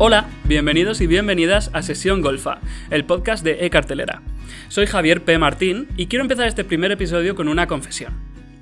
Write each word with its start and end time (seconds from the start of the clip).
Hola, 0.00 0.28
bienvenidos 0.44 1.00
y 1.00 1.08
bienvenidas 1.08 1.72
a 1.72 1.82
Sesión 1.82 2.22
Golfa, 2.22 2.60
el 2.88 3.04
podcast 3.04 3.42
de 3.42 3.66
E-Cartelera. 3.66 4.22
Soy 4.68 4.86
Javier 4.86 5.24
P. 5.24 5.38
Martín 5.38 5.88
y 5.96 6.06
quiero 6.06 6.22
empezar 6.22 6.46
este 6.46 6.62
primer 6.62 6.92
episodio 6.92 7.34
con 7.34 7.48
una 7.48 7.66
confesión. 7.66 8.12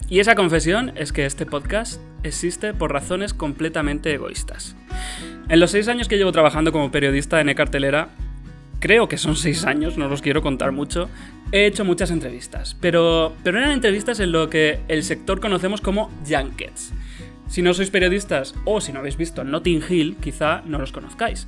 Y 0.08 0.20
esa 0.20 0.34
confesión 0.34 0.92
es 0.96 1.12
que 1.12 1.26
este 1.26 1.44
podcast 1.44 2.00
existe 2.22 2.72
por 2.72 2.90
razones 2.90 3.34
completamente 3.34 4.14
egoístas. 4.14 4.76
En 5.50 5.60
los 5.60 5.72
seis 5.72 5.88
años 5.88 6.08
que 6.08 6.16
llevo 6.16 6.32
trabajando 6.32 6.72
como 6.72 6.90
periodista 6.90 7.38
en 7.38 7.50
E-Cartelera, 7.50 8.08
creo 8.80 9.06
que 9.06 9.18
son 9.18 9.36
seis 9.36 9.66
años, 9.66 9.98
no 9.98 10.08
los 10.08 10.22
quiero 10.22 10.40
contar 10.40 10.72
mucho, 10.72 11.10
he 11.52 11.66
hecho 11.66 11.84
muchas 11.84 12.10
entrevistas, 12.10 12.78
pero, 12.80 13.36
pero 13.44 13.58
eran 13.58 13.72
entrevistas 13.72 14.20
en 14.20 14.32
lo 14.32 14.48
que 14.48 14.80
el 14.88 15.02
sector 15.02 15.38
conocemos 15.38 15.82
como 15.82 16.10
junkets. 16.26 16.94
Si 17.48 17.62
no 17.62 17.74
sois 17.74 17.90
periodistas 17.90 18.54
o 18.64 18.80
si 18.80 18.92
no 18.92 19.00
habéis 19.00 19.16
visto 19.16 19.44
Notting 19.44 19.82
Hill, 19.88 20.16
quizá 20.20 20.62
no 20.66 20.78
los 20.78 20.92
conozcáis. 20.92 21.46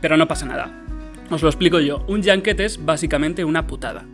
Pero 0.00 0.16
no 0.16 0.28
pasa 0.28 0.46
nada. 0.46 0.70
Os 1.30 1.42
lo 1.42 1.48
explico 1.48 1.80
yo. 1.80 2.04
Un 2.08 2.22
junket 2.22 2.60
es 2.60 2.84
básicamente 2.84 3.44
una 3.44 3.66
putada. 3.66 4.04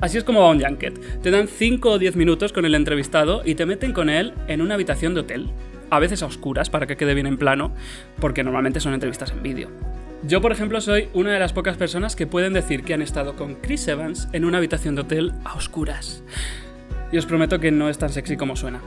Así 0.00 0.16
es 0.16 0.24
como 0.24 0.40
va 0.40 0.50
un 0.50 0.60
junket. 0.60 1.20
Te 1.22 1.30
dan 1.30 1.48
5 1.48 1.90
o 1.90 1.98
10 1.98 2.16
minutos 2.16 2.52
con 2.52 2.64
el 2.64 2.74
entrevistado 2.74 3.42
y 3.44 3.56
te 3.56 3.66
meten 3.66 3.92
con 3.92 4.08
él 4.08 4.32
en 4.46 4.60
una 4.60 4.74
habitación 4.74 5.14
de 5.14 5.20
hotel. 5.20 5.50
A 5.90 5.98
veces 5.98 6.22
a 6.22 6.26
oscuras 6.26 6.70
para 6.70 6.86
que 6.86 6.96
quede 6.96 7.14
bien 7.14 7.26
en 7.26 7.38
plano, 7.38 7.72
porque 8.20 8.44
normalmente 8.44 8.80
son 8.80 8.94
entrevistas 8.94 9.32
en 9.32 9.42
vídeo. 9.42 9.70
Yo, 10.22 10.40
por 10.40 10.52
ejemplo, 10.52 10.80
soy 10.80 11.08
una 11.14 11.32
de 11.32 11.38
las 11.38 11.52
pocas 11.52 11.76
personas 11.76 12.16
que 12.16 12.26
pueden 12.26 12.52
decir 12.52 12.82
que 12.82 12.94
han 12.94 13.02
estado 13.02 13.36
con 13.36 13.54
Chris 13.54 13.86
Evans 13.88 14.28
en 14.32 14.44
una 14.44 14.58
habitación 14.58 14.94
de 14.94 15.02
hotel 15.02 15.32
a 15.44 15.54
oscuras. 15.54 16.22
Y 17.12 17.18
os 17.18 17.26
prometo 17.26 17.60
que 17.60 17.70
no 17.70 17.88
es 17.88 17.98
tan 17.98 18.10
sexy 18.10 18.36
como 18.36 18.56
suena. 18.56 18.80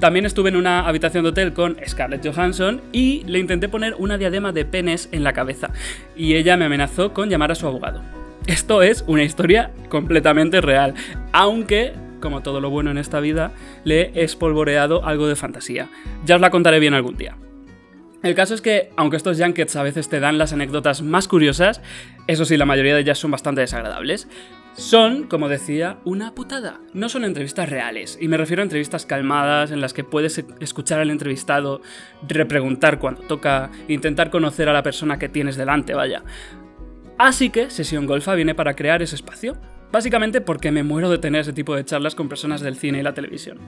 También 0.00 0.26
estuve 0.26 0.50
en 0.50 0.56
una 0.56 0.86
habitación 0.86 1.24
de 1.24 1.30
hotel 1.30 1.52
con 1.52 1.76
Scarlett 1.86 2.24
Johansson 2.24 2.80
y 2.92 3.24
le 3.26 3.40
intenté 3.40 3.68
poner 3.68 3.96
una 3.98 4.16
diadema 4.16 4.52
de 4.52 4.64
penes 4.64 5.08
en 5.10 5.24
la 5.24 5.32
cabeza. 5.32 5.70
Y 6.16 6.34
ella 6.36 6.56
me 6.56 6.66
amenazó 6.66 7.12
con 7.12 7.28
llamar 7.28 7.50
a 7.50 7.56
su 7.56 7.66
abogado. 7.66 8.00
Esto 8.46 8.82
es 8.82 9.04
una 9.08 9.24
historia 9.24 9.72
completamente 9.88 10.60
real, 10.60 10.94
aunque, 11.32 11.94
como 12.20 12.42
todo 12.42 12.60
lo 12.60 12.70
bueno 12.70 12.92
en 12.92 12.98
esta 12.98 13.18
vida, 13.18 13.50
le 13.82 14.12
he 14.14 14.22
espolvoreado 14.22 15.04
algo 15.04 15.26
de 15.26 15.34
fantasía. 15.34 15.88
Ya 16.24 16.36
os 16.36 16.40
la 16.40 16.50
contaré 16.50 16.78
bien 16.78 16.94
algún 16.94 17.16
día. 17.16 17.36
El 18.22 18.34
caso 18.34 18.54
es 18.54 18.60
que, 18.60 18.90
aunque 18.96 19.16
estos 19.16 19.38
junkets 19.40 19.76
a 19.76 19.82
veces 19.82 20.08
te 20.08 20.18
dan 20.18 20.38
las 20.38 20.52
anécdotas 20.52 21.02
más 21.02 21.28
curiosas, 21.28 21.80
eso 22.26 22.44
sí, 22.44 22.56
la 22.56 22.66
mayoría 22.66 22.94
de 22.94 23.02
ellas 23.02 23.18
son 23.18 23.30
bastante 23.30 23.60
desagradables. 23.60 24.28
Son, 24.78 25.24
como 25.24 25.48
decía, 25.48 25.98
una 26.04 26.36
putada. 26.36 26.78
No 26.94 27.08
son 27.08 27.24
entrevistas 27.24 27.68
reales, 27.68 28.16
y 28.20 28.28
me 28.28 28.36
refiero 28.36 28.62
a 28.62 28.62
entrevistas 28.62 29.06
calmadas 29.06 29.72
en 29.72 29.80
las 29.80 29.92
que 29.92 30.04
puedes 30.04 30.38
escuchar 30.60 31.00
al 31.00 31.10
entrevistado, 31.10 31.80
repreguntar 32.28 33.00
cuando 33.00 33.22
toca, 33.22 33.72
intentar 33.88 34.30
conocer 34.30 34.68
a 34.68 34.72
la 34.72 34.84
persona 34.84 35.18
que 35.18 35.28
tienes 35.28 35.56
delante, 35.56 35.94
vaya. 35.94 36.22
Así 37.18 37.50
que 37.50 37.70
Sesión 37.70 38.06
Golfa 38.06 38.36
viene 38.36 38.54
para 38.54 38.76
crear 38.76 39.02
ese 39.02 39.16
espacio, 39.16 39.56
básicamente 39.90 40.40
porque 40.40 40.70
me 40.70 40.84
muero 40.84 41.10
de 41.10 41.18
tener 41.18 41.40
ese 41.40 41.52
tipo 41.52 41.74
de 41.74 41.84
charlas 41.84 42.14
con 42.14 42.28
personas 42.28 42.60
del 42.60 42.76
cine 42.76 43.00
y 43.00 43.02
la 43.02 43.14
televisión. 43.14 43.58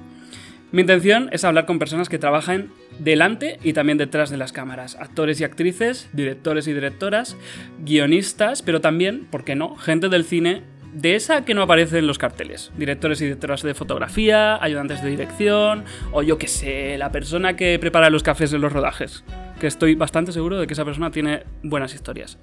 Mi 0.70 0.82
intención 0.82 1.28
es 1.32 1.42
hablar 1.42 1.66
con 1.66 1.80
personas 1.80 2.08
que 2.08 2.20
trabajan 2.20 2.70
delante 3.00 3.58
y 3.64 3.72
también 3.72 3.98
detrás 3.98 4.30
de 4.30 4.36
las 4.36 4.52
cámaras, 4.52 4.94
actores 4.94 5.40
y 5.40 5.44
actrices, 5.44 6.08
directores 6.12 6.68
y 6.68 6.72
directoras, 6.72 7.36
guionistas, 7.84 8.62
pero 8.62 8.80
también, 8.80 9.26
¿por 9.28 9.42
qué 9.42 9.56
no?, 9.56 9.74
gente 9.74 10.08
del 10.08 10.24
cine 10.24 10.78
de 10.92 11.14
esa 11.14 11.44
que 11.44 11.54
no 11.54 11.62
aparece 11.62 11.98
en 11.98 12.06
los 12.06 12.18
carteles. 12.18 12.72
Directores 12.76 13.20
y 13.20 13.24
directoras 13.24 13.62
de 13.62 13.74
fotografía, 13.74 14.62
ayudantes 14.62 15.02
de 15.02 15.10
dirección, 15.10 15.84
o 16.12 16.22
yo 16.22 16.38
que 16.38 16.48
sé, 16.48 16.98
la 16.98 17.12
persona 17.12 17.56
que 17.56 17.78
prepara 17.78 18.10
los 18.10 18.22
cafés 18.22 18.52
en 18.52 18.60
los 18.60 18.72
rodajes. 18.72 19.24
Que 19.60 19.66
estoy 19.66 19.94
bastante 19.94 20.32
seguro 20.32 20.58
de 20.58 20.66
que 20.66 20.74
esa 20.74 20.84
persona 20.84 21.10
tiene 21.10 21.44
buenas 21.62 21.94
historias. 21.94 22.38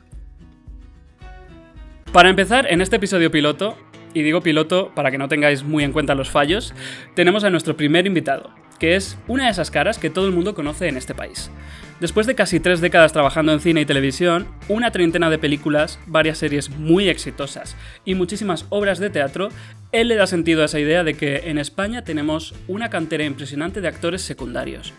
Para 2.11 2.29
empezar, 2.29 2.67
en 2.69 2.81
este 2.81 2.95
episodio 2.95 3.29
piloto 3.29 3.77
y 4.13 4.23
digo 4.23 4.41
piloto 4.41 4.91
para 4.95 5.11
que 5.11 5.17
no 5.17 5.27
tengáis 5.27 5.63
muy 5.63 5.83
en 5.83 5.91
cuenta 5.91 6.15
los 6.15 6.29
fallos, 6.29 6.73
tenemos 7.13 7.43
a 7.43 7.49
nuestro 7.49 7.77
primer 7.77 8.07
invitado, 8.07 8.49
que 8.79 8.95
es 8.95 9.17
una 9.27 9.45
de 9.45 9.51
esas 9.51 9.69
caras 9.69 9.97
que 9.99 10.09
todo 10.09 10.25
el 10.25 10.33
mundo 10.33 10.55
conoce 10.55 10.87
en 10.87 10.97
este 10.97 11.13
país. 11.13 11.51
Después 11.99 12.27
de 12.27 12.35
casi 12.35 12.59
tres 12.59 12.79
décadas 12.79 13.11
trabajando 13.11 13.51
en 13.53 13.59
cine 13.59 13.81
y 13.81 13.85
televisión, 13.85 14.47
una 14.67 14.91
treintena 14.91 15.31
de 15.31 15.39
películas, 15.39 15.97
varias 16.05 16.37
series 16.37 16.69
muy 16.69 17.09
exitosas 17.09 17.75
y 18.05 18.13
muchísimas 18.13 18.67
obras 18.69 18.99
de 18.99 19.09
teatro, 19.09 19.49
él 19.91 20.09
le 20.09 20.15
da 20.15 20.27
sentido 20.27 20.61
a 20.61 20.65
esa 20.65 20.79
idea 20.79 21.03
de 21.03 21.15
que 21.15 21.49
en 21.49 21.57
España 21.57 22.03
tenemos 22.03 22.53
una 22.67 22.91
cantera 22.91 23.23
impresionante 23.23 23.81
de 23.81 23.87
actores 23.87 24.21
secundarios. 24.21 24.93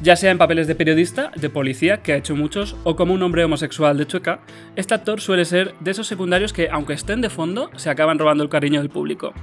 Ya 0.00 0.16
sea 0.16 0.30
en 0.30 0.38
papeles 0.38 0.66
de 0.66 0.74
periodista, 0.74 1.30
de 1.36 1.50
policía, 1.50 1.98
que 1.98 2.14
ha 2.14 2.16
hecho 2.16 2.34
muchos, 2.34 2.74
o 2.84 2.96
como 2.96 3.12
un 3.12 3.22
hombre 3.22 3.44
homosexual 3.44 3.98
de 3.98 4.06
Chueca, 4.06 4.40
este 4.76 4.94
actor 4.94 5.20
suele 5.20 5.44
ser 5.44 5.74
de 5.80 5.90
esos 5.90 6.06
secundarios 6.06 6.54
que, 6.54 6.70
aunque 6.70 6.94
estén 6.94 7.20
de 7.20 7.28
fondo, 7.28 7.70
se 7.76 7.90
acaban 7.90 8.18
robando 8.18 8.42
el 8.42 8.48
cariño 8.48 8.80
del 8.80 8.88
público. 8.88 9.34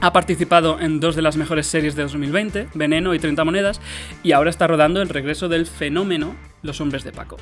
Ha 0.00 0.12
participado 0.12 0.78
en 0.78 1.00
dos 1.00 1.16
de 1.16 1.22
las 1.22 1.36
mejores 1.36 1.66
series 1.66 1.96
de 1.96 2.02
2020, 2.02 2.68
Veneno 2.74 3.14
y 3.14 3.18
30 3.18 3.44
Monedas, 3.44 3.80
y 4.22 4.30
ahora 4.30 4.50
está 4.50 4.68
rodando 4.68 5.02
el 5.02 5.08
regreso 5.08 5.48
del 5.48 5.66
fenómeno 5.66 6.36
Los 6.62 6.80
Hombres 6.80 7.02
de 7.02 7.10
Paco. 7.10 7.36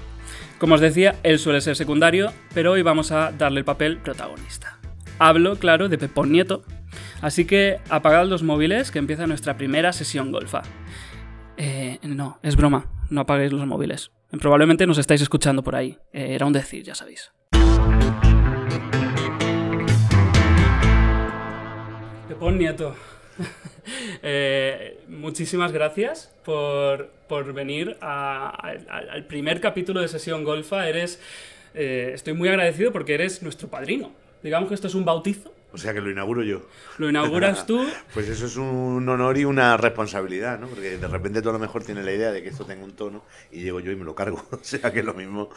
Como 0.59 0.75
os 0.75 0.81
decía, 0.81 1.17
él 1.23 1.39
suele 1.39 1.61
ser 1.61 1.77
secundario, 1.77 2.33
pero 2.55 2.73
hoy 2.73 2.81
vamos 2.81 3.13
a 3.13 3.31
darle 3.31 3.59
el 3.59 3.67
papel 3.67 3.99
protagonista. 3.99 4.79
Hablo, 5.19 5.57
claro, 5.57 5.91
de 5.91 5.99
Pepón 5.99 6.33
Nieto, 6.33 6.63
así 7.21 7.45
que 7.45 7.79
apagad 7.91 8.25
los 8.27 8.43
móviles 8.43 8.91
que 8.91 9.01
empieza 9.01 9.27
nuestra 9.27 9.59
primera 9.59 9.93
sesión 9.93 10.33
golfa. 10.33 10.63
Eh, 11.59 11.99
no, 12.03 12.39
es 12.43 12.57
broma, 12.57 12.87
no 13.11 13.21
apaguéis 13.21 13.53
los 13.53 13.67
móviles. 13.67 14.13
Probablemente 14.41 14.87
nos 14.87 14.97
estáis 14.97 15.21
escuchando 15.21 15.63
por 15.63 15.77
ahí. 15.77 15.99
Eh, 16.13 16.35
era 16.35 16.47
un 16.47 16.55
decir, 16.55 16.83
ya 16.83 16.95
sabéis. 16.95 17.33
Pepón 22.37 22.59
Nieto. 22.59 22.95
Eh, 24.23 24.99
muchísimas 25.09 25.71
gracias 25.71 26.33
por, 26.45 27.07
por 27.29 27.53
venir 27.53 27.97
a- 28.01 28.49
a- 28.49 28.97
al 29.13 29.27
primer 29.27 29.61
capítulo 29.61 30.01
de 30.01 30.09
Sesión 30.09 30.43
Golfa. 30.43 30.89
Eres, 30.89 31.21
eh, 31.75 32.11
estoy 32.13 32.33
muy 32.33 32.49
agradecido 32.49 32.91
porque 32.93 33.15
eres 33.15 33.43
nuestro 33.45 33.69
padrino. 33.69 34.11
Digamos 34.43 34.69
que 34.69 34.75
esto 34.75 34.89
es 34.89 34.95
un 34.97 35.05
bautizo. 35.05 35.53
O 35.73 35.79
sea 35.79 35.95
que 35.95 36.01
lo 36.01 36.11
inauguro 36.11 36.43
yo. 36.43 36.63
Lo 36.99 37.09
inauguras 37.09 37.65
tú. 37.67 37.87
Pues 38.15 38.29
eso 38.29 38.47
es 38.47 38.57
un 38.57 39.09
honor 39.09 39.39
y 39.39 39.45
una 39.45 39.77
responsabilidad, 39.77 40.59
¿no? 40.59 40.67
Porque 40.67 40.99
de 40.99 41.07
repente 41.07 41.41
tú 41.43 41.51
a 41.51 41.53
lo 41.53 41.59
mejor 41.61 41.85
tienes 41.85 42.05
la 42.05 42.13
idea 42.13 42.33
de 42.33 42.43
que 42.43 42.49
esto 42.49 42.65
tenga 42.65 42.83
un 42.85 42.97
tono 42.97 43.23
y 43.53 43.63
llego 43.63 43.79
yo 43.79 43.93
y 43.93 43.97
me 43.97 44.05
lo 44.05 44.17
cargo. 44.17 44.43
O 44.51 44.59
sea 44.63 44.93
que 44.93 44.99
es 45.01 45.05
lo 45.05 45.15
mismo. 45.15 45.51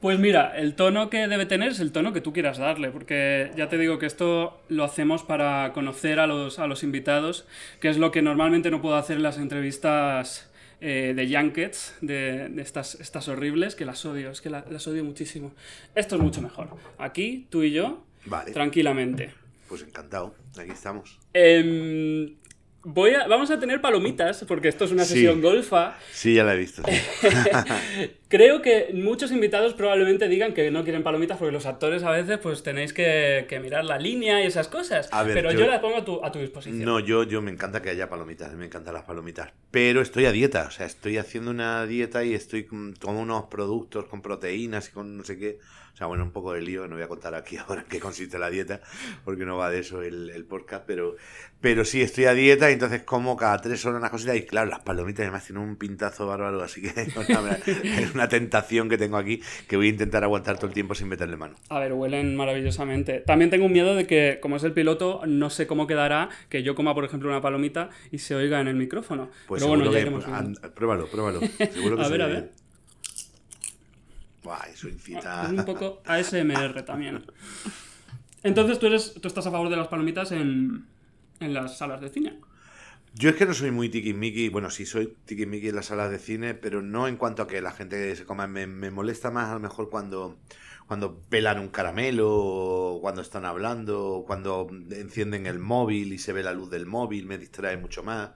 Pues 0.00 0.18
mira, 0.18 0.56
el 0.56 0.74
tono 0.74 1.10
que 1.10 1.26
debe 1.28 1.46
tener 1.46 1.70
es 1.72 1.80
el 1.80 1.92
tono 1.92 2.12
que 2.12 2.20
tú 2.20 2.32
quieras 2.32 2.58
darle, 2.58 2.90
porque 2.90 3.50
ya 3.56 3.68
te 3.68 3.78
digo 3.78 3.98
que 3.98 4.06
esto 4.06 4.60
lo 4.68 4.84
hacemos 4.84 5.22
para 5.22 5.72
conocer 5.72 6.20
a 6.20 6.26
los, 6.26 6.58
a 6.58 6.66
los 6.66 6.82
invitados, 6.82 7.46
que 7.80 7.88
es 7.88 7.96
lo 7.98 8.10
que 8.10 8.22
normalmente 8.22 8.70
no 8.70 8.80
puedo 8.80 8.96
hacer 8.96 9.16
en 9.16 9.22
las 9.24 9.38
entrevistas 9.38 10.50
eh, 10.80 11.14
de 11.16 11.36
Junkets, 11.36 11.96
de, 12.00 12.48
de 12.48 12.62
estas, 12.62 12.96
estas 12.96 13.28
horribles, 13.28 13.74
que 13.76 13.84
las 13.84 14.04
odio, 14.04 14.30
es 14.30 14.40
que 14.40 14.50
la- 14.50 14.64
las 14.70 14.86
odio 14.86 15.04
muchísimo. 15.04 15.52
Esto 15.94 16.16
es 16.16 16.22
mucho 16.22 16.42
mejor. 16.42 16.68
Aquí, 16.98 17.46
tú 17.50 17.62
y 17.62 17.72
yo, 17.72 18.04
Vale. 18.26 18.52
tranquilamente. 18.52 19.32
Pues 19.68 19.82
encantado. 19.82 20.34
Aquí 20.58 20.70
estamos. 20.70 21.18
Em, 21.32 22.34
voy 22.84 23.12
a, 23.14 23.26
vamos 23.28 23.50
a 23.50 23.58
tener 23.60 23.80
palomitas, 23.80 24.44
porque 24.48 24.68
esto 24.68 24.84
es 24.84 24.92
una 24.92 25.04
Sí. 25.04 25.14
sesión 25.14 25.40
golfa. 25.40 25.96
Sí, 26.12 26.34
ya 26.34 26.44
la 26.44 26.54
he 26.54 26.58
visto. 26.58 26.82
sí. 26.86 27.28
Creo 28.28 28.62
que 28.62 28.90
muchos 28.94 29.30
invitados 29.30 29.74
probablemente 29.74 30.26
digan 30.26 30.54
que 30.54 30.70
no 30.70 30.84
quieren 30.84 31.02
palomitas 31.02 31.36
porque 31.36 31.52
los 31.52 31.66
actores 31.66 32.02
a 32.02 32.10
veces 32.10 32.38
pues 32.38 32.62
tenéis 32.62 32.92
que, 32.94 33.44
que 33.48 33.60
mirar 33.60 33.84
la 33.84 33.98
línea 33.98 34.42
y 34.42 34.46
esas 34.46 34.68
cosas. 34.68 35.08
A 35.12 35.22
ver, 35.22 35.34
pero 35.34 35.52
yo, 35.52 35.60
yo- 35.60 35.66
las 35.66 35.80
pongo 35.80 35.98
a 35.98 36.04
tu, 36.04 36.24
a 36.24 36.32
tu 36.32 36.38
disposición. 36.38 36.82
No, 36.82 36.98
yo, 36.98 37.24
yo 37.24 37.42
me 37.42 37.50
encanta 37.50 37.82
que 37.82 37.90
haya 37.90 38.08
palomitas, 38.08 38.54
me 38.54 38.64
encantan 38.66 38.94
las 38.94 39.02
palomitas. 39.04 39.50
Pero 39.70 40.00
estoy 40.00 40.24
a 40.24 40.32
dieta, 40.32 40.64
o 40.66 40.70
sea, 40.70 40.86
estoy 40.86 41.18
haciendo 41.18 41.50
una 41.50 41.84
dieta 41.84 42.24
y 42.24 42.32
estoy 42.34 42.64
con, 42.64 42.94
con 42.94 43.16
unos 43.16 43.44
productos 43.44 44.06
con 44.06 44.22
proteínas 44.22 44.88
y 44.88 44.92
con 44.92 45.18
no 45.18 45.24
sé 45.24 45.38
qué. 45.38 45.58
O 45.92 45.96
sea, 45.96 46.06
bueno, 46.06 46.24
un 46.24 46.30
poco 46.32 46.54
de 46.54 46.62
lío, 46.62 46.88
no 46.88 46.94
voy 46.94 47.04
a 47.04 47.08
contar 47.08 47.34
aquí 47.34 47.56
ahora 47.68 47.82
en 47.82 47.86
qué 47.86 48.00
consiste 48.00 48.38
la 48.38 48.48
dieta, 48.50 48.80
porque 49.24 49.44
no 49.44 49.56
va 49.58 49.70
de 49.70 49.80
eso 49.80 50.02
el, 50.02 50.30
el 50.30 50.44
podcast, 50.46 50.84
pero, 50.86 51.16
pero 51.60 51.84
sí, 51.84 52.00
estoy 52.00 52.24
a 52.24 52.32
dieta 52.34 52.70
y 52.70 52.72
entonces 52.72 53.02
como 53.02 53.36
cada 53.36 53.60
tres 53.60 53.84
horas 53.84 53.98
unas 53.98 54.10
cositas 54.10 54.34
y 54.36 54.42
claro, 54.46 54.70
las 54.70 54.80
palomitas 54.80 55.20
además 55.24 55.44
tienen 55.46 55.62
un 55.62 55.76
pintazo 55.76 56.26
bárbaro, 56.26 56.62
así 56.62 56.80
que 56.80 56.88
es 57.02 58.14
una 58.14 58.28
tentación 58.28 58.88
que 58.88 58.96
tengo 58.98 59.16
aquí 59.18 59.42
que 59.68 59.76
voy 59.76 59.86
a 59.88 59.90
intentar 59.90 60.24
aguantar 60.24 60.56
todo 60.56 60.68
el 60.68 60.72
tiempo 60.74 60.94
sin 60.94 61.08
meterle 61.08 61.36
mano. 61.36 61.56
A 61.68 61.78
ver, 61.78 61.92
huelen 61.92 62.36
maravillosamente. 62.36 63.20
También 63.20 63.50
tengo 63.50 63.66
un 63.66 63.72
miedo 63.72 63.94
de 63.94 64.06
que, 64.06 64.38
como 64.40 64.56
es 64.56 64.64
el 64.64 64.72
piloto, 64.72 65.20
no 65.26 65.50
sé 65.50 65.66
cómo 65.66 65.86
quedará 65.86 66.30
que 66.48 66.62
yo 66.62 66.74
coma, 66.74 66.94
por 66.94 67.04
ejemplo, 67.04 67.28
una 67.28 67.40
palomita 67.42 67.90
y 68.10 68.18
se 68.18 68.34
oiga 68.34 68.60
en 68.60 68.68
el 68.68 68.76
micrófono. 68.76 69.30
Pues 69.46 69.62
Pero 69.62 69.76
bueno, 69.76 69.92
ya 69.92 70.02
que, 70.04 70.08
viendo. 70.10 70.26
and- 70.34 70.58
pruébalo, 70.74 71.06
pruébalo. 71.08 71.40
Seguro 71.72 71.96
que 71.96 72.02
A 72.02 72.08
ver, 72.08 72.22
a 72.22 72.26
ve. 72.26 72.32
ver. 72.32 72.61
Buah, 74.42 74.68
eso 74.72 74.88
incita. 74.88 75.44
Es 75.44 75.50
un 75.50 75.64
poco 75.64 76.02
ASMR 76.06 76.82
también. 76.84 77.24
Entonces, 78.42 78.78
¿tú, 78.78 78.86
eres, 78.86 79.14
tú 79.20 79.28
estás 79.28 79.46
a 79.46 79.50
favor 79.50 79.68
de 79.68 79.76
las 79.76 79.88
palomitas 79.88 80.32
en, 80.32 80.86
en 81.40 81.54
las 81.54 81.78
salas 81.78 82.00
de 82.00 82.08
cine. 82.08 82.40
Yo 83.14 83.28
es 83.28 83.36
que 83.36 83.44
no 83.44 83.52
soy 83.52 83.70
muy 83.70 83.90
tiquismiqui, 83.90 84.48
bueno, 84.48 84.70
sí 84.70 84.86
soy 84.86 85.14
tiquismiqui 85.26 85.68
en 85.68 85.76
las 85.76 85.86
salas 85.86 86.10
de 86.10 86.18
cine, 86.18 86.54
pero 86.54 86.80
no 86.80 87.08
en 87.08 87.16
cuanto 87.16 87.42
a 87.42 87.46
que 87.46 87.60
la 87.60 87.72
gente 87.72 88.16
se 88.16 88.24
coma. 88.24 88.46
Me, 88.46 88.66
me 88.66 88.90
molesta 88.90 89.30
más 89.30 89.50
a 89.50 89.54
lo 89.54 89.60
mejor 89.60 89.90
cuando, 89.90 90.38
cuando 90.86 91.20
pelan 91.28 91.58
un 91.58 91.68
caramelo, 91.68 92.30
o 92.32 93.00
cuando 93.02 93.20
están 93.20 93.44
hablando, 93.44 94.08
o 94.08 94.24
cuando 94.24 94.66
encienden 94.90 95.46
el 95.46 95.58
móvil 95.58 96.12
y 96.14 96.18
se 96.18 96.32
ve 96.32 96.42
la 96.42 96.54
luz 96.54 96.70
del 96.70 96.86
móvil, 96.86 97.26
me 97.26 97.36
distrae 97.36 97.76
mucho 97.76 98.02
más. 98.02 98.30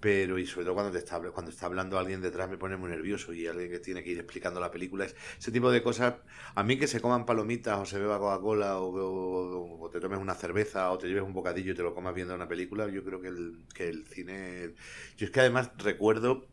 Pero, 0.00 0.38
y 0.38 0.46
sobre 0.46 0.66
todo 0.66 0.74
cuando, 0.74 0.92
te 0.92 0.98
está, 0.98 1.18
cuando 1.32 1.50
está 1.50 1.66
hablando 1.66 1.98
alguien 1.98 2.20
detrás 2.20 2.48
me 2.50 2.58
pone 2.58 2.76
muy 2.76 2.90
nervioso 2.90 3.32
y 3.32 3.46
alguien 3.46 3.70
que 3.70 3.78
tiene 3.80 4.02
que 4.04 4.10
ir 4.10 4.18
explicando 4.18 4.60
la 4.60 4.70
película. 4.70 5.06
Es, 5.06 5.16
ese 5.38 5.50
tipo 5.52 5.70
de 5.70 5.82
cosas, 5.82 6.16
a 6.54 6.62
mí 6.62 6.78
que 6.78 6.86
se 6.86 7.00
coman 7.00 7.24
palomitas 7.26 7.78
o 7.78 7.86
se 7.86 7.98
beba 7.98 8.18
Coca-Cola 8.18 8.78
o, 8.78 9.88
te 9.90 10.00
tomes 10.00 10.18
una 10.18 10.34
cerveza 10.34 10.90
o 10.92 10.98
te 10.98 11.08
lleves 11.08 11.22
un 11.24 11.32
bocadillo 11.32 11.72
y 11.72 11.74
te 11.74 11.82
lo 11.82 11.94
comas 11.94 12.14
viendo 12.14 12.34
una 12.34 12.46
película, 12.48 12.88
yo 12.88 13.02
creo 13.04 13.20
que 13.20 13.28
el, 13.28 13.64
que 13.74 13.88
el 13.88 14.06
cine... 14.06 14.74
Yo 15.16 15.24
es 15.26 15.30
que 15.30 15.40
además 15.40 15.70
recuerdo 15.78 16.46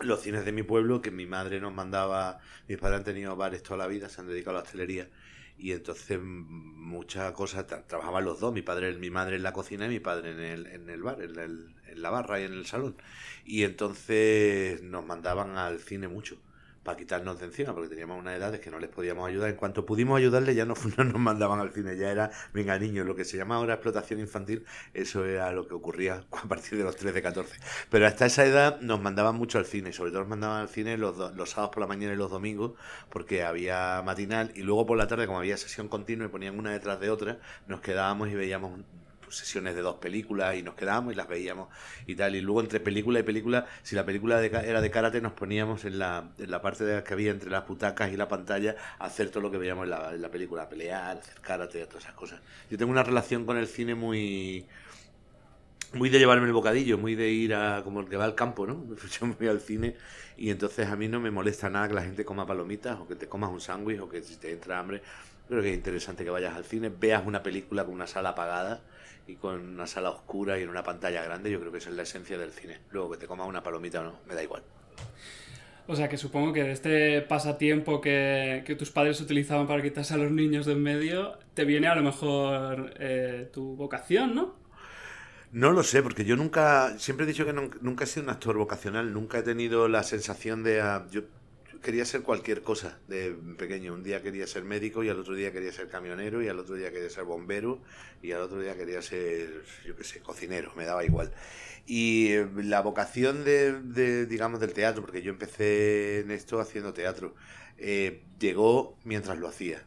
los 0.00 0.20
cines 0.20 0.44
de 0.44 0.52
mi 0.52 0.62
pueblo 0.62 1.00
que 1.02 1.10
mi 1.10 1.26
madre 1.26 1.60
nos 1.60 1.72
mandaba, 1.74 2.40
mis 2.68 2.78
padres 2.78 2.98
han 2.98 3.04
tenido 3.04 3.36
bares 3.36 3.62
toda 3.62 3.78
la 3.78 3.86
vida, 3.86 4.08
se 4.08 4.20
han 4.20 4.26
dedicado 4.28 4.56
a 4.56 4.60
la 4.60 4.64
hostelería 4.64 5.10
y 5.56 5.72
entonces 5.72 6.18
muchas 6.22 7.32
cosas, 7.32 7.66
tra- 7.66 7.86
trabajaban 7.86 8.24
los 8.24 8.40
dos, 8.40 8.52
mi 8.52 8.62
padre, 8.62 8.96
mi 8.98 9.10
madre 9.10 9.36
en 9.36 9.42
la 9.44 9.52
cocina 9.52 9.86
y 9.86 9.88
mi 9.88 10.00
padre 10.00 10.32
en 10.32 10.40
el, 10.40 10.66
en 10.66 10.90
el 10.90 11.02
bar, 11.02 11.22
en, 11.22 11.38
el- 11.38 11.73
en 11.94 12.02
la 12.02 12.10
barra 12.10 12.40
y 12.40 12.44
en 12.44 12.52
el 12.52 12.66
salón. 12.66 12.96
Y 13.44 13.64
entonces 13.64 14.82
nos 14.82 15.04
mandaban 15.04 15.58
al 15.58 15.80
cine 15.80 16.08
mucho 16.08 16.38
para 16.84 16.98
quitarnos 16.98 17.40
de 17.40 17.46
encima, 17.46 17.72
porque 17.74 17.88
teníamos 17.88 18.18
una 18.20 18.36
edad 18.36 18.60
que 18.60 18.70
no 18.70 18.78
les 18.78 18.90
podíamos 18.90 19.26
ayudar. 19.26 19.48
En 19.48 19.56
cuanto 19.56 19.86
pudimos 19.86 20.18
ayudarle, 20.18 20.54
ya 20.54 20.66
no, 20.66 20.74
nos 20.98 21.18
mandaban 21.18 21.58
al 21.58 21.72
cine, 21.72 21.96
ya 21.96 22.10
era, 22.10 22.30
venga 22.52 22.78
niños, 22.78 23.06
lo 23.06 23.16
que 23.16 23.24
se 23.24 23.38
llama 23.38 23.56
ahora 23.56 23.74
explotación 23.74 24.20
infantil, 24.20 24.64
eso 24.92 25.24
era 25.24 25.50
lo 25.52 25.66
que 25.66 25.74
ocurría 25.74 26.24
a 26.32 26.48
partir 26.48 26.78
de 26.78 26.84
los 26.84 26.96
13, 26.96 27.22
14. 27.22 27.56
Pero 27.90 28.06
hasta 28.06 28.26
esa 28.26 28.44
edad 28.44 28.80
nos 28.80 29.00
mandaban 29.00 29.34
mucho 29.34 29.58
al 29.58 29.64
cine, 29.64 29.92
sobre 29.92 30.10
todo 30.10 30.20
nos 30.20 30.28
mandaban 30.28 30.60
al 30.60 30.68
cine 30.68 30.98
los, 30.98 31.16
los 31.34 31.50
sábados 31.50 31.74
por 31.74 31.80
la 31.80 31.86
mañana 31.86 32.12
y 32.12 32.16
los 32.16 32.30
domingos, 32.30 32.72
porque 33.08 33.42
había 33.42 34.02
matinal, 34.04 34.52
y 34.54 34.62
luego 34.62 34.86
por 34.86 34.98
la 34.98 35.08
tarde, 35.08 35.26
como 35.26 35.38
había 35.38 35.56
sesión 35.56 35.88
continua 35.88 36.26
y 36.26 36.30
ponían 36.30 36.58
una 36.58 36.70
detrás 36.70 37.00
de 37.00 37.10
otra, 37.10 37.40
nos 37.66 37.80
quedábamos 37.80 38.28
y 38.28 38.34
veíamos 38.34 38.80
sesiones 39.36 39.74
de 39.74 39.82
dos 39.82 39.96
películas 39.96 40.56
y 40.56 40.62
nos 40.62 40.74
quedábamos 40.74 41.12
y 41.12 41.16
las 41.16 41.28
veíamos 41.28 41.68
y 42.06 42.14
tal. 42.14 42.36
Y 42.36 42.40
luego 42.40 42.60
entre 42.60 42.80
película 42.80 43.20
y 43.20 43.22
película, 43.22 43.66
si 43.82 43.96
la 43.96 44.04
película 44.04 44.40
de 44.40 44.46
era 44.46 44.80
de 44.80 44.90
karate, 44.90 45.20
nos 45.20 45.32
poníamos 45.32 45.84
en 45.84 45.98
la, 45.98 46.30
en 46.38 46.50
la 46.50 46.62
parte 46.62 46.84
de 46.84 47.02
que 47.02 47.12
había 47.14 47.30
entre 47.30 47.50
las 47.50 47.66
butacas 47.66 48.12
y 48.12 48.16
la 48.16 48.28
pantalla 48.28 48.76
a 48.98 49.06
hacer 49.06 49.30
todo 49.30 49.42
lo 49.42 49.50
que 49.50 49.58
veíamos 49.58 49.84
en 49.84 49.90
la, 49.90 50.14
en 50.14 50.22
la 50.22 50.30
película, 50.30 50.68
pelear, 50.68 51.18
hacer 51.18 51.40
karate, 51.40 51.84
todas 51.86 52.04
esas 52.04 52.14
cosas. 52.14 52.40
Yo 52.70 52.78
tengo 52.78 52.92
una 52.92 53.02
relación 53.02 53.44
con 53.44 53.56
el 53.56 53.66
cine 53.66 53.94
muy 53.94 54.66
muy 55.94 56.10
de 56.10 56.18
llevarme 56.18 56.46
el 56.46 56.52
bocadillo, 56.52 56.98
muy 56.98 57.14
de 57.14 57.30
ir 57.30 57.54
a 57.54 57.82
como 57.84 58.00
el 58.00 58.08
que 58.08 58.16
va 58.16 58.24
al 58.24 58.34
campo, 58.34 58.66
¿no? 58.66 58.84
Yo 59.20 59.26
me 59.26 59.34
voy 59.34 59.48
al 59.48 59.60
cine 59.60 59.96
y 60.36 60.50
entonces 60.50 60.88
a 60.88 60.96
mí 60.96 61.08
no 61.08 61.20
me 61.20 61.30
molesta 61.30 61.70
nada 61.70 61.88
que 61.88 61.94
la 61.94 62.02
gente 62.02 62.24
coma 62.24 62.46
palomitas 62.46 62.98
o 62.98 63.06
que 63.06 63.14
te 63.14 63.28
comas 63.28 63.50
un 63.50 63.60
sándwich 63.60 64.00
o 64.00 64.08
que 64.08 64.22
si 64.22 64.36
te 64.36 64.52
entra 64.52 64.78
hambre. 64.78 65.02
Creo 65.48 65.62
que 65.62 65.70
es 65.70 65.76
interesante 65.76 66.24
que 66.24 66.30
vayas 66.30 66.54
al 66.54 66.64
cine, 66.64 66.88
veas 66.88 67.24
una 67.26 67.42
película 67.42 67.84
con 67.84 67.94
una 67.94 68.06
sala 68.06 68.30
apagada 68.30 68.80
y 69.26 69.36
con 69.36 69.60
una 69.60 69.86
sala 69.86 70.10
oscura 70.10 70.58
y 70.58 70.62
en 70.62 70.68
una 70.68 70.82
pantalla 70.82 71.22
grande. 71.22 71.50
Yo 71.50 71.60
creo 71.60 71.72
que 71.72 71.78
esa 71.78 71.90
es 71.90 71.96
la 71.96 72.02
esencia 72.02 72.38
del 72.38 72.52
cine. 72.52 72.80
Luego 72.90 73.12
que 73.12 73.18
te 73.18 73.26
comas 73.26 73.48
una 73.48 73.62
palomita 73.62 74.00
o 74.00 74.04
no, 74.04 74.14
me 74.26 74.34
da 74.34 74.42
igual. 74.42 74.62
O 75.86 75.94
sea 75.96 76.08
que 76.08 76.16
supongo 76.16 76.52
que 76.54 76.62
de 76.62 76.72
este 76.72 77.20
pasatiempo 77.22 78.00
que, 78.00 78.62
que 78.66 78.74
tus 78.74 78.90
padres 78.90 79.20
utilizaban 79.20 79.66
para 79.66 79.82
quitarse 79.82 80.14
a 80.14 80.16
los 80.16 80.30
niños 80.30 80.64
de 80.64 80.72
en 80.72 80.82
medio, 80.82 81.38
te 81.52 81.64
viene 81.66 81.88
a 81.88 81.94
lo 81.94 82.02
mejor 82.02 82.94
eh, 82.98 83.50
tu 83.52 83.76
vocación, 83.76 84.34
¿no? 84.34 84.54
No 85.52 85.70
lo 85.72 85.82
sé, 85.84 86.02
porque 86.02 86.24
yo 86.24 86.36
nunca, 86.36 86.98
siempre 86.98 87.24
he 87.24 87.28
dicho 87.28 87.44
que 87.44 87.52
nun- 87.52 87.78
nunca 87.80 88.04
he 88.04 88.06
sido 88.06 88.24
un 88.24 88.30
actor 88.30 88.56
vocacional, 88.56 89.12
nunca 89.12 89.38
he 89.38 89.42
tenido 89.42 89.86
la 89.88 90.02
sensación 90.02 90.64
de... 90.64 90.80
ah, 90.80 91.06
yo 91.10 91.22
quería 91.84 92.04
ser 92.04 92.22
cualquier 92.22 92.62
cosa 92.62 92.98
de 93.06 93.36
pequeño. 93.56 93.94
Un 93.94 94.02
día 94.02 94.22
quería 94.22 94.46
ser 94.48 94.64
médico 94.64 95.04
y 95.04 95.10
al 95.10 95.20
otro 95.20 95.34
día 95.34 95.52
quería 95.52 95.70
ser 95.70 95.88
camionero 95.88 96.42
y 96.42 96.48
al 96.48 96.58
otro 96.58 96.74
día 96.74 96.90
quería 96.90 97.10
ser 97.10 97.24
bombero 97.24 97.80
y 98.22 98.32
al 98.32 98.40
otro 98.40 98.58
día 98.58 98.74
quería 98.74 99.02
ser, 99.02 99.62
yo 99.86 99.94
qué 99.94 100.02
sé, 100.02 100.20
cocinero, 100.20 100.72
me 100.74 100.84
daba 100.86 101.04
igual. 101.04 101.32
Y 101.86 102.32
eh, 102.32 102.48
la 102.56 102.80
vocación 102.80 103.44
de, 103.44 104.26
digamos, 104.26 104.58
del 104.58 104.72
teatro, 104.72 105.02
porque 105.02 105.22
yo 105.22 105.30
empecé 105.30 106.20
en 106.20 106.30
esto 106.30 106.58
haciendo 106.58 106.94
teatro, 106.94 107.34
eh, 107.78 108.22
llegó 108.40 108.98
mientras 109.04 109.38
lo 109.38 109.46
hacía. 109.46 109.84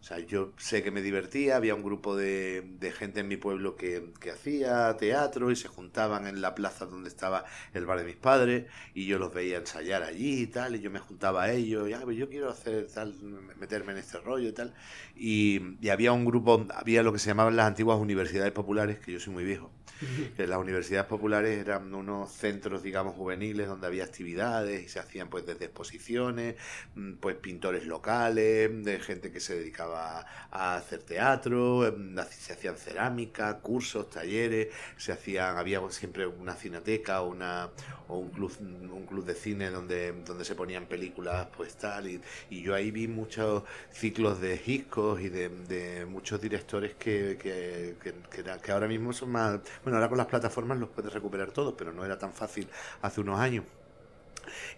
O 0.00 0.02
sea, 0.02 0.18
yo 0.18 0.52
sé 0.56 0.82
que 0.82 0.90
me 0.90 1.02
divertía, 1.02 1.56
había 1.56 1.74
un 1.74 1.82
grupo 1.82 2.16
de, 2.16 2.62
de 2.80 2.90
gente 2.90 3.20
en 3.20 3.28
mi 3.28 3.36
pueblo 3.36 3.76
que, 3.76 4.12
que 4.18 4.30
hacía 4.30 4.96
teatro 4.96 5.50
y 5.50 5.56
se 5.56 5.68
juntaban 5.68 6.26
en 6.26 6.40
la 6.40 6.54
plaza 6.54 6.86
donde 6.86 7.10
estaba 7.10 7.44
el 7.74 7.84
bar 7.84 7.98
de 7.98 8.04
mis 8.06 8.16
padres 8.16 8.64
y 8.94 9.04
yo 9.06 9.18
los 9.18 9.32
veía 9.34 9.58
ensayar 9.58 10.02
allí 10.02 10.40
y 10.42 10.46
tal, 10.46 10.74
y 10.76 10.80
yo 10.80 10.90
me 10.90 11.00
juntaba 11.00 11.42
a 11.44 11.52
ellos, 11.52 11.86
y 11.88 11.92
"Ah, 11.92 12.00
pues 12.02 12.16
yo 12.16 12.30
quiero 12.30 12.48
hacer 12.50 12.86
tal, 12.92 13.14
meterme 13.58 13.92
en 13.92 13.98
este 13.98 14.18
rollo 14.18 14.48
y 14.48 14.52
tal. 14.52 14.74
Y, 15.14 15.60
y 15.80 15.88
había 15.90 16.12
un 16.12 16.24
grupo, 16.24 16.66
había 16.74 17.02
lo 17.02 17.12
que 17.12 17.18
se 17.18 17.28
llamaban 17.28 17.56
las 17.56 17.66
antiguas 17.66 17.98
universidades 17.98 18.52
populares, 18.52 18.98
que 19.00 19.12
yo 19.12 19.20
soy 19.20 19.34
muy 19.34 19.44
viejo, 19.44 19.70
que 20.36 20.46
las 20.46 20.58
universidades 20.58 21.06
populares 21.06 21.58
eran 21.58 21.94
unos 21.94 22.30
centros, 22.32 22.82
digamos, 22.82 23.14
juveniles 23.14 23.68
donde 23.68 23.86
había 23.86 24.04
actividades 24.04 24.84
y 24.84 24.88
se 24.88 24.98
hacían 24.98 25.28
pues 25.28 25.46
desde 25.46 25.66
exposiciones, 25.66 26.56
mm, 26.94 27.14
pues 27.14 27.36
pintores 27.36 27.86
locales, 27.86 28.84
de 28.84 29.00
gente 29.00 29.30
que 29.32 29.40
se 29.40 29.56
dedicaba 29.56 30.26
a 30.50 30.76
hacer 30.76 31.02
teatro, 31.02 31.86
em, 31.86 32.16
se 32.30 32.52
hacían 32.52 32.76
cerámica, 32.76 33.58
cursos, 33.58 34.10
talleres, 34.10 34.68
se 34.96 35.12
hacían, 35.12 35.56
había 35.56 35.80
siempre 35.90 36.26
una 36.26 36.54
cineteca 36.54 37.22
o 37.22 37.30
una 37.30 37.70
o 38.08 38.18
un 38.18 38.30
club 38.30 38.52
un 38.60 39.06
club 39.06 39.24
de 39.24 39.34
cine 39.34 39.70
donde, 39.70 40.12
donde 40.24 40.44
se 40.44 40.54
ponían 40.54 40.86
películas 40.86 41.46
pues 41.56 41.76
tal 41.76 42.08
y, 42.08 42.20
yo 42.50 42.74
ahí 42.74 42.90
vi 42.90 43.08
muchos 43.08 43.62
ciclos 43.90 44.40
de 44.40 44.58
discos 44.58 45.20
y 45.20 45.28
de, 45.28 46.06
muchos 46.06 46.40
directores 46.40 46.94
que, 46.94 47.38
que, 47.40 47.96
que, 48.02 48.14
que 48.62 48.72
ahora 48.72 48.88
mismo 48.88 49.12
son 49.12 49.30
más 49.30 49.60
bueno 49.90 49.96
ahora 49.98 50.08
con 50.08 50.18
las 50.18 50.26
plataformas 50.28 50.78
los 50.78 50.88
puedes 50.88 51.12
recuperar 51.12 51.50
todos 51.52 51.74
pero 51.76 51.92
no 51.92 52.04
era 52.04 52.18
tan 52.18 52.32
fácil 52.32 52.68
hace 53.02 53.20
unos 53.20 53.38
años 53.40 53.64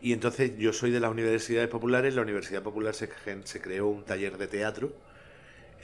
y 0.00 0.12
entonces 0.12 0.56
yo 0.58 0.72
soy 0.72 0.90
de 0.90 1.00
las 1.00 1.10
universidades 1.10 1.68
populares. 1.68 2.14
La 2.14 2.22
Universidad 2.22 2.62
Popular 2.62 2.94
se, 2.94 3.08
creó 3.08 3.86
un 3.88 4.04
taller 4.04 4.36
de 4.36 4.46
teatro 4.48 4.92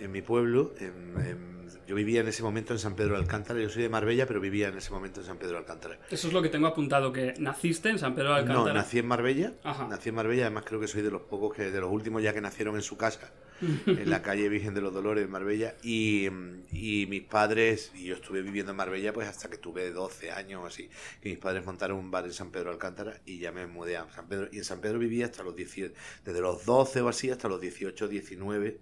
en 0.00 0.10
mi 0.12 0.20
pueblo. 0.20 0.74
en- 0.80 1.14
en- 1.26 1.58
yo 1.86 1.94
vivía 1.94 2.20
en 2.20 2.28
ese 2.28 2.42
momento 2.42 2.74
en 2.74 2.78
San 2.78 2.94
Pedro 2.96 3.14
de 3.14 3.20
Alcántara. 3.20 3.58
Yo 3.60 3.70
soy 3.70 3.82
de 3.82 3.88
Marbella, 3.88 4.26
pero 4.26 4.40
vivía 4.40 4.68
en 4.68 4.76
ese 4.76 4.90
momento 4.90 5.20
en 5.20 5.26
San 5.26 5.38
Pedro 5.38 5.52
de 5.54 5.58
Alcántara. 5.60 5.98
Eso 6.10 6.26
es 6.28 6.34
lo 6.34 6.42
que 6.42 6.50
tengo 6.50 6.66
apuntado, 6.66 7.12
que 7.12 7.32
naciste 7.38 7.88
en 7.88 7.98
San 7.98 8.14
Pedro 8.14 8.30
de 8.34 8.40
Alcántara. 8.40 8.66
No, 8.68 8.74
nací 8.74 8.98
en 8.98 9.06
Marbella. 9.06 9.52
Ajá. 9.64 9.86
Nací 9.88 10.10
en 10.10 10.14
Marbella. 10.16 10.42
Además 10.46 10.64
creo 10.66 10.80
que 10.80 10.88
soy 10.88 11.00
de 11.02 11.10
los 11.10 11.22
pocos 11.22 11.54
que 11.54 11.70
de 11.70 11.80
los 11.80 11.90
últimos 11.90 12.22
ya 12.22 12.34
que 12.34 12.40
nacieron 12.42 12.74
en 12.74 12.82
su 12.82 12.98
casa, 12.98 13.30
en 13.60 14.10
la 14.10 14.22
calle 14.22 14.48
Virgen 14.48 14.74
de 14.74 14.80
los 14.80 14.92
Dolores 14.92 15.24
en 15.24 15.30
Marbella. 15.30 15.74
Y, 15.82 16.26
y 16.72 17.06
mis 17.08 17.22
padres 17.22 17.92
y 17.94 18.04
yo 18.04 18.14
estuve 18.14 18.42
viviendo 18.42 18.72
en 18.72 18.76
Marbella 18.76 19.12
pues 19.12 19.28
hasta 19.28 19.48
que 19.48 19.58
tuve 19.58 19.90
12 19.90 20.30
años 20.30 20.62
o 20.62 20.66
así. 20.66 20.88
Y 21.22 21.30
mis 21.30 21.38
padres 21.38 21.64
montaron 21.64 21.98
un 21.98 22.10
bar 22.10 22.24
en 22.24 22.32
San 22.32 22.50
Pedro 22.50 22.70
Alcántara 22.70 23.20
y 23.24 23.38
ya 23.38 23.52
me 23.52 23.66
mudé 23.66 23.96
a 23.96 24.08
San 24.10 24.28
Pedro. 24.28 24.48
Y 24.52 24.58
en 24.58 24.64
San 24.64 24.80
Pedro 24.80 24.98
vivía 24.98 25.26
hasta 25.26 25.42
los 25.42 25.56
18, 25.56 25.94
desde 26.24 26.40
los 26.40 26.64
12 26.64 27.00
o 27.02 27.08
así 27.08 27.30
hasta 27.30 27.48
los 27.48 27.60
18, 27.60 28.08
19 28.08 28.80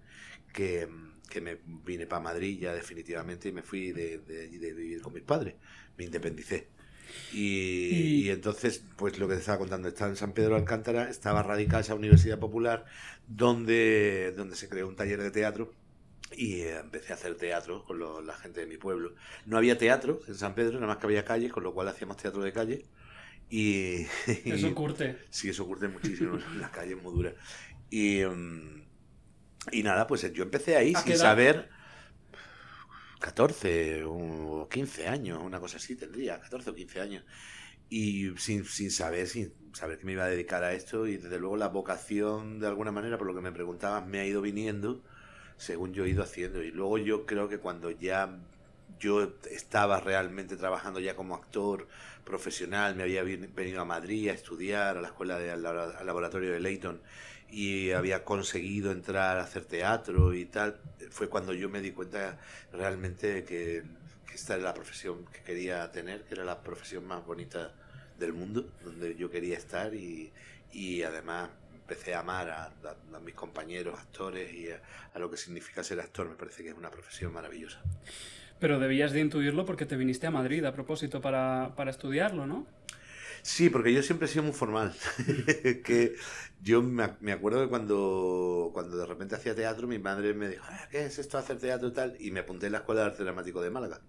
que, 0.53 0.87
que 1.29 1.41
me 1.41 1.57
vine 1.85 2.07
para 2.07 2.21
Madrid 2.21 2.59
ya 2.59 2.73
definitivamente 2.73 3.49
y 3.49 3.51
me 3.51 3.61
fui 3.61 3.91
de, 3.91 4.19
de 4.19 4.49
de 4.49 4.73
vivir 4.73 5.01
con 5.01 5.13
mis 5.13 5.23
padres. 5.23 5.55
Me 5.97 6.05
independicé. 6.05 6.76
Y, 7.29 8.25
Y- 8.25 8.29
entonces, 8.29 8.83
pues 8.97 9.19
lo 9.19 9.27
que 9.27 9.35
te 9.35 9.39
estaba 9.41 9.57
contando, 9.59 9.87
estaba 9.87 10.09
en 10.09 10.15
San 10.17 10.33
Pedro 10.33 10.51
de 10.55 10.61
Alcántara, 10.61 11.09
estaba 11.09 11.43
radicada 11.43 11.81
esa 11.81 11.95
universidad 11.95 12.39
popular 12.39 12.85
donde, 13.27 14.33
donde 14.35 14.55
se 14.55 14.69
creó 14.69 14.87
un 14.87 14.95
taller 14.95 15.21
de 15.21 15.31
teatro 15.31 15.73
y 16.35 16.61
eh, 16.61 16.77
empecé 16.79 17.13
a 17.13 17.15
hacer 17.15 17.35
teatro 17.37 17.83
con 17.85 17.99
lo- 17.99 18.21
la 18.21 18.35
gente 18.35 18.61
de 18.61 18.67
mi 18.67 18.77
pueblo. 18.77 19.15
No 19.45 19.57
había 19.57 19.77
teatro 19.77 20.19
en 20.27 20.35
San 20.35 20.55
Pedro, 20.55 20.75
nada 20.75 20.87
más 20.87 20.97
que 20.97 21.07
había 21.07 21.25
calles, 21.25 21.51
con 21.51 21.63
lo 21.63 21.73
cual 21.73 21.87
hacíamos 21.89 22.17
teatro 22.17 22.43
de 22.43 22.53
calle. 22.53 22.85
Y, 23.49 24.05
Eso 24.45 24.73
curte. 24.75 25.17
Sí, 25.29 25.49
eso 25.49 25.65
curte 25.65 25.87
muchísimo, 25.87 26.37
la 26.59 26.71
calle 26.71 26.93
es 26.95 27.01
muy 27.03 27.13
dura. 27.13 27.33
Y, 27.89 28.21
mm, 28.23 28.83
y 29.71 29.83
nada, 29.83 30.07
pues 30.07 30.31
yo 30.33 30.43
empecé 30.43 30.75
ahí 30.77 30.93
¿A 30.95 31.03
qué 31.03 31.11
sin 31.11 31.17
saber 31.17 31.69
14 33.19 34.03
o 34.05 34.67
15 34.69 35.07
años, 35.07 35.41
una 35.43 35.59
cosa 35.59 35.77
así 35.77 35.95
tendría, 35.95 36.39
14 36.39 36.69
o 36.69 36.75
15 36.75 37.01
años. 37.01 37.25
Y 37.89 38.37
sin, 38.37 38.65
sin 38.65 38.91
saber, 38.91 39.27
sin 39.27 39.53
saber 39.73 39.97
que 39.97 40.05
me 40.05 40.13
iba 40.13 40.25
a 40.25 40.27
dedicar 40.27 40.63
a 40.63 40.73
esto 40.73 41.07
y 41.07 41.17
desde 41.17 41.39
luego 41.39 41.57
la 41.57 41.69
vocación 41.69 42.59
de 42.59 42.67
alguna 42.67 42.91
manera, 42.91 43.17
por 43.17 43.27
lo 43.27 43.35
que 43.35 43.41
me 43.41 43.51
preguntabas, 43.51 44.05
me 44.05 44.19
ha 44.19 44.25
ido 44.25 44.41
viniendo 44.41 45.03
según 45.57 45.93
yo 45.93 46.05
he 46.05 46.09
ido 46.09 46.23
haciendo. 46.23 46.63
Y 46.63 46.71
luego 46.71 46.97
yo 46.97 47.25
creo 47.25 47.49
que 47.49 47.59
cuando 47.59 47.91
ya 47.91 48.39
yo 48.99 49.33
estaba 49.51 49.99
realmente 49.99 50.55
trabajando 50.55 50.99
ya 50.99 51.15
como 51.15 51.35
actor 51.35 51.87
profesional, 52.23 52.95
me 52.95 53.03
había 53.03 53.23
venido 53.23 53.81
a 53.81 53.85
Madrid 53.85 54.29
a 54.29 54.33
estudiar 54.33 54.97
a 54.97 55.01
la 55.01 55.09
escuela 55.09 55.37
de, 55.37 55.51
al 55.51 55.61
laboratorio 55.61 56.51
de 56.51 56.59
Leighton 56.59 57.01
y 57.49 57.91
había 57.91 58.23
conseguido 58.23 58.91
entrar 58.91 59.37
a 59.37 59.41
hacer 59.41 59.65
teatro 59.65 60.33
y 60.33 60.45
tal, 60.45 60.79
fue 61.09 61.29
cuando 61.29 61.53
yo 61.53 61.69
me 61.69 61.81
di 61.81 61.91
cuenta 61.91 62.37
realmente 62.71 63.43
que, 63.43 63.83
esta 64.33 64.53
era 64.53 64.65
la 64.65 64.73
profesión 64.75 65.25
que 65.25 65.41
quería 65.41 65.91
tener, 65.91 66.21
que 66.21 66.35
era 66.35 66.45
la 66.45 66.61
profesión 66.61 67.07
más 67.07 67.25
bonita 67.25 67.73
del 68.19 68.33
mundo, 68.33 68.69
donde 68.83 69.15
yo 69.15 69.31
quería 69.31 69.57
estar 69.57 69.95
y, 69.95 70.31
y 70.71 71.01
además 71.01 71.49
empecé 71.73 72.13
a 72.13 72.19
amar 72.19 72.49
a, 72.51 72.65
a, 72.65 73.19
mis 73.19 73.33
compañeros 73.33 73.99
actores 73.99 74.53
y 74.53 74.69
a, 74.69 74.79
a, 75.15 75.17
lo 75.17 75.31
que 75.31 75.37
significa 75.37 75.83
ser 75.83 75.99
actor. 75.99 76.29
Me 76.29 76.35
parece 76.35 76.61
que 76.61 76.69
es 76.69 76.75
una 76.75 76.91
profesión 76.91 77.33
maravillosa. 77.33 77.81
Pero 78.59 78.77
debías 78.77 79.11
de 79.11 79.21
intuirlo 79.21 79.65
porque 79.65 79.87
te 79.87 79.95
viniste 79.95 80.27
a 80.27 80.31
Madrid 80.31 80.63
a 80.65 80.71
propósito 80.71 81.19
para, 81.19 81.73
para 81.75 81.89
estudiarlo, 81.89 82.45
¿no? 82.45 82.67
Sí, 83.41 83.69
porque 83.69 83.93
yo 83.93 84.03
siempre 84.03 84.27
he 84.27 84.29
sido 84.29 84.43
muy 84.43 84.53
formal. 84.53 84.93
que 85.83 86.15
yo 86.61 86.81
me, 86.81 87.03
acuerdo 87.31 87.63
que 87.63 87.69
cuando, 87.69 88.71
cuando 88.73 88.97
de 88.97 89.05
repente 89.05 89.35
hacía 89.35 89.55
teatro, 89.55 89.87
mi 89.87 89.99
madre 89.99 90.33
me 90.33 90.49
dijo, 90.49 90.63
ah, 90.67 90.87
¿qué 90.89 91.05
es 91.05 91.19
esto 91.19 91.37
hacer 91.37 91.59
teatro 91.59 91.89
y 91.89 91.93
tal? 91.93 92.15
Y 92.19 92.31
me 92.31 92.41
apunté 92.41 92.67
en 92.67 92.73
la 92.73 92.79
Escuela 92.79 93.01
de 93.01 93.07
Arte 93.07 93.23
Dramático 93.23 93.61
de 93.61 93.69
Málaga. 93.69 94.01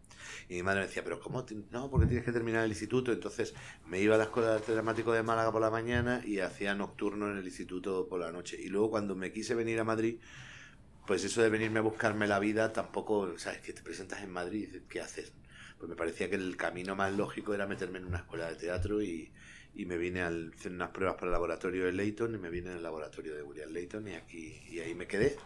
Y 0.48 0.54
mi 0.54 0.62
madre 0.62 0.80
me 0.80 0.86
decía, 0.86 1.04
¿pero 1.04 1.20
cómo? 1.20 1.44
No, 1.70 1.90
porque 1.90 2.06
tienes 2.06 2.24
que 2.24 2.32
terminar 2.32 2.64
el 2.64 2.70
instituto. 2.70 3.12
Entonces 3.12 3.54
me 3.86 4.00
iba 4.00 4.14
a 4.14 4.18
la 4.18 4.24
Escuela 4.24 4.50
de 4.50 4.54
Arte 4.56 4.72
Dramático 4.72 5.12
de 5.12 5.22
Málaga 5.22 5.52
por 5.52 5.60
la 5.60 5.70
mañana 5.70 6.22
y 6.24 6.40
hacía 6.40 6.74
nocturno 6.74 7.30
en 7.30 7.38
el 7.38 7.44
instituto 7.44 8.08
por 8.08 8.20
la 8.20 8.32
noche. 8.32 8.56
Y 8.60 8.68
luego 8.68 8.90
cuando 8.90 9.14
me 9.14 9.32
quise 9.32 9.54
venir 9.54 9.78
a 9.80 9.84
Madrid, 9.84 10.18
pues 11.06 11.24
eso 11.24 11.42
de 11.42 11.50
venirme 11.50 11.78
a 11.78 11.82
buscarme 11.82 12.26
la 12.26 12.38
vida 12.38 12.72
tampoco, 12.72 13.38
¿sabes? 13.38 13.60
Que 13.60 13.72
te 13.72 13.82
presentas 13.82 14.22
en 14.22 14.30
Madrid, 14.30 14.82
¿qué 14.88 15.00
haces? 15.00 15.32
Pues 15.78 15.88
me 15.88 15.96
parecía 15.96 16.28
que 16.28 16.36
el 16.36 16.56
camino 16.56 16.96
más 16.96 17.12
lógico 17.12 17.54
era 17.54 17.66
meterme 17.66 17.98
en 17.98 18.06
una 18.06 18.18
escuela 18.18 18.48
de 18.48 18.56
teatro 18.56 19.02
y, 19.02 19.32
y 19.74 19.86
me 19.86 19.96
vine 19.96 20.22
a 20.22 20.28
hacer 20.28 20.72
unas 20.72 20.90
pruebas 20.90 21.14
para 21.16 21.26
el 21.26 21.32
laboratorio 21.32 21.84
de 21.86 21.92
Leighton 21.92 22.34
y 22.34 22.38
me 22.38 22.50
vine 22.50 22.72
el 22.72 22.82
laboratorio 22.82 23.34
de 23.34 23.42
William 23.42 23.70
Leighton 23.70 24.06
y 24.08 24.14
aquí 24.14 24.60
y 24.68 24.80
ahí 24.80 24.94
me 24.94 25.06
quedé 25.06 25.36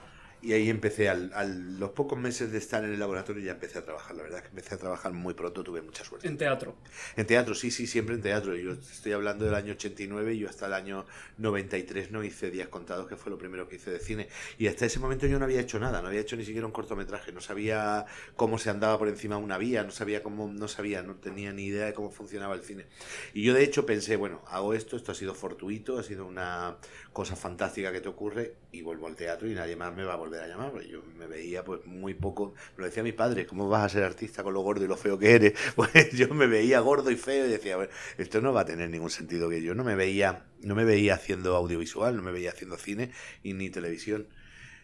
y 0.42 0.52
ahí 0.54 0.68
empecé, 0.68 1.08
al, 1.08 1.32
a 1.34 1.44
los 1.44 1.90
pocos 1.90 2.18
meses 2.18 2.50
de 2.50 2.58
estar 2.58 2.84
en 2.84 2.92
el 2.92 2.98
laboratorio 2.98 3.44
ya 3.44 3.52
empecé 3.52 3.78
a 3.78 3.82
trabajar. 3.82 4.16
La 4.16 4.24
verdad 4.24 4.38
es 4.38 4.42
que 4.42 4.48
empecé 4.48 4.74
a 4.74 4.78
trabajar 4.78 5.12
muy 5.12 5.34
pronto, 5.34 5.62
tuve 5.62 5.82
mucha 5.82 6.04
suerte. 6.04 6.26
¿En 6.26 6.36
teatro? 6.36 6.74
En 7.16 7.26
teatro, 7.26 7.54
sí, 7.54 7.70
sí, 7.70 7.86
siempre 7.86 8.16
en 8.16 8.22
teatro. 8.22 8.56
Yo 8.56 8.72
estoy 8.72 9.12
hablando 9.12 9.44
del 9.44 9.54
año 9.54 9.72
89 9.74 10.34
y 10.34 10.40
yo 10.40 10.48
hasta 10.48 10.66
el 10.66 10.72
año 10.72 11.06
93 11.38 12.10
no 12.10 12.24
hice 12.24 12.50
días 12.50 12.66
contados, 12.66 13.06
que 13.06 13.14
fue 13.14 13.30
lo 13.30 13.38
primero 13.38 13.68
que 13.68 13.76
hice 13.76 13.92
de 13.92 14.00
cine. 14.00 14.28
Y 14.58 14.66
hasta 14.66 14.84
ese 14.84 14.98
momento 14.98 15.28
yo 15.28 15.38
no 15.38 15.44
había 15.44 15.60
hecho 15.60 15.78
nada, 15.78 16.02
no 16.02 16.08
había 16.08 16.20
hecho 16.20 16.36
ni 16.36 16.44
siquiera 16.44 16.66
un 16.66 16.72
cortometraje, 16.72 17.30
no 17.30 17.40
sabía 17.40 18.04
cómo 18.34 18.58
se 18.58 18.68
andaba 18.68 18.98
por 18.98 19.06
encima 19.06 19.36
de 19.36 19.44
una 19.44 19.58
vía, 19.58 19.84
no 19.84 19.92
sabía 19.92 20.24
cómo, 20.24 20.48
no 20.48 20.66
sabía, 20.66 21.02
no 21.02 21.14
tenía 21.14 21.52
ni 21.52 21.66
idea 21.66 21.86
de 21.86 21.94
cómo 21.94 22.10
funcionaba 22.10 22.56
el 22.56 22.64
cine. 22.64 22.86
Y 23.32 23.44
yo 23.44 23.54
de 23.54 23.62
hecho 23.62 23.86
pensé, 23.86 24.16
bueno, 24.16 24.42
hago 24.48 24.74
esto, 24.74 24.96
esto 24.96 25.12
ha 25.12 25.14
sido 25.14 25.34
fortuito, 25.34 25.98
ha 25.98 26.02
sido 26.02 26.26
una 26.26 26.78
cosa 27.12 27.36
fantástica 27.36 27.92
que 27.92 28.00
te 28.00 28.08
ocurre 28.08 28.54
y 28.72 28.80
vuelvo 28.80 29.06
al 29.06 29.14
teatro 29.14 29.48
y 29.48 29.54
nadie 29.54 29.76
más 29.76 29.94
me 29.94 30.02
va 30.02 30.14
a 30.14 30.16
volver 30.16 30.40
a 30.42 30.48
llamar. 30.48 30.72
Yo 30.82 31.02
me 31.18 31.26
veía 31.26 31.62
pues 31.62 31.84
muy 31.84 32.14
poco, 32.14 32.54
me 32.76 32.80
lo 32.80 32.86
decía 32.86 33.02
mi 33.02 33.12
padre, 33.12 33.46
¿cómo 33.46 33.68
vas 33.68 33.84
a 33.84 33.88
ser 33.90 34.02
artista 34.02 34.42
con 34.42 34.54
lo 34.54 34.62
gordo 34.62 34.84
y 34.84 34.88
lo 34.88 34.96
feo 34.96 35.18
que 35.18 35.34
eres? 35.34 35.52
Pues 35.76 36.12
yo 36.12 36.28
me 36.28 36.46
veía 36.46 36.80
gordo 36.80 37.10
y 37.10 37.16
feo 37.16 37.46
y 37.46 37.50
decía, 37.50 37.76
bueno, 37.76 37.92
esto 38.16 38.40
no 38.40 38.52
va 38.52 38.62
a 38.62 38.64
tener 38.64 38.88
ningún 38.88 39.10
sentido 39.10 39.50
que 39.50 39.62
yo 39.62 39.74
no 39.74 39.84
me 39.84 39.94
veía, 39.94 40.46
no 40.60 40.74
me 40.74 40.84
veía 40.84 41.14
haciendo 41.14 41.54
audiovisual, 41.54 42.16
no 42.16 42.22
me 42.22 42.32
veía 42.32 42.50
haciendo 42.50 42.78
cine 42.78 43.10
y 43.42 43.52
ni 43.52 43.68
televisión. 43.68 44.28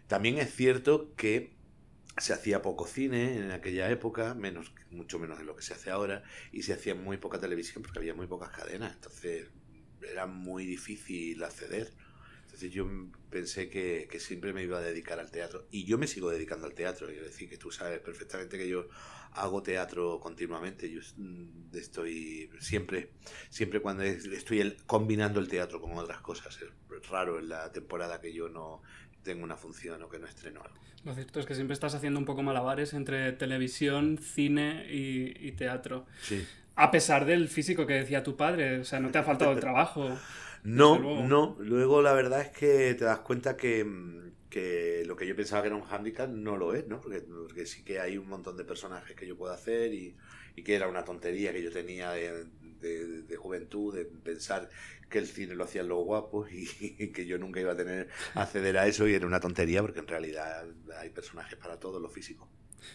También 0.07 0.38
es 0.38 0.54
cierto 0.54 1.14
que 1.16 1.57
se 2.18 2.33
hacía 2.33 2.62
poco 2.62 2.87
cine 2.87 3.37
en 3.38 3.50
aquella 3.52 3.90
época, 3.90 4.35
menos, 4.35 4.73
mucho 4.90 5.18
menos 5.18 5.38
de 5.38 5.45
lo 5.45 5.57
que 5.57 5.62
se 5.62 5.75
hace 5.75 5.90
ahora, 5.90 6.25
y 6.52 6.62
se 6.62 6.75
hacía 6.75 6.95
muy 6.95 7.16
poca 7.16 7.38
televisión 7.38 7.83
porque 7.83 8.00
había 8.00 8.14
muy 8.14 8.26
pocas 8.26 8.50
cadenas, 8.50 8.95
entonces 8.95 9.47
era 10.02 10.26
muy 10.26 10.66
difícil 10.66 11.42
acceder. 11.42 11.90
Yo 12.59 12.87
pensé 13.31 13.69
que, 13.69 14.09
que, 14.11 14.19
siempre 14.19 14.53
me 14.53 14.62
iba 14.62 14.79
a 14.79 14.83
dedicar 14.83 15.21
al 15.21 15.31
teatro. 15.31 15.67
Y 15.71 15.85
yo 15.85 15.99
me 15.99 16.07
sigo 16.07 16.31
dedicando 16.31 16.67
al 16.67 16.75
teatro. 16.75 17.09
Es 17.09 17.21
decir, 17.21 17.49
que 17.49 17.57
tú 17.57 17.71
sabes 17.71 18.00
perfectamente 18.00 18.59
que 18.59 18.69
yo 18.69 18.88
hago 19.33 19.62
teatro 19.62 20.19
continuamente. 20.21 20.91
Yo 20.91 21.00
mm, 21.17 21.77
estoy 21.77 22.50
siempre, 22.61 23.11
siempre 23.49 23.81
cuando 23.81 24.03
estoy 24.03 24.77
combinando 24.87 25.41
el 25.41 25.49
teatro 25.49 25.81
con 25.81 25.97
otras 25.97 26.21
cosas. 26.21 26.59
Es 26.61 27.09
raro 27.09 27.38
en 27.38 27.49
la 27.49 27.71
temporada 27.73 28.21
que 28.21 28.33
yo 28.33 28.49
no 28.49 28.83
tengo 29.23 29.45
una 29.45 29.57
función 29.57 30.03
o 30.03 30.09
que 30.09 30.19
no 30.19 30.27
estreno 30.27 30.62
algo. 30.62 30.77
Lo 31.05 31.15
cierto 31.15 31.41
es 31.41 31.47
que 31.47 31.55
siempre 31.55 31.75
estás 31.75 31.95
haciendo 31.95 32.19
un 32.19 32.27
poco 32.27 32.43
malabares 32.43 32.93
entre 32.93 33.33
televisión, 33.33 34.19
cine 34.19 34.87
y, 34.91 35.47
y 35.47 35.53
teatro. 35.53 36.07
Sí. 36.23 36.47
A 36.75 36.91
pesar 36.91 37.25
del 37.25 37.49
físico 37.49 37.87
que 37.87 37.95
decía 37.95 38.23
tu 38.23 38.37
padre, 38.37 38.81
o 38.81 38.85
sea, 38.85 39.00
no 39.00 39.11
te 39.11 39.19
ha 39.19 39.23
faltado 39.23 39.53
el 39.53 39.61
trabajo. 39.61 40.19
No, 40.65 40.99
no. 41.27 41.57
Luego 41.61 42.03
la 42.03 42.12
verdad 42.12 42.41
es 42.41 42.50
que 42.50 42.95
te 42.95 43.05
das 43.05 43.21
cuenta 43.21 43.57
que, 43.57 43.87
que, 44.50 45.03
lo 45.07 45.17
que 45.17 45.27
yo 45.27 45.37
pensaba 45.37 45.62
que 45.62 45.69
era 45.69 45.77
un 45.77 45.83
hándicap 45.83 46.29
no 46.31 46.57
lo 46.57 46.75
es, 46.75 46.87
¿no? 46.87 47.00
Porque, 47.00 47.21
porque, 47.21 47.67
sí 47.67 47.85
que 47.85 48.00
hay 48.00 48.19
un 48.19 48.29
montón 48.29 48.57
de 48.57 48.65
personajes 48.65 49.17
que 49.17 49.27
yo 49.27 49.37
puedo 49.37 49.53
hacer 49.53 49.93
y, 49.93 50.17
y 50.57 50.62
que 50.62 50.75
era 50.75 50.88
una 50.88 51.05
tontería 51.05 51.53
que 51.53 51.62
yo 51.62 51.71
tenía 51.71 52.11
de, 52.12 52.47
de, 52.81 53.23
de, 53.23 53.37
juventud, 53.37 53.95
de 53.95 54.05
pensar 54.05 54.69
que 55.09 55.19
el 55.19 55.27
cine 55.27 55.55
lo 55.55 55.65
hacían 55.65 55.88
los 55.88 56.05
guapos 56.05 56.50
y, 56.53 56.69
y, 56.99 57.12
que 57.12 57.27
yo 57.27 57.38
nunca 57.38 57.61
iba 57.61 57.73
a 57.73 57.77
tener 57.77 58.09
acceder 58.35 58.79
a 58.79 58.87
eso 58.87 59.07
y 59.09 59.15
era 59.15 59.27
una 59.27 59.41
tontería 59.41 59.83
porque 59.83 60.00
en 60.00 60.09
realidad 60.09 60.67
hay 60.99 61.11
personajes 61.11 61.59
para 61.59 61.79
todo 61.79 62.00
lo 62.00 62.09
físico. 62.09 62.49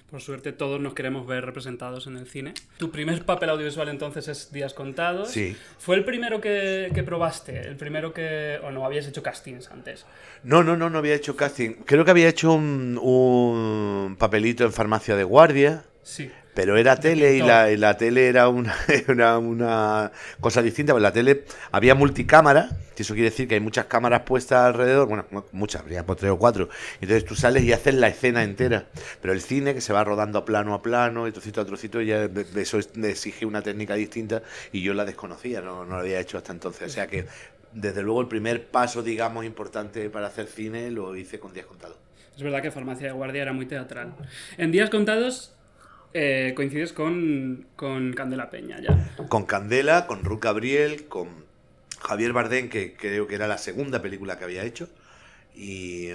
Por 0.10 0.22
suerte 0.22 0.52
todos 0.52 0.80
nos 0.80 0.94
queremos 0.94 1.26
ver 1.26 1.46
representados 1.46 2.08
en 2.08 2.18
el 2.18 2.28
cine. 2.28 2.54
Tu 2.78 2.92
primer 2.92 3.26
papel 3.26 3.50
audiovisual 3.50 3.90
entonces 3.90 4.28
es 4.28 4.52
Días 4.52 4.74
Contados. 4.74 5.32
Sí. 5.32 5.56
¿Fue 5.80 5.96
el 5.96 6.06
primero 6.06 6.40
que, 6.42 6.92
que, 6.94 7.04
probaste? 7.04 7.60
¿El 7.62 7.76
primero 7.76 8.14
que... 8.14 8.60
o 8.64 8.72
no 8.72 8.86
habías 8.86 9.08
hecho 9.08 9.24
castings 9.24 9.70
antes? 9.72 10.06
No, 10.44 10.64
no, 10.64 10.78
no, 10.78 10.90
no 10.90 10.98
había 10.98 11.16
hecho 11.16 11.36
casting. 11.36 11.72
Creo 11.86 12.06
que 12.06 12.12
había 12.12 12.30
hecho 12.30 12.54
un, 12.54 13.00
un 13.02 14.16
papelito 14.18 14.64
en 14.64 14.74
farmacia 14.74 15.16
de 15.16 15.24
guardia. 15.24 15.86
Sí. 16.04 16.32
Pero 16.54 16.78
era 16.78 16.96
tele 16.98 17.36
y 17.36 17.42
la, 17.42 17.72
y 17.72 17.78
la, 17.78 17.98
tele 17.98 18.28
era 18.28 18.48
una, 18.48 18.76
una, 19.08 19.38
una, 19.40 20.12
cosa 20.40 20.62
distinta. 20.62 20.94
Pues 20.94 21.02
la 21.02 21.12
tele 21.12 21.46
había 21.72 21.96
multicámara, 21.96 22.70
que 22.96 23.04
eso 23.04 23.14
quiere 23.14 23.30
decir 23.30 23.48
que 23.48 23.56
hay 23.56 23.60
muchas 23.60 23.86
cámaras 23.86 24.22
puestas 24.22 24.66
alrededor, 24.66 25.08
bueno, 25.08 25.26
muchas, 25.52 25.82
habría 25.82 26.06
por 26.06 26.16
tres 26.16 26.32
o 26.32 26.38
cuatro. 26.38 26.70
Entonces 27.02 27.26
tú 27.26 27.36
sales 27.36 27.64
y 27.64 27.74
haces 27.74 27.96
la 27.96 28.08
escena 28.08 28.44
entera. 28.44 28.86
Pero 29.22 29.34
el 29.34 29.42
cine, 29.42 29.74
que 29.74 29.82
se 29.82 29.94
va 29.94 30.04
rodando 30.04 30.46
plano 30.46 30.74
a 30.76 30.82
plano, 30.82 31.28
y 31.28 31.32
trocito 31.32 31.62
a 31.62 31.66
trocito, 31.66 32.02
ya 32.02 32.30
eso 32.56 32.80
exige 32.80 33.46
una 33.46 33.62
técnica 33.62 33.96
distinta 33.96 34.44
y 34.72 34.82
yo 34.82 34.94
la 34.94 35.06
desconocía, 35.06 35.62
no, 35.62 35.86
no 35.86 35.96
la 35.96 36.02
había 36.02 36.20
hecho 36.20 36.38
hasta 36.38 36.52
entonces. 36.52 36.88
O 36.88 36.94
sea 36.94 37.08
que, 37.08 37.26
desde 37.74 38.04
luego, 38.04 38.22
el 38.22 38.28
primer 38.28 38.68
paso, 38.68 39.02
digamos, 39.02 39.44
importante 39.46 40.10
para 40.12 40.28
hacer 40.28 40.46
cine 40.46 40.92
lo 40.92 41.16
hice 41.16 41.40
con 41.40 41.52
Días 41.54 41.66
Contados. 41.66 41.98
Es 42.36 42.42
verdad 42.42 42.62
que 42.62 42.72
Farmacia 42.72 43.08
de 43.08 43.14
Guardia 43.14 43.42
era 43.42 43.54
muy 43.54 43.66
teatral. 43.66 44.14
En 44.58 44.72
Días 44.72 44.90
Contados 44.90 45.54
eh, 46.14 46.54
coincides 46.56 46.94
con, 46.94 47.66
con, 47.76 48.14
Candela 48.14 48.50
Peña 48.50 48.80
ya. 48.80 49.16
Con 49.30 49.46
Candela, 49.46 50.08
con 50.08 50.24
Ruth 50.24 50.42
Gabriel, 50.42 51.08
con 51.08 51.28
Javier 52.00 52.34
Bardem, 52.34 52.70
que 52.70 52.96
creo 52.96 53.28
que 53.28 53.36
era 53.36 53.48
la 53.48 53.58
segunda 53.58 54.02
película 54.02 54.38
que 54.38 54.44
había 54.44 54.64
hecho. 54.64 54.90
Y, 55.56 56.10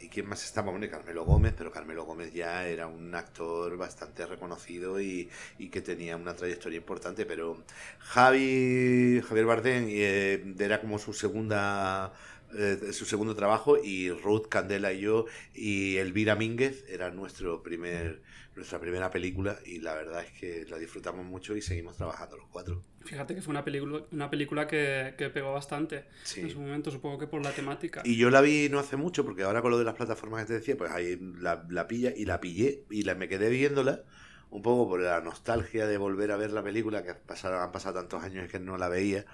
y 0.00 0.08
quién 0.10 0.28
más 0.28 0.44
estaba, 0.44 0.70
bueno, 0.70 0.88
Carmelo 0.90 1.24
Gómez, 1.24 1.54
pero 1.56 1.70
Carmelo 1.70 2.04
Gómez 2.04 2.32
ya 2.32 2.66
era 2.66 2.86
un 2.86 3.14
actor 3.14 3.76
bastante 3.76 4.26
reconocido 4.26 5.00
y, 5.00 5.28
y 5.58 5.68
que 5.68 5.80
tenía 5.80 6.16
una 6.16 6.34
trayectoria 6.34 6.78
importante, 6.78 7.26
pero 7.26 7.62
Javi, 7.98 9.22
Javier 9.26 9.46
Bardem 9.46 9.86
eh, 9.88 10.54
era 10.58 10.80
como 10.80 10.98
su 10.98 11.12
segunda 11.12 12.12
eh, 12.52 12.92
su 12.92 13.04
segundo 13.04 13.36
trabajo 13.36 13.76
y 13.80 14.10
Ruth 14.10 14.48
Candela 14.48 14.92
y 14.92 15.00
yo 15.02 15.26
y 15.54 15.98
Elvira 15.98 16.34
Mínguez 16.34 16.84
era 16.88 17.10
nuestro 17.10 17.62
primer 17.62 18.22
nuestra 18.60 18.78
primera 18.78 19.10
película 19.10 19.58
y 19.64 19.80
la 19.80 19.94
verdad 19.94 20.22
es 20.22 20.32
que 20.32 20.66
la 20.70 20.78
disfrutamos 20.78 21.24
mucho 21.24 21.56
y 21.56 21.62
seguimos 21.62 21.96
trabajando 21.96 22.36
los 22.36 22.46
cuatro. 22.48 22.82
Fíjate 23.04 23.34
que 23.34 23.42
fue 23.42 23.50
una 23.52 23.64
película, 23.64 24.02
una 24.12 24.30
película 24.30 24.66
que, 24.66 25.14
que 25.16 25.30
pegó 25.30 25.52
bastante 25.52 26.04
sí. 26.22 26.42
en 26.42 26.50
su 26.50 26.60
momento, 26.60 26.90
supongo 26.90 27.18
que 27.18 27.26
por 27.26 27.42
la 27.42 27.52
temática. 27.52 28.02
Y 28.04 28.16
yo 28.16 28.30
la 28.30 28.40
vi 28.40 28.68
no 28.70 28.78
hace 28.78 28.96
mucho, 28.96 29.24
porque 29.24 29.42
ahora 29.42 29.62
con 29.62 29.70
lo 29.70 29.78
de 29.78 29.84
las 29.84 29.94
plataformas 29.94 30.42
que 30.42 30.48
te 30.48 30.52
decía, 30.54 30.76
pues 30.76 30.90
ahí 30.92 31.18
la, 31.38 31.66
la 31.70 31.88
pilla 31.88 32.12
y 32.14 32.26
la 32.26 32.40
pillé 32.40 32.84
y 32.90 33.02
la, 33.02 33.14
me 33.14 33.28
quedé 33.28 33.48
viéndola 33.48 34.04
un 34.50 34.62
poco 34.62 34.88
por 34.88 35.00
la 35.00 35.20
nostalgia 35.20 35.86
de 35.86 35.96
volver 35.96 36.32
a 36.32 36.36
ver 36.36 36.50
la 36.50 36.62
película, 36.62 37.04
que 37.04 37.14
pasaron, 37.14 37.62
han 37.62 37.72
pasado 37.72 38.00
tantos 38.00 38.22
años 38.22 38.50
que 38.50 38.58
no 38.58 38.76
la 38.76 38.88
veía. 38.88 39.24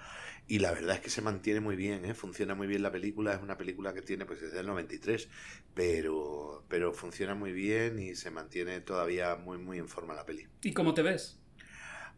Y 0.49 0.59
la 0.59 0.71
verdad 0.71 0.95
es 0.95 1.01
que 1.01 1.09
se 1.09 1.21
mantiene 1.21 1.59
muy 1.59 1.75
bien, 1.75 2.05
¿eh? 2.05 2.13
funciona 2.13 2.55
muy 2.55 2.67
bien 2.67 2.81
la 2.81 2.91
película. 2.91 3.33
Es 3.33 3.41
una 3.41 3.57
película 3.57 3.93
que 3.93 4.01
tiene 4.01 4.25
pues 4.25 4.39
desde 4.39 4.61
el 4.61 4.67
93, 4.67 5.27
pero, 5.73 6.63
pero 6.69 6.93
funciona 6.93 7.35
muy 7.35 7.51
bien 7.51 7.99
y 7.99 8.15
se 8.15 8.31
mantiene 8.31 8.79
todavía 8.79 9.35
muy, 9.35 9.57
muy 9.57 9.77
en 9.77 9.89
forma 9.89 10.13
la 10.13 10.25
peli. 10.25 10.47
¿Y 10.61 10.71
cómo 10.71 10.93
te 10.93 11.01
ves? 11.01 11.37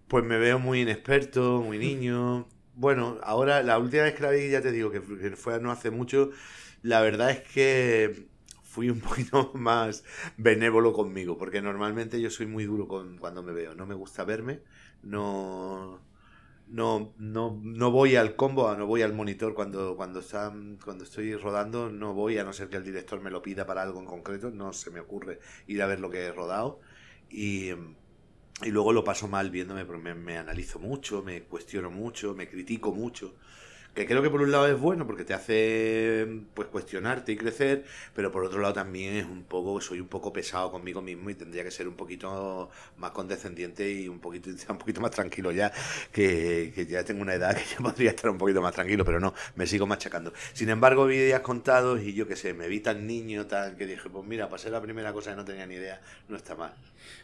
Pues 0.08 0.24
me 0.24 0.38
veo 0.38 0.60
muy 0.60 0.82
inexperto, 0.82 1.64
muy 1.64 1.80
niño. 1.80 2.48
Bueno, 2.76 3.18
ahora 3.24 3.64
la 3.64 3.80
última 3.80 4.04
vez 4.04 4.14
que 4.14 4.24
la 4.24 4.32
vi, 4.32 4.50
ya 4.50 4.62
te 4.62 4.72
digo 4.72 4.92
que 4.92 5.02
fue 5.02 5.60
no 5.60 5.72
hace 5.72 5.90
mucho. 5.90 6.30
La 6.84 7.02
verdad 7.02 7.32
es 7.32 7.42
que 7.42 8.29
fui 8.80 8.90
un 8.90 9.02
poquito 9.10 9.52
más 9.56 10.06
benévolo 10.38 10.94
conmigo, 10.94 11.38
porque 11.38 11.62
normalmente 11.62 12.22
yo 12.22 12.30
soy 12.30 12.46
muy 12.46 12.64
duro 12.64 12.88
con 12.88 13.18
cuando 13.18 13.44
me 13.44 13.52
veo. 13.52 13.76
No 13.76 13.86
me 13.86 13.94
gusta 13.94 14.24
verme, 14.24 14.62
no 15.04 16.00
no, 16.68 17.14
no, 17.18 17.60
no 17.62 17.92
voy 17.92 18.16
al 18.16 18.36
combo, 18.36 18.74
no 18.76 18.86
voy 18.86 19.02
al 19.02 19.14
monitor 19.14 19.54
cuando, 19.56 19.98
cuando, 19.98 20.20
está, 20.20 20.54
cuando 20.86 21.04
estoy 21.04 21.36
rodando, 21.36 21.90
no 21.90 22.14
voy 22.14 22.38
a 22.38 22.44
no 22.44 22.54
ser 22.54 22.70
que 22.70 22.78
el 22.78 22.84
director 22.84 23.20
me 23.22 23.32
lo 23.32 23.42
pida 23.42 23.66
para 23.66 23.82
algo 23.82 24.00
en 24.00 24.06
concreto, 24.06 24.52
no 24.52 24.72
se 24.72 24.92
me 24.92 25.00
ocurre 25.00 25.40
ir 25.68 25.82
a 25.82 25.88
ver 25.88 26.00
lo 26.00 26.10
que 26.12 26.20
he 26.26 26.32
rodado. 26.32 26.80
Y, 27.30 27.72
y 28.62 28.70
luego 28.70 28.94
lo 28.94 29.04
paso 29.04 29.28
mal 29.28 29.50
viéndome, 29.50 29.84
porque 29.84 30.04
me, 30.04 30.14
me 30.16 30.38
analizo 30.38 30.80
mucho, 30.80 31.24
me 31.24 31.42
cuestiono 31.44 31.90
mucho, 31.92 32.36
me 32.36 32.48
critico 32.48 32.94
mucho 32.94 33.36
que 33.94 34.06
creo 34.06 34.22
que 34.22 34.30
por 34.30 34.42
un 34.42 34.52
lado 34.52 34.68
es 34.68 34.80
bueno 34.80 35.06
porque 35.06 35.26
te 35.26 35.34
hace 35.34 36.28
pues 36.54 36.68
cuestionarte 36.68 37.32
y 37.32 37.38
crecer, 37.38 37.86
pero 38.16 38.32
por 38.32 38.44
otro 38.44 38.62
lado 38.62 38.74
también 38.74 39.16
es 39.16 39.26
un 39.26 39.44
poco, 39.44 39.82
soy 39.82 40.00
un 40.00 40.08
poco 40.08 40.32
pesado 40.32 40.72
conmigo 40.72 41.02
mismo 41.02 41.30
y 41.30 41.36
tendría 41.36 41.64
que 41.64 41.72
ser 41.72 41.88
un 41.88 41.96
poquito 41.96 42.70
más 42.98 43.12
condescendiente 43.12 43.92
y 43.92 44.08
un 44.08 44.20
poquito, 44.20 44.50
un 44.70 44.78
poquito 44.78 45.02
más 45.02 45.12
tranquilo 45.12 45.52
ya, 45.52 45.72
que, 46.12 46.72
que 46.74 46.86
ya 46.86 47.04
tengo 47.04 47.22
una 47.22 47.34
edad 47.34 47.56
que 47.56 47.64
ya 47.66 47.78
podría 47.84 48.12
estar 48.12 48.30
un 48.30 48.38
poquito 48.38 48.62
más 48.62 48.74
tranquilo, 48.74 49.04
pero 49.04 49.20
no, 49.20 49.34
me 49.56 49.68
sigo 49.68 49.86
machacando. 49.86 50.34
Sin 50.54 50.70
embargo, 50.70 51.06
vi 51.06 51.18
días 51.18 51.42
contados 51.42 52.02
y 52.02 52.14
yo 52.14 52.28
qué 52.28 52.36
sé, 52.36 52.54
me 52.54 52.68
vi 52.68 52.80
tan 52.80 53.06
niño, 53.08 53.48
tan 53.48 53.76
que 53.76 53.86
dije, 53.86 54.10
pues 54.10 54.26
mira, 54.26 54.50
pasé 54.50 54.70
la 54.70 54.82
primera 54.82 55.12
cosa 55.14 55.32
que 55.32 55.38
no 55.38 55.46
tenía 55.46 55.66
ni 55.66 55.76
idea, 55.76 56.02
no 56.28 56.38
está 56.38 56.56
mal. 56.56 56.74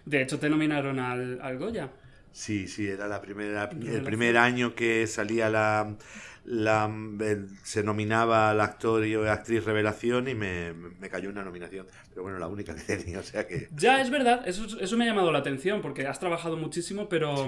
De 0.05 0.22
hecho, 0.22 0.39
te 0.39 0.50
nominaron 0.50 1.00
al, 1.00 1.39
al 1.41 1.57
Goya. 1.57 1.89
Sí, 2.31 2.67
sí, 2.67 2.86
era 2.86 3.07
la 3.07 3.22
primera, 3.22 3.69
el 3.72 4.03
primer 4.03 4.36
año 4.36 4.75
que 4.75 5.07
salía 5.07 5.50
la, 5.50 5.95
la 6.46 6.92
se 7.64 7.84
nominaba 7.84 8.52
al 8.52 8.62
actor 8.62 9.06
y 9.06 9.16
actriz 9.16 9.66
revelación 9.66 10.28
y 10.28 10.36
me, 10.36 10.74
me, 10.74 11.10
cayó 11.10 11.30
una 11.30 11.44
nominación. 11.44 11.88
Pero 12.10 12.24
bueno, 12.24 12.38
la 12.38 12.48
única 12.48 12.75
que 12.75 12.82
tenía, 12.82 13.20
o 13.20 13.24
sea 13.24 13.48
que... 13.48 13.70
Ya, 13.75 14.02
es 14.02 14.10
verdad, 14.10 14.48
eso, 14.48 14.66
eso 14.80 14.98
me 14.98 15.06
ha 15.06 15.08
llamado 15.08 15.32
la 15.32 15.40
atención 15.40 15.82
porque 15.82 16.08
has 16.08 16.20
trabajado 16.20 16.58
muchísimo, 16.58 17.10
pero 17.10 17.48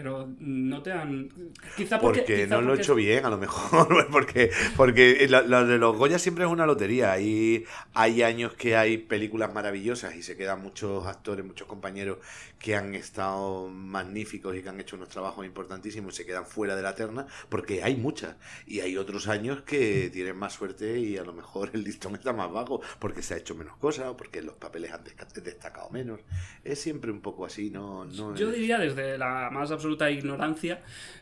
pero 0.00 0.28
no 0.38 0.80
te 0.80 0.92
han. 0.92 1.28
Quizá 1.76 1.98
porque, 1.98 2.46
no 2.46 2.60
lo 2.60 2.72
he 2.72 2.76
hecho 2.76 2.94
bien, 2.94 3.26
a 3.26 3.30
lo 3.30 3.36
mejor. 3.36 4.06
porque 4.12 4.52
porque 4.76 5.26
lo, 5.28 5.66
de 5.66 5.76
los 5.76 5.96
Goya 5.96 6.20
siempre 6.20 6.44
es 6.44 6.50
una 6.50 6.66
lotería. 6.66 7.18
Y 7.18 7.64
hay 7.94 8.22
años 8.22 8.54
que 8.54 8.76
hay 8.76 8.98
películas 8.98 9.52
maravillosas 9.52 10.14
y 10.14 10.22
se 10.22 10.36
quedan 10.36 10.62
muchos 10.62 11.04
actores, 11.08 11.44
muchos 11.44 11.66
compañeros 11.66 12.18
que 12.60 12.76
han 12.76 12.94
estado 12.94 13.66
magníficos 13.68 14.54
y 14.54 14.62
que 14.62 14.68
han 14.68 14.78
hecho 14.78 14.94
unos 14.94 15.08
trabajos 15.08 15.44
importantísimos 15.44 16.14
y 16.14 16.16
se 16.18 16.26
quedan 16.26 16.46
fuera 16.46 16.76
de 16.76 16.82
la 16.82 16.94
terna, 16.94 17.26
porque 17.48 17.82
hay 17.82 17.96
muchas. 17.96 18.36
Y 18.68 18.78
hay 18.78 18.96
otros 18.96 19.26
años 19.26 19.62
que 19.62 20.10
tienen 20.12 20.36
más 20.36 20.52
suerte 20.52 21.00
y 21.00 21.16
a 21.16 21.24
lo 21.24 21.32
mejor 21.32 21.70
el 21.72 21.82
listón 21.82 22.14
está 22.14 22.32
más 22.32 22.52
bajo 22.52 22.80
porque 23.00 23.22
se 23.22 23.34
ha 23.34 23.36
hecho 23.36 23.56
menos 23.56 23.76
cosas 23.78 24.06
o 24.06 24.16
porque 24.16 24.42
los 24.42 24.54
papeles 24.54 24.92
han 24.92 25.02
destacado 25.42 25.90
menos. 25.90 26.20
Es 26.62 26.80
siempre 26.80 27.10
un 27.10 27.20
poco 27.20 27.44
así, 27.44 27.70
¿no? 27.70 28.04
no 28.04 28.36
Yo 28.36 28.52
diría 28.52 28.78
desde 28.78 29.18
la 29.18 29.50
más 29.50 29.72
absoluta 29.72 29.87
ignorancia 30.10 30.80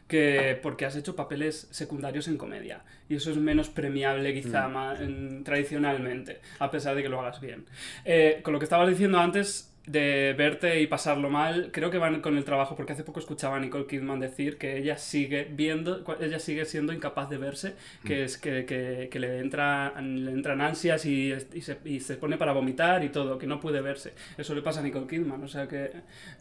que 0.09 0.59
porque 0.63 0.85
has 0.85 0.97
hecho 0.97 1.17
papeles 1.17 1.69
secundarios 1.71 2.29
en 2.29 2.37
comedia. 2.37 2.83
Y 3.09 3.17
eso 3.17 3.31
es 3.31 3.37
menos 3.37 3.69
premiable 3.69 4.35
quizá 4.35 4.69
mm. 4.69 5.43
tradicionalmente, 5.45 6.41
a 6.59 6.71
pesar 6.71 6.95
de 6.95 7.03
que 7.03 7.09
lo 7.09 7.21
hagas 7.21 7.41
bien. 7.41 7.67
Eh, 8.05 8.41
con 8.43 8.53
lo 8.53 8.59
que 8.59 8.65
estabas 8.65 8.89
diciendo 8.89 9.19
antes, 9.19 9.73
de 9.87 10.35
verte 10.37 10.81
y 10.81 10.89
pasarlo 10.89 11.31
mal, 11.31 11.71
creo 11.73 11.91
que 11.91 11.99
van 11.99 12.21
con 12.21 12.37
el 12.37 12.45
trabajo, 12.45 12.75
porque 12.75 12.93
hace 12.93 13.05
poco 13.05 13.21
escuchaba 13.21 13.57
a 13.57 13.61
Nicole 13.61 13.87
Kidman 13.87 14.19
decir 14.19 14.59
que 14.59 14.79
ella 14.79 14.99
sigue 14.99 15.49
viendo, 15.51 16.05
ella 16.21 16.41
sigue 16.41 16.65
siendo 16.65 16.93
incapaz 16.93 17.31
de 17.31 17.39
verse, 17.39 17.77
que 18.05 18.21
mm. 18.21 18.25
es 18.25 18.39
que, 18.39 18.65
que, 18.65 19.09
que 19.11 19.21
le, 19.21 19.39
entra, 19.39 20.01
le 20.01 20.33
entran 20.33 20.61
ansias 20.61 21.07
y, 21.07 21.33
y, 21.53 21.61
se, 21.61 21.79
y, 21.85 22.01
se, 22.01 22.17
pone 22.17 22.37
para 22.37 22.53
vomitar 22.53 23.05
y 23.05 23.11
todo, 23.11 23.39
que 23.39 23.47
no 23.47 23.61
puede 23.61 23.81
verse. 23.81 24.13
Eso 24.37 24.55
le 24.57 24.63
pasa 24.63 24.81
a 24.81 24.83
Nicole 24.83 25.07
Kidman, 25.07 25.43
o 25.45 25.49
sea 25.49 25.69
que... 25.69 25.93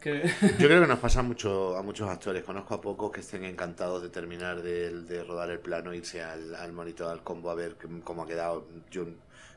que... 0.01 0.23
Yo 0.59 0.67
creo 0.67 0.81
que 0.81 0.87
nos 0.87 0.99
pasa 0.99 1.21
mucho 1.21 1.77
a 1.77 1.83
muchos 1.83 2.09
actores, 2.09 2.43
conozco 2.43 2.73
a 2.73 2.81
pocos 2.81 3.11
que 3.11 3.19
estén 3.19 3.45
encantados 3.45 4.01
de 4.01 4.09
terminar 4.09 4.63
de, 4.63 5.01
de 5.01 5.23
rodar 5.23 5.51
el 5.51 5.59
plano, 5.59 5.93
irse 5.93 6.23
al, 6.23 6.55
al 6.55 6.73
monitor, 6.73 7.11
al 7.11 7.21
combo 7.21 7.51
a 7.51 7.55
ver 7.55 7.75
cómo 8.03 8.23
ha 8.23 8.27
quedado. 8.27 8.67
Yo 8.89 9.05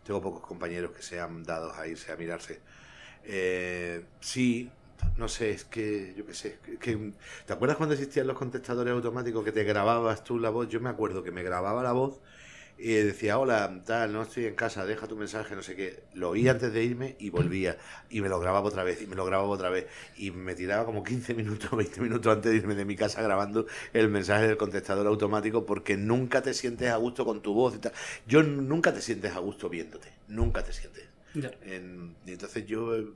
tengo 0.05 0.21
pocos 0.21 0.43
compañeros 0.43 0.91
que 0.91 1.03
sean 1.03 1.43
dados 1.43 1.79
a 1.79 1.87
irse 1.87 2.13
a 2.13 2.17
mirarse 2.17 2.61
eh, 3.25 4.05
sí, 4.21 4.71
no 5.17 5.29
sé, 5.29 5.51
es 5.51 5.65
que, 5.65 6.15
yo 6.17 6.27
qué 6.27 6.35
sé, 6.35 6.59
que, 6.81 7.13
¿te 7.47 7.53
acuerdas 7.53 7.77
cuando 7.77 7.95
existían 7.95 8.27
los 8.27 8.37
contestadores 8.37 8.93
automáticos 8.93 9.45
que 9.45 9.53
te 9.53 9.65
grababas 9.65 10.25
tú 10.25 10.39
la 10.39 10.51
voz? 10.51 10.69
Yo 10.69 10.81
me 10.81 10.91
acuerdo 10.91 11.23
que 11.23 11.31
me 11.31 11.43
grababa 11.43 11.83
la 11.83 11.93
voz 11.93 12.21
y 12.79 12.95
decía, 12.95 13.39
hola, 13.39 13.83
tal, 13.85 14.13
no 14.13 14.23
estoy 14.23 14.47
en 14.47 14.55
casa, 14.55 14.87
deja 14.87 15.09
tu 15.09 15.17
mensaje, 15.17 15.57
no 15.57 15.63
sé 15.63 15.75
qué. 15.75 16.05
Lo 16.15 16.31
oí 16.31 16.47
antes 16.49 16.73
de 16.73 16.85
irme 16.85 17.17
y 17.19 17.31
volvía. 17.31 17.77
Y 18.09 18.21
me 18.21 18.29
lo 18.29 18.39
grababa 18.39 18.69
otra 18.69 18.85
vez, 18.85 19.03
y 19.03 19.07
me 19.09 19.17
lo 19.17 19.25
grababa 19.25 19.49
otra 19.49 19.69
vez. 19.69 19.87
Y 20.17 20.31
me 20.31 20.55
tiraba 20.55 20.85
como 20.85 21.03
15 21.03 21.35
minutos, 21.35 21.71
20 21.77 22.01
minutos 22.01 22.33
antes 22.33 22.53
de 22.53 22.59
irme 22.59 22.77
de 22.77 22.85
mi 22.85 22.95
casa 22.95 23.21
grabando 23.21 23.67
el 23.93 24.09
mensaje 24.09 24.47
del 24.47 24.57
contestador 24.57 25.09
automático 25.09 25.67
porque 25.67 25.97
nunca 25.97 26.41
te 26.41 26.55
sientes 26.55 26.91
a 26.91 26.97
gusto 26.97 27.25
con 27.25 27.43
tu 27.43 27.53
voz 27.53 27.75
y 27.75 27.79
tal. 27.79 27.93
Yo 28.29 28.45
nunca 28.45 28.95
te 28.95 29.03
sientes 29.03 29.35
a 29.35 29.41
gusto 29.41 29.69
viéndote, 29.69 30.13
nunca 30.29 30.63
te 30.63 30.73
sientes 30.73 31.08
y 31.35 32.31
entonces 32.31 32.67
yo 32.67 32.97
eh, 32.97 33.07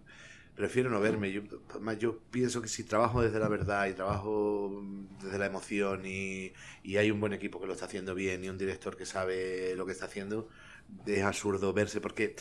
prefiero 0.55 0.90
no 0.90 1.01
verme. 1.01 1.33
Yo, 1.33 1.42
yo 1.98 2.18
pienso 2.31 2.62
que 2.62 2.68
si 2.68 2.85
trabajo 2.85 3.22
desde 3.22 3.38
la 3.38 3.48
verdad 3.48 3.87
y 3.87 3.94
trabajo 3.94 4.83
desde 5.22 5.38
la 5.38 5.46
emoción 5.46 6.03
y, 6.05 6.53
y, 6.83 6.96
hay 6.96 7.11
un 7.11 7.20
buen 7.20 7.33
equipo 7.33 7.61
que 7.61 7.66
lo 7.66 7.72
está 7.72 7.87
haciendo 7.87 8.14
bien 8.14 8.44
y 8.44 8.48
un 8.48 8.59
director 8.59 8.96
que 8.96 9.07
sabe 9.07 9.75
lo 9.77 9.87
que 9.87 9.92
está 9.92 10.07
haciendo, 10.07 10.48
es 11.07 11.22
absurdo 11.22 11.72
verse 11.72 12.01
porque 12.01 12.37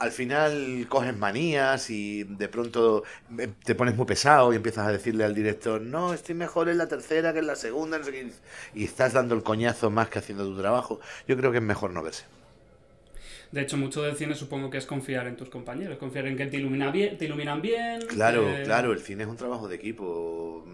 al 0.00 0.12
final 0.12 0.86
coges 0.88 1.16
manías 1.16 1.90
y 1.90 2.24
de 2.24 2.48
pronto 2.48 3.04
eh, 3.38 3.52
te 3.64 3.74
pones 3.74 3.94
muy 3.94 4.06
pesado 4.06 4.52
y 4.52 4.56
empiezas 4.56 4.86
a 4.86 4.92
decirle 4.92 5.24
al 5.24 5.34
director, 5.34 5.80
no, 5.82 6.14
estoy 6.14 6.34
mejor 6.34 6.70
en 6.70 6.78
la 6.78 6.88
tercera 6.88 7.34
que 7.34 7.40
en 7.40 7.46
la 7.46 7.54
segunda, 7.54 8.00
y 8.74 8.84
estás 8.84 9.12
dando 9.12 9.34
el 9.34 9.42
coñazo 9.42 9.90
más 9.90 10.08
que 10.08 10.18
haciendo 10.18 10.46
tu 10.46 10.58
trabajo. 10.58 11.00
Yo 11.28 11.36
creo 11.36 11.52
que 11.52 11.58
es 11.58 11.64
mejor 11.64 11.90
no 11.90 12.02
verse. 12.02 12.24
De 13.52 13.62
hecho, 13.62 13.76
mucho 13.76 14.02
del 14.02 14.16
cine 14.16 14.34
supongo 14.34 14.70
que 14.70 14.78
es 14.78 14.86
confiar 14.86 15.26
en 15.26 15.36
tus 15.36 15.48
compañeros, 15.48 15.98
confiar 15.98 16.26
en 16.26 16.36
que 16.36 16.46
te, 16.46 16.58
ilumina 16.58 16.90
bien, 16.90 17.18
te 17.18 17.24
iluminan 17.24 17.60
bien. 17.60 18.00
Claro, 18.02 18.46
claro, 18.64 18.92
el 18.92 19.00
cine 19.00 19.24
es 19.24 19.28
un 19.28 19.36
trabajo 19.36 19.66
de 19.66 19.76
equipo. 19.76 20.64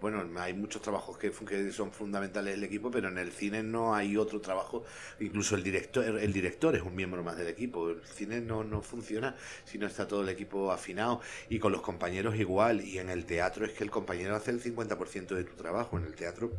Bueno, 0.00 0.24
hay 0.40 0.52
muchos 0.52 0.82
trabajos 0.82 1.16
que, 1.18 1.30
que 1.30 1.72
son 1.72 1.90
fundamentales 1.92 2.54
del 2.54 2.64
equipo, 2.64 2.90
pero 2.90 3.08
en 3.08 3.18
el 3.18 3.30
cine 3.30 3.62
no 3.62 3.94
hay 3.94 4.16
otro 4.16 4.40
trabajo. 4.40 4.84
Incluso 5.20 5.54
el 5.54 5.62
director, 5.62 6.04
el 6.04 6.32
director 6.32 6.74
es 6.74 6.82
un 6.82 6.94
miembro 6.96 7.22
más 7.22 7.36
del 7.38 7.46
equipo. 7.46 7.90
El 7.90 8.02
cine 8.02 8.40
no, 8.40 8.64
no 8.64 8.82
funciona 8.82 9.36
si 9.64 9.78
no 9.78 9.86
está 9.86 10.06
todo 10.06 10.22
el 10.22 10.28
equipo 10.28 10.72
afinado. 10.72 11.20
Y 11.48 11.60
con 11.60 11.72
los 11.72 11.80
compañeros 11.80 12.36
igual. 12.36 12.82
Y 12.82 12.98
en 12.98 13.08
el 13.08 13.24
teatro 13.24 13.64
es 13.64 13.72
que 13.72 13.84
el 13.84 13.90
compañero 13.90 14.34
hace 14.34 14.50
el 14.50 14.60
50% 14.60 15.28
de 15.28 15.44
tu 15.44 15.54
trabajo. 15.54 15.96
En 15.96 16.04
el 16.04 16.14
teatro 16.14 16.52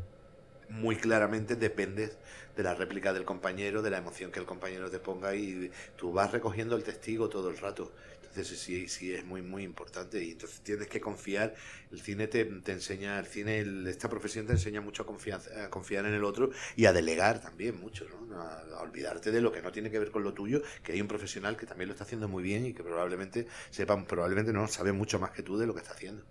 muy 0.69 0.95
claramente 0.95 1.55
dependes 1.55 2.17
de 2.55 2.63
la 2.63 2.73
réplica 2.73 3.13
del 3.13 3.23
compañero, 3.23 3.81
de 3.81 3.91
la 3.91 3.99
emoción 3.99 4.31
que 4.31 4.39
el 4.39 4.45
compañero 4.45 4.89
te 4.89 4.99
ponga 4.99 5.35
y 5.35 5.71
tú 5.95 6.11
vas 6.11 6.31
recogiendo 6.31 6.75
el 6.75 6.83
testigo 6.83 7.29
todo 7.29 7.49
el 7.49 7.57
rato. 7.57 7.91
Entonces 8.23 8.59
sí, 8.59 8.87
sí 8.87 9.13
es 9.13 9.25
muy, 9.25 9.41
muy 9.41 9.63
importante 9.63 10.23
y 10.23 10.31
entonces 10.31 10.61
tienes 10.61 10.87
que 10.87 11.01
confiar. 11.01 11.55
El 11.91 12.01
cine 12.01 12.27
te, 12.27 12.45
te 12.45 12.71
enseña, 12.71 13.17
el 13.19 13.25
cine, 13.25 13.65
esta 13.89 14.09
profesión 14.09 14.45
te 14.45 14.53
enseña 14.53 14.81
mucho 14.81 15.03
a, 15.03 15.05
confianza, 15.05 15.65
a 15.65 15.69
confiar 15.69 16.05
en 16.05 16.13
el 16.13 16.23
otro 16.23 16.51
y 16.75 16.85
a 16.85 16.93
delegar 16.93 17.41
también 17.41 17.79
mucho, 17.79 18.05
¿no? 18.09 18.39
A, 18.39 18.81
olvidarte 18.81 19.31
de 19.31 19.41
lo 19.41 19.51
que 19.51 19.61
no 19.61 19.71
tiene 19.71 19.89
que 19.89 19.97
ver 19.97 20.11
con 20.11 20.23
lo 20.23 20.33
tuyo, 20.33 20.61
que 20.83 20.91
hay 20.91 21.01
un 21.01 21.07
profesional 21.07 21.57
que 21.57 21.65
también 21.65 21.87
lo 21.87 21.93
está 21.93 22.03
haciendo 22.03 22.27
muy 22.27 22.43
bien 22.43 22.65
y 22.65 22.73
que 22.73 22.83
probablemente 22.83 23.47
sepa, 23.71 24.03
probablemente 24.05 24.53
no 24.53 24.67
sabe 24.67 24.91
mucho 24.91 25.19
más 25.19 25.31
que 25.31 25.41
tú 25.41 25.57
de 25.57 25.65
lo 25.65 25.73
que 25.73 25.81
está 25.81 25.93
haciendo 25.93 26.23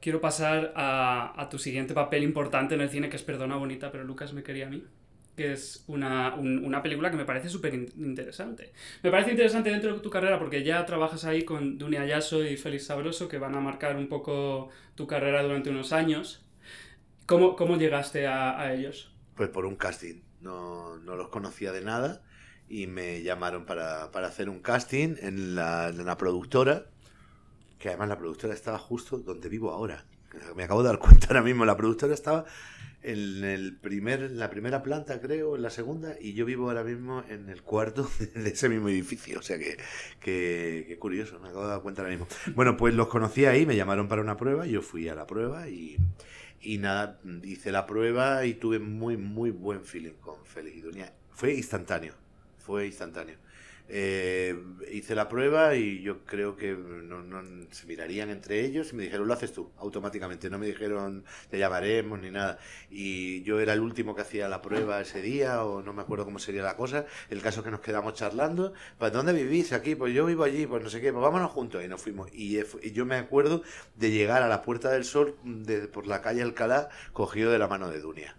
quiero 0.00 0.20
pasar 0.20 0.72
a, 0.76 1.32
a, 1.40 1.48
tu 1.48 1.58
siguiente 1.58 1.94
papel 1.94 2.22
importante 2.22 2.74
en 2.74 2.80
el 2.80 2.90
cine, 2.90 3.08
que 3.08 3.16
es 3.16 3.22
Perdona 3.22 3.56
Bonita, 3.56 3.90
pero 3.90 4.04
Lucas 4.04 4.32
me 4.32 4.42
quería 4.42 4.66
a 4.66 4.70
mí, 4.70 4.84
que 5.36 5.52
es 5.52 5.84
una, 5.86 6.34
un, 6.34 6.64
una 6.64 6.82
película 6.82 7.10
que 7.10 7.16
me 7.16 7.24
parece 7.24 7.48
súper 7.48 7.74
interesante. 7.74 8.72
Me 9.02 9.10
parece 9.10 9.30
interesante 9.30 9.70
dentro 9.70 9.94
de 9.94 10.00
tu 10.00 10.10
carrera 10.10 10.38
porque 10.38 10.62
ya 10.64 10.84
trabajas 10.86 11.24
ahí 11.24 11.44
con 11.44 11.78
Dunia 11.78 12.02
Ayaso 12.02 12.44
y 12.44 12.56
Félix 12.56 12.86
Sabroso, 12.86 13.28
que 13.28 13.38
van 13.38 13.54
a 13.54 13.60
marcar 13.60 13.96
un 13.96 14.08
poco 14.08 14.70
tu 14.94 15.06
carrera 15.06 15.42
durante 15.42 15.70
unos 15.70 15.92
años. 15.92 16.44
¿Cómo, 17.26 17.56
cómo 17.56 17.76
llegaste 17.76 18.26
a, 18.26 18.58
a 18.58 18.72
ellos? 18.72 19.12
Pues 19.34 19.48
por 19.50 19.66
un 19.66 19.76
casting. 19.76 20.22
No, 20.40 20.98
no, 20.98 21.16
los 21.16 21.28
conocía 21.28 21.72
de 21.72 21.82
nada 21.82 22.22
y 22.68 22.86
me 22.86 23.22
llamaron 23.22 23.64
para, 23.66 24.10
para 24.12 24.28
hacer 24.28 24.48
un 24.48 24.60
casting 24.60 25.16
en 25.20 25.54
la, 25.54 25.88
en 25.88 26.04
la 26.04 26.16
productora 26.16 26.86
que 27.78 27.88
además 27.88 28.08
la 28.08 28.18
productora 28.18 28.54
estaba 28.54 28.78
justo 28.78 29.18
donde 29.18 29.48
vivo 29.48 29.70
ahora. 29.70 30.04
Me 30.56 30.64
acabo 30.64 30.82
de 30.82 30.88
dar 30.88 30.98
cuenta 30.98 31.28
ahora 31.28 31.42
mismo, 31.42 31.64
la 31.64 31.76
productora 31.76 32.14
estaba 32.14 32.44
en 33.02 33.44
el 33.44 33.76
primer, 33.76 34.30
la 34.32 34.50
primera 34.50 34.82
planta, 34.82 35.20
creo, 35.20 35.56
en 35.56 35.62
la 35.62 35.70
segunda, 35.70 36.16
y 36.20 36.34
yo 36.34 36.44
vivo 36.44 36.68
ahora 36.68 36.82
mismo 36.82 37.24
en 37.28 37.48
el 37.48 37.62
cuarto 37.62 38.10
de 38.34 38.50
ese 38.50 38.68
mismo 38.68 38.88
edificio. 38.88 39.38
O 39.38 39.42
sea 39.42 39.58
que, 39.58 39.78
que, 40.20 40.96
curioso, 40.98 41.38
me 41.38 41.48
acabo 41.48 41.64
de 41.64 41.70
dar 41.70 41.82
cuenta 41.82 42.02
ahora 42.02 42.10
mismo. 42.10 42.26
Bueno, 42.54 42.76
pues 42.76 42.94
los 42.94 43.08
conocí 43.08 43.46
ahí, 43.46 43.66
me 43.66 43.76
llamaron 43.76 44.08
para 44.08 44.22
una 44.22 44.36
prueba, 44.36 44.66
yo 44.66 44.82
fui 44.82 45.08
a 45.08 45.14
la 45.14 45.26
prueba 45.26 45.68
y, 45.68 45.96
y 46.60 46.78
nada, 46.78 47.20
hice 47.44 47.72
la 47.72 47.86
prueba 47.86 48.44
y 48.44 48.54
tuve 48.54 48.78
muy, 48.78 49.16
muy 49.16 49.50
buen 49.50 49.84
feeling 49.84 50.14
con 50.20 50.44
Félix 50.44 50.76
y 50.76 50.80
Dunia. 50.80 51.12
Fue 51.30 51.54
instantáneo, 51.54 52.14
fue 52.58 52.86
instantáneo. 52.86 53.36
Eh, 53.90 54.54
hice 54.92 55.14
la 55.14 55.28
prueba 55.28 55.74
y 55.74 56.02
yo 56.02 56.24
creo 56.24 56.56
que 56.56 56.72
no, 56.72 57.18
se 57.70 57.86
mirarían 57.86 58.28
entre 58.28 58.64
ellos 58.64 58.92
y 58.92 58.96
me 58.96 59.04
dijeron, 59.04 59.26
lo 59.26 59.34
haces 59.34 59.52
tú, 59.52 59.70
automáticamente. 59.78 60.50
No 60.50 60.58
me 60.58 60.66
dijeron, 60.66 61.24
te 61.50 61.58
llamaremos 61.58 62.20
ni 62.20 62.30
nada. 62.30 62.58
Y 62.90 63.42
yo 63.42 63.60
era 63.60 63.72
el 63.72 63.80
último 63.80 64.14
que 64.14 64.22
hacía 64.22 64.48
la 64.48 64.60
prueba 64.62 65.00
ese 65.00 65.22
día 65.22 65.64
o 65.64 65.82
no 65.82 65.92
me 65.92 66.02
acuerdo 66.02 66.24
cómo 66.24 66.38
sería 66.38 66.62
la 66.62 66.76
cosa. 66.76 67.06
El 67.30 67.40
caso 67.40 67.60
es 67.60 67.64
que 67.64 67.70
nos 67.70 67.80
quedamos 67.80 68.14
charlando. 68.14 68.74
¿Pues 68.98 69.12
dónde 69.12 69.32
vivís? 69.32 69.72
Aquí, 69.72 69.94
pues 69.94 70.14
yo 70.14 70.26
vivo 70.26 70.44
allí, 70.44 70.66
pues 70.66 70.82
no 70.82 70.90
sé 70.90 71.00
qué, 71.00 71.12
pues 71.12 71.22
vámonos 71.22 71.50
juntos. 71.50 71.82
Y 71.84 71.88
nos 71.88 72.02
fuimos. 72.02 72.28
Y, 72.32 72.58
yo 72.92 73.06
me 73.06 73.16
acuerdo 73.16 73.62
de 73.96 74.10
llegar 74.10 74.42
a 74.42 74.48
la 74.48 74.62
Puerta 74.62 74.90
del 74.90 75.04
Sol 75.04 75.36
de, 75.44 75.88
por 75.88 76.06
la 76.06 76.20
calle 76.22 76.42
Alcalá 76.42 76.88
cogido 77.12 77.50
de 77.52 77.58
la 77.58 77.68
mano 77.68 77.88
de 77.90 78.00
Dunia 78.00 78.36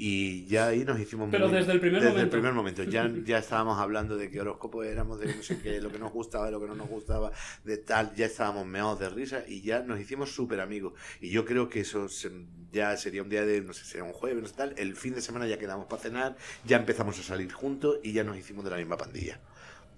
y 0.00 0.46
ya 0.46 0.68
ahí 0.68 0.84
nos 0.84 1.00
hicimos 1.00 1.28
pero 1.28 1.48
desde 1.48 1.72
el 1.72 1.80
primer 1.80 2.00
desde 2.00 2.12
momento. 2.12 2.24
el 2.24 2.40
primer 2.40 2.52
momento. 2.52 2.84
Ya, 2.84 3.10
ya 3.24 3.38
estábamos 3.38 3.78
hablando 3.80 4.16
de 4.16 4.30
qué 4.30 4.40
horóscopo 4.40 4.84
éramos 4.84 5.18
de 5.18 5.34
no 5.34 5.42
sé 5.42 5.58
qué 5.58 5.80
lo 5.80 5.90
que 5.90 5.98
nos 5.98 6.12
gustaba 6.12 6.46
de 6.46 6.52
lo 6.52 6.60
que 6.60 6.68
no 6.68 6.76
nos 6.76 6.88
gustaba 6.88 7.32
de 7.64 7.78
tal 7.78 8.14
ya 8.14 8.26
estábamos 8.26 8.64
meados 8.64 9.00
de 9.00 9.08
risa 9.08 9.42
y 9.48 9.60
ya 9.60 9.80
nos 9.80 9.98
hicimos 9.98 10.32
súper 10.32 10.60
amigos 10.60 10.92
y 11.20 11.30
yo 11.30 11.44
creo 11.44 11.68
que 11.68 11.80
eso 11.80 12.06
ya 12.72 12.96
sería 12.96 13.24
un 13.24 13.28
día 13.28 13.44
de 13.44 13.60
no 13.60 13.72
sé 13.72 13.84
sería 13.84 14.04
un 14.04 14.12
jueves 14.12 14.40
no 14.40 14.48
sé 14.48 14.54
tal 14.54 14.74
el 14.76 14.94
fin 14.94 15.14
de 15.14 15.20
semana 15.20 15.48
ya 15.48 15.58
quedamos 15.58 15.86
para 15.86 16.00
cenar 16.00 16.36
ya 16.64 16.76
empezamos 16.76 17.18
a 17.18 17.24
salir 17.24 17.52
juntos 17.52 17.98
y 18.04 18.12
ya 18.12 18.22
nos 18.22 18.36
hicimos 18.36 18.64
de 18.64 18.70
la 18.70 18.76
misma 18.76 18.96
pandilla. 18.96 19.40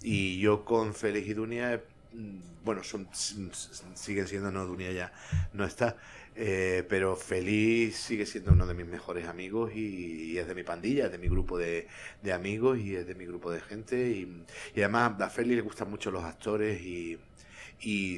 Y 0.02 0.40
yo 0.40 0.64
con 0.64 0.94
Félix 0.94 1.28
y 1.28 1.34
Dunia 1.34 1.82
mm, 2.14 2.64
bueno 2.64 2.82
son 2.82 3.06
siguen 3.12 4.26
siendo 4.26 4.50
no 4.50 4.64
Dunia 4.64 4.92
ya 4.92 5.12
no 5.52 5.66
está 5.66 5.98
eh, 6.36 6.84
pero 6.88 7.16
Feliz 7.16 7.96
sigue 7.96 8.24
siendo 8.24 8.52
uno 8.52 8.66
de 8.66 8.74
mis 8.74 8.86
mejores 8.86 9.26
amigos 9.26 9.72
y, 9.74 10.38
es 10.38 10.46
de 10.46 10.54
mi 10.54 10.62
pandilla, 10.62 11.06
es 11.06 11.12
de 11.12 11.18
mi 11.18 11.28
grupo 11.28 11.58
de, 11.58 11.88
amigos 12.32 12.78
y 12.78 12.94
es 12.94 13.06
de 13.06 13.14
mi 13.14 13.26
grupo 13.26 13.50
de 13.50 13.60
gente. 13.60 14.10
Y, 14.10 14.44
además 14.76 15.20
a 15.20 15.30
Feliz 15.30 15.56
le 15.56 15.62
gustan 15.62 15.90
mucho 15.90 16.10
los 16.10 16.24
actores 16.24 16.80
y, 16.80 17.18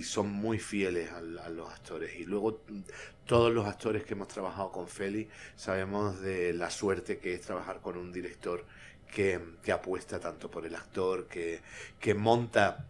son 0.02 0.30
muy 0.30 0.58
fieles 0.58 1.10
a, 1.12 1.20
los 1.20 1.70
actores. 1.70 2.14
Y 2.18 2.24
luego 2.24 2.62
todos 3.26 3.52
los 3.52 3.66
actores 3.66 4.04
que 4.04 4.14
hemos 4.14 4.28
trabajado 4.28 4.72
con 4.72 4.88
Feli 4.88 5.28
sabemos 5.56 6.20
de 6.20 6.52
la 6.52 6.70
suerte 6.70 7.18
que 7.18 7.34
es 7.34 7.40
trabajar 7.42 7.80
con 7.80 7.96
un 7.96 8.12
director 8.12 8.64
que, 9.12 9.40
que 9.62 9.72
apuesta 9.72 10.18
tanto 10.18 10.50
por 10.50 10.66
el 10.66 10.74
actor, 10.74 11.28
que, 11.28 11.60
que 12.00 12.14
monta 12.14 12.86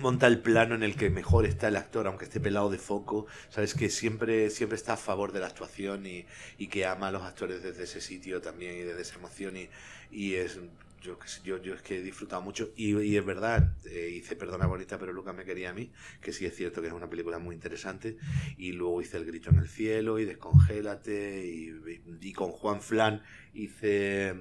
monta 0.00 0.26
el 0.26 0.40
plano 0.40 0.74
en 0.74 0.82
el 0.82 0.96
que 0.96 1.10
mejor 1.10 1.46
está 1.46 1.68
el 1.68 1.76
actor, 1.76 2.06
aunque 2.06 2.24
esté 2.24 2.40
pelado 2.40 2.70
de 2.70 2.78
foco, 2.78 3.26
sabes 3.50 3.74
que 3.74 3.90
siempre, 3.90 4.50
siempre 4.50 4.76
está 4.76 4.94
a 4.94 4.96
favor 4.96 5.32
de 5.32 5.40
la 5.40 5.46
actuación 5.46 6.06
y, 6.06 6.26
que 6.68 6.86
ama 6.86 7.08
a 7.08 7.10
los 7.10 7.22
actores 7.22 7.62
desde 7.62 7.84
ese 7.84 8.00
sitio 8.00 8.40
también 8.40 8.76
y 8.76 8.82
desde 8.82 9.02
esa 9.02 9.16
emoción 9.16 9.56
y, 9.56 9.68
y 10.10 10.34
es 10.34 10.58
yo, 11.02 11.18
yo, 11.42 11.60
yo 11.60 11.74
es 11.74 11.82
que 11.82 11.98
he 11.98 12.02
disfrutado 12.02 12.42
mucho. 12.42 12.70
Y, 12.76 13.16
es 13.16 13.24
verdad, 13.24 13.74
eh, 13.84 14.10
hice 14.14 14.36
Perdona 14.36 14.66
Bonita, 14.66 14.98
pero 14.98 15.12
Lucas 15.12 15.34
me 15.34 15.44
quería 15.44 15.70
a 15.70 15.72
mí, 15.72 15.90
que 16.20 16.32
sí 16.32 16.46
es 16.46 16.54
cierto 16.54 16.80
que 16.80 16.88
es 16.88 16.92
una 16.92 17.10
película 17.10 17.38
muy 17.38 17.54
interesante. 17.54 18.16
Y 18.56 18.72
luego 18.72 19.02
hice 19.02 19.16
El 19.16 19.24
Grito 19.24 19.50
en 19.50 19.58
el 19.58 19.68
Cielo 19.68 20.18
y 20.18 20.24
Descongélate 20.24 21.44
y, 21.44 22.32
con 22.32 22.52
Juan 22.52 22.80
Flan 22.80 23.22
hice 23.52 24.34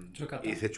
hice 0.43 0.71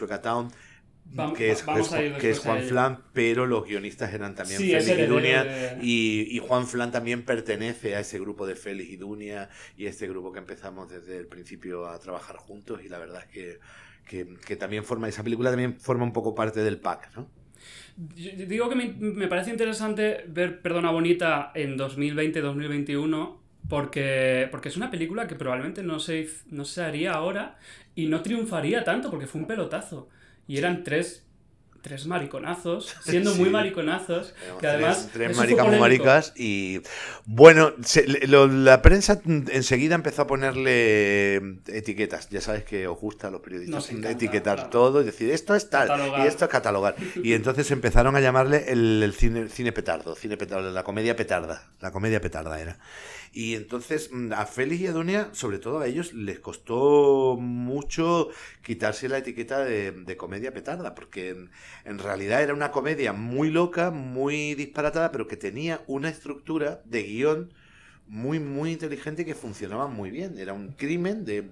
Que 1.36 1.52
es, 1.52 1.62
que 1.62 2.30
es 2.30 2.40
Juan 2.40 2.62
Flan, 2.62 2.98
pero 3.12 3.46
los 3.46 3.64
guionistas 3.64 4.12
eran 4.12 4.34
también 4.34 4.60
Félix 4.60 4.88
y 4.88 5.06
Dunia. 5.06 5.78
Y, 5.80 6.40
Juan 6.40 6.66
Flan 6.66 6.90
también 6.90 7.24
pertenece 7.24 7.94
a 7.94 8.00
ese 8.00 8.18
grupo 8.18 8.46
de 8.46 8.56
Félix 8.56 8.90
y 8.90 8.96
Dunia 8.96 9.48
y 9.76 9.86
este 9.86 10.08
grupo 10.08 10.32
que 10.32 10.40
empezamos 10.40 10.88
desde 10.88 11.16
el 11.16 11.26
principio 11.26 11.86
a 11.86 11.98
trabajar 12.00 12.36
juntos. 12.36 12.80
Y 12.84 12.88
la 12.88 12.98
verdad 12.98 13.22
es 13.22 13.60
que, 14.08 14.26
que, 14.44 14.56
también 14.56 14.84
forma, 14.84 15.08
esa 15.08 15.22
película 15.22 15.50
también 15.50 15.78
forma 15.78 16.02
un 16.04 16.12
poco 16.12 16.34
parte 16.34 16.64
del 16.64 16.78
pack, 16.78 17.10
¿no? 17.16 17.28
digo 17.96 18.68
que 18.68 18.74
me, 18.74 19.28
parece 19.28 19.50
interesante 19.50 20.24
ver 20.26 20.60
Perdona 20.60 20.90
Bonita 20.90 21.52
en 21.54 21.78
2020-2021 21.78 23.36
porque, 23.68 24.48
porque 24.50 24.68
es 24.68 24.76
una 24.76 24.90
película 24.90 25.26
que 25.26 25.36
probablemente 25.36 25.82
no 25.82 26.00
se, 26.00 26.28
no 26.50 26.64
se 26.64 26.82
haría 26.82 27.12
ahora 27.12 27.56
y 27.94 28.06
no 28.06 28.20
triunfaría 28.20 28.84
tanto 28.84 29.10
porque 29.10 29.26
fue 29.26 29.40
un 29.40 29.46
pelotazo. 29.46 30.08
Y 30.46 30.58
eran 30.58 30.84
tres, 30.84 31.24
tres 31.84 32.06
mariconazos, 32.06 32.96
siendo 33.04 33.34
muy 33.34 33.50
mariconazos, 33.50 34.34
que 34.58 34.66
además... 34.66 35.10
Tres, 35.12 35.36
maricas 35.36 35.66
muy 35.66 35.78
maricas 35.78 36.32
y... 36.34 36.80
Bueno, 37.26 37.72
la 38.26 38.80
prensa 38.80 39.20
enseguida 39.24 39.94
empezó 39.94 40.22
a 40.22 40.26
ponerle 40.26 41.36
etiquetas. 41.66 42.30
Ya 42.30 42.40
sabes 42.40 42.64
que 42.64 42.86
os 42.88 42.98
gusta 42.98 43.28
a 43.28 43.30
los 43.30 43.42
periodistas 43.42 43.90
etiquetar 43.90 44.70
todo 44.70 45.02
y 45.02 45.04
decir 45.04 45.30
esto 45.30 45.54
es 45.54 45.68
tal 45.68 45.90
y 46.18 46.26
esto 46.26 46.46
es 46.46 46.50
catalogar. 46.50 46.96
Y 47.22 47.34
entonces 47.34 47.70
empezaron 47.70 48.16
a 48.16 48.20
llamarle 48.20 48.64
el, 48.68 49.12
cine, 49.14 49.50
cine 49.50 49.72
petardo, 49.72 50.14
cine 50.14 50.38
petardo, 50.38 50.70
la 50.70 50.84
comedia 50.84 51.14
petarda. 51.16 51.68
La 51.80 51.90
comedia 51.90 52.20
petarda 52.20 52.58
era. 52.58 52.78
Y 53.34 53.56
entonces 53.56 54.10
mm, 54.12 54.32
a 54.32 54.46
Félix 54.46 54.82
y 54.82 54.86
a 54.86 54.92
Dunia, 54.92 55.28
sobre 55.32 55.58
todo 55.58 55.80
a 55.80 55.88
ellos, 55.88 56.14
les 56.14 56.38
costó 56.38 57.36
mucho 57.36 58.28
quitarse 58.62 59.08
la 59.08 59.18
etiqueta 59.18 59.64
de, 59.64 60.16
comedia 60.16 60.54
petarda, 60.54 60.94
porque 60.94 61.48
en, 61.84 61.98
realidad 61.98 62.42
era 62.42 62.54
una 62.54 62.70
comedia 62.70 63.12
muy 63.12 63.50
loca, 63.50 63.90
muy 63.90 64.54
disparatada, 64.54 65.10
pero 65.10 65.26
que 65.26 65.36
tenía 65.36 65.82
una 65.88 66.10
estructura 66.10 66.80
de 66.84 67.02
guion 67.02 67.54
muy, 68.06 68.38
muy 68.38 68.72
inteligente 68.72 69.24
que 69.24 69.34
funcionaba 69.34 69.86
muy 69.86 70.10
bien. 70.10 70.38
Era 70.38 70.52
un 70.52 70.72
crimen, 70.72 71.24
de, 71.24 71.44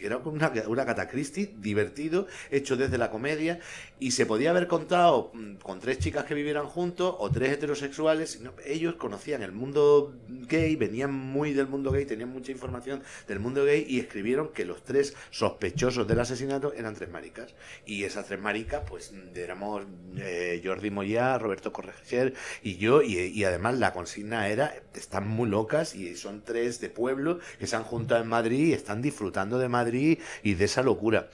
era 0.00 0.16
una, 0.18 0.52
una 0.66 0.86
catacristi 0.86 1.54
divertido, 1.58 2.26
hecho 2.50 2.76
desde 2.76 2.98
la 2.98 3.10
comedia, 3.10 3.60
y 4.00 4.10
se 4.10 4.26
podía 4.26 4.50
haber 4.50 4.66
contado 4.66 5.30
mm, 5.34 5.56
con 5.56 5.78
tres 5.78 5.98
chicas 5.98 6.24
que 6.24 6.34
vivieran 6.34 6.66
juntos 6.66 7.14
o 7.18 7.30
tres 7.30 7.52
heterosexuales. 7.52 8.40
ellos 8.64 8.96
conocían 8.96 9.42
el 9.42 9.52
mundo 9.52 10.14
gay, 10.28 10.74
venían 10.74 11.12
muy 11.12 11.52
del 11.52 11.68
mundo 11.68 11.92
gay, 11.92 12.06
tenían 12.06 12.30
mucha 12.30 12.50
información 12.50 13.02
del 13.28 13.38
mundo 13.38 13.64
gay 13.64 13.86
y 13.88 14.00
escribieron 14.00 14.48
que 14.52 14.64
los 14.64 14.82
tres 14.82 15.14
sospechosos 15.30 16.08
del 16.08 16.20
asesinato 16.20 16.72
eran 16.72 16.94
tres 16.94 17.10
maricas. 17.10 17.54
Y 17.86 18.02
esas 18.04 18.26
tres 18.26 18.40
maricas, 18.40 18.82
pues 18.88 19.12
éramos 19.34 19.84
eh, 20.16 20.60
Jordi 20.64 20.90
Moya, 20.90 21.38
Roberto 21.38 21.72
Correger 21.72 22.34
y 22.62 22.78
yo, 22.78 23.02
y, 23.02 23.16
y 23.16 23.44
además 23.44 23.78
la 23.78 23.92
consigna 23.92 24.48
era, 24.48 24.74
están 24.94 25.28
muy 25.28 25.48
locas 25.48 25.94
y 25.94 25.99
son 26.16 26.42
tres 26.44 26.80
de 26.80 26.88
pueblo 26.88 27.38
que 27.58 27.66
se 27.66 27.76
han 27.76 27.84
juntado 27.84 28.22
en 28.22 28.28
Madrid 28.28 28.66
y 28.68 28.72
están 28.72 29.02
disfrutando 29.02 29.58
de 29.58 29.68
Madrid 29.68 30.18
y 30.42 30.54
de 30.54 30.64
esa 30.64 30.82
locura. 30.82 31.28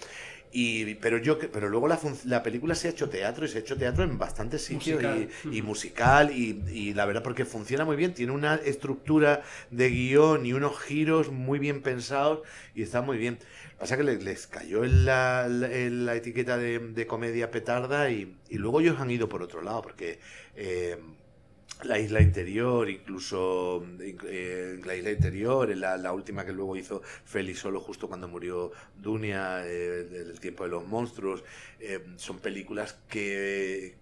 Y, 0.53 0.95
pero 0.95 1.19
yo 1.19 1.39
pero 1.39 1.69
luego 1.69 1.87
la, 1.87 1.99
la, 2.25 2.43
película 2.43 2.75
se 2.75 2.89
ha 2.89 2.91
hecho 2.91 3.11
teatro 3.11 3.45
y 3.45 3.49
se 3.49 3.59
ha 3.59 3.61
hecho 3.61 3.77
teatro 3.77 4.05
en 4.05 4.17
bastantes 4.17 4.63
sitios 4.63 5.03
y, 5.53 5.61
musical 5.61 6.31
y, 6.31 6.63
y, 6.73 6.95
la 6.95 7.05
verdad 7.05 7.23
porque 7.23 7.45
funciona 7.45 7.85
muy 7.85 7.97
bien 7.97 8.15
tiene 8.15 8.33
una 8.33 8.55
estructura 8.55 9.43
de 9.71 9.91
guion 9.91 10.47
y 10.47 10.55
unos 10.55 10.79
giros 10.79 11.31
muy 11.31 11.59
bien 11.59 11.83
pensados 11.83 12.41
y 12.75 12.83
está 12.83 13.03
muy 13.03 13.19
bien 13.19 13.39
pasa 13.79 13.97
que 13.97 14.05
les, 14.05 14.47
cayó 14.47 14.85
en 14.85 15.05
la, 15.05 15.47
la, 15.49 16.15
etiqueta 16.15 16.57
de, 16.57 17.07
comedia 17.07 17.51
petarda 17.51 18.11
y, 18.11 18.37
luego 18.51 18.81
ellos 18.81 19.01
han 19.01 19.11
ido 19.11 19.29
por 19.29 19.43
otro 19.43 19.63
lado 19.63 19.83
porque 19.83 20.19
eh, 20.55 20.97
la 21.85 21.99
isla 21.99 22.21
interior, 22.21 22.89
incluso 22.89 23.85
eh, 24.01 24.81
la 24.85 24.95
isla 24.95 25.11
interior, 25.11 25.77
la, 25.77 25.97
la, 25.97 26.13
última 26.13 26.45
que 26.45 26.53
luego 26.53 26.77
hizo 26.77 27.03
Félix 27.03 27.61
solo 27.61 27.81
justo 27.81 28.09
cuando 28.09 28.29
murió 28.29 28.73
Dunia, 28.97 29.67
eh, 29.67 30.05
del 30.05 30.41
tiempo 30.41 30.65
de 30.65 30.71
los 30.71 30.87
monstruos, 30.87 31.45
eh, 31.79 32.05
son 32.17 32.39
películas 32.39 32.97
que, 33.09 33.97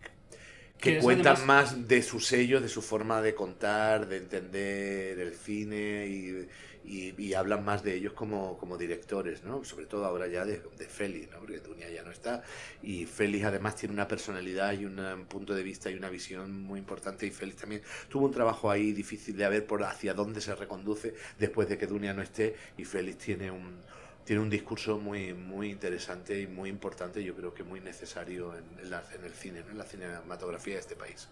que 0.78 0.98
cuentan 0.98 1.44
más 1.46 1.88
de 1.88 2.02
su 2.02 2.20
sello, 2.20 2.60
de 2.60 2.68
su 2.68 2.80
forma 2.80 3.20
de 3.20 3.34
contar, 3.34 4.08
de 4.08 4.18
entender 4.18 5.18
el 5.18 5.34
cine 5.34 6.06
y 6.06 6.48
y, 6.84 7.34
hablan 7.34 7.64
más 7.64 7.82
de 7.82 7.94
ellos 7.94 8.12
como, 8.12 8.58
como, 8.58 8.76
directores, 8.76 9.42
¿no? 9.42 9.64
Sobre 9.64 9.86
todo 9.86 10.04
ahora 10.04 10.28
ya 10.28 10.44
de, 10.44 10.62
de 10.78 10.86
Félix, 10.86 11.30
¿no? 11.32 11.38
Porque 11.38 11.58
Dunia 11.58 11.90
ya 11.90 12.02
no 12.02 12.10
está. 12.10 12.42
Y 12.82 13.06
Félix 13.06 13.46
además 13.46 13.74
tiene 13.76 13.94
una 13.94 14.06
personalidad 14.06 14.72
y 14.72 14.84
un 14.84 15.26
punto 15.28 15.54
de 15.54 15.62
vista 15.62 15.90
y 15.90 15.94
una 15.94 16.10
visión 16.10 16.62
muy 16.62 16.78
importante. 16.78 17.26
Y 17.26 17.30
Félix 17.30 17.60
también 17.62 17.82
tuvo 18.08 18.26
un 18.26 18.32
trabajo 18.32 18.70
ahí 18.70 18.92
difícil 18.92 19.36
de 19.36 19.48
ver 19.48 19.66
por 19.66 19.82
hacia 19.82 20.14
dónde 20.14 20.40
se 20.40 20.54
reconduce 20.54 21.14
después 21.38 21.68
de 21.68 21.78
que 21.78 21.86
Dunia 21.86 22.12
no 22.12 22.22
esté. 22.22 22.54
Y 22.76 22.84
Félix 22.84 23.18
tiene 23.18 23.50
un, 23.50 23.78
tiene 24.24 24.42
un 24.42 24.50
discurso 24.50 24.98
muy, 24.98 25.34
muy 25.34 25.70
interesante 25.70 26.40
y 26.40 26.46
muy 26.46 26.70
importante, 26.70 27.22
yo 27.22 27.34
creo 27.34 27.52
que 27.54 27.62
muy 27.62 27.80
necesario 27.80 28.54
en, 28.56 28.64
en, 28.78 29.24
el 29.24 29.32
cine, 29.32 29.62
en 29.70 29.78
la 29.78 29.84
cinematografía 29.84 30.74
de 30.74 30.80
este 30.80 30.96
país. 30.96 31.28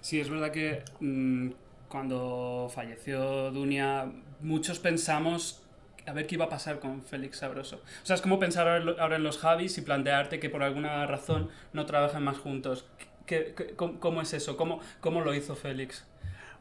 Sí, 0.00 0.20
es 0.20 0.28
verdad 0.28 0.52
que 0.52 0.82
mm, 1.00 1.50
cuando 1.88 2.70
falleció 2.74 3.50
Dunia, 3.50 4.10
muchos 4.40 4.78
pensamos 4.78 5.64
a 6.06 6.12
ver 6.12 6.26
qué 6.26 6.34
iba 6.34 6.44
a 6.44 6.48
pasar 6.48 6.80
con 6.80 7.02
Félix 7.02 7.38
Sabroso. 7.38 7.76
O 7.76 8.06
sea, 8.06 8.16
es 8.16 8.22
como 8.22 8.38
pensar 8.38 8.68
ahora 8.68 9.16
en 9.16 9.22
los 9.22 9.38
Javis 9.38 9.78
y 9.78 9.82
plantearte 9.82 10.38
que 10.38 10.50
por 10.50 10.62
alguna 10.62 11.06
razón 11.06 11.48
no 11.72 11.86
trabajan 11.86 12.24
más 12.24 12.38
juntos. 12.38 12.86
¿Qué, 13.26 13.54
cómo, 13.76 14.20
es 14.20 14.34
eso? 14.34 14.56
¿Cómo, 14.56 14.80
¿Cómo 15.00 15.22
lo 15.22 15.34
hizo 15.34 15.56
Félix? 15.56 16.04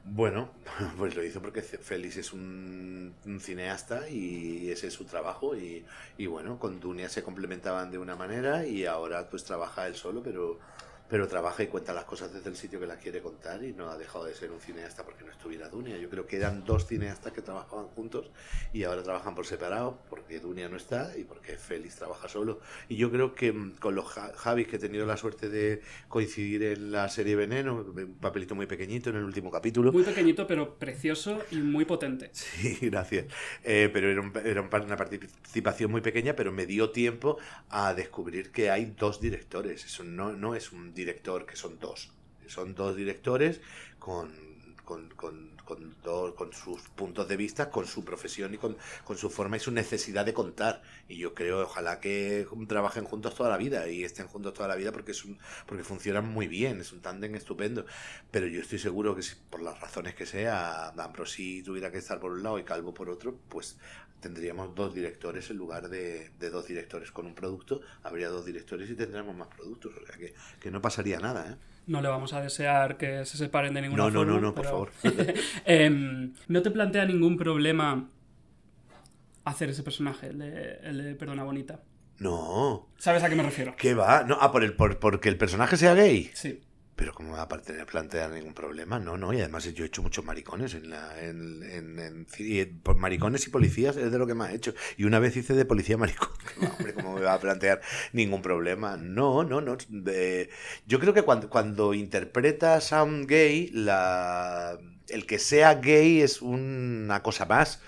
Bueno, 0.06 0.50
pues 0.98 1.16
lo 1.16 1.24
hizo 1.24 1.42
porque 1.42 1.62
Félix 1.62 2.18
es 2.18 2.34
un, 2.34 3.14
cineasta 3.40 4.10
y 4.10 4.70
ese 4.70 4.88
es 4.88 4.94
su 4.94 5.06
trabajo 5.06 5.56
y, 5.56 5.86
y, 6.18 6.26
bueno, 6.28 6.58
con 6.60 6.80
Dunia 6.80 7.10
se 7.10 7.24
complementaban 7.24 7.92
de 7.92 7.98
una 7.98 8.16
manera 8.16 8.66
y 8.66 8.86
ahora 8.86 9.30
pues 9.30 9.44
trabaja 9.44 9.88
él 9.88 9.96
solo, 9.96 10.22
pero 10.24 10.60
pero 11.10 11.28
trabaja 11.28 11.64
y 11.64 11.68
cuenta 11.68 11.94
las 11.94 12.06
cosas 12.06 12.34
desde 12.34 12.50
el 12.50 12.56
sitio 12.56 12.80
que 12.80 12.88
las 12.88 12.98
quiere 12.98 13.22
contar 13.22 13.64
y 13.64 13.74
no 13.74 13.90
ha 13.90 13.98
dejado 13.98 14.26
de 14.26 14.34
ser 14.34 14.52
un 14.52 14.60
cineasta 14.60 15.04
porque 15.04 15.24
no 15.24 15.32
estuviera 15.32 15.70
Dunia. 15.70 15.98
Yo 15.98 16.10
creo 16.10 16.26
que 16.26 16.38
eran 16.38 16.66
dos 16.66 16.88
cineastas 16.88 17.34
que 17.34 17.42
trabajaban 17.42 17.88
juntos 17.88 18.32
y 18.72 18.84
ahora 18.84 19.04
trabajan 19.04 19.36
por 19.36 19.46
separado 19.46 20.00
porque 20.10 20.40
Dunia 20.40 20.70
no 20.70 20.78
está 20.78 21.16
y 21.18 21.24
porque 21.24 21.58
Félix 21.58 21.98
trabaja 21.98 22.28
solo. 22.28 22.62
Y 22.90 22.96
yo 22.96 23.12
creo 23.12 23.36
que 23.36 23.52
mm, 23.52 23.76
con 23.80 23.96
los 23.96 24.06
Javis 24.06 24.68
que 24.68 24.78
he 24.78 24.80
tenido 24.80 25.06
la 25.06 25.18
suerte 25.18 25.50
de 25.50 25.82
coincidir 26.08 26.64
en 26.64 26.92
la 26.92 27.10
serie 27.10 27.36
Veneno, 27.36 27.76
un 27.76 28.18
papelito 28.20 28.56
muy 28.56 28.66
pequeñito 28.66 29.10
en 29.10 29.18
el 29.18 29.24
último 29.24 29.52
capítulo. 29.52 29.92
Muy 29.92 30.04
pequeñito 30.04 30.48
pero 30.48 30.76
precioso 30.78 31.40
y 31.52 31.58
muy 31.58 31.86
potente. 31.86 32.32
Sí, 32.54 32.78
gracias. 32.82 33.26
Eh, 33.64 33.90
pero 33.92 34.10
era, 34.10 34.24
era 34.44 34.62
una 34.62 34.96
participación 34.96 35.92
muy 35.92 36.02
pequeña, 36.02 36.36
pero 36.36 36.52
me 36.52 36.66
dio 36.66 36.92
tiempo 36.92 37.38
a 37.70 37.94
descubrir 37.94 38.52
que 38.52 38.70
hay 38.70 38.94
dos 38.98 39.20
directores. 39.20 39.86
Eso 39.86 40.04
no, 40.04 40.34
no 40.34 40.56
es 40.56 40.72
un 40.72 40.93
director, 40.94 41.46
que 41.46 41.56
son 41.56 41.80
dos. 41.80 42.12
Son 42.48 42.76
dos 42.76 42.96
directores 42.96 43.62
con, 44.00 44.32
con, 44.84 45.10
con, 45.10 45.54
con, 45.66 45.96
con 46.36 46.54
sus 46.54 46.82
puntos 46.90 47.28
de 47.28 47.38
vista, 47.38 47.70
con 47.70 47.88
su 47.88 48.04
profesión 48.04 48.54
y 48.54 48.58
con, 48.58 48.78
su 49.16 49.30
forma 49.30 49.58
y 49.58 49.60
su 49.60 49.72
necesidad 49.72 50.26
de 50.26 50.34
contar. 50.34 50.82
Y 51.08 51.18
yo 51.18 51.34
creo, 51.34 51.62
ojalá 51.64 52.00
que 52.00 52.46
trabajen 52.68 53.06
juntos 53.06 53.36
toda 53.36 53.50
la 53.50 53.58
vida 53.58 53.88
y 53.88 54.04
estén 54.04 54.28
juntos 54.28 54.54
toda 54.54 54.68
la 54.68 54.76
vida 54.76 54.92
porque, 54.92 55.12
es 55.12 55.24
un, 55.26 55.40
porque 55.66 55.84
funcionan 55.84 56.28
muy 56.28 56.48
bien, 56.48 56.82
es 56.82 56.92
un 56.92 57.02
tándem 57.02 57.36
estupendo. 57.36 57.86
Pero 58.32 58.48
yo 58.48 58.62
estoy 58.62 58.80
seguro 58.80 59.16
que 59.16 59.24
si, 59.24 59.36
por 59.50 59.62
las 59.62 59.80
razones 59.80 60.16
que 60.16 60.26
sea, 60.26 60.90
Ambrosi 60.90 61.64
tuviera 61.64 61.92
que 61.92 62.00
estar 62.00 62.20
por 62.20 62.32
un 62.32 62.44
lado 62.44 62.60
y 62.60 62.64
Calvo 62.64 62.94
por 62.94 63.10
otro, 63.10 63.38
pues 63.50 63.78
tendríamos 64.24 64.74
dos 64.74 64.96
directores 64.96 65.50
en 65.52 65.58
lugar 65.58 65.90
de, 65.90 66.32
de, 66.40 66.50
dos 66.50 66.66
directores 66.66 67.12
con 67.12 67.26
un 67.26 67.36
producto, 67.36 67.82
habría 68.04 68.30
dos 68.30 68.46
directores 68.46 68.90
y 68.90 68.96
tendríamos 68.96 69.36
más 69.36 69.50
productos. 69.50 69.92
O 70.02 70.06
sea 70.06 70.16
que, 70.16 70.34
que 70.60 70.72
no 70.72 70.82
pasaría 70.82 71.20
nada, 71.20 71.52
¿eh? 71.52 71.56
No 71.86 72.02
le 72.02 72.08
vamos 72.08 72.32
a 72.32 72.42
desear 72.42 72.96
que 72.96 73.26
se 73.26 73.38
separen 73.38 73.74
de 73.74 73.82
ninguna 73.82 74.04
no, 74.04 74.12
forma. 74.12 74.26
No, 74.26 74.40
no, 74.40 74.42
no, 74.42 74.56
por 74.56 74.66
favor. 74.66 74.92
eh, 75.66 76.32
¿No 76.48 76.62
te 76.62 76.72
plantea 76.72 77.06
ningún 77.06 77.38
problema 77.38 78.10
hacer 79.44 79.70
ese 79.70 79.84
personaje, 79.84 80.28
el 80.28 80.40
de, 80.40 80.80
el 80.84 81.04
de 81.04 81.16
Perdona 81.16 81.44
Bonita? 81.44 81.82
No. 82.20 82.88
¿Sabes 82.98 83.22
a 83.24 83.30
qué 83.30 83.36
me 83.36 83.44
refiero? 83.44 83.76
¿Qué 83.78 83.94
va? 83.94 84.24
No, 84.24 84.38
ah, 84.40 84.54
por 84.54 84.64
el, 84.64 84.74
por, 84.78 84.98
porque 85.00 85.28
el 85.28 85.38
personaje 85.38 85.76
sea 85.76 85.94
gay. 85.94 86.32
Sí. 86.34 86.62
Pero 86.96 87.14
¿cómo 87.14 87.34
va 87.34 87.42
a 87.42 87.48
plantear 87.48 88.32
ningún 88.32 88.54
problema? 88.54 89.00
No, 89.00 89.18
no, 89.18 89.34
y 89.34 89.40
además 89.40 89.64
yo 89.74 89.84
he 89.84 89.88
hecho 89.88 90.04
muchos 90.04 90.24
maricones 90.24 90.76
en 90.76 90.90
la... 90.90 91.20
En, 91.22 91.64
en, 91.64 92.00
en, 92.00 92.28
y, 92.38 92.68
maricones 92.96 93.48
y 93.48 93.50
policías 93.50 93.98
es 93.98 94.12
de 94.12 94.18
lo 94.20 94.28
que 94.28 94.36
más 94.36 94.52
he 94.52 94.56
hecho. 94.56 94.74
Y 94.98 95.06
una 95.06 95.20
vez 95.20 95.36
hice 95.36 95.54
de 95.56 95.66
policía 95.66 95.98
maricón. 95.98 96.30
Hombre, 96.78 96.94
¿cómo 96.94 97.16
me 97.16 97.22
va 97.22 97.34
a 97.34 97.40
plantear 97.40 97.82
ningún 98.12 98.42
problema? 98.42 98.96
No, 98.98 99.44
no, 99.44 99.60
no. 99.60 99.78
Yo 100.86 101.00
creo 101.00 101.14
que 101.14 101.24
cuando, 101.24 101.50
cuando 101.50 101.94
interpretas 101.94 102.94
a 102.94 103.04
un 103.04 103.26
gay, 103.26 103.70
la, 103.74 104.78
el 105.08 105.26
que 105.26 105.40
sea 105.40 105.76
gay 105.76 106.22
es 106.22 106.42
una 106.42 107.24
cosa 107.24 107.46
más 107.46 107.82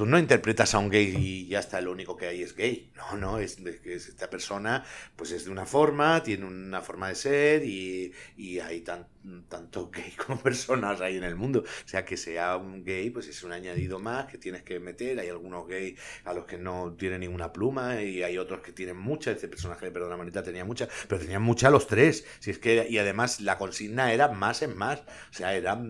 tú 0.00 0.06
no 0.06 0.18
interpretas 0.18 0.74
a 0.74 0.78
un 0.78 0.88
gay 0.88 1.14
y 1.14 1.46
ya 1.46 1.58
está, 1.58 1.78
lo 1.82 1.92
único 1.92 2.16
que 2.16 2.26
hay 2.26 2.42
es 2.42 2.56
gay. 2.56 2.90
No, 2.96 3.18
no, 3.18 3.38
es, 3.38 3.58
es 3.58 4.08
esta 4.08 4.30
persona 4.30 4.82
pues 5.14 5.30
es 5.30 5.44
de 5.44 5.50
una 5.50 5.66
forma, 5.66 6.22
tiene 6.22 6.46
una 6.46 6.80
forma 6.80 7.08
de 7.08 7.14
ser 7.14 7.66
y, 7.66 8.10
y 8.34 8.60
hay 8.60 8.80
tan, 8.80 9.06
tanto 9.48 9.90
gay 9.90 10.12
como 10.26 10.40
personas 10.40 11.00
ahí 11.00 11.16
en 11.16 11.24
el 11.24 11.36
mundo. 11.36 11.60
O 11.60 11.88
sea, 11.88 12.04
que 12.04 12.16
sea 12.16 12.56
un 12.56 12.84
gay 12.84 13.10
pues 13.10 13.28
es 13.28 13.42
un 13.42 13.52
añadido 13.52 13.98
más 13.98 14.26
que 14.26 14.38
tienes 14.38 14.62
que 14.62 14.80
meter. 14.80 15.18
Hay 15.18 15.28
algunos 15.28 15.66
gays 15.66 15.98
a 16.24 16.32
los 16.32 16.44
que 16.44 16.58
no 16.58 16.94
tienen 16.94 17.20
ninguna 17.20 17.52
pluma 17.52 18.02
y 18.02 18.22
hay 18.22 18.38
otros 18.38 18.60
que 18.60 18.72
tienen 18.72 18.96
muchas. 18.96 19.36
Este 19.36 19.48
personaje 19.48 19.90
Perdona 19.90 20.16
Manita 20.16 20.42
tenía 20.42 20.64
muchas, 20.64 20.88
pero 21.08 21.20
tenían 21.20 21.42
muchas 21.42 21.72
los 21.72 21.86
tres. 21.86 22.24
Si 22.38 22.50
es 22.50 22.58
que, 22.58 22.86
y 22.88 22.98
además 22.98 23.40
la 23.40 23.58
consigna 23.58 24.12
era 24.12 24.28
más 24.28 24.62
en 24.62 24.76
más. 24.76 25.00
O 25.30 25.32
sea, 25.32 25.54
era, 25.54 25.80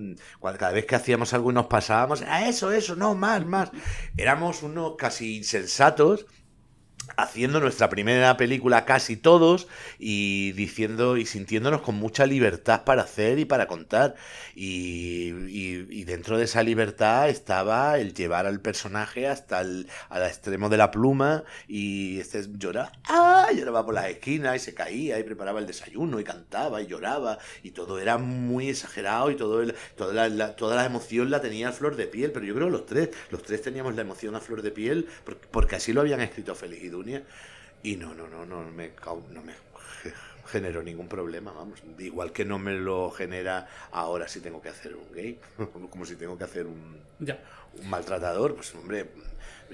cada 0.59 0.73
vez 0.73 0.87
que 0.87 0.97
hacíamos 0.97 1.33
algo 1.35 1.51
y 1.51 1.55
nos 1.55 1.67
pasábamos, 1.67 2.23
a 2.23 2.37
ah, 2.37 2.49
eso, 2.49 2.73
eso, 2.73 2.97
no, 2.97 3.15
más, 3.15 3.47
más 3.47 3.71
éramos 4.17 4.63
unos 4.63 4.97
casi 4.97 5.37
insensatos 5.39 6.27
haciendo 7.17 7.61
nuestra 7.61 7.89
primera 7.89 8.37
película 8.37 8.85
casi 8.85 9.17
todos 9.17 9.69
y 9.99 10.53
diciendo 10.53 11.17
y 11.17 11.27
sintiéndonos 11.27 11.83
con 11.83 11.97
mucha 11.97 12.27
libertad 12.27 12.85
para 12.85 13.03
hacer 13.03 13.39
y 13.39 13.45
para 13.45 13.67
contar. 13.67 14.15
Y, 14.55 15.31
dentro 16.05 16.39
de 16.39 16.45
esa 16.45 16.63
libertad 16.65 17.29
estaba 17.29 17.99
el 17.99 18.15
llevar 18.15 18.47
al 18.47 18.61
personaje 18.61 19.29
hasta 19.29 19.61
el 19.61 19.87
al 20.09 20.25
extremo 20.25 20.69
de 20.69 20.77
la 20.77 20.91
pluma 20.91 21.45
y 21.69 22.19
este 22.19 22.43
lloraba 22.59 22.91
¡ah! 23.09 23.49
lloraba 23.55 23.85
por 23.85 23.95
las 23.95 24.07
esquinas 24.07 24.57
y 24.57 24.59
se 24.59 24.75
caía 24.75 25.19
y 25.19 25.23
preparaba 25.23 25.61
el 25.61 25.67
desayuno 25.67 26.19
y 26.19 26.25
cantaba 26.25 26.83
y 26.83 26.87
lloraba 26.89 27.39
y 27.63 27.71
todo 27.71 28.01
era 28.01 28.19
muy 28.19 28.69
exagerado 28.69 29.31
y 29.31 29.37
todo 29.37 29.63
el, 29.63 29.75
toda, 29.97 30.29
la, 30.29 30.57
toda 30.57 30.77
la 30.77 30.85
emoción 30.85 31.31
la 31.31 31.41
tenía 31.41 31.69
a 31.69 31.73
flor 31.73 31.97
de 31.97 32.07
piel. 32.07 32.33
Pero 32.33 32.45
yo 32.45 32.55
creo 32.55 32.67
que 32.67 32.73
los 32.73 32.87
tres 32.87 33.11
los 33.31 33.43
tres 33.43 33.63
teníamos 33.63 33.95
la 33.95 34.03
emoción 34.03 34.35
a 34.35 34.41
flor 34.41 34.63
de 34.63 34.71
piel 34.71 35.07
porque, 35.51 35.77
así 35.77 35.93
lo 35.93 36.01
habían 36.01 36.21
escrito 36.21 36.55
Félix 36.55 36.85
y 36.85 36.89
Y 37.83 37.97
no, 37.97 38.15
no, 38.15 38.29
no, 38.29 38.45
no 38.45 38.63
me, 38.71 38.93
no 39.31 39.43
me 39.43 39.55
generó 40.51 40.83
ningún 40.83 41.09
problema, 41.09 41.53
vamos. 41.53 41.83
Igual 41.99 42.33
que 42.33 42.45
no 42.45 42.59
me 42.59 42.75
lo 42.75 43.11
genera 43.11 43.69
ahora 43.93 44.29
si 44.29 44.41
tengo 44.41 44.61
que 44.61 44.69
hacer 44.69 44.95
un 44.95 45.13
gay, 45.15 45.39
como 45.91 46.05
si 46.05 46.17
tengo 46.17 46.37
que 46.37 46.45
hacer 46.45 46.67
un, 46.67 46.99
ya. 47.19 47.39
un 47.81 47.89
maltratador, 47.89 48.55
pues 48.55 48.75
hombre, 48.75 49.07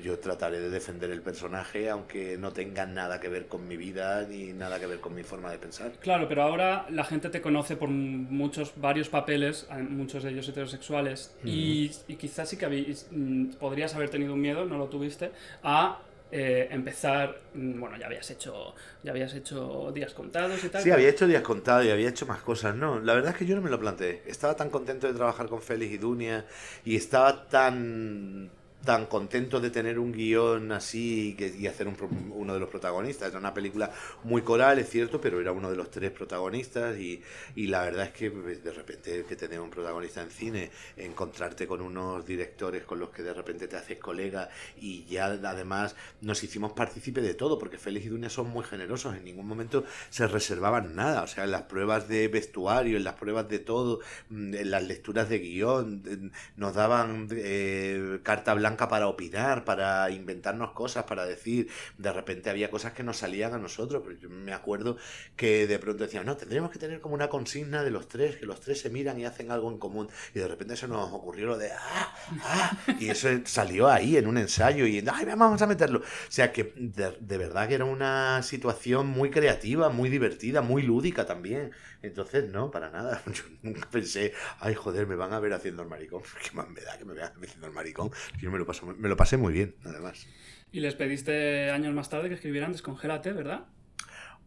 yo 0.02 0.18
trataré 0.18 0.60
de 0.60 0.68
defender 0.68 1.10
el 1.10 1.22
personaje 1.22 1.88
aunque 1.88 2.36
no 2.36 2.52
tenga 2.52 2.84
nada 2.84 3.18
que 3.18 3.28
ver 3.28 3.46
con 3.46 3.66
mi 3.66 3.76
vida 3.76 4.22
ni 4.28 4.52
nada 4.52 4.78
que 4.78 4.86
ver 4.86 5.00
con 5.00 5.14
mi 5.14 5.22
forma 5.22 5.50
de 5.50 5.58
pensar. 5.58 5.92
Claro, 6.00 6.28
pero 6.28 6.42
ahora 6.42 6.86
la 6.90 7.04
gente 7.04 7.30
te 7.30 7.40
conoce 7.40 7.76
por 7.76 7.88
muchos, 7.88 8.74
varios 8.76 9.08
papeles, 9.08 9.66
muchos 9.88 10.22
de 10.22 10.30
ellos 10.30 10.48
heterosexuales, 10.48 11.34
y, 11.44 11.90
y, 12.08 12.16
quizás 12.16 12.48
sí 12.48 12.56
que 12.56 12.66
mm, 12.68 13.54
podrías 13.54 13.94
haber 13.94 14.10
tenido 14.10 14.34
un 14.34 14.40
miedo, 14.40 14.66
no 14.66 14.76
lo 14.76 14.88
tuviste, 14.88 15.30
a 15.62 16.00
eh, 16.38 16.68
empezar, 16.70 17.40
mm, 17.54 17.80
bueno, 17.80 17.96
ya 17.96 18.04
habías 18.06 18.30
hecho 18.30 18.74
ya 19.02 19.12
habías 19.12 19.32
hecho 19.32 19.90
días 19.94 20.12
contados 20.12 20.62
y 20.62 20.68
tal. 20.68 20.82
Sí, 20.82 20.90
había 20.90 21.08
hecho 21.08 21.26
días 21.26 21.40
contados 21.40 21.86
y 21.86 21.90
había 21.90 22.10
hecho 22.10 22.26
más 22.26 22.42
cosas. 22.42 22.76
No, 22.76 23.00
la 23.00 23.14
verdad 23.14 23.32
es 23.32 23.38
que 23.38 23.46
yo 23.46 23.56
no 23.56 23.62
me 23.62 23.70
lo 23.70 23.80
planteé. 23.80 24.22
Estaba 24.26 24.54
tan 24.54 24.68
contento 24.68 25.06
de 25.06 25.14
trabajar 25.14 25.48
con 25.48 25.62
Félix 25.62 25.94
y 25.94 25.98
Dunia 25.98 26.44
y 26.84 26.96
estaba 26.96 27.48
tan 27.48 28.50
tan 28.86 29.04
contento 29.04 29.60
de 29.60 29.68
tener 29.68 29.98
un 29.98 30.12
guion 30.12 30.72
así 30.72 31.36
y 31.38 31.66
hacer 31.66 31.88
un, 31.88 31.96
uno 32.34 32.54
de 32.54 32.60
los 32.60 32.70
protagonistas. 32.70 33.28
Era 33.28 33.38
una 33.38 33.52
película 33.52 33.90
muy 34.24 34.40
coral, 34.40 34.78
es 34.78 34.88
cierto, 34.88 35.20
pero 35.20 35.38
era 35.38 35.52
uno 35.52 35.70
de 35.70 35.76
los 35.76 35.90
tres 35.90 36.10
protagonistas 36.10 36.98
y, 36.98 37.22
y 37.54 37.66
la 37.66 37.82
verdad 37.82 38.06
es 38.06 38.12
que 38.12 38.30
pues, 38.30 38.64
de 38.64 38.72
repente 38.72 39.26
que 39.28 39.36
tener 39.36 39.60
un 39.60 39.70
protagonista 39.70 40.22
en 40.22 40.30
cine, 40.30 40.70
encontrarte 40.96 41.66
con 41.66 41.82
unos 41.82 42.24
directores 42.24 42.84
con 42.84 42.98
los 42.98 43.10
que 43.10 43.22
de 43.22 43.34
repente 43.34 43.68
te 43.68 43.76
haces 43.76 43.98
colega 43.98 44.48
y 44.80 45.04
ya 45.04 45.26
además 45.26 45.96
nos 46.20 46.42
hicimos 46.42 46.72
partícipe 46.72 47.20
de 47.20 47.34
todo, 47.34 47.58
porque 47.58 47.78
Félix 47.78 48.06
y 48.06 48.08
Dunia 48.08 48.30
son 48.30 48.48
muy 48.48 48.64
generosos, 48.64 49.16
en 49.16 49.24
ningún 49.24 49.46
momento 49.46 49.84
se 50.10 50.26
reservaban 50.28 50.94
nada, 50.94 51.22
o 51.22 51.26
sea, 51.26 51.44
en 51.44 51.50
las 51.50 51.62
pruebas 51.62 52.08
de 52.08 52.28
vestuario, 52.28 52.96
en 52.96 53.04
las 53.04 53.14
pruebas 53.14 53.48
de 53.48 53.58
todo, 53.58 54.00
mm, 54.30 54.54
en 54.54 54.70
las 54.70 54.84
lecturas 54.84 55.28
de 55.28 55.38
guion, 55.40 56.32
nos 56.56 56.74
daban 56.74 57.28
eh, 57.32 58.20
carta 58.22 58.54
blanca 58.54 58.75
para 58.76 59.08
opinar, 59.08 59.64
para 59.64 60.10
inventarnos 60.10 60.72
cosas, 60.72 61.04
para 61.04 61.24
decir. 61.24 61.68
De 61.98 62.12
repente 62.12 62.50
había 62.50 62.70
cosas 62.70 62.92
que 62.92 63.02
nos 63.02 63.16
salían 63.18 63.54
a 63.54 63.58
nosotros. 63.58 64.02
Pero 64.04 64.18
yo 64.18 64.28
me 64.28 64.52
acuerdo 64.52 64.96
que 65.36 65.66
de 65.66 65.78
pronto 65.78 66.04
decían, 66.04 66.26
no, 66.26 66.36
tendríamos 66.36 66.70
que 66.70 66.78
tener 66.78 67.00
como 67.00 67.14
una 67.14 67.28
consigna 67.28 67.82
de 67.82 67.90
los 67.90 68.08
tres, 68.08 68.36
que 68.36 68.46
los 68.46 68.60
tres 68.60 68.80
se 68.80 68.90
miran 68.90 69.18
y 69.18 69.24
hacen 69.24 69.50
algo 69.50 69.70
en 69.70 69.78
común. 69.78 70.08
Y 70.34 70.38
de 70.38 70.48
repente 70.48 70.76
se 70.76 70.88
nos 70.88 71.12
ocurrió 71.12 71.46
lo 71.46 71.58
de, 71.58 71.70
ah, 71.72 72.14
ah, 72.42 72.78
y 73.00 73.08
eso 73.08 73.28
salió 73.44 73.88
ahí 73.88 74.16
en 74.16 74.26
un 74.26 74.38
ensayo 74.38 74.86
y, 74.86 75.04
ay, 75.10 75.24
vamos 75.24 75.60
a 75.62 75.66
meterlo. 75.66 76.00
O 76.00 76.30
sea 76.30 76.52
que 76.52 76.72
de, 76.76 77.16
de 77.20 77.38
verdad 77.38 77.68
que 77.68 77.74
era 77.74 77.84
una 77.84 78.42
situación 78.42 79.06
muy 79.06 79.30
creativa, 79.30 79.88
muy 79.88 80.08
divertida, 80.10 80.62
muy 80.62 80.82
lúdica 80.82 81.26
también. 81.26 81.72
Entonces, 82.06 82.50
no, 82.50 82.70
para 82.70 82.90
nada. 82.90 83.22
Yo 83.32 83.42
nunca 83.62 83.88
pensé, 83.90 84.32
ay, 84.60 84.74
joder, 84.74 85.06
me 85.06 85.16
van 85.16 85.32
a 85.32 85.40
ver 85.40 85.52
haciendo 85.52 85.82
el 85.82 85.88
maricón. 85.88 86.22
¿Qué 86.42 86.54
más 86.54 86.68
me 86.68 86.80
da 86.80 86.96
que 86.98 87.04
me 87.04 87.14
vean 87.14 87.32
haciendo 87.42 87.66
el 87.66 87.72
maricón? 87.72 88.10
Yo 88.40 88.50
me 88.50 88.58
lo, 88.58 88.66
paso, 88.66 88.86
me 88.86 89.08
lo 89.08 89.16
pasé 89.16 89.36
muy 89.36 89.52
bien, 89.52 89.74
además. 89.84 90.26
Y 90.72 90.80
les 90.80 90.94
pediste 90.94 91.70
años 91.70 91.94
más 91.94 92.08
tarde 92.10 92.28
que 92.28 92.34
escribieran 92.34 92.72
Descongélate, 92.72 93.32
¿verdad? 93.32 93.66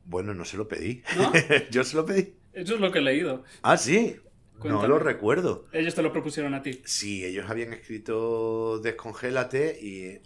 Bueno, 0.05 0.33
no 0.33 0.45
se 0.45 0.57
lo 0.57 0.67
pedí. 0.67 1.03
Yo 1.71 1.83
se 1.83 1.95
lo 1.95 2.05
pedí. 2.05 2.35
Eso 2.53 2.75
es 2.75 2.81
lo 2.81 2.91
que 2.91 2.99
he 2.99 3.01
leído. 3.01 3.43
Ah, 3.61 3.77
sí. 3.77 4.17
No 4.63 4.87
lo 4.87 4.99
recuerdo. 4.99 5.67
Ellos 5.71 5.95
te 5.95 6.01
lo 6.01 6.11
propusieron 6.11 6.53
a 6.53 6.61
ti. 6.61 6.81
Sí, 6.83 7.23
ellos 7.23 7.49
habían 7.49 7.71
escrito 7.71 8.79
Descongélate 8.79 9.79
y 9.81 10.19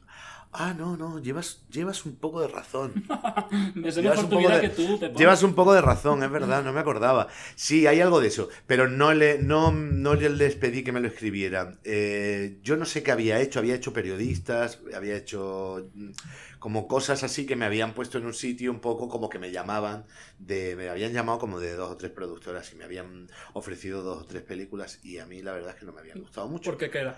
Ah, 0.55 0.75
no, 0.77 0.95
no, 0.95 1.17
llevas, 1.19 1.63
llevas 1.71 2.05
un 2.05 2.15
poco 2.15 2.39
de 2.39 2.47
razón. 2.47 2.93
Llevas 3.75 4.19
un 4.19 4.29
poco 4.29 4.49
de- 4.49 4.61
que 4.61 4.69
tú 4.69 4.97
te. 4.99 5.09
Llevas 5.09 5.41
un 5.41 5.55
poco 5.55 5.73
de 5.73 5.81
razón, 5.81 6.21
es 6.21 6.29
verdad, 6.29 6.63
no 6.63 6.71
me 6.71 6.79
acordaba. 6.79 7.27
Sí, 7.55 7.87
hay 7.87 8.01
algo 8.01 8.21
de 8.21 8.27
eso, 8.27 8.49
pero 8.67 8.87
no 8.87 9.13
le, 9.13 9.39
no, 9.39 9.71
no 9.71 10.13
les 10.13 10.55
pedí 10.55 10.83
que 10.83 10.91
me 10.91 10.99
lo 10.99 11.07
escribieran. 11.07 11.79
Eh, 11.83 12.59
yo 12.61 12.77
no 12.77 12.85
sé 12.85 13.01
qué 13.01 13.11
había 13.11 13.39
hecho, 13.41 13.57
había 13.57 13.73
hecho 13.73 13.93
periodistas, 13.93 14.79
había 14.95 15.15
hecho 15.15 15.89
mm, 15.95 16.11
como 16.59 16.87
cosas 16.87 17.23
así 17.23 17.47
que 17.47 17.55
me 17.55 17.65
habían 17.65 17.93
puesto 17.93 18.19
en 18.19 18.25
un 18.27 18.33
sitio 18.35 18.71
un 18.71 18.79
poco 18.79 19.09
como 19.09 19.29
que 19.29 19.39
me 19.39 19.51
llamaban, 19.51 20.05
de, 20.37 20.75
me 20.75 20.87
habían 20.89 21.13
llamado 21.13 21.39
como 21.39 21.59
de 21.59 21.75
dos 21.75 21.89
o 21.91 21.97
tres 21.97 22.11
productoras 22.11 22.71
y 22.73 22.75
me 22.75 22.83
habían 22.83 23.27
ofrecido 23.53 24.03
dos 24.03 24.21
o 24.21 24.25
tres 24.25 24.43
películas 24.43 24.99
y 25.03 25.17
a 25.17 25.25
mí 25.25 25.41
la 25.41 25.53
verdad 25.53 25.71
es 25.71 25.77
que 25.77 25.85
no 25.87 25.93
me 25.93 26.01
habían 26.01 26.19
gustado 26.21 26.47
mucho. 26.47 26.69
¿Por 26.69 26.77
qué 26.79 26.91
qué 26.91 26.99
era? 26.99 27.17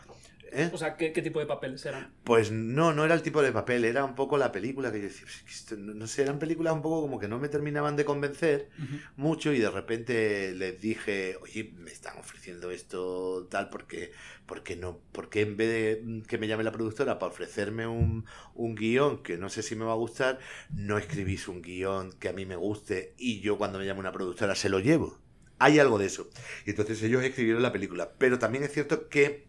¿Eh? 0.51 0.69
O 0.73 0.77
sea, 0.77 0.95
¿qué, 0.95 1.12
qué 1.12 1.21
tipo 1.21 1.39
de 1.39 1.45
papeles 1.45 1.86
eran? 1.86 2.13
Pues 2.23 2.51
no, 2.51 2.93
no 2.93 3.03
era 3.03 3.13
el 3.13 3.21
tipo 3.21 3.41
de 3.41 3.51
papel, 3.51 3.84
era 3.86 4.05
un 4.05 4.15
poco 4.15 4.38
la 4.38 4.51
película 4.51 4.91
que 4.91 4.99
yo 4.99 5.03
decía, 5.05 5.25
"Es 5.27 5.41
que 5.43 5.51
esto 5.51 5.75
no 5.77 5.93
no 5.93 6.08
sé, 6.08 6.21
eran 6.21 6.39
películas 6.39 6.73
un 6.73 6.81
poco 6.81 7.01
como 7.01 7.19
que 7.19 7.27
no 7.27 7.39
me 7.39 7.49
terminaban 7.49 7.95
de 7.95 8.05
convencer 8.05 8.69
mucho 9.15 9.51
y 9.53 9.60
de 9.60 9.69
repente 9.69 10.53
les 10.55 10.79
dije, 10.81 11.38
oye, 11.41 11.73
me 11.77 11.91
están 11.91 12.17
ofreciendo 12.17 12.71
esto 12.71 13.47
tal, 13.49 13.69
porque, 13.69 14.12
porque 14.45 14.75
no, 14.75 14.99
porque 15.12 15.41
en 15.41 15.58
vez 15.58 15.69
de 15.69 16.01
mm, 16.03 16.21
que 16.21 16.38
me 16.38 16.47
llame 16.47 16.63
la 16.63 16.71
productora 16.71 17.19
para 17.19 17.31
ofrecerme 17.31 17.88
un, 17.88 18.25
un 18.53 18.75
guion 18.75 19.23
que 19.23 19.38
no 19.38 19.49
sé 19.49 19.63
si 19.63 19.75
me 19.75 19.86
va 19.86 19.93
a 19.93 19.95
gustar, 19.95 20.39
no 20.69 20.97
escribís 20.97 21.47
un 21.47 21.62
guion 21.62 22.12
que 22.13 22.29
a 22.29 22.34
mí 22.34 22.45
me 22.45 22.55
guste 22.55 23.13
y 23.17 23.39
yo 23.41 23.58
cuando 23.58 23.79
me 23.79 23.86
llame 23.86 23.99
una 23.99 24.12
productora 24.12 24.55
se 24.55 24.69
lo 24.69 24.79
llevo. 24.79 25.19
Hay 25.58 25.79
algo 25.79 25.97
de 25.97 26.08
eso. 26.08 26.29
Y 26.65 26.71
entonces 26.71 27.01
ellos 27.01 27.23
escribieron 27.23 27.63
la 27.63 27.71
película. 27.71 28.12
Pero 28.17 28.39
también 28.39 28.63
es 28.65 28.73
cierto 28.73 29.08
que 29.08 29.47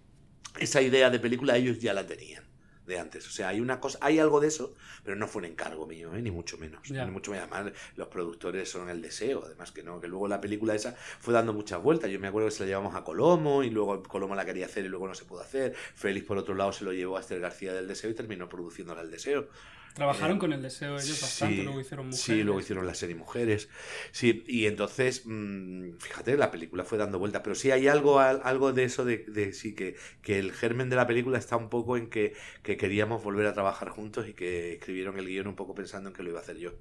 esa 0.58 0.82
idea 0.82 1.10
de 1.10 1.18
película 1.18 1.56
ellos 1.56 1.78
ya 1.78 1.92
la 1.92 2.06
tenían 2.06 2.44
de 2.86 2.98
antes. 2.98 3.26
O 3.26 3.30
sea, 3.30 3.48
hay 3.48 3.60
una 3.60 3.80
cosa, 3.80 3.98
hay 4.00 4.18
algo 4.18 4.40
de 4.40 4.48
eso, 4.48 4.74
pero 5.04 5.16
no 5.16 5.26
fue 5.26 5.40
un 5.40 5.46
encargo 5.46 5.86
mío, 5.86 6.14
¿eh? 6.14 6.22
ni 6.22 6.30
mucho 6.30 6.56
menos. 6.56 6.88
Ni 6.90 6.98
mucho 7.06 7.32
menos. 7.32 7.48
Además, 7.50 7.72
los 7.96 8.08
productores 8.08 8.70
son 8.70 8.88
el 8.88 9.02
deseo, 9.02 9.42
además 9.44 9.72
que 9.72 9.82
no, 9.82 10.00
que 10.00 10.08
luego 10.08 10.28
la 10.28 10.40
película 10.40 10.74
esa 10.74 10.94
fue 10.94 11.34
dando 11.34 11.52
muchas 11.52 11.82
vueltas. 11.82 12.10
Yo 12.10 12.20
me 12.20 12.28
acuerdo 12.28 12.48
que 12.48 12.54
se 12.54 12.62
la 12.62 12.68
llevamos 12.68 12.94
a 12.94 13.04
Colomo 13.04 13.62
y 13.62 13.70
luego 13.70 14.02
Colomo 14.04 14.34
la 14.34 14.44
quería 14.44 14.66
hacer 14.66 14.84
y 14.84 14.88
luego 14.88 15.08
no 15.08 15.14
se 15.14 15.24
pudo 15.24 15.40
hacer. 15.40 15.74
Félix, 15.74 16.26
por 16.26 16.38
otro 16.38 16.54
lado, 16.54 16.72
se 16.72 16.84
lo 16.84 16.92
llevó 16.92 17.16
a 17.16 17.20
Esther 17.20 17.40
García 17.40 17.74
del 17.74 17.88
Deseo 17.88 18.10
y 18.10 18.14
terminó 18.14 18.48
produciéndola 18.48 19.02
el 19.02 19.10
Deseo. 19.10 19.48
Trabajaron 19.96 20.36
Eh, 20.36 20.40
con 20.40 20.52
el 20.52 20.60
deseo 20.62 20.94
ellos 20.96 21.20
bastante, 21.22 21.62
luego 21.64 21.80
hicieron 21.80 22.06
mujeres. 22.06 22.24
Sí, 22.24 22.42
luego 22.42 22.60
hicieron 22.60 22.86
la 22.86 22.94
serie 22.94 23.14
Mujeres. 23.16 23.68
Sí, 24.12 24.44
y 24.46 24.66
entonces, 24.66 25.22
mm, 25.24 25.92
fíjate, 25.98 26.36
la 26.36 26.50
película 26.50 26.84
fue 26.84 26.98
dando 26.98 27.18
vueltas. 27.18 27.40
Pero 27.42 27.54
sí 27.54 27.70
hay 27.70 27.88
algo, 27.88 28.20
al- 28.20 28.42
algo 28.44 28.72
de 28.74 28.84
eso, 28.84 29.06
de, 29.06 29.24
de 29.26 29.54
sí, 29.54 29.74
que, 29.74 29.96
que 30.20 30.38
el 30.38 30.52
germen 30.52 30.90
de 30.90 30.96
la 30.96 31.06
película 31.06 31.38
está 31.38 31.56
un 31.56 31.70
poco 31.70 31.96
en 31.96 32.08
que, 32.10 32.34
que 32.62 32.76
queríamos 32.76 33.24
volver 33.24 33.46
a 33.46 33.54
trabajar 33.54 33.88
juntos 33.88 34.28
y 34.28 34.34
que 34.34 34.74
escribieron 34.74 35.18
el 35.18 35.26
guion 35.26 35.46
un 35.46 35.56
poco 35.56 35.74
pensando 35.74 36.10
en 36.10 36.14
que 36.14 36.22
lo 36.22 36.28
iba 36.28 36.40
a 36.40 36.42
hacer 36.42 36.58
yo. 36.58 36.72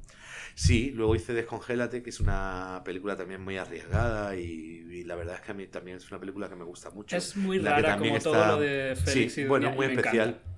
Sí, 0.53 0.91
luego 0.91 1.15
hice 1.15 1.33
Descongélate, 1.33 2.03
que 2.03 2.09
es 2.09 2.19
una 2.19 2.81
película 2.83 3.15
también 3.15 3.41
muy 3.41 3.57
arriesgada 3.57 4.35
y, 4.35 4.43
y 4.43 5.03
la 5.03 5.15
verdad 5.15 5.35
es 5.35 5.41
que 5.41 5.51
a 5.51 5.53
mí 5.53 5.67
también 5.67 5.97
es 5.97 6.09
una 6.11 6.19
película 6.19 6.49
que 6.49 6.55
me 6.55 6.63
gusta 6.65 6.89
mucho. 6.91 7.15
Es 7.15 7.35
muy 7.37 7.59
La 7.59 7.75
que 7.75 7.81
rara 7.81 7.93
también 7.93 8.13
como 8.15 8.23
todo 8.23 8.35
está- 8.35 8.51
lo 8.55 8.59
de 8.61 8.95
Félix 8.95 9.33
sí, 9.33 9.41
y 9.41 9.45
bueno, 9.45 9.71
muy 9.71 9.85
especial. 9.87 10.29
encanta. 10.29 10.55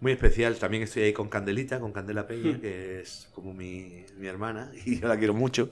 Muy 0.00 0.12
especial. 0.12 0.56
También 0.56 0.82
estoy 0.82 1.04
ahí 1.04 1.12
con 1.12 1.28
Candelita, 1.28 1.80
con 1.80 1.92
Candela 1.92 2.26
Peña, 2.26 2.60
que 2.60 3.00
es 3.00 3.28
como 3.34 3.52
mi, 3.54 4.04
mi 4.18 4.26
hermana 4.26 4.70
y 4.84 5.00
yo 5.00 5.08
la 5.08 5.16
quiero 5.18 5.34
mucho. 5.34 5.70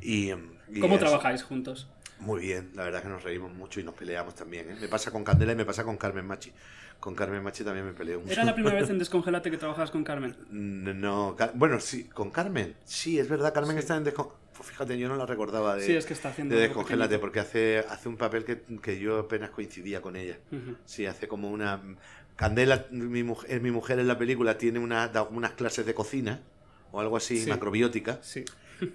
Y, 0.00 0.30
y 0.68 0.80
¿Cómo 0.80 0.94
es- 0.94 1.00
trabajáis 1.00 1.42
juntos? 1.42 1.88
Muy 2.18 2.42
bien, 2.42 2.70
la 2.74 2.84
verdad 2.84 3.02
que 3.02 3.08
nos 3.08 3.22
reímos 3.22 3.50
mucho 3.54 3.80
y 3.80 3.82
nos 3.84 3.94
peleamos 3.94 4.34
también. 4.34 4.68
¿eh? 4.70 4.76
Me 4.78 4.88
pasa 4.88 5.10
con 5.10 5.24
Candela 5.24 5.52
y 5.52 5.56
me 5.56 5.64
pasa 5.64 5.84
con 5.84 5.96
Carmen 5.96 6.26
Machi. 6.26 6.52
Con 6.98 7.14
Carmen 7.14 7.42
Machi 7.42 7.64
también 7.64 7.86
me 7.86 7.94
peleo 7.94 8.20
mucho. 8.20 8.30
¿Era 8.30 8.44
la 8.44 8.52
primera 8.54 8.76
vez 8.78 8.90
en 8.90 8.98
Descongelate 8.98 9.50
que 9.50 9.56
trabajas 9.56 9.90
con 9.90 10.04
Carmen? 10.04 10.36
No, 10.50 11.34
bueno, 11.54 11.80
sí, 11.80 12.04
con 12.04 12.30
Carmen. 12.30 12.74
Sí, 12.84 13.18
es 13.18 13.26
verdad, 13.28 13.54
Carmen 13.54 13.76
Sí. 13.76 13.78
está 13.80 13.96
en 13.96 14.04
Descon... 14.04 14.28
Pues 14.54 14.68
fíjate, 14.68 14.98
yo 14.98 15.08
no 15.08 15.16
la 15.16 15.24
recordaba 15.24 15.76
de, 15.76 15.86
sí, 15.86 15.94
es 15.96 16.04
que 16.04 16.12
está 16.12 16.28
haciendo. 16.28 16.54
de 16.54 16.60
Descongélate, 16.60 17.18
porque 17.18 17.40
hace, 17.40 17.78
hace 17.78 18.10
un 18.10 18.18
papel 18.18 18.44
que, 18.44 18.60
que 18.82 18.98
yo 19.00 19.20
apenas 19.20 19.48
coincidía 19.48 20.02
con 20.02 20.16
ella. 20.16 20.38
Ujú. 20.52 20.76
Sí, 20.84 21.06
hace 21.06 21.26
como 21.26 21.50
una... 21.50 21.80
Candela, 22.40 22.86
mi 22.90 23.22
mujer, 23.22 23.60
mi 23.60 23.70
mujer 23.70 23.98
en 23.98 24.08
la 24.08 24.16
película, 24.16 24.56
tiene 24.56 24.78
una, 24.78 25.08
da 25.08 25.24
unas 25.24 25.50
clases 25.52 25.84
de 25.84 25.92
cocina 25.92 26.40
o 26.90 26.98
algo 26.98 27.18
así, 27.18 27.36
Sí. 27.44 27.50
macrobiótica, 27.50 28.18
Sí, 28.22 28.46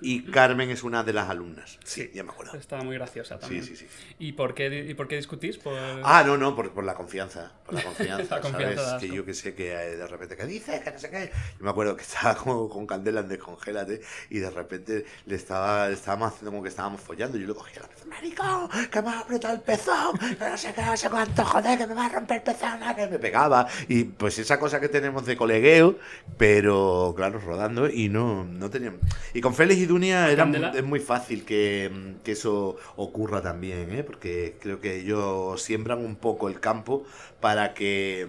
y 0.01 0.23
Carmen 0.31 0.69
es 0.69 0.83
una 0.83 1.03
de 1.03 1.13
las 1.13 1.29
alumnas. 1.29 1.77
Sí, 1.83 2.03
Sí. 2.03 2.11
ya 2.13 2.23
me 2.23 2.31
acuerdo. 2.31 2.57
estaba 2.57 2.83
muy 2.83 2.95
graciosa 2.95 3.35
Sí, 3.35 3.41
también. 3.41 3.63
sí, 3.63 3.75
sí. 3.75 3.87
¿Y 4.19 4.33
por 4.33 4.53
qué, 4.53 4.85
y 4.89 4.93
por 4.93 5.07
qué 5.07 5.15
discutís? 5.15 5.57
Por... 5.57 5.73
Ah, 6.03 6.23
no, 6.25 6.37
no, 6.37 6.55
por, 6.55 6.71
por 6.71 6.83
la 6.83 6.93
confianza. 6.93 7.53
Por 7.65 7.75
la 7.75 7.83
confianza, 7.85 8.35
La 8.35 8.41
confianza 8.41 8.75
¿sabes? 8.83 8.91
da 8.91 8.99
Que 8.99 9.15
yo 9.15 9.25
que 9.25 9.33
sé 9.33 9.55
que 9.55 9.71
eh, 9.73 9.95
de 9.97 10.07
repente, 10.07 10.35
¿qué 10.35 10.45
dices? 10.45 10.81
Que 10.81 10.91
no 10.91 10.99
sé 10.99 11.09
qué. 11.09 11.31
Yo 11.59 11.63
me 11.63 11.69
acuerdo 11.69 11.95
que 11.95 12.03
estaba 12.03 12.35
como 12.43 12.69
con 12.69 12.85
Candela 12.87 13.21
en 13.21 13.27
Descongélate 13.29 14.01
y 14.29 14.39
de 14.39 14.49
repente 14.49 15.05
le 15.25 15.35
estaba, 15.35 15.87
le 15.87 15.93
estábamos 15.93 16.29
haciendo 16.33 16.51
como 16.51 16.63
que 16.63 16.69
estábamos 16.69 17.01
follando 17.01 17.37
y 17.37 17.41
yo 17.41 17.47
le 17.47 17.53
cogía 17.55 17.81
la 17.81 17.87
pezón, 17.87 18.09
maricón, 18.09 18.69
que 18.91 19.01
me 19.01 19.09
ha 19.09 19.19
apretado 19.19 19.53
el 19.55 19.61
pezón, 19.61 20.17
que 20.17 20.49
no 20.49 20.57
sé 20.57 20.73
qué, 20.73 20.81
no 20.81 20.97
sé 20.97 21.09
cuánto, 21.09 21.43
joder, 21.45 21.77
que 21.77 21.87
me 21.87 21.93
va 21.93 22.05
a 22.05 22.09
romper 22.09 22.37
el 22.37 22.43
pezón, 22.43 22.79
ah, 22.83 22.95
que 22.95 23.07
me 23.07 23.19
pegaba. 23.19 23.67
Y 23.87 24.03
pues 24.05 24.37
esa 24.39 24.59
cosa 24.59 24.79
que 24.79 24.89
tenemos 24.89 25.25
de 25.25 25.35
colegueo, 25.37 25.97
pero 26.37 27.13
claro, 27.15 27.39
rodando 27.39 27.89
y 27.89 28.09
no, 28.09 28.43
no 28.45 28.69
teníamos... 28.69 28.99
Y 29.33 29.41
con 29.41 29.53
Félix 29.55 29.74
y 29.77 29.85
Dunia 29.85 30.31
era, 30.31 30.71
es 30.75 30.83
muy 30.83 30.99
fácil 30.99 31.45
que, 31.45 31.91
mm, 31.93 32.23
que 32.23 32.31
eso 32.33 32.77
ocurra 32.95 33.41
también, 33.41 33.91
¿eh? 33.91 34.03
porque 34.03 34.55
creo 34.59 34.79
que 34.79 34.97
ellos 34.97 35.61
siembran 35.61 35.99
un 35.99 36.15
poco 36.15 36.49
el 36.49 36.59
campo 36.59 37.05
para 37.39 37.73
que, 37.73 38.27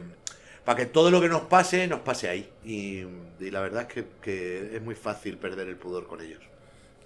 para 0.64 0.78
que 0.78 0.86
todo 0.86 1.10
lo 1.10 1.20
que 1.20 1.28
nos 1.28 1.42
pase, 1.42 1.86
nos 1.88 2.00
pase 2.00 2.28
ahí. 2.28 2.48
Y, 2.64 3.04
y 3.40 3.50
la 3.50 3.60
verdad 3.60 3.82
es 3.82 3.88
que, 3.88 4.06
que 4.20 4.76
es 4.76 4.82
muy 4.82 4.94
fácil 4.94 5.38
perder 5.38 5.68
el 5.68 5.76
pudor 5.76 6.06
con 6.06 6.20
ellos. 6.20 6.42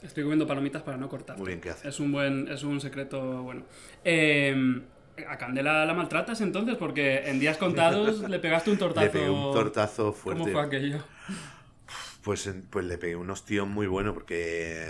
Estoy 0.02 0.22
comiendo 0.22 0.46
palomitas 0.46 0.82
para 0.82 0.96
no 0.96 1.08
cortar. 1.08 1.36
Muy 1.36 1.48
bien, 1.48 1.60
¿qué 1.60 1.70
haces? 1.70 1.86
Es 1.86 2.00
un 2.00 2.10
buen, 2.12 2.48
es 2.48 2.62
un 2.62 2.80
secreto 2.80 3.42
bueno. 3.42 3.64
Eh, 4.04 4.80
a 5.28 5.36
Candela 5.36 5.84
la 5.84 5.94
maltratas 5.94 6.40
entonces 6.40 6.76
porque 6.76 7.28
en 7.28 7.38
días 7.38 7.56
contados 7.58 8.20
le 8.28 8.38
pegaste 8.38 8.70
un 8.70 8.78
tortazo. 8.78 9.06
Le 9.06 9.12
pegué 9.12 9.30
un 9.30 9.52
tortazo 9.52 10.12
fuerte. 10.12 10.42
¿Cómo 10.42 10.52
fue 10.52 10.62
aquello? 10.62 10.98
Pues, 12.22 12.50
pues 12.70 12.84
le 12.84 12.98
pegué 12.98 13.16
un 13.16 13.30
ostión 13.30 13.70
muy 13.70 13.86
bueno 13.86 14.12
porque, 14.12 14.86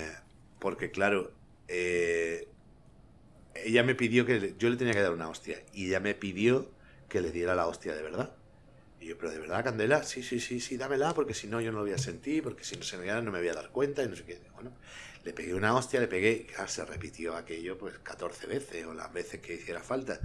porque 0.59 0.91
claro, 0.91 1.33
eh, 1.69 2.49
ella 3.55 3.83
me 3.83 3.95
pidió 3.95 4.27
que 4.27 4.55
yo 4.59 4.69
le 4.69 4.77
tenía 4.77 4.95
que 4.95 5.01
dar 5.01 5.13
una 5.13 5.29
hostia 5.29 5.63
y 5.73 5.87
ella 5.87 6.01
me 6.01 6.15
pidió 6.15 6.71
que 7.09 7.21
le 7.21 7.31
diera 7.31 7.55
la 7.55 7.67
hostia 7.67 7.95
de 7.95 8.03
verdad. 8.03 8.35
Y 9.01 9.07
yo, 9.07 9.19
pero 9.19 9.31
de 9.31 9.39
verdad, 9.39 9.65
Candela, 9.65 10.03
sí, 10.03 10.23
sí, 10.23 10.41
sí, 10.41 10.61
sí, 10.61 10.77
dámela, 10.77 11.15
porque 11.15 11.33
si 11.33 11.47
no 11.47 11.61
yo 11.61 11.73
no 11.73 11.79
lo 11.79 11.85
voy 11.85 11.95
a 11.95 11.99
sentir, 11.99 12.43
porque 12.43 12.65
si 12.65 12.77
no 12.77 12.83
se 12.83 12.99
me 12.99 13.07
gana 13.07 13.23
no 13.23 13.31
me 13.31 13.39
voy 13.39 13.49
a 13.49 13.55
dar 13.55 13.71
cuenta 13.71 14.03
y 14.03 14.09
no 14.09 14.17
sé 14.17 14.25
qué. 14.25 14.41
Bueno, 14.55 14.73
le 15.25 15.33
pegué 15.33 15.55
una 15.55 15.75
hostia, 15.75 16.01
le 16.01 16.09
pegué, 16.09 16.47
claro, 16.47 16.69
se 16.69 16.85
repitió 16.85 17.37
aquello 17.37 17.79
pues 17.79 17.99
14 17.99 18.47
veces 18.47 18.87
o 18.87 18.95
las 18.95 19.13
veces 19.13 19.41
que 19.41 19.55
hiciera 19.55 19.83
falta. 19.83 20.21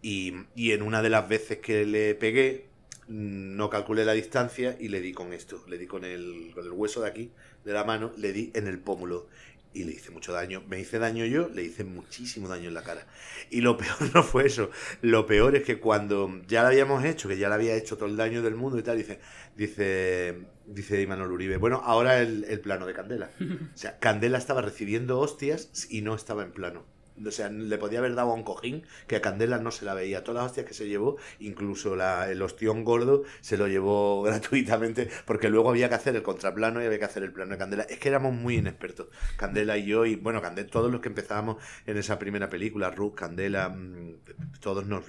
Y, 0.00 0.34
y 0.54 0.72
en 0.72 0.82
una 0.82 1.02
de 1.02 1.10
las 1.10 1.28
veces 1.28 1.58
que 1.58 1.84
le 1.84 2.14
pegué, 2.14 2.66
no 3.08 3.70
calculé 3.70 4.04
la 4.04 4.12
distancia 4.12 4.76
y 4.78 4.88
le 4.88 5.00
di 5.00 5.12
con 5.12 5.32
esto, 5.32 5.64
le 5.68 5.78
di 5.78 5.86
con 5.86 6.04
el, 6.04 6.50
con 6.54 6.64
el 6.64 6.72
hueso 6.72 7.02
de 7.02 7.08
aquí, 7.08 7.30
de 7.64 7.72
la 7.72 7.84
mano, 7.84 8.12
le 8.16 8.32
di 8.32 8.50
en 8.54 8.66
el 8.66 8.78
pómulo 8.78 9.28
y 9.72 9.84
le 9.84 9.92
hice 9.92 10.10
mucho 10.10 10.32
daño. 10.32 10.62
Me 10.68 10.80
hice 10.80 10.98
daño 10.98 11.24
yo, 11.26 11.48
le 11.48 11.62
hice 11.62 11.84
muchísimo 11.84 12.48
daño 12.48 12.68
en 12.68 12.74
la 12.74 12.82
cara. 12.82 13.06
Y 13.50 13.60
lo 13.60 13.76
peor 13.78 14.14
no 14.14 14.22
fue 14.22 14.46
eso, 14.46 14.70
lo 15.02 15.26
peor 15.26 15.54
es 15.54 15.62
que 15.62 15.78
cuando 15.78 16.40
ya 16.48 16.62
lo 16.62 16.68
habíamos 16.68 17.04
hecho, 17.04 17.28
que 17.28 17.38
ya 17.38 17.48
le 17.48 17.54
había 17.54 17.74
hecho 17.74 17.96
todo 17.96 18.08
el 18.08 18.16
daño 18.16 18.42
del 18.42 18.54
mundo 18.54 18.78
y 18.78 18.82
tal, 18.82 18.96
dice, 18.96 19.20
dice, 19.54 20.46
dice 20.66 21.00
Imanol 21.02 21.32
Uribe, 21.32 21.58
bueno, 21.58 21.82
ahora 21.84 22.20
el, 22.20 22.44
el 22.44 22.60
plano 22.60 22.86
de 22.86 22.94
Candela. 22.94 23.30
O 23.74 23.78
sea, 23.78 23.98
Candela 23.98 24.38
estaba 24.38 24.62
recibiendo 24.62 25.20
hostias 25.20 25.86
y 25.90 26.00
no 26.00 26.14
estaba 26.14 26.42
en 26.42 26.52
plano. 26.52 26.95
O 27.24 27.30
sea, 27.30 27.48
le 27.48 27.78
podía 27.78 28.00
haber 28.00 28.14
dado 28.14 28.30
a 28.30 28.34
un 28.34 28.42
cojín 28.42 28.84
que 29.06 29.16
a 29.16 29.20
Candela 29.20 29.58
no 29.58 29.70
se 29.70 29.84
la 29.84 29.94
veía. 29.94 30.24
Todas 30.24 30.42
las 30.42 30.46
hostias 30.50 30.66
que 30.66 30.74
se 30.74 30.88
llevó, 30.88 31.16
incluso 31.38 31.96
la, 31.96 32.30
el 32.30 32.42
ostión 32.42 32.84
gordo, 32.84 33.22
se 33.40 33.56
lo 33.56 33.68
llevó 33.68 34.22
gratuitamente 34.24 35.08
porque 35.24 35.48
luego 35.48 35.70
había 35.70 35.88
que 35.88 35.94
hacer 35.94 36.16
el 36.16 36.22
contraplano 36.22 36.82
y 36.82 36.86
había 36.86 36.98
que 36.98 37.04
hacer 37.04 37.22
el 37.22 37.32
plano 37.32 37.52
de 37.52 37.58
Candela. 37.58 37.82
Es 37.84 37.98
que 37.98 38.08
éramos 38.08 38.34
muy 38.34 38.56
inexpertos. 38.56 39.08
Candela 39.36 39.78
y 39.78 39.86
yo, 39.86 40.06
y 40.06 40.16
bueno, 40.16 40.42
Candela, 40.42 40.68
todos 40.68 40.90
los 40.90 41.00
que 41.00 41.08
empezábamos 41.08 41.56
en 41.86 41.96
esa 41.96 42.18
primera 42.18 42.48
película, 42.48 42.90
Ruth, 42.90 43.14
Candela, 43.14 43.68
mm, 43.68 44.16
todos 44.60 44.86
nos 44.86 45.04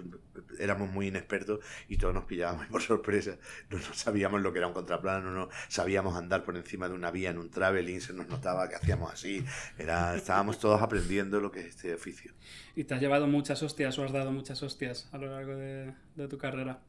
éramos 0.60 0.90
muy 0.90 1.08
inexpertos 1.08 1.60
y 1.88 1.98
todos 1.98 2.14
nos 2.14 2.26
pillábamos 2.26 2.68
por 2.72 2.82
sorpresa. 2.82 3.38
No, 3.70 3.80
sabíamos 3.94 4.42
lo 4.42 4.52
que 4.52 4.60
era 4.60 4.68
un 4.68 4.74
contraplano, 4.74 5.32
no 5.32 5.50
sabíamos 5.68 6.16
andar 6.16 6.44
por 6.44 6.56
encima 6.56 6.88
de 6.88 6.96
una 6.96 7.12
vía 7.12 7.30
en 7.30 7.38
un 7.38 7.50
traveling, 7.50 8.02
se 8.02 8.14
nos 8.14 8.28
notaba 8.28 8.68
que 8.70 8.76
hacíamos 8.76 9.12
así. 9.12 9.44
Era, 9.78 10.16
estábamos 10.16 10.60
todos 10.60 10.82
aprendiendo 10.82 11.40
lo 11.40 11.52
que 11.52 11.62
es 11.62 11.68
este 11.68 11.97
oficio. 11.98 12.34
¿Y 12.76 12.84
te 12.86 12.94
has 12.96 13.02
llevado 13.02 13.28
muchas 13.28 13.62
hostias 13.64 13.98
o 14.00 14.04
has 14.06 14.12
dado 14.14 14.32
muchas 14.32 14.62
hostias 14.64 15.10
a 15.12 15.18
lo 15.18 15.28
largo 15.32 15.56
de, 15.56 15.94
de 16.16 16.28
tu 16.28 16.38
carrera? 16.38 16.80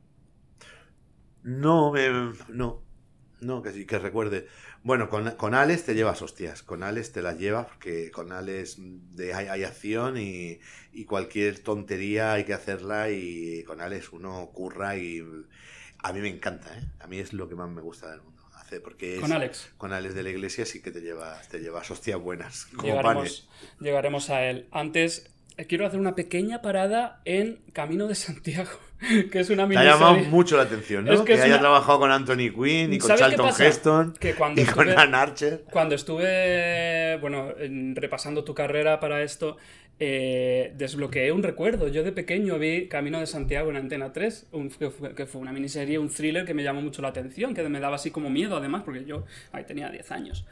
No, 1.42 1.92
me- 1.92 2.32
no, 2.48 2.82
no, 3.40 3.62
que 3.62 3.72
sí, 3.72 3.86
que 3.86 3.98
recuerde. 3.98 4.46
Bueno, 4.82 5.08
con, 5.08 5.30
con 5.32 5.54
Alex 5.54 5.84
te 5.84 5.94
llevas 5.94 6.22
hostias, 6.22 6.62
con 6.62 6.82
Alex 6.82 7.12
te 7.12 7.22
las 7.22 7.38
llevas 7.38 7.66
porque 7.66 8.10
con 8.10 8.32
Alex 8.32 8.76
de, 8.80 9.34
hay, 9.34 9.46
hay 9.48 9.64
acción 9.64 10.16
y, 10.18 10.60
y 10.92 11.04
cualquier 11.06 11.58
tontería 11.60 12.32
hay 12.34 12.44
que 12.44 12.54
hacerla 12.54 13.10
y 13.10 13.64
con 13.64 13.80
Alex 13.80 14.12
uno 14.12 14.50
curra 14.52 14.96
y, 14.98 15.22
A 16.04 16.12
mí 16.14 16.20
me 16.22 16.30
encanta, 16.30 16.78
¿eh? 16.78 16.84
A 17.00 17.08
mí 17.08 17.18
es 17.20 17.32
lo 17.34 17.48
que 17.48 17.56
más 17.56 17.70
me 17.70 17.82
gusta 17.82 18.10
del 18.10 18.22
mundo. 18.22 18.37
Hacer, 18.68 18.82
porque 18.82 19.14
es- 19.14 19.20
Con 19.20 19.32
Alex. 19.32 19.70
Con 19.78 19.92
Alex 19.94 20.14
de 20.14 20.22
la 20.22 20.28
Iglesia 20.30 20.66
sí 20.66 20.82
que 20.82 20.90
te 20.90 21.00
llevas, 21.00 21.48
te 21.48 21.58
llevas 21.60 21.90
hostias 21.90 22.20
buenas. 22.20 22.66
Como 22.66 22.82
Llegaremos, 22.82 23.14
panes. 23.14 23.48
llegaremos 23.80 24.28
a 24.30 24.44
él. 24.44 24.66
Antes, 24.72 25.30
eh, 25.56 25.66
quiero 25.66 25.86
hacer 25.86 25.98
una 25.98 26.14
pequeña 26.14 26.60
parada 26.60 27.22
en 27.24 27.62
Camino 27.72 28.06
de 28.08 28.14
Santiago, 28.14 28.68
que 29.32 29.40
es 29.40 29.48
una 29.48 29.66
Te 29.66 29.78
ha 29.78 29.84
llamado 29.84 30.16
mucho 30.16 30.58
la 30.58 30.64
atención, 30.64 31.06
¿no? 31.06 31.12
Es 31.14 31.22
que 31.22 31.32
haya 31.32 31.46
una- 31.46 31.60
trabajado 31.60 31.98
con 32.00 32.10
Anthony 32.12 32.52
Quinn 32.54 32.92
y 32.92 32.98
con 32.98 33.08
¿Sabes 33.08 33.22
qué 33.30 33.36
Charlton? 33.36 33.66
Heston 33.66 34.12
Que 34.20 34.34
cuando 34.34 34.60
y 34.60 34.64
con 34.66 34.88
Ann 34.90 35.14
Archer. 35.14 35.64
Cuando 35.72 35.94
estuve, 35.94 37.16
bueno, 37.22 37.52
en- 37.58 37.96
repasando 37.96 38.44
tu 38.44 38.54
carrera 38.54 39.00
para 39.00 39.22
esto, 39.22 39.56
eh, 40.00 40.72
desbloqueé 40.76 41.32
un 41.32 41.42
recuerdo. 41.42 41.88
Yo 41.88 42.02
de 42.04 42.12
pequeño 42.12 42.58
vi 42.58 42.88
Camino 42.88 43.18
de 43.20 43.26
Santiago 43.26 43.70
en 43.70 43.76
Antena 43.76 44.12
3, 44.12 44.46
un- 44.52 44.70
que, 44.70 44.90
fue, 44.90 45.14
que 45.14 45.26
fue 45.26 45.40
una 45.40 45.52
miniserie, 45.52 45.98
un 45.98 46.08
thriller 46.08 46.44
que 46.44 46.54
me 46.54 46.62
llamó 46.62 46.80
mucho 46.82 47.02
la 47.02 47.08
atención, 47.08 47.54
que 47.54 47.62
me 47.68 47.80
daba 47.80 47.96
así 47.96 48.10
como 48.10 48.30
miedo 48.30 48.56
además, 48.56 48.82
porque 48.84 49.04
yo 49.04 49.24
ahí 49.52 49.64
tenía 49.64 49.90
10 49.90 50.10
años. 50.12 50.44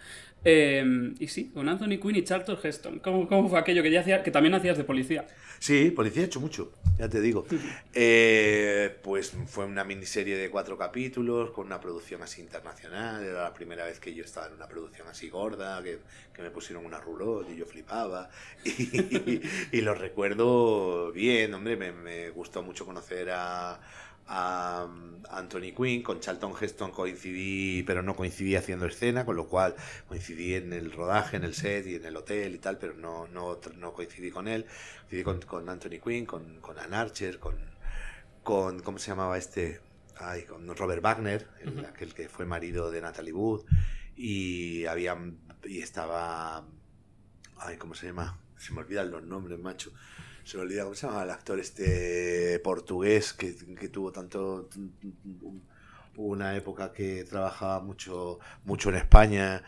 Eh, 0.48 1.12
y 1.18 1.26
sí, 1.26 1.50
con 1.52 1.68
Anthony 1.68 1.98
Quinn 2.00 2.14
y 2.14 2.22
Charlton 2.22 2.56
Heston. 2.62 3.00
¿Cómo, 3.00 3.26
cómo 3.26 3.48
fue 3.48 3.58
aquello 3.58 3.82
que, 3.82 3.90
ya 3.90 4.00
hacía, 4.00 4.22
que 4.22 4.30
también 4.30 4.54
hacías 4.54 4.78
de 4.78 4.84
policía? 4.84 5.26
Sí, 5.58 5.90
Policía 5.90 6.22
ha 6.22 6.26
hecho 6.26 6.38
mucho, 6.40 6.72
ya 6.98 7.08
te 7.08 7.20
digo. 7.20 7.44
Eh, 7.98 8.94
pues 9.02 9.32
fue 9.46 9.64
una 9.64 9.82
miniserie 9.82 10.36
de 10.36 10.50
cuatro 10.50 10.76
capítulos 10.76 11.50
con 11.50 11.66
una 11.66 11.80
producción 11.80 12.22
así 12.22 12.42
internacional. 12.42 13.24
Era 13.24 13.44
la 13.44 13.54
primera 13.54 13.86
vez 13.86 13.98
que 13.98 14.14
yo 14.14 14.22
estaba 14.22 14.48
en 14.48 14.52
una 14.52 14.68
producción 14.68 15.08
así 15.08 15.30
gorda, 15.30 15.82
que, 15.82 15.98
que 16.34 16.42
me 16.42 16.50
pusieron 16.50 16.84
una 16.84 17.00
roulotte 17.00 17.50
y 17.50 17.56
yo 17.56 17.66
flipaba. 17.66 18.28
Y, 18.64 19.40
y 19.72 19.80
lo 19.80 19.94
recuerdo 19.94 21.10
bien, 21.10 21.54
hombre, 21.54 21.76
me, 21.76 21.90
me 21.90 22.28
gustó 22.30 22.62
mucho 22.62 22.84
conocer 22.84 23.30
a, 23.32 23.80
a 24.28 24.88
Anthony 25.30 25.72
Quinn, 25.76 26.02
con 26.02 26.20
Charlton 26.20 26.52
Heston 26.60 26.90
coincidí, 26.90 27.82
pero 27.84 28.02
no 28.02 28.16
coincidí 28.16 28.56
haciendo 28.56 28.86
escena, 28.86 29.24
con 29.24 29.36
lo 29.36 29.48
cual 29.48 29.74
coincidí 30.08 30.54
en 30.54 30.72
el 30.72 30.92
rodaje, 30.92 31.36
en 31.36 31.44
el 31.44 31.54
set 31.54 31.86
y 31.86 31.94
en 31.96 32.04
el 32.06 32.16
hotel 32.16 32.54
y 32.54 32.58
tal, 32.58 32.78
pero 32.78 32.94
no, 32.94 33.26
no, 33.28 33.58
no 33.76 33.92
coincidí 33.92 34.30
con 34.30 34.48
él. 34.48 34.66
Coincidí 35.02 35.22
con, 35.22 35.40
con 35.42 35.68
Anthony 35.68 36.00
Quinn, 36.04 36.26
con, 36.26 36.60
con 36.60 36.78
Ann 36.78 36.94
Archer, 36.94 37.38
con, 37.38 37.56
con, 38.42 38.80
¿cómo 38.80 38.98
se 38.98 39.08
llamaba 39.10 39.38
este? 39.38 39.80
Ay, 40.18 40.44
con 40.44 40.74
Robert 40.76 41.02
Wagner, 41.02 41.46
el- 41.60 41.84
aquel 41.84 42.14
que 42.14 42.28
fue 42.28 42.46
marido 42.46 42.90
de 42.90 43.00
Natalie 43.02 43.32
Wood, 43.32 43.64
y 44.16 44.86
había, 44.86 45.16
y 45.64 45.80
estaba, 45.82 46.64
ay, 47.58 47.76
¿cómo 47.76 47.94
se 47.94 48.06
llama? 48.06 48.38
Se 48.56 48.72
me 48.72 48.80
olvidan 48.80 49.10
los 49.10 49.22
nombres, 49.22 49.58
macho. 49.58 49.92
Se 50.46 50.56
me 50.56 50.62
olvida, 50.62 50.84
¿cómo 50.84 50.94
se 50.94 51.08
llama 51.08 51.24
el 51.24 51.30
actor 51.30 51.58
este 51.58 52.60
portugués 52.62 53.32
que, 53.32 53.56
que 53.56 53.88
tuvo 53.88 54.12
tanto, 54.12 54.68
una 56.16 56.56
época 56.56 56.92
que 56.92 57.24
trabajaba 57.24 57.80
mucho, 57.80 58.38
mucho 58.64 58.90
en 58.90 58.94
España? 58.94 59.64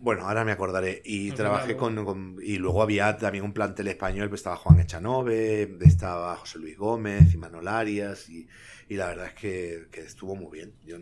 Bueno, 0.00 0.26
ahora 0.26 0.44
me 0.44 0.50
acordaré. 0.50 1.02
Y 1.04 1.30
trabajé 1.30 1.76
con, 1.76 2.04
con- 2.04 2.36
Y 2.42 2.56
luego 2.56 2.82
había 2.82 3.16
también 3.16 3.44
un 3.44 3.52
plantel 3.52 3.86
español, 3.86 4.28
pues 4.28 4.40
estaba 4.40 4.56
Juan 4.56 4.80
Echanove, 4.80 5.76
estaba 5.82 6.34
José 6.34 6.58
Luis 6.58 6.76
Gómez, 6.76 7.32
Imanol 7.34 7.68
Arias, 7.68 8.28
y, 8.28 8.48
y 8.88 8.96
la 8.96 9.06
verdad 9.06 9.26
es 9.26 9.34
que, 9.34 9.86
que 9.92 10.00
estuvo 10.00 10.34
muy 10.34 10.50
bien. 10.50 10.72
Yo 10.84 10.96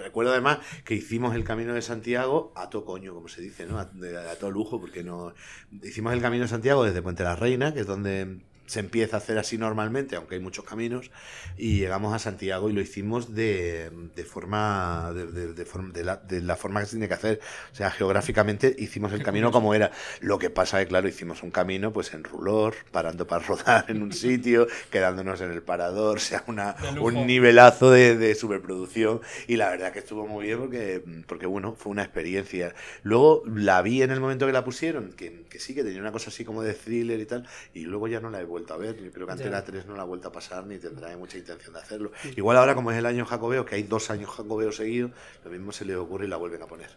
recuerdo 0.00 0.30
además 0.30 0.58
que 0.84 0.94
hicimos 0.94 1.34
el 1.34 1.42
Camino 1.42 1.74
de 1.74 1.82
Santiago 1.82 2.52
a 2.54 2.70
todo 2.70 2.84
coño, 2.84 3.14
como 3.14 3.26
se 3.26 3.42
dice, 3.42 3.66
¿no? 3.66 3.80
A 3.80 3.90
todo 4.38 4.52
lujo, 4.52 4.80
porque 4.80 5.02
no. 5.02 5.34
Hicimos 5.82 6.12
el 6.12 6.20
Camino 6.20 6.44
de 6.44 6.48
Santiago 6.48 6.84
desde 6.84 7.02
Puente 7.02 7.24
la 7.24 7.34
Reina, 7.34 7.74
que 7.74 7.80
es 7.80 7.86
donde 7.86 8.42
se 8.70 8.80
empieza 8.80 9.16
a 9.16 9.18
hacer 9.18 9.38
así 9.38 9.58
normalmente, 9.58 10.16
aunque 10.16 10.36
hay 10.36 10.40
muchos 10.40 10.64
caminos, 10.64 11.10
y 11.56 11.78
llegamos 11.78 12.14
a 12.14 12.18
Santiago 12.18 12.70
y 12.70 12.72
lo 12.72 12.80
hicimos 12.80 13.34
de, 13.34 13.90
de 14.14 14.24
forma 14.24 15.12
de, 15.14 15.26
de- 15.26 15.52
de 15.54 15.64
forma- 15.64 15.92
la, 16.02 16.16
de 16.16 16.40
la 16.40 16.56
forma 16.56 16.80
que 16.80 16.86
se 16.86 16.92
tiene 16.92 17.08
que 17.08 17.14
hacer. 17.14 17.40
O 17.72 17.74
sea, 17.74 17.90
geográficamente 17.90 18.74
hicimos 18.78 19.12
el 19.12 19.22
camino 19.22 19.50
como 19.50 19.74
era. 19.74 19.90
Lo 20.20 20.38
que 20.38 20.50
pasa 20.50 20.78
es 20.80 20.86
que, 20.86 20.88
claro, 20.90 21.08
hicimos 21.08 21.42
un 21.42 21.50
camino 21.50 21.92
pues 21.92 22.12
en 22.14 22.24
rulor, 22.24 22.74
parando 22.92 23.26
para 23.26 23.44
rodar 23.46 23.86
en 23.88 24.02
un 24.02 24.12
sitio, 24.12 24.66
quedándonos 24.90 25.40
en 25.40 25.50
el 25.50 25.62
parador, 25.62 26.18
o 26.18 26.20
sea, 26.20 26.44
una, 26.46 26.76
un 26.98 27.26
nivelazo 27.26 27.90
de, 27.90 28.16
de 28.16 28.34
superproducción. 28.34 29.20
Y 29.46 29.56
la 29.56 29.70
verdad 29.70 29.92
que 29.92 29.98
estuvo 30.00 30.26
muy 30.26 30.46
bien 30.46 30.58
porque, 30.58 31.02
porque, 31.26 31.46
bueno, 31.46 31.74
fue 31.74 31.92
una 31.92 32.02
experiencia. 32.02 32.74
Luego 33.02 33.42
la 33.46 33.82
vi 33.82 34.02
en 34.02 34.10
el 34.10 34.20
momento 34.20 34.46
que 34.46 34.52
la 34.52 34.64
pusieron, 34.64 35.12
que, 35.12 35.44
que 35.48 35.58
sí, 35.58 35.74
que 35.74 35.82
tenía 35.84 36.00
una 36.00 36.12
cosa 36.12 36.30
así 36.30 36.44
como 36.44 36.62
de 36.62 36.74
thriller 36.74 37.20
y 37.20 37.26
tal, 37.26 37.46
y 37.74 37.80
luego 37.84 38.08
ya 38.08 38.20
no 38.20 38.30
la 38.30 38.40
he 38.40 38.44
vuelto 38.44 38.59
a 38.68 38.76
ver, 38.76 38.96
creo 39.12 39.26
que. 39.26 39.32
Antena 39.32 39.64
3 39.64 39.86
no 39.86 39.96
la 39.96 40.02
ha 40.02 40.04
vuelto 40.04 40.28
a 40.28 40.32
pasar, 40.32 40.66
ni 40.66 40.78
tendrá 40.78 41.16
mucha 41.16 41.38
intención 41.38 41.72
de 41.72 41.80
hacerlo. 41.80 42.12
Igual 42.36 42.56
ahora, 42.56 42.74
como 42.74 42.90
es 42.90 42.98
el 42.98 43.06
año 43.06 43.24
jacobeo, 43.24 43.64
que 43.64 43.76
hay 43.76 43.82
dos 43.82 44.10
años 44.10 44.30
jacobeo 44.30 44.72
seguidos, 44.72 45.12
lo 45.44 45.50
mismo 45.50 45.72
se 45.72 45.84
le 45.84 45.96
ocurre 45.96 46.26
y 46.26 46.28
la 46.28 46.36
vuelven 46.36 46.62
a 46.62 46.66
poner. 46.66 46.90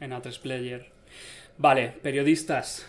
En 0.00 0.12
A3 0.12 0.40
Player. 0.40 0.86
Vale, 1.58 1.94
periodistas. 2.02 2.86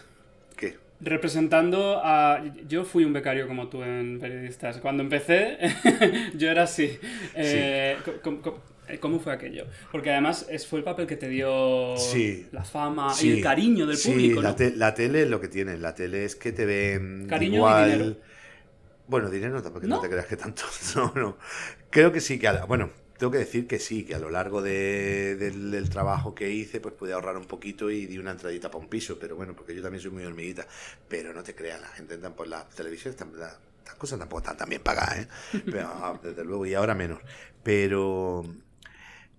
¿Qué? 0.55 0.77
Representando 0.99 2.01
a... 2.03 2.43
Yo 2.67 2.85
fui 2.85 3.03
un 3.03 3.13
becario 3.13 3.47
como 3.47 3.67
tú 3.67 3.83
en 3.83 4.19
periodistas. 4.19 4.77
Cuando 4.77 5.03
empecé, 5.03 5.57
yo 6.35 6.49
era 6.49 6.63
así. 6.63 6.97
Eh, 7.35 7.97
eh, 7.97 7.97
¿Cómo 8.99 9.19
fue 9.19 9.33
aquello? 9.33 9.65
Porque 9.91 10.11
además 10.11 10.45
es, 10.49 10.67
fue 10.67 10.79
el 10.79 10.85
papel 10.85 11.07
que 11.07 11.15
te 11.17 11.29
dio 11.29 11.95
Sí. 11.97 12.47
la 12.51 12.63
fama 12.63 13.13
Sí, 13.13 13.29
y 13.29 13.31
el 13.37 13.41
cariño 13.43 13.85
del 13.85 13.97
sí, 13.97 14.11
público, 14.11 14.41
la, 14.41 14.49
¿no? 14.49 14.55
te- 14.55 14.75
la 14.75 14.93
tele 14.93 15.23
es 15.23 15.29
lo 15.29 15.39
que 15.39 15.47
tiene. 15.47 15.77
La 15.77 15.95
tele 15.95 16.25
es 16.25 16.35
que 16.35 16.51
te 16.51 16.65
ven 16.65 17.27
Cariño 17.29 17.53
y 17.55 17.55
igual. 17.57 17.91
dinero. 17.91 18.17
Bueno, 19.07 19.29
dinero 19.29 19.61
tampoco 19.61 19.87
no 19.87 19.95
¿No? 19.95 20.01
te 20.01 20.09
creas 20.09 20.25
que 20.27 20.37
tanto. 20.37 20.63
No, 20.95 21.13
no. 21.15 21.37
Creo 21.89 22.11
que 22.11 22.21
sí 22.21 22.39
que 22.39 22.47
a 22.47 22.53
la- 22.53 22.65
bueno, 22.65 22.89
tengo 23.17 23.31
que 23.31 23.37
decir 23.39 23.67
que 23.67 23.79
sí, 23.79 24.03
que 24.05 24.15
a 24.15 24.19
lo 24.19 24.29
largo 24.29 24.61
de- 24.61 25.35
del, 25.37 25.71
del 25.71 25.89
trabajo 25.89 26.33
que 26.35 26.51
hice, 26.51 26.79
pues 26.79 26.93
pude 26.95 27.13
ahorrar 27.13 27.37
un 27.37 27.45
poquito 27.45 27.89
y 27.91 28.05
di 28.05 28.17
una 28.17 28.31
entradita 28.31 28.69
para 28.71 28.83
un 28.83 28.89
piso, 28.89 29.17
pero 29.19 29.35
bueno, 29.35 29.55
porque 29.55 29.75
yo 29.75 29.81
también 29.81 30.01
soy 30.01 30.11
muy 30.11 30.23
hormiguita. 30.25 30.67
Pero 31.07 31.33
no 31.33 31.43
te 31.43 31.55
creas, 31.55 31.81
la 31.81 31.87
gente 31.89 32.15
entra 32.15 32.29
por 32.35 32.47
la 32.47 32.67
televisión, 32.69 33.15
las 33.37 33.95
cosas 33.97 34.19
tampoco 34.19 34.39
están 34.41 34.57
tan 34.57 34.69
bien 34.69 34.81
pagadas, 34.81 35.19
¿eh? 35.19 35.27
Pero, 35.71 35.87
ah, 35.89 36.19
desde 36.21 36.43
luego, 36.43 36.65
y 36.65 36.73
ahora 36.73 36.95
menos. 36.95 37.19
Pero 37.63 38.43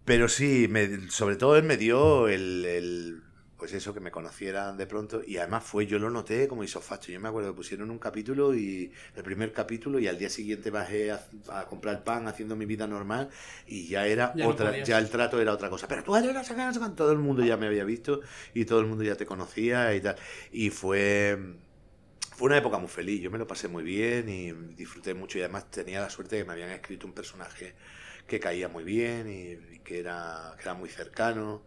pero 0.05 0.29
sí, 0.29 0.67
me- 0.69 1.11
sobre 1.11 1.37
todo 1.37 1.57
él 1.57 1.65
me 1.65 1.77
dio 1.77 2.29
el, 2.29 2.65
el- 2.65 3.21
Pues 3.57 3.73
eso, 3.73 3.95
que 3.95 4.01
me 4.01 4.11
conocieran 4.11 4.77
de 4.77 4.87
pronto. 4.87 5.23
Y 5.27 5.39
además 5.39 5.65
fue, 5.65 5.87
yo 5.87 5.99
lo 5.99 6.11
noté 6.11 6.49
como 6.49 6.65
isofacho. 6.65 7.13
Yo 7.13 7.21
me 7.21 7.29
acuerdo 7.29 7.51
que 7.53 7.57
pusieron 7.57 7.89
un 7.91 7.99
capítulo 7.99 8.55
y. 8.55 8.93
El 9.17 9.23
primer 9.23 9.53
capítulo, 9.53 9.99
y 9.99 10.07
al 10.09 10.19
día 10.19 10.29
siguiente 10.29 10.71
bajé 10.71 11.13
a, 11.13 11.25
a 11.49 11.65
comprar 11.67 12.05
pan 12.05 12.29
haciendo 12.29 12.57
mi 12.57 12.67
vida 12.67 12.87
normal. 12.87 13.31
Y 13.67 13.87
ya 13.89 14.07
era 14.07 14.35
Ya 14.37 14.49
otra. 14.49 14.83
ya 14.83 14.99
el 14.99 15.09
trato 15.09 15.41
era 15.41 15.53
otra 15.53 15.71
cosa. 15.71 15.89
Pero 15.89 16.03
tú 16.05 16.15
eres 16.17 16.79
cuánto. 16.79 17.05
Todo 17.05 17.13
el 17.13 17.19
mundo 17.19 17.43
ya 17.45 17.57
me 17.57 17.67
había 17.67 17.85
visto 17.85 18.21
y 18.53 18.65
todo 18.67 18.81
el 18.81 18.87
mundo 18.87 19.05
ya 19.05 19.17
te 19.17 19.25
conocía 19.25 19.95
y 19.95 20.01
tal. 20.01 20.17
Y 20.53 20.69
fue. 20.71 21.39
Fue 22.37 22.47
una 22.47 22.59
época 22.59 22.79
muy 22.79 22.89
feliz, 22.89 23.21
yo 23.23 23.31
me 23.31 23.39
lo 23.39 23.47
pasé 23.47 23.69
muy 23.69 23.85
bien 23.85 24.29
y 24.29 24.51
disfruté 24.75 25.15
mucho 25.15 25.39
y 25.39 25.43
además 25.43 25.71
tenía 25.71 26.01
la 26.01 26.11
suerte 26.11 26.35
de 26.37 26.43
que 26.43 26.47
me 26.49 26.53
habían 26.55 26.71
escrito 26.71 27.07
un 27.07 27.13
personaje 27.13 27.75
que 28.27 28.41
caía 28.41 28.68
muy 28.68 28.85
bien 28.85 29.29
y, 29.29 29.79
que, 29.81 30.01
era, 30.01 30.55
que 30.57 30.62
era 30.62 30.75
muy 30.75 30.89
cercano. 30.89 31.62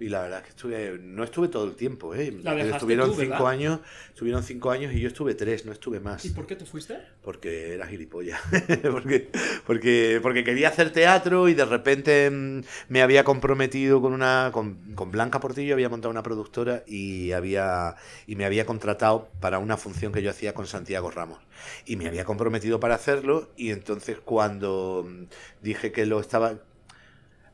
Y 0.00 0.08
la 0.08 0.22
verdad 0.22 0.38
es 0.38 0.44
que 0.44 0.50
estuve, 0.50 0.98
no 0.98 1.22
estuve 1.22 1.48
todo 1.48 1.64
el 1.64 1.76
tiempo, 1.76 2.14
¿eh? 2.14 2.34
Estuvieron 2.72 3.14
cinco 3.14 3.46
años, 3.46 3.80
estuvieron 4.08 4.42
cinco 4.42 4.70
años 4.70 4.94
y 4.94 5.00
yo 5.00 5.08
estuve 5.08 5.34
tres, 5.34 5.66
no 5.66 5.72
estuve 5.72 6.00
más. 6.00 6.24
¿Y 6.24 6.30
por 6.30 6.46
qué 6.46 6.56
te 6.56 6.64
fuiste? 6.64 6.96
Porque 7.22 7.74
era 7.74 7.86
gilipollas. 7.86 8.40
porque, 8.90 9.28
porque, 9.66 10.18
porque 10.22 10.42
quería 10.42 10.68
hacer 10.68 10.90
teatro 10.90 11.48
y 11.48 11.54
de 11.54 11.66
repente 11.66 12.30
mm, 12.30 12.62
me 12.88 13.02
había 13.02 13.24
comprometido 13.24 14.00
con 14.00 14.14
una. 14.14 14.50
Con, 14.54 14.94
con 14.94 15.10
Blanca 15.10 15.38
Portillo, 15.38 15.74
había 15.74 15.90
montado 15.90 16.10
una 16.10 16.22
productora 16.22 16.82
y 16.86 17.32
había. 17.32 17.96
y 18.26 18.36
me 18.36 18.46
había 18.46 18.64
contratado 18.64 19.28
para 19.38 19.58
una 19.58 19.76
función 19.76 20.12
que 20.12 20.22
yo 20.22 20.30
hacía 20.30 20.54
con 20.54 20.66
Santiago 20.66 21.10
Ramos. 21.10 21.40
Y 21.84 21.96
me 21.96 22.08
había 22.08 22.24
comprometido 22.24 22.80
para 22.80 22.94
hacerlo. 22.94 23.50
Y 23.54 23.70
entonces 23.70 24.16
cuando 24.24 25.06
mm, 25.06 25.24
dije 25.62 25.92
que 25.92 26.06
lo 26.06 26.20
estaba. 26.20 26.54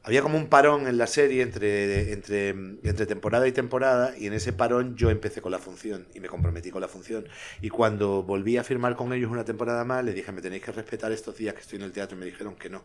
Había 0.06 0.22
como 0.22 0.38
un 0.38 0.46
parón 0.46 0.86
en 0.86 0.98
la 0.98 1.08
serie 1.08 1.42
entre, 1.42 2.12
entre, 2.12 3.06
temporada 3.06 3.48
y 3.48 3.50
temporada 3.50 4.16
y 4.16 4.28
en 4.28 4.34
ese 4.34 4.52
parón 4.52 4.94
yo 4.94 5.10
empecé 5.10 5.42
con 5.42 5.50
la 5.50 5.58
función 5.58 6.06
y 6.14 6.20
me 6.20 6.28
comprometí 6.28 6.70
con 6.70 6.80
la 6.80 6.86
función. 6.86 7.26
Y 7.60 7.70
cuando 7.70 8.22
volví 8.22 8.56
a 8.56 8.62
firmar 8.62 8.94
con 8.94 9.12
ellos 9.12 9.32
una 9.32 9.44
temporada 9.44 9.84
más, 9.84 10.04
les 10.04 10.14
dije, 10.14 10.30
me 10.30 10.40
tenéis 10.40 10.62
que 10.62 10.70
respetar 10.70 11.10
estos 11.10 11.36
días 11.36 11.54
que 11.54 11.60
estoy 11.62 11.80
en 11.80 11.86
el 11.86 11.90
teatro 11.90 12.16
y 12.16 12.20
me 12.20 12.26
dijeron 12.26 12.54
que 12.54 12.70
no. 12.70 12.84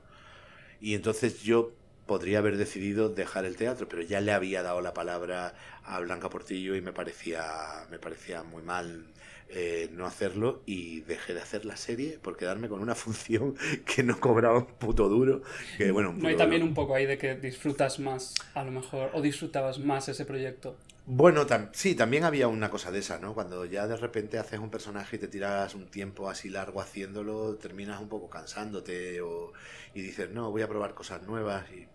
Y 0.80 0.96
entonces 0.96 1.44
yo 1.44 1.74
podría 2.08 2.40
haber 2.40 2.58
decidido 2.58 3.10
dejar 3.10 3.46
el 3.46 3.56
teatro, 3.56 3.88
pero 3.88 4.02
ya 4.02 4.20
le 4.20 4.32
había 4.32 4.64
dado 4.64 4.82
la 4.82 4.96
palabra 4.96 5.54
a 5.84 6.00
Blanca 6.00 6.28
Portillo 6.28 6.76
y 6.76 6.82
me 6.82 6.92
parecía, 6.92 7.46
me 7.92 8.00
parecía 8.00 8.42
muy 8.42 8.64
mal 8.64 9.06
eh, 9.52 9.90
no 9.94 10.06
hacerlo 10.06 10.64
y 10.66 11.02
dejé 11.02 11.34
de 11.34 11.42
hacer 11.42 11.66
la 11.66 11.78
serie 11.78 12.20
por 12.20 12.38
quedarme 12.38 12.70
con 12.70 12.82
una 12.82 12.96
función 13.04 13.56
que 13.86 14.04
no 14.04 14.20
cobraba 14.20 14.60
un 14.60 14.66
puto 14.66 15.10
duro. 15.10 15.42
Que, 15.78 15.92
bueno, 15.92 16.14
No 16.14 16.28
hay 16.28 16.36
también 16.38 16.62
duro. 16.62 16.70
un 16.70 16.74
poco 16.74 16.96
ahí 16.96 17.06
de 17.06 17.18
que 17.18 17.36
disfrutas 17.36 18.00
más, 18.00 18.34
a 18.54 18.64
lo 18.64 18.72
mejor, 18.72 19.12
o 19.14 19.22
disfrutabas 19.22 19.80
más 19.80 20.08
ese 20.10 20.26
proyecto. 20.26 20.78
Bueno, 21.06 21.46
sí, 21.74 21.96
también 21.96 22.24
había 22.24 22.48
una 22.48 22.70
cosa 22.70 22.92
de 22.92 23.00
esa, 23.00 23.20
¿no? 23.20 23.34
Cuando 23.34 23.66
ya 23.66 23.88
de 23.88 23.98
repente 23.98 24.38
haces 24.38 24.60
un 24.60 24.70
personaje 24.70 25.16
y 25.18 25.20
te 25.20 25.28
tiras 25.28 25.74
un 25.76 25.88
tiempo 25.90 26.30
así 26.30 26.50
largo 26.50 26.80
haciéndolo, 26.80 27.56
terminas 27.58 28.00
un 28.00 28.08
poco 28.08 28.30
cansándote 28.30 29.20
o, 29.22 29.52
y 29.94 30.02
dices, 30.02 30.30
no, 30.32 30.52
voy 30.52 30.62
a 30.62 30.68
probar 30.68 30.94
cosas 30.94 31.24
nuevas 31.24 31.70
y... 31.72 31.88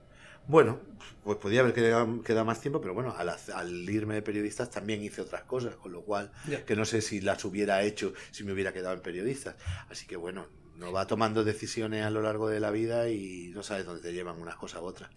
Bueno, 0.49 0.81
pues 1.25 1.39
podía 1.39 1.61
haber 1.61 1.73
quedado, 1.73 2.45
más 2.45 2.61
tiempo, 2.61 2.81
pero 2.81 2.95
bueno, 2.95 3.15
al, 3.17 3.91
irme 3.91 4.15
de 4.15 4.23
periodistas 4.23 4.71
también 4.71 5.03
hice 5.03 5.21
otras 5.21 5.43
cosas, 5.43 5.75
con 5.75 5.93
lo 5.93 6.03
cual 6.03 6.31
que 6.67 6.77
no 6.77 6.85
sé 6.85 7.01
si 7.01 7.21
las 7.21 7.45
hubiera 7.45 7.83
hecho 7.83 8.13
si 8.31 8.45
me 8.45 8.53
hubiera 8.53 8.73
quedado 8.73 8.95
en 8.95 9.01
periodistas. 9.01 9.57
Así 9.91 10.07
que 10.07 10.17
bueno, 10.17 10.47
no 10.77 10.93
va 10.93 11.07
tomando 11.07 11.43
decisiones 11.43 12.05
a 12.05 12.11
lo 12.11 12.23
largo 12.23 12.49
de 12.49 12.61
la 12.61 12.71
vida 12.71 13.09
y 13.09 13.51
no 13.55 13.63
sabes 13.63 13.87
dónde 13.87 14.03
te 14.03 14.13
llevan 14.13 14.41
unas 14.41 14.57
cosas 14.57 14.83
u 14.83 14.85
otras 14.85 15.11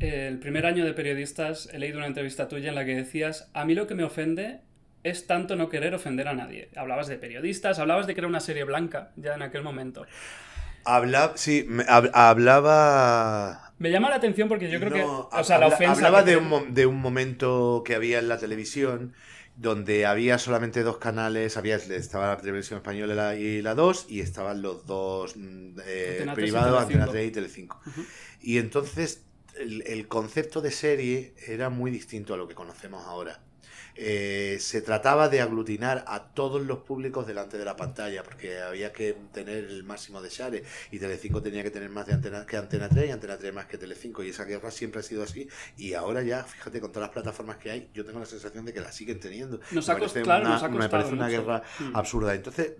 el 0.00 0.38
primer 0.38 0.66
año 0.66 0.84
de 0.84 0.92
periodistas 0.92 1.68
he 1.72 1.78
leído 1.78 1.98
una 1.98 2.06
entrevista 2.06 2.48
tuya 2.48 2.68
en 2.70 2.74
la 2.74 2.84
que 2.84 2.94
decías, 2.94 3.48
a 3.54 3.64
mí 3.64 3.74
lo 3.74 3.86
que 3.86 3.94
me 3.94 4.04
ofende 4.04 4.60
es 5.02 5.26
tanto 5.26 5.56
no 5.56 5.68
querer 5.68 5.94
ofender 5.94 6.28
a 6.28 6.34
nadie. 6.34 6.70
Hablabas 6.76 7.08
de 7.08 7.16
periodistas, 7.16 7.78
hablabas 7.78 8.06
de 8.06 8.14
que 8.14 8.20
era 8.20 8.28
una 8.28 8.40
serie 8.40 8.64
blanca 8.64 9.10
ya 9.16 9.34
en 9.34 9.42
aquel 9.42 9.62
momento. 9.62 10.06
Hablaba, 10.84 11.36
sí, 11.36 11.66
hablaba... 12.12 13.63
Me 13.78 13.90
llama 13.90 14.10
la 14.10 14.16
atención 14.16 14.48
porque 14.48 14.70
yo 14.70 14.78
creo 14.78 14.92
que... 14.92 15.02
O 15.02 15.44
sea, 15.44 15.58
la 15.58 15.66
ofensa 15.66 15.92
hablaba 15.92 16.22
de, 16.22 16.36
un, 16.36 16.74
de 16.74 16.86
un 16.86 17.00
momento 17.00 17.82
que 17.84 17.94
había 17.94 18.18
en 18.18 18.28
la 18.28 18.38
televisión 18.38 19.14
donde 19.56 20.04
había 20.04 20.38
solamente 20.38 20.82
dos 20.82 20.98
canales, 20.98 21.56
había, 21.56 21.76
estaba 21.76 22.28
la 22.28 22.36
televisión 22.38 22.78
española 22.78 23.36
y 23.36 23.62
la 23.62 23.74
2 23.74 24.06
y 24.08 24.20
estaban 24.20 24.62
los 24.62 24.86
dos 24.86 25.36
mm, 25.36 25.78
eh, 25.86 26.26
privados, 26.34 26.82
Antena 26.82 27.06
3 27.06 27.28
y 27.28 27.30
Telecinco. 27.30 27.80
Y 28.40 28.58
entonces 28.58 29.22
el, 29.56 30.08
concepto 30.08 30.60
de 30.60 30.70
serie 30.70 31.34
era 31.46 31.70
muy 31.70 31.90
distinto 31.90 32.34
a 32.34 32.36
lo 32.36 32.48
que 32.48 32.54
conocemos 32.54 33.04
ahora. 33.06 33.40
Eh, 33.96 34.56
se 34.60 34.82
trataba 34.82 35.28
de 35.28 35.40
aglutinar 35.40 36.04
a 36.08 36.24
todos 36.24 36.60
los 36.62 36.78
públicos 36.78 37.26
delante 37.26 37.58
de 37.58 37.64
la 37.64 37.76
pantalla, 37.76 38.24
porque 38.24 38.60
había 38.60 38.92
que 38.92 39.16
tener 39.32 39.64
el 39.64 39.84
máximo 39.84 40.20
de 40.20 40.30
share 40.30 40.64
y 40.90 40.98
Telecinco 40.98 41.40
tenía 41.40 41.62
que 41.62 41.70
tener 41.70 41.90
más 41.90 42.06
de 42.06 42.14
antena, 42.14 42.44
que 42.44 42.56
Antena 42.56 42.88
3 42.88 43.08
y 43.08 43.10
Antena 43.12 43.36
3 43.36 43.54
más 43.54 43.66
que 43.66 43.78
Telecinco 43.78 44.24
y 44.24 44.30
esa 44.30 44.44
guerra 44.44 44.70
siempre 44.70 45.00
ha 45.00 45.02
sido 45.02 45.22
así 45.22 45.48
y 45.76 45.94
ahora 45.94 46.22
ya, 46.22 46.42
fíjate, 46.42 46.80
con 46.80 46.90
todas 46.90 47.08
las 47.08 47.12
plataformas 47.12 47.58
que 47.58 47.70
hay, 47.70 47.90
yo 47.94 48.04
tengo 48.04 48.18
la 48.18 48.26
sensación 48.26 48.64
de 48.64 48.72
que 48.72 48.80
la 48.80 48.90
siguen 48.90 49.20
teniendo. 49.20 49.60
Nos 49.70 49.86
me, 49.88 49.94
parece 49.94 50.22
una, 50.22 50.68
me 50.68 50.88
parece 50.88 51.12
una 51.12 51.28
guerra 51.28 51.62
mm. 51.78 51.96
absurda. 51.96 52.34
Entonces, 52.34 52.72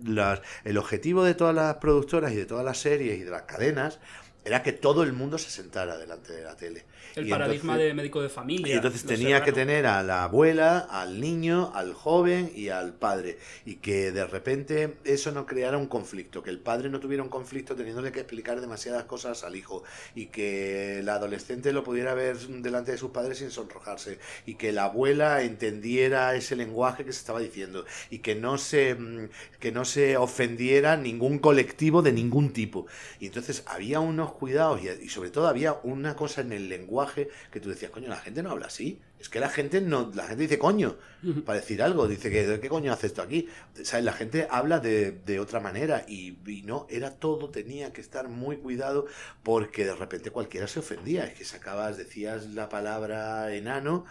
el 0.63 0.77
objetivo 0.77 1.23
de 1.23 1.33
todas 1.33 1.55
las 1.55 1.75
productoras 1.75 2.33
y 2.33 2.35
de 2.35 2.45
todas 2.45 2.65
las 2.65 2.77
series 2.77 3.19
y 3.19 3.23
de 3.23 3.31
las 3.31 3.43
cadenas 3.43 3.99
era 4.45 4.61
que 4.61 4.73
todo 4.73 5.01
el 5.01 5.11
mundo 5.11 5.39
se 5.39 5.49
sentara 5.49 5.97
delante 5.97 6.31
de 6.31 6.43
la 6.43 6.55
tele. 6.55 6.85
El 7.15 7.27
paradigma 7.27 7.77
de 7.77 7.95
médico 7.95 8.21
de 8.21 8.29
familia. 8.29 8.67
Y 8.67 8.71
entonces 8.73 9.03
tenía 9.03 9.43
que 9.43 9.51
tener 9.51 9.87
a 9.87 10.03
la 10.03 10.23
abuela, 10.23 10.77
al 10.79 11.19
niño, 11.19 11.71
al 11.73 11.93
joven 11.93 12.51
y 12.53 12.69
al 12.69 12.93
padre. 12.93 13.39
Y 13.65 13.77
que 13.77 14.11
de 14.11 14.27
repente 14.27 14.97
eso 15.03 15.31
no 15.31 15.47
creara 15.47 15.79
un 15.79 15.87
conflicto, 15.87 16.43
que 16.43 16.51
el 16.51 16.59
padre 16.59 16.89
no 16.89 16.99
tuviera 16.99 17.23
un 17.23 17.29
conflicto 17.29 17.75
teniéndole 17.75 18.11
que 18.11 18.19
explicar 18.19 18.61
demasiadas 18.61 19.05
cosas 19.05 19.43
al 19.43 19.55
hijo. 19.55 19.83
Y 20.13 20.27
que 20.27 20.99
el 20.99 21.09
adolescente 21.09 21.73
lo 21.73 21.83
pudiera 21.83 22.13
ver 22.13 22.37
delante 22.37 22.91
de 22.91 22.99
sus 22.99 23.09
padres 23.09 23.39
sin 23.39 23.49
sonrojarse. 23.49 24.19
Y 24.45 24.55
que 24.55 24.71
la 24.71 24.83
abuela 24.83 25.41
entendiera 25.41 26.35
ese 26.35 26.55
lenguaje 26.55 27.03
que 27.03 27.13
se 27.13 27.19
estaba 27.19 27.39
diciendo. 27.39 27.83
Y 28.11 28.19
que 28.19 28.35
no 28.35 28.59
se, 28.59 28.93
mm, 28.93 29.29
que 29.59 29.71
no 29.71 29.85
se 29.85 30.17
ofendiera 30.17 30.97
ningún 30.97 31.39
colectivo 31.39 32.03
de 32.03 32.11
ningún 32.11 32.53
tipo. 32.53 32.85
Y 33.19 33.25
entonces 33.25 33.63
había 33.65 33.99
unos 33.99 34.34
cuidados 34.35 34.81
y, 34.81 35.09
sobre 35.09 35.29
todo 35.29 35.47
había 35.47 35.73
una 35.83 36.15
cosa 36.15 36.41
en 36.41 36.51
el 36.51 36.69
lenguaje 36.69 37.29
que 37.51 37.59
tú 37.59 37.69
decías, 37.69 37.91
coño, 37.91 38.09
la 38.09 38.17
gente 38.17 38.43
no 38.43 38.51
habla 38.51 38.67
así. 38.67 39.01
Es 39.19 39.29
que 39.29 39.39
la 39.39 39.49
gente 39.49 39.81
no, 39.81 40.11
la 40.13 40.27
gente 40.27 40.43
dice 40.43 40.59
coño 40.59 40.97
para 41.45 41.59
decir 41.59 41.81
algo, 41.81 42.07
dice 42.07 42.29
que 42.29 42.59
¿qué 42.59 42.69
coño 42.69 42.91
hace 42.93 43.07
esto 43.07 43.21
aquí? 43.21 43.47
¿Sabes? 43.83 44.05
La 44.05 44.13
gente 44.13 44.47
habla 44.51 44.79
de, 44.79 45.39
otra 45.39 45.59
manera 45.59 46.05
y, 46.07 46.37
y, 46.45 46.61
no, 46.63 46.85
era 46.89 47.11
todo, 47.11 47.49
tenía 47.49 47.93
que 47.93 48.01
estar 48.01 48.27
muy 48.27 48.57
cuidado 48.57 49.07
porque 49.41 49.85
de 49.85 49.95
repente 49.95 50.31
cualquiera 50.31 50.67
se 50.67 50.79
ofendía. 50.79 51.25
Es 51.25 51.33
que 51.33 51.45
sacabas, 51.45 51.97
decías 51.97 52.47
la 52.47 52.69
palabra 52.69 53.53
enano 53.55 54.05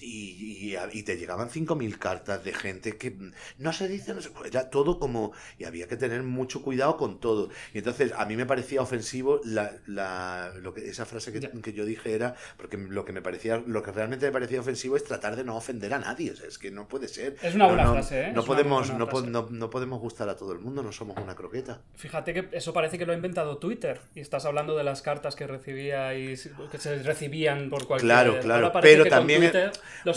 y, 0.00 0.76
y, 0.92 1.02
te 1.02 1.16
llegaban 1.16 1.48
5.000 1.48 1.98
cartas 1.98 2.44
de 2.44 2.52
gente 2.52 2.96
que 2.96 3.16
no 3.58 3.72
se 3.72 3.88
dice, 3.88 4.14
no 4.14 4.20
se, 4.20 4.30
era 4.46 4.70
todo 4.70 4.98
como, 4.98 5.32
y 5.58 5.64
había 5.64 5.86
que 5.86 5.96
tener 5.96 6.22
mucho 6.22 6.62
cuidado 6.62 6.96
con 6.96 7.20
todo. 7.20 7.50
Y 7.72 7.78
entonces 7.78 8.12
a 8.16 8.24
mí 8.24 8.36
me 8.36 8.46
parecía 8.46 8.80
ofensivo 8.80 9.40
la, 9.44 9.72
la, 9.86 10.52
lo 10.60 10.74
que, 10.74 10.88
esa 10.88 11.04
frase 11.04 11.32
que, 11.32 11.40
que, 11.40 11.72
yo 11.72 11.84
dije 11.84 12.14
era, 12.14 12.34
porque 12.56 12.76
lo 12.76 13.04
que 13.04 13.12
me 13.12 13.22
parecía, 13.22 13.62
lo 13.64 13.82
que 13.82 13.92
realmente 13.92 14.26
me 14.26 14.32
parecía 14.32 14.60
ofensivo 14.60 14.96
es 14.96 15.04
tratar 15.04 15.36
de 15.36 15.44
no 15.44 15.56
ofender 15.56 15.94
a 15.94 15.98
nadie, 15.98 16.32
es 16.46 16.58
que 16.58 16.70
no 16.70 16.88
puede 16.88 17.08
ser. 17.08 17.36
Es 17.42 17.54
una 17.54 17.66
buena 17.66 17.90
frase, 17.92 18.28
¿eh? 18.28 18.32
No, 18.32 18.44
podemos, 18.44 18.92
no, 18.92 19.08
no, 19.50 19.70
podemos 19.70 20.00
gustar 20.00 20.28
a 20.28 20.36
todo 20.36 20.52
el 20.52 20.58
mundo, 20.58 20.82
no 20.82 20.92
somos 20.92 21.16
una 21.18 21.34
croqueta. 21.34 21.80
Fíjate 21.94 22.34
que 22.34 22.48
eso 22.52 22.72
parece 22.72 22.98
que 22.98 23.06
lo 23.06 23.12
ha 23.12 23.16
inventado 23.16 23.58
Twitter, 23.58 24.00
y 24.14 24.20
estás 24.20 24.44
hablando 24.46 24.76
de 24.76 24.84
las 24.84 25.02
cartas 25.02 25.36
que 25.36 25.46
recibía 25.46 26.14
y 26.14 26.34
que 26.70 26.78
se 26.78 27.02
recibían 27.02 27.70
por 27.70 27.86
cualquier... 27.86 28.06
Claro, 28.06 28.40
claro, 28.40 28.72
pero 28.80 29.06
también 29.06 29.52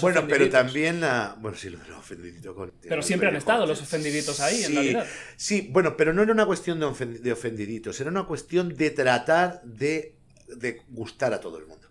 bueno, 0.01 0.25
pero 0.27 0.49
también 0.49 1.01
la. 1.01 1.35
Bueno, 1.39 1.57
sí, 1.57 1.69
lo 1.69 1.77
de 1.79 1.87
los 1.87 1.97
ofendiditos. 1.97 2.55
Con, 2.55 2.73
pero 2.81 3.01
siempre 3.01 3.29
han 3.29 3.35
estado 3.35 3.65
los 3.65 3.81
ofendiditos 3.81 4.39
ahí, 4.39 4.63
en 4.63 4.73
realidad. 4.73 5.05
Sí, 5.35 5.69
bueno, 5.71 5.97
pero 5.97 6.13
no 6.13 6.23
era 6.23 6.31
una 6.31 6.45
cuestión 6.45 6.79
de, 6.79 7.31
ofendiditos, 7.31 7.99
era 7.99 8.09
una 8.09 8.23
cuestión 8.23 8.75
de 8.75 8.89
tratar 8.91 9.61
de, 9.63 10.15
gustar 10.89 11.33
a 11.33 11.39
todo 11.39 11.57
el 11.57 11.65
mundo. 11.65 11.87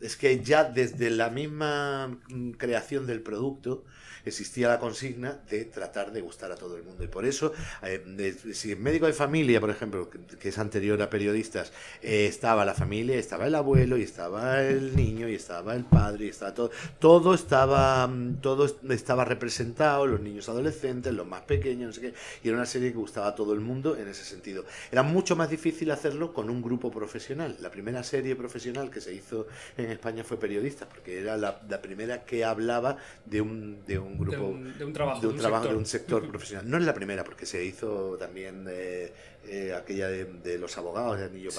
Es 0.00 0.16
que 0.16 0.42
ya 0.42 0.64
desde 0.64 1.10
la 1.10 1.30
misma 1.30 2.18
mm, 2.28 2.52
creación 2.52 3.06
del 3.06 3.22
producto 3.22 3.84
existía 4.26 4.68
la 4.68 4.78
consigna 4.78 5.38
de 5.48 5.64
tratar 5.64 6.12
de 6.12 6.20
gustar 6.20 6.50
a 6.50 6.56
todo 6.56 6.76
el 6.76 6.82
mundo. 6.82 7.04
Y 7.04 7.06
por 7.06 7.24
eso, 7.24 7.52
eh, 7.82 8.36
si 8.52 8.72
en 8.72 8.82
médico 8.82 9.06
de 9.06 9.12
familia, 9.12 9.60
por 9.60 9.70
ejemplo, 9.70 10.10
que, 10.10 10.48
es 10.48 10.58
anterior 10.58 11.00
a 11.00 11.08
periodistas, 11.08 11.72
eh, 12.02 12.26
estaba 12.26 12.64
la 12.64 12.74
familia, 12.74 13.16
estaba 13.16 13.46
el 13.46 13.54
abuelo, 13.54 13.96
y 13.96 14.02
estaba 14.02 14.62
el 14.62 14.96
niño, 14.96 15.28
y 15.28 15.34
estaba 15.34 15.74
el 15.74 15.84
padre, 15.84 16.26
y 16.26 16.28
estaba 16.28 16.52
todo, 16.54 16.70
todo 16.98 17.34
estaba, 17.34 18.06
mm, 18.06 18.40
todo 18.40 18.66
estaba 18.90 19.24
representado, 19.24 20.06
los 20.06 20.20
niños 20.20 20.48
adolescentes, 20.48 21.14
los 21.14 21.26
más 21.26 21.42
pequeños, 21.42 21.86
no 21.88 21.92
sé 21.92 22.00
qué, 22.00 22.14
y 22.42 22.48
era 22.48 22.56
una 22.56 22.66
serie 22.66 22.90
que 22.90 22.98
gustaba 22.98 23.28
a 23.28 23.34
todo 23.34 23.52
el 23.52 23.60
mundo 23.60 23.96
en 23.96 24.08
ese 24.08 24.24
sentido. 24.24 24.64
Era 24.90 25.02
mucho 25.02 25.36
más 25.36 25.50
difícil 25.50 25.90
hacerlo 25.90 26.32
con 26.32 26.50
un 26.50 26.62
grupo 26.62 26.90
profesional. 26.90 27.56
La 27.60 27.70
primera 27.70 28.02
serie 28.02 28.34
profesional 28.34 28.90
que 28.90 29.00
se 29.00 29.14
hizo 29.14 29.46
en 29.76 29.90
España 29.90 30.24
fue 30.24 30.36
periodista, 30.36 30.88
porque 30.88 31.20
era 31.20 31.36
la, 31.36 31.60
la 31.68 31.80
primera 31.80 32.24
que 32.24 32.44
hablaba 32.44 32.96
de 33.24 33.40
un, 33.40 33.84
de 33.86 33.98
un 33.98 34.15
grupo. 34.18 34.58
De 34.78 34.84
un, 34.84 34.92
trabajo. 34.92 35.20
De 35.20 35.26
un, 35.28 35.36
trabajo, 35.36 35.68
de 35.68 35.76
un 35.76 35.86
sector 35.86 36.28
profesional. 36.30 36.68
No 36.68 36.76
es 36.78 36.84
la 36.84 36.94
primera, 36.94 37.24
porque 37.24 37.46
se 37.46 37.64
hizo 37.64 38.16
también 38.18 38.66
eh, 38.68 39.12
eh, 39.48 39.72
aquella 39.74 40.08
de, 40.08 40.58
los 40.58 40.76
abogados, 40.76 41.18
de 41.18 41.26
Anillo 41.26 41.50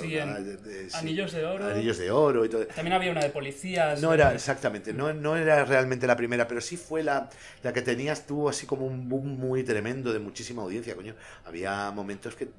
Anillos 0.94 1.32
de 1.32 1.46
Oro. 1.46 1.66
Anillos 1.66 1.98
de 1.98 2.12
Oro 2.12 2.46
y 2.46 2.50
todo. 2.50 2.66
También 2.68 2.94
había 2.94 3.12
una 3.12 3.22
de 3.22 3.30
policías. 3.30 4.02
No 4.02 4.14
era, 4.14 4.34
exactamente, 4.34 4.94
no, 4.94 5.14
no 5.14 5.38
era 5.38 5.64
realmente 5.64 6.06
la 6.06 6.18
primera, 6.18 6.48
pero 6.48 6.60
sí 6.60 6.76
fue 6.76 7.04
la, 7.04 7.30
la 7.64 7.74
que 7.74 7.82
tenías 7.82 8.26
tú 8.26 8.50
así 8.50 8.66
como 8.66 8.86
un 8.86 9.08
boom 9.08 9.40
muy 9.40 9.64
tremendo 9.64 10.12
de 10.12 10.20
muchísima 10.20 10.64
audiencia, 10.64 10.96
coño. 10.96 11.16
Había 11.46 11.92
momentos 11.92 12.36
que, 12.36 12.50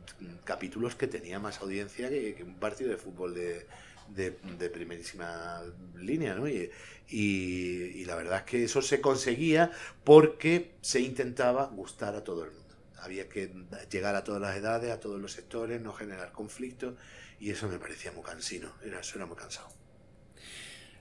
capítulos 0.45 0.95
que 0.95 1.07
tenía 1.07 1.39
más 1.39 1.61
audiencia 1.61 2.09
que, 2.09 2.35
que 2.35 2.43
un 2.43 2.55
partido 2.55 2.91
de 2.91 2.97
fútbol 2.97 3.35
de 3.35 3.67
de, 4.15 4.31
primerísima 4.71 5.63
línea, 5.97 6.35
¿no? 6.35 6.49
Y, 6.49 6.71
y, 7.09 8.05
la 8.05 8.17
verdad 8.17 8.39
es 8.39 8.45
que 8.45 8.65
eso 8.65 8.83
se 8.83 9.01
conseguía 9.01 9.71
porque 10.05 10.73
se 10.81 11.01
intentaba 11.01 11.67
gustar 11.67 12.15
a 12.15 12.25
todo 12.25 12.45
el 12.45 12.51
mundo. 12.51 12.75
Había 13.01 13.29
que 13.29 13.53
llegar 13.91 14.17
a 14.17 14.25
todas 14.25 14.41
las 14.41 14.57
edades, 14.57 14.91
a 14.91 15.01
todos 15.01 15.21
los 15.21 15.33
sectores, 15.33 15.81
no 15.81 15.93
generar 15.93 16.33
conflictos, 16.33 16.95
y 17.41 17.51
eso 17.51 17.69
me 17.69 17.79
parecía 17.79 18.13
muy 18.13 18.25
cansino, 18.25 18.73
era, 18.85 19.01
eso 19.01 19.17
era 19.17 19.27
muy 19.27 19.37
cansado. 19.37 19.69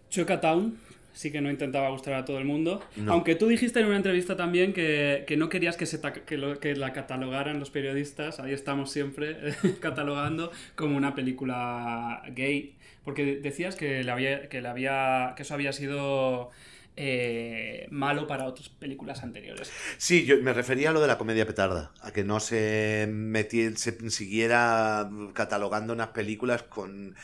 Chueka 0.10 0.40
Town 0.40 0.80
sí 1.18 1.32
que 1.32 1.42
no 1.42 1.50
intentaba 1.50 1.90
gustar 1.90 2.14
a 2.14 2.26
todo 2.26 2.38
el 2.38 2.46
mundo. 2.46 2.82
Aunque 3.08 3.36
tú 3.36 3.48
dijiste 3.48 3.80
en 3.80 3.88
una 3.88 3.98
entrevista 3.98 4.38
también 4.38 4.72
que, 4.72 5.26
no 5.38 5.50
querías 5.50 5.76
que, 5.76 5.86
se 5.86 6.00
que, 6.00 6.58
que, 6.62 6.76
la 6.76 6.94
catalogaran 6.94 7.60
los 7.60 7.72
periodistas, 7.72 8.40
ahí 8.40 8.54
estamos 8.54 8.92
siempre 8.92 9.36
catalogando 9.82 10.52
como 10.76 10.96
una 10.96 11.16
película 11.16 12.22
gay, 12.30 12.77
porque 13.08 13.38
decías 13.38 13.78
que, 13.78 14.04
le 14.04 14.12
había, 14.12 14.50
que, 14.50 14.62
le 14.62 14.68
había, 14.68 15.32
que 15.38 15.44
eso 15.44 15.54
había 15.54 15.72
sido 15.72 16.50
eh, 16.98 17.88
malo 17.90 18.28
para 18.28 18.44
otras 18.44 18.68
películas 18.68 19.24
anteriores. 19.24 19.72
Sí, 19.98 20.26
yo 20.26 20.36
me 20.44 20.52
refería 20.52 20.90
a 20.90 20.92
lo 20.92 21.00
de 21.00 21.08
la 21.08 21.18
comedia 21.18 21.48
petarda, 21.48 21.94
a 22.02 22.12
que 22.12 22.26
no 22.26 22.42
se 22.42 23.08
metiera, 23.10 23.78
se 23.78 24.10
siguiera 24.10 25.10
catalogando 25.32 25.94
unas 25.94 26.10
películas 26.10 26.64
con... 26.64 27.16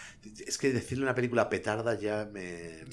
Es 0.47 0.57
que 0.57 0.71
decirle 0.71 1.03
una 1.03 1.15
película 1.15 1.49
petarda 1.49 1.99
ya 1.99 2.29
me... 2.31 2.85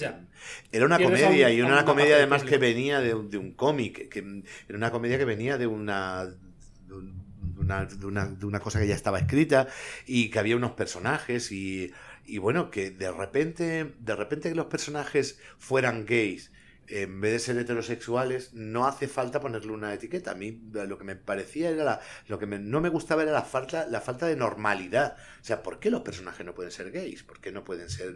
Era 0.73 0.85
una 0.85 0.99
comedia, 0.99 1.49
y 1.49 1.61
era 1.61 1.69
una 1.69 1.85
comedia 1.85 2.17
además 2.17 2.43
que 2.43 2.59
venía 2.59 2.99
de, 2.99 3.15
un 3.15 3.53
cómic, 3.53 4.09
que 4.09 4.43
era 4.69 4.77
una 4.77 4.91
comedia 4.91 5.17
que 5.17 5.25
venía 5.25 5.59
de 5.59 5.69
una... 5.69 6.25
De 6.25 7.61
una, 7.61 7.85
de 7.85 8.47
una, 8.47 8.59
cosa 8.59 8.81
que 8.81 8.89
ya 8.89 8.97
estaba 8.97 9.19
escrita 9.19 9.69
y 10.07 10.31
que 10.31 10.41
había 10.41 10.57
unos 10.57 10.73
personajes 10.73 11.53
y, 11.53 11.93
y 12.31 12.39
bueno, 12.39 12.71
que 12.71 12.91
de 12.91 13.11
repente, 13.11 13.95
de 13.99 14.17
repente 14.17 14.49
que 14.49 14.55
los 14.55 14.67
personajes 14.67 15.39
fueran 15.59 16.07
gays 16.07 16.51
en 16.91 17.21
vez 17.21 17.33
de 17.33 17.39
ser 17.39 17.59
heterosexuales, 17.59 18.53
no 18.53 18.87
hace 18.87 19.07
falta 19.07 19.41
ponerle 19.41 19.73
una 19.73 19.95
etiqueta. 19.95 20.33
A 20.33 20.35
mí 20.35 20.61
lo 20.73 20.99
que 20.99 21.05
me 21.05 21.17
parecía 21.17 21.71
era 21.71 21.85
la, 21.85 22.01
lo 22.27 22.39
que 22.39 22.47
no 22.47 22.81
me 22.81 22.89
gustaba 22.89 23.23
era 23.23 23.33
la 23.33 23.43
falta, 23.43 23.87
la 23.87 24.01
falta 24.01 24.27
de 24.27 24.37
normalidad. 24.37 25.17
O 25.41 25.45
sea, 25.45 25.63
¿por 25.63 25.79
qué 25.79 25.91
los 25.91 26.03
personajes 26.03 26.45
no 26.45 26.55
pueden 26.55 26.73
ser 26.73 26.91
gays? 26.91 27.23
¿Por 27.23 27.41
qué 27.41 27.53
no 27.53 27.65
pueden 27.65 27.89
ser 27.89 28.13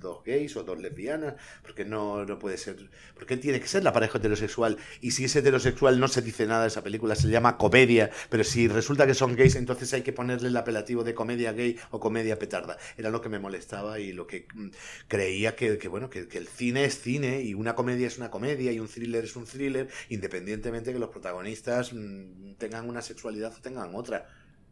dos 0.00 0.22
gays 0.24 0.56
o 0.56 0.62
dos 0.62 0.78
lesbianas? 0.78 1.34
¿Por 1.62 1.74
qué 1.74 1.84
no, 1.84 2.24
no 2.24 2.38
puede 2.38 2.58
ser? 2.58 2.90
¿Por 3.14 3.26
qué 3.26 3.36
tiene 3.36 3.60
que 3.60 3.68
ser 3.68 3.82
la 3.82 3.92
pareja 3.92 4.18
heterosexual? 4.18 4.76
Y 5.00 5.12
si 5.12 5.24
es 5.24 5.36
heterosexual 5.36 5.98
no 5.98 6.08
se 6.08 6.22
dice 6.22 6.46
nada 6.46 6.62
de 6.62 6.68
esa 6.68 6.82
película, 6.82 7.14
se 7.14 7.28
llama 7.28 7.56
comedia, 7.56 8.10
pero 8.28 8.44
si 8.44 8.68
resulta 8.68 9.06
que 9.06 9.14
son 9.14 9.36
gays, 9.36 9.56
entonces 9.56 9.92
hay 9.94 10.02
que 10.02 10.12
ponerle 10.12 10.48
el 10.48 10.56
apelativo 10.56 11.04
de 11.04 11.14
comedia 11.14 11.52
gay 11.52 11.78
o 11.90 12.00
comedia 12.00 12.38
petarda. 12.38 12.76
Era 12.96 13.10
lo 13.10 13.20
que 13.20 13.28
me 13.28 13.38
molestaba 13.38 13.98
y 13.98 14.12
lo 14.12 14.26
que 14.26 14.46
mm, 14.54 14.68
creía 15.08 15.56
que, 15.56 15.88
bueno, 15.88 16.10
que, 16.10 16.28
el 16.36 16.48
cine 16.48 16.84
es 16.84 17.00
cine 17.00 17.42
y 17.42 17.54
una 17.54 17.74
comedia 17.74 18.06
es 18.06 18.18
una 18.18 18.30
comedia 18.30 18.72
y 18.72 18.80
un 18.80 18.88
thriller 18.88 19.24
es 19.24 19.36
un 19.36 19.46
thriller, 19.46 19.88
independientemente 20.10 20.92
que 20.92 20.98
los 20.98 21.10
protagonistas 21.10 21.92
mm, 21.92 22.54
tengan 22.58 22.88
una 22.88 23.02
sexualidad 23.02 23.54
o 23.56 23.60
tengan 23.60 23.94
otra 23.94 24.26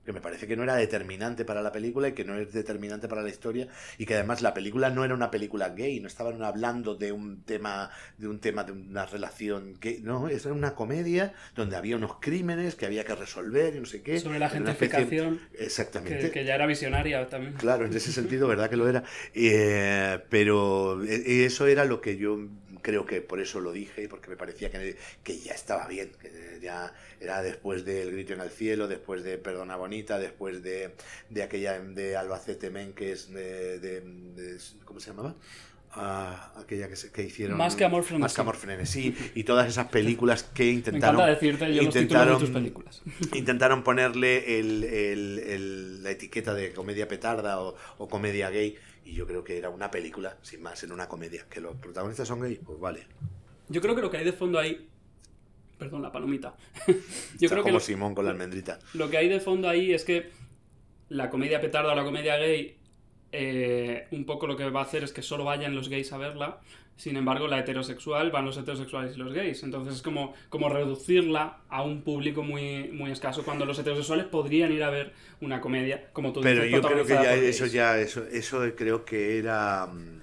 que 0.05 0.13
me 0.13 0.21
parece 0.21 0.47
que 0.47 0.57
no 0.57 0.63
era 0.63 0.77
determinante 0.77 1.45
para 1.45 1.63
la 1.63 1.73
película 1.73 2.09
y 2.09 2.13
que 2.13 2.25
no 2.25 2.39
es 2.39 2.53
determinante 2.53 3.09
para 3.09 3.23
la 3.23 3.29
historia 3.29 3.69
y 3.99 4.07
que 4.07 4.15
además 4.15 4.43
la 4.43 4.55
película 4.55 4.91
no 4.91 5.05
era 5.05 5.15
una 5.15 5.31
película 5.31 5.71
gay, 5.71 6.01
no 6.01 6.09
estaban 6.09 6.43
hablando 6.43 6.95
de 6.95 7.13
un 7.13 7.43
tema 7.43 7.91
de 8.19 8.29
un 8.29 8.39
tema 8.41 8.65
de 8.65 8.73
una 8.73 9.07
relación 9.07 9.75
gay, 9.81 10.01
no, 10.03 10.29
era 10.29 10.53
una 10.53 10.75
comedia 10.75 11.33
donde 11.55 11.77
había 11.77 11.97
unos 11.97 12.17
crímenes 12.21 12.75
que 12.75 12.87
había 12.87 13.05
que 13.05 13.15
resolver 13.15 13.75
y 13.77 13.81
no 13.81 13.87
sé 13.87 14.03
qué. 14.03 14.21
Sobre 14.21 14.39
la 14.39 14.49
gentrificación. 14.49 15.41
Exactamente. 15.59 16.31
Que, 16.31 16.45
ya 16.45 16.55
era 16.55 16.67
visionaria 16.67 17.27
también. 17.29 17.55
Claro, 17.55 17.87
en 17.87 17.95
ese 17.95 18.13
sentido, 18.13 18.49
verdad 18.49 18.69
que 18.69 18.77
lo 18.77 18.89
era. 18.89 19.05
Eh, 19.35 20.19
pero 20.29 21.03
eh, 21.05 21.45
eso 21.45 21.67
era 21.67 21.85
lo 21.85 22.01
que 22.01 22.17
yo 22.17 22.49
creo 22.85 23.07
que 23.07 23.23
por 23.23 23.41
eso 23.41 23.61
lo 23.61 23.73
dije, 23.73 24.09
porque 24.09 24.29
me 24.29 24.37
parecía 24.37 24.71
que, 24.71 24.97
que 25.25 25.39
ya 25.39 25.55
estaba 25.55 25.89
bien, 25.89 26.13
que 26.21 26.61
ya 26.63 26.93
era 27.19 27.43
después 27.43 27.85
del 27.87 28.13
Grito 28.13 28.35
en 28.35 28.41
el 28.43 28.51
Cielo, 28.51 28.87
después 28.87 29.25
de 29.25 29.39
Perdona 29.39 29.75
Bonita, 29.77 30.19
después 30.19 30.63
de, 30.63 30.95
de 31.31 31.43
aquella 31.43 31.81
de 31.81 32.17
Albacete 32.17 32.69
Men, 32.69 32.93
que 32.93 33.13
es 33.13 33.33
de, 33.33 34.59
¿cómo 34.85 35.01
se 35.01 35.11
llamaba? 35.11 35.35
Ah, 35.97 36.53
aquella 36.57 36.89
que, 36.89 36.95
que, 37.11 37.23
hicieron 37.23 37.57
más 37.57 37.77
que 37.77 37.85
amor 37.85 38.03
frenesí. 38.03 38.21
más 38.23 38.35
que 38.35 38.41
amor 38.41 38.57
frenesí 38.57 39.15
y 39.37 39.45
todas 39.45 39.69
esas 39.69 39.87
películas 39.87 40.43
que 40.43 40.65
intentaron 40.71 41.25
Me 41.25 41.31
decirte 41.31 41.73
yo 41.73 41.83
intentaron, 41.83 42.33
los 42.33 42.41
de 42.41 42.47
tus 42.47 42.55
películas 42.55 43.01
intentaron 43.33 43.85
ponerle 43.85 44.59
el, 44.59 44.83
el, 44.83 46.03
la 46.03 46.11
etiqueta 46.11 46.53
de 46.53 46.73
comedia 46.73 47.07
petarda 47.07 47.61
o, 47.61 47.77
o 47.99 48.09
comedia 48.09 48.51
gay 48.51 48.77
y 49.05 49.13
yo 49.13 49.27
creo 49.27 49.45
que 49.45 49.59
era 49.59 49.69
una 49.69 49.91
película, 49.91 50.37
sin 50.43 50.63
más, 50.63 50.83
en 50.83 50.93
una 50.93 51.09
comedia. 51.09 51.47
Que 51.49 51.61
los 51.61 51.77
protagonistas 51.77 52.27
son 52.27 52.41
gays, 52.41 52.59
pues 52.65 52.79
vale. 52.81 53.07
Yo 53.69 53.81
creo 53.81 53.95
que 53.95 54.03
lo 54.03 54.11
que 54.11 54.19
hay 54.19 54.25
de 54.25 54.33
fondo 54.33 54.59
ahí. 54.59 54.89
Perdón, 55.79 56.03
la 56.03 56.13
palomita. 56.13 56.57
yo 57.39 57.49
creo 57.49 57.63
como 57.63 57.81
Simón 57.81 58.15
con 58.15 58.25
la 58.25 58.31
almendrita. 58.31 58.79
Lo 58.95 59.11
que 59.11 59.19
hay 59.19 59.29
de 59.29 59.41
fondo 59.41 59.69
ahí 59.69 59.93
es 59.93 60.05
que 60.05 60.31
la 61.09 61.31
comedia 61.31 61.61
petarda 61.61 61.93
o 61.93 61.95
la 61.95 62.05
comedia 62.05 62.37
gay, 62.37 62.77
eh, 63.37 64.07
un 64.13 64.25
poco 64.25 64.47
lo 64.47 64.57
que 64.57 64.69
va 64.71 64.81
a 64.81 64.85
hacer 64.85 65.05
es 65.05 65.13
que 65.13 65.23
solo 65.23 65.45
vayan 65.45 65.75
los 65.75 65.89
gays 65.89 66.13
a 66.13 66.19
verla 66.19 66.61
sin 66.97 67.17
embargo, 67.17 67.49
la 67.49 67.59
heterosexual 67.59 68.31
van 68.31 68.45
los 68.45 68.57
heterosexuales 68.57 69.17
y 69.17 69.19
los 69.19 69.33
gays. 69.33 69.63
Entonces 69.65 69.97
es 69.97 70.03
como, 70.03 70.35
como 70.49 70.69
reducirla 70.69 71.59
a 71.69 71.83
un 71.83 72.03
público 72.03 72.43
muy, 72.43 72.89
muy 72.93 73.11
escaso 73.11 73.45
cuando 73.45 73.67
los 73.67 73.79
heterosexuales 73.79 74.27
podrían 74.27 74.73
ir 74.73 74.85
a 74.85 74.91
ver 74.91 75.13
una 75.41 75.61
comedia, 75.61 76.09
como 76.13 76.33
tú 76.33 76.41
Pero 76.41 76.65
yo 76.65 76.81
creo 76.83 77.05
que 77.05 77.15
ya 77.15 77.35
eso 77.35 77.67
ya, 77.67 77.99
eso, 77.99 78.25
eso 78.27 78.63
creo 78.77 79.05
que 79.05 79.39
era. 79.39 79.87
Mm, 79.87 80.21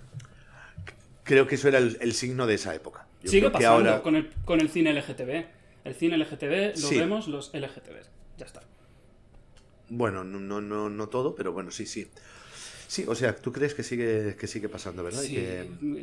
creo 1.23 1.45
que 1.45 1.55
eso 1.55 1.67
era 1.67 1.79
el, 1.79 2.13
signo 2.13 2.47
de 2.47 2.53
esa 2.55 2.73
época. 2.73 3.05
Sigue 3.23 3.49
pasando 3.49 4.01
con, 4.01 4.15
el, 4.15 4.29
con 4.45 4.61
el 4.61 4.69
cine 4.69 4.93
LGTB. 4.93 5.45
El 5.83 5.95
cine 5.95 6.17
LGTB 6.17 6.79
lo 6.81 6.89
vemos 6.89 7.27
los 7.27 7.53
LGTB. 7.53 7.97
Ya 8.37 8.45
está. 8.45 8.61
Bueno, 9.89 10.23
no, 10.23 10.61
no, 10.61 10.89
no 10.89 11.09
todo, 11.09 11.35
pero 11.35 11.51
bueno, 11.51 11.69
sí, 11.69 11.85
sí. 11.85 12.07
Sí, 12.91 13.05
o 13.07 13.15
sea, 13.15 13.33
tú 13.33 13.53
crees 13.53 13.73
que 13.73 13.83
sigue, 13.83 14.35
que 14.35 14.47
sigue 14.47 14.67
pasando, 14.67 15.01
¿verdad? 15.01 15.21
Sí, 15.21 15.41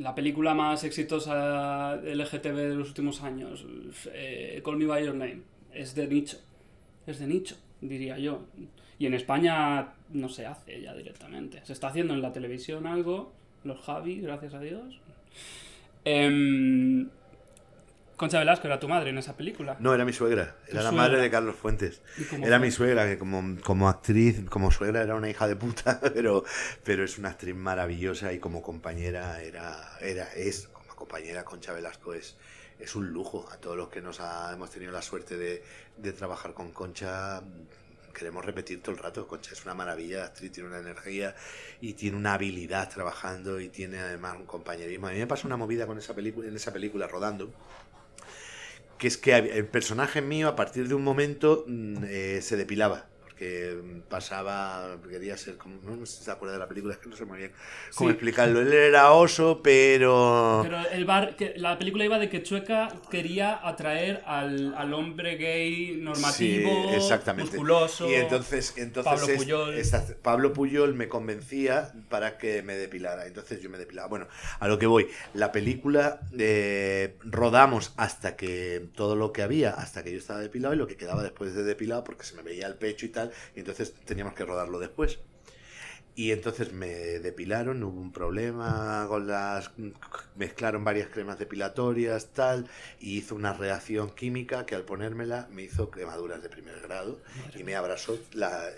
la 0.00 0.14
película 0.14 0.54
más 0.54 0.84
exitosa 0.84 1.96
LGTB 1.96 2.56
de 2.56 2.74
los 2.76 2.88
últimos 2.88 3.22
años, 3.22 3.66
eh, 4.14 4.62
Call 4.64 4.78
Me 4.78 4.86
By 4.86 5.04
Your 5.04 5.14
Name, 5.14 5.42
es 5.74 5.94
de 5.94 6.06
nicho. 6.06 6.38
Es 7.06 7.18
de 7.18 7.26
nicho, 7.26 7.58
diría 7.82 8.18
yo. 8.18 8.46
Y 8.98 9.04
en 9.04 9.12
España 9.12 9.96
no 10.14 10.30
se 10.30 10.46
hace 10.46 10.80
ya 10.80 10.94
directamente. 10.94 11.60
Se 11.66 11.74
está 11.74 11.88
haciendo 11.88 12.14
en 12.14 12.22
la 12.22 12.32
televisión 12.32 12.86
algo, 12.86 13.34
los 13.64 13.78
Javi, 13.80 14.22
gracias 14.22 14.54
a 14.54 14.60
Dios. 14.60 14.98
Eh, 16.06 17.06
Concha 18.18 18.40
Velasco 18.40 18.66
era 18.66 18.80
tu 18.80 18.88
madre 18.88 19.10
en 19.10 19.18
esa 19.18 19.36
película. 19.36 19.76
No, 19.78 19.94
era 19.94 20.04
mi 20.04 20.12
suegra. 20.12 20.56
Era 20.66 20.82
la 20.82 20.90
madre 20.90 21.20
de 21.20 21.30
Carlos 21.30 21.54
Fuentes. 21.54 22.02
Era 22.42 22.58
mi 22.58 22.72
suegra, 22.72 23.06
que 23.06 23.16
como, 23.16 23.60
como 23.62 23.88
actriz, 23.88 24.44
como 24.50 24.72
suegra 24.72 25.02
era 25.02 25.14
una 25.14 25.30
hija 25.30 25.46
de 25.46 25.54
puta, 25.54 26.00
pero, 26.14 26.42
pero 26.82 27.04
es 27.04 27.16
una 27.16 27.30
actriz 27.30 27.54
maravillosa 27.54 28.32
y 28.32 28.40
como 28.40 28.60
compañera 28.60 29.40
era, 29.40 29.96
era 30.00 30.24
es, 30.34 30.66
como 30.66 30.96
compañera 30.96 31.44
Concha 31.44 31.72
Velasco 31.72 32.12
es, 32.12 32.36
es 32.80 32.96
un 32.96 33.08
lujo. 33.12 33.48
A 33.52 33.58
todos 33.58 33.76
los 33.76 33.88
que 33.88 34.02
nos 34.02 34.20
hemos 34.52 34.68
tenido 34.68 34.90
la 34.90 35.02
suerte 35.02 35.36
de, 35.36 35.62
de 35.96 36.12
trabajar 36.12 36.54
con 36.54 36.72
Concha, 36.72 37.40
queremos 38.12 38.44
repetir 38.44 38.82
todo 38.82 38.96
el 38.96 38.98
rato. 39.00 39.28
Concha 39.28 39.52
es 39.52 39.64
una 39.64 39.74
maravilla, 39.74 40.24
actriz, 40.24 40.50
tiene 40.50 40.70
una 40.70 40.80
energía 40.80 41.36
y 41.80 41.92
tiene 41.92 42.16
una 42.16 42.34
habilidad 42.34 42.90
trabajando 42.90 43.60
y 43.60 43.68
tiene 43.68 44.00
además 44.00 44.38
un 44.38 44.46
compañerismo. 44.46 45.06
A 45.06 45.12
mí 45.12 45.18
me 45.20 45.28
pasó 45.28 45.46
una 45.46 45.56
movida 45.56 45.86
con 45.86 45.98
esa 45.98 46.16
película, 46.16 46.48
en 46.48 46.56
esa 46.56 46.72
película 46.72 47.06
rodando 47.06 47.52
que 48.98 49.06
es 49.06 49.16
que 49.16 49.34
el 49.34 49.66
personaje 49.66 50.20
mío 50.20 50.48
a 50.48 50.56
partir 50.56 50.88
de 50.88 50.94
un 50.94 51.02
momento 51.02 51.64
mm, 51.66 52.04
eh, 52.04 52.40
se 52.42 52.56
depilaba 52.56 53.07
que 53.38 54.02
pasaba, 54.08 54.98
quería 55.08 55.36
ser 55.36 55.56
como, 55.56 55.80
no, 55.82 56.04
sé 56.04 56.18
si 56.18 56.24
se 56.24 56.30
acuerda 56.30 56.54
de 56.54 56.58
la 56.58 56.66
película, 56.66 56.94
es 56.94 56.98
que 56.98 57.08
no 57.08 57.16
sé 57.16 57.24
muy 57.24 57.38
bien 57.38 57.52
cómo 57.94 58.10
explicarlo. 58.10 58.60
Él 58.60 58.72
era 58.72 59.12
oso, 59.12 59.60
pero... 59.62 60.60
Pero 60.64 60.88
el 60.90 61.04
bar, 61.04 61.36
que, 61.36 61.54
la 61.56 61.78
película 61.78 62.04
iba 62.04 62.18
de 62.18 62.28
que 62.28 62.42
Chueca 62.42 62.88
quería 63.10 63.66
atraer 63.66 64.22
al, 64.26 64.74
al 64.74 64.92
hombre 64.92 65.36
gay 65.36 65.98
normativo, 66.00 66.90
exactamente. 66.92 67.52
musculoso. 67.52 68.10
Y 68.10 68.14
entonces, 68.14 68.74
entonces 68.76 69.12
Pablo 69.12 69.36
Puyol. 69.36 69.82
Pablo 70.22 70.52
Puyol 70.52 70.94
me 70.94 71.08
convencía 71.08 71.92
para 72.08 72.38
que 72.38 72.62
me 72.62 72.74
depilara. 72.74 73.26
Entonces 73.26 73.62
yo 73.62 73.70
me 73.70 73.78
depilaba. 73.78 74.08
Bueno, 74.08 74.26
a 74.58 74.66
lo 74.66 74.78
que 74.78 74.86
voy. 74.86 75.08
La 75.34 75.52
película 75.52 76.20
eh, 76.36 77.16
rodamos 77.22 77.92
hasta 77.96 78.34
que 78.34 78.88
todo 78.96 79.14
lo 79.14 79.32
que 79.32 79.42
había, 79.42 79.70
hasta 79.70 80.02
que 80.02 80.10
yo 80.10 80.18
estaba 80.18 80.40
depilado 80.40 80.74
y 80.74 80.78
lo 80.78 80.88
que 80.88 80.96
quedaba 80.96 81.22
después 81.22 81.54
de 81.54 81.62
depilado, 81.62 82.02
porque 82.02 82.24
se 82.24 82.34
me 82.34 82.42
veía 82.42 82.66
el 82.66 82.74
pecho 82.74 83.06
y 83.06 83.10
tal 83.10 83.27
y 83.54 83.60
entonces 83.60 83.94
teníamos 84.04 84.34
que 84.34 84.44
rodarlo 84.44 84.78
después. 84.78 85.18
Y 86.18 86.32
entonces 86.32 86.72
me 86.72 86.88
depilaron, 87.20 87.80
hubo 87.84 88.00
un 88.00 88.10
problema 88.10 89.06
con 89.06 89.28
las. 89.28 89.70
mezclaron 90.34 90.82
varias 90.82 91.10
cremas 91.10 91.38
depilatorias, 91.38 92.30
tal, 92.32 92.68
y 92.98 93.18
hizo 93.18 93.36
una 93.36 93.52
reacción 93.52 94.10
química 94.10 94.66
que 94.66 94.74
al 94.74 94.82
ponérmela 94.82 95.46
me 95.52 95.62
hizo 95.62 95.92
quemaduras 95.92 96.42
de 96.42 96.48
primer 96.48 96.80
grado 96.80 97.20
y 97.54 97.62
me 97.62 97.76
abrazó 97.76 98.18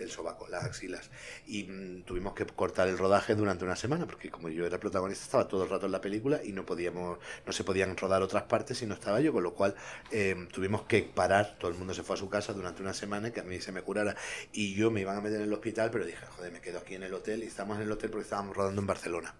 el 0.01 0.11
sobaco, 0.11 0.49
las 0.49 0.65
axilas. 0.65 1.11
Y 1.47 1.65
mm, 1.65 2.03
tuvimos 2.03 2.35
que 2.35 2.45
cortar 2.45 2.89
el 2.89 2.99
rodaje 2.99 3.35
durante 3.35 3.65
una 3.65 3.75
semana, 3.75 4.05
porque 4.05 4.31
como 4.31 4.51
yo 4.51 4.67
era 4.67 4.79
protagonista, 4.79 5.25
estaba 5.25 5.49
todo 5.49 5.65
el 5.65 5.71
rato 5.71 5.87
en 5.87 5.93
la 5.93 6.03
película 6.03 6.45
y 6.45 6.53
no 6.53 6.67
podíamos, 6.67 7.21
no 7.47 7.53
se 7.55 7.65
podían 7.65 7.97
rodar 7.97 8.21
otras 8.21 8.43
partes 8.43 8.77
si 8.77 8.85
no 8.85 8.93
estaba 8.93 9.19
yo, 9.23 9.33
con 9.33 9.45
lo 9.45 9.55
cual 9.55 9.75
eh, 10.11 10.47
tuvimos 10.53 10.83
que 10.83 11.05
parar, 11.05 11.57
todo 11.59 11.71
el 11.71 11.79
mundo 11.79 11.95
se 11.95 12.03
fue 12.03 12.17
a 12.17 12.19
su 12.19 12.29
casa 12.29 12.53
durante 12.53 12.83
una 12.83 12.93
semana 12.93 13.33
que 13.33 13.41
a 13.41 13.45
mí 13.45 13.63
se 13.63 13.73
me 13.73 13.81
curara. 13.81 14.15
Y 14.53 14.75
yo 14.75 14.91
me 14.91 15.01
iban 15.01 15.17
a 15.17 15.23
meter 15.23 15.39
en 15.39 15.47
el 15.47 15.53
hospital, 15.55 15.89
pero 15.91 16.05
dije, 16.05 16.27
joder, 16.37 16.53
me 16.53 16.61
quedo 16.61 16.81
aquí 16.81 16.97
en 16.97 17.05
el 17.05 17.15
hotel 17.15 17.30
y 17.39 17.45
estamos 17.45 17.77
en 17.77 17.85
el 17.85 17.93
hotel 17.93 18.11
porque 18.11 18.25
estábamos 18.25 18.57
rodando 18.57 18.81
en 18.81 18.87
Barcelona. 18.87 19.35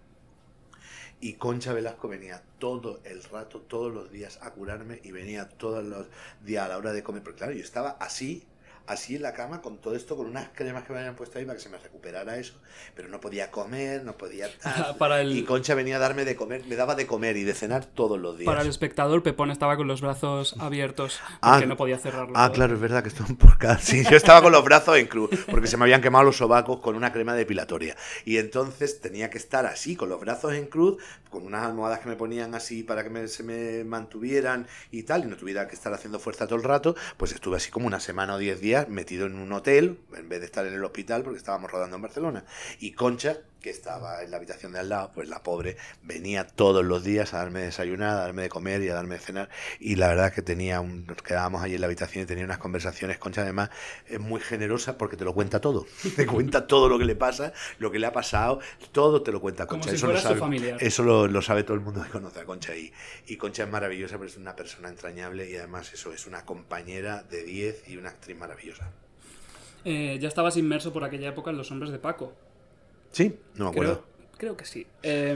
Y 1.19 1.33
Concha 1.33 1.73
Velasco 1.73 2.07
venía 2.07 2.41
todo 2.57 2.99
el 3.03 3.23
rato, 3.23 3.59
todos 3.61 3.93
los 3.93 4.11
días 4.11 4.39
a 4.41 4.51
curarme 4.51 5.01
y 5.03 5.11
venía 5.11 5.49
todos 5.49 5.83
los 5.83 6.07
días 6.43 6.65
a 6.65 6.69
la 6.69 6.77
hora 6.77 6.93
de 6.93 7.03
comer. 7.03 7.21
Porque 7.21 7.39
claro, 7.39 7.53
yo 7.53 7.61
estaba 7.61 7.91
así 7.99 8.47
así 8.87 9.15
en 9.15 9.21
la 9.21 9.33
cama 9.33 9.61
con 9.61 9.77
todo 9.77 9.95
esto, 9.95 10.17
con 10.17 10.25
unas 10.25 10.49
cremas 10.49 10.83
que 10.83 10.93
me 10.93 10.99
habían 10.99 11.15
puesto 11.15 11.39
ahí 11.39 11.45
para 11.45 11.57
que 11.57 11.63
se 11.63 11.69
me 11.69 11.77
recuperara 11.77 12.37
eso. 12.37 12.53
Pero 12.95 13.07
no 13.07 13.19
podía 13.19 13.51
comer, 13.51 14.03
no 14.03 14.17
podía... 14.17 14.49
para 14.97 15.21
el... 15.21 15.35
Y 15.35 15.43
Concha 15.43 15.75
venía 15.75 15.97
a 15.97 15.99
darme 15.99 16.25
de 16.25 16.35
comer, 16.35 16.65
me 16.65 16.75
daba 16.75 16.95
de 16.95 17.07
comer 17.07 17.37
y 17.37 17.43
de 17.43 17.53
cenar 17.53 17.85
todos 17.85 18.19
los 18.19 18.37
días. 18.37 18.45
Para 18.45 18.61
el 18.61 18.67
espectador, 18.67 19.23
Pepón 19.23 19.51
estaba 19.51 19.77
con 19.77 19.87
los 19.87 20.01
brazos 20.01 20.55
abiertos 20.59 21.19
porque 21.41 21.63
ah, 21.63 21.65
no 21.65 21.77
podía 21.77 21.97
cerrarlos. 21.97 22.35
Ah, 22.35 22.51
claro, 22.53 22.73
es 22.73 22.79
verdad 22.79 23.03
que 23.03 23.09
esto 23.09 23.25
por 23.37 23.57
casi. 23.57 24.03
yo 24.03 24.17
estaba 24.17 24.41
con 24.41 24.51
los 24.51 24.63
brazos 24.63 24.97
en 24.97 25.07
cruz 25.07 25.29
porque 25.49 25.67
se 25.67 25.77
me 25.77 25.83
habían 25.83 26.01
quemado 26.01 26.25
los 26.25 26.37
sobacos 26.37 26.79
con 26.79 26.95
una 26.95 27.11
crema 27.11 27.33
depilatoria. 27.33 27.95
Y 28.25 28.37
entonces 28.37 28.99
tenía 28.99 29.29
que 29.29 29.37
estar 29.37 29.65
así, 29.65 29.95
con 29.95 30.09
los 30.09 30.19
brazos 30.19 30.53
en 30.53 30.65
cruz, 30.65 30.97
con 31.29 31.45
unas 31.45 31.65
almohadas 31.65 31.99
que 31.99 32.09
me 32.09 32.15
ponían 32.15 32.55
así 32.55 32.83
para 32.83 33.03
que 33.03 33.27
se 33.27 33.43
me 33.43 33.83
mantuvieran 33.83 34.67
y 34.91 35.03
tal, 35.03 35.23
y 35.23 35.27
no 35.27 35.37
tuviera 35.37 35.67
que 35.67 35.75
estar 35.75 35.93
haciendo 35.93 36.19
fuerza 36.19 36.47
todo 36.47 36.57
el 36.57 36.63
rato, 36.63 36.95
pues 37.17 37.31
estuve 37.31 37.57
así 37.57 37.71
como 37.71 37.87
una 37.87 37.99
semana 37.99 38.35
o 38.35 38.37
diez 38.37 38.59
días 38.59 38.70
metido 38.87 39.25
en 39.25 39.35
un 39.35 39.51
hotel, 39.51 39.99
en 40.15 40.29
vez 40.29 40.39
de 40.39 40.45
estar 40.45 40.65
en 40.65 40.73
el 40.73 40.83
hospital, 40.83 41.23
porque 41.23 41.37
estábamos 41.37 41.71
rodando 41.71 41.95
en 41.95 42.01
Barcelona. 42.01 42.45
Y 42.79 42.93
Concha 42.93 43.39
que 43.61 43.69
estaba 43.69 44.23
en 44.23 44.31
la 44.31 44.37
habitación 44.37 44.73
de 44.73 44.79
al 44.79 44.89
lado, 44.89 45.11
pues 45.13 45.29
la 45.29 45.43
pobre 45.43 45.77
venía 46.03 46.45
todos 46.47 46.83
los 46.83 47.03
días 47.03 47.33
a 47.33 47.37
darme 47.37 47.61
desayunar, 47.61 48.09
a 48.09 48.21
darme 48.21 48.43
de 48.43 48.49
comer 48.49 48.81
y 48.81 48.89
a 48.89 48.95
darme 48.95 49.15
de 49.15 49.21
cenar. 49.21 49.49
Y 49.79 49.95
la 49.95 50.07
verdad 50.07 50.27
es 50.27 50.33
que 50.33 50.41
tenía 50.41 50.81
un, 50.81 51.05
nos 51.05 51.21
quedábamos 51.21 51.61
allí 51.63 51.75
en 51.75 51.81
la 51.81 51.87
habitación 51.87 52.23
y 52.23 52.27
tenía 52.27 52.45
unas 52.45 52.57
conversaciones. 52.57 53.17
Concha, 53.17 53.41
además, 53.41 53.69
es 54.07 54.19
muy 54.19 54.41
generosa 54.41 54.97
porque 54.97 55.17
te 55.17 55.23
lo 55.23 55.33
cuenta 55.33 55.61
todo. 55.61 55.85
Te 56.15 56.25
cuenta 56.25 56.67
todo 56.67 56.89
lo 56.89 56.99
que 56.99 57.05
le 57.05 57.15
pasa, 57.15 57.53
lo 57.79 57.91
que 57.91 57.99
le 57.99 58.07
ha 58.07 58.13
pasado, 58.13 58.59
todo 58.91 59.21
te 59.23 59.31
lo 59.31 59.39
cuenta 59.39 59.65
Concha. 59.65 59.91
eso, 59.91 60.07
lo 60.07 60.17
sabe, 60.17 60.75
eso 60.79 61.03
lo, 61.03 61.41
sabe 61.41 61.63
todo 61.63 61.75
el 61.75 61.81
mundo 61.81 62.03
que 62.03 62.09
conoce 62.09 62.41
a 62.41 62.45
Concha. 62.45 62.75
Y, 62.75 62.91
y 63.27 63.37
Concha 63.37 63.63
es 63.63 63.69
maravillosa, 63.69 64.17
pero 64.17 64.29
es 64.29 64.37
una 64.37 64.55
persona 64.55 64.89
entrañable 64.89 65.49
y 65.49 65.55
además 65.55 65.93
eso 65.93 66.11
es 66.13 66.27
una 66.27 66.45
compañera 66.45 67.23
de 67.23 67.43
10 67.43 67.89
y 67.89 67.97
una 67.97 68.09
actriz 68.09 68.37
maravillosa. 68.37 68.91
Eh, 69.83 70.17
ya 70.21 70.27
estabas 70.27 70.57
inmerso 70.57 70.93
por 70.93 71.03
aquella 71.03 71.29
época 71.29 71.49
en 71.51 71.57
Los 71.57 71.71
Hombres 71.71 71.91
de 71.91 71.99
Paco. 71.99 72.33
Sí, 73.11 73.35
no 73.55 73.65
me 73.65 73.71
acuerdo. 73.71 74.03
Creo, 74.37 74.57
que 74.57 74.65
sí. 74.65 74.87
Eh, 75.03 75.35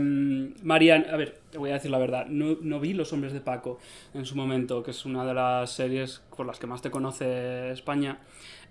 Marian, 0.64 1.06
a 1.12 1.16
ver, 1.16 1.38
te 1.52 1.60
voy 1.60 1.70
a 1.70 1.74
decir 1.74 1.92
la 1.92 2.00
verdad, 2.00 2.26
no, 2.26 2.80
vi 2.80 2.94
Los 2.94 3.14
Hombres 3.14 3.34
de 3.34 3.40
Paco 3.40 3.78
en 4.16 4.26
su 4.26 4.36
momento, 4.36 4.82
que 4.82 4.90
es 4.92 5.06
una 5.06 5.24
de 5.24 5.36
las 5.36 5.72
series 5.72 6.24
por 6.36 6.48
las 6.48 6.58
que 6.58 6.66
más 6.66 6.82
te 6.82 6.90
conoce 6.90 7.72
España. 7.72 8.20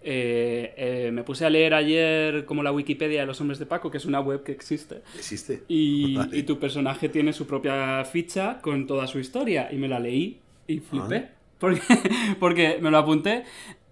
Eh, 0.02 0.74
eh, 0.76 1.11
me 1.12 1.22
puse 1.22 1.46
a 1.46 1.50
leer 1.50 1.72
ayer 1.72 2.44
como 2.46 2.64
la 2.64 2.72
Wikipedia 2.72 3.20
de 3.20 3.26
Los 3.26 3.40
Hombres 3.40 3.61
de 3.61 3.66
Paco, 3.66 3.92
que 3.92 3.98
es 3.98 4.07
una 4.07 4.20
web 4.20 4.42
que 4.42 4.50
existe. 4.50 5.02
Existe. 5.14 5.62
Y, 5.68 6.18
y 6.32 6.42
tu 6.42 6.59
personaje 6.59 7.09
tiene 7.09 7.32
su 7.32 7.46
propia 7.46 8.05
ficha 8.05 8.59
con 8.61 8.88
toda 8.88 9.07
su 9.07 9.20
historia. 9.20 9.72
Y 9.72 9.76
me 9.76 9.86
la 9.86 10.00
leí 10.00 10.40
y 10.66 10.80
flipé. 10.80 11.16
Ah. 11.16 11.30
Porque, 11.59 11.80
porque 12.40 12.78
me 12.82 12.90
lo 12.90 12.98
apunté 12.98 13.44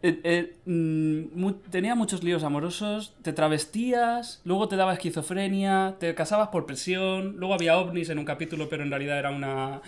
eh, 0.03 0.21
eh, 0.25 0.57
mm, 0.67 1.51
tenía 1.71 1.95
muchos 1.95 2.25
líos 2.25 2.43
amorosos, 2.43 3.15
te 3.23 3.33
travestías, 3.33 4.41
luego 4.45 4.69
te 4.69 4.77
daba 4.77 4.95
esquizofrenia, 4.95 5.95
te 6.01 6.15
casabas 6.15 6.49
por 6.49 6.67
presión, 6.67 7.37
luego 7.37 7.55
había 7.55 7.79
ovnis 7.79 8.09
en 8.09 8.19
un 8.19 8.25
capítulo, 8.25 8.69
pero 8.69 8.83
en 8.83 8.91
realidad 8.91 9.19
era 9.19 9.31
una 9.31 9.81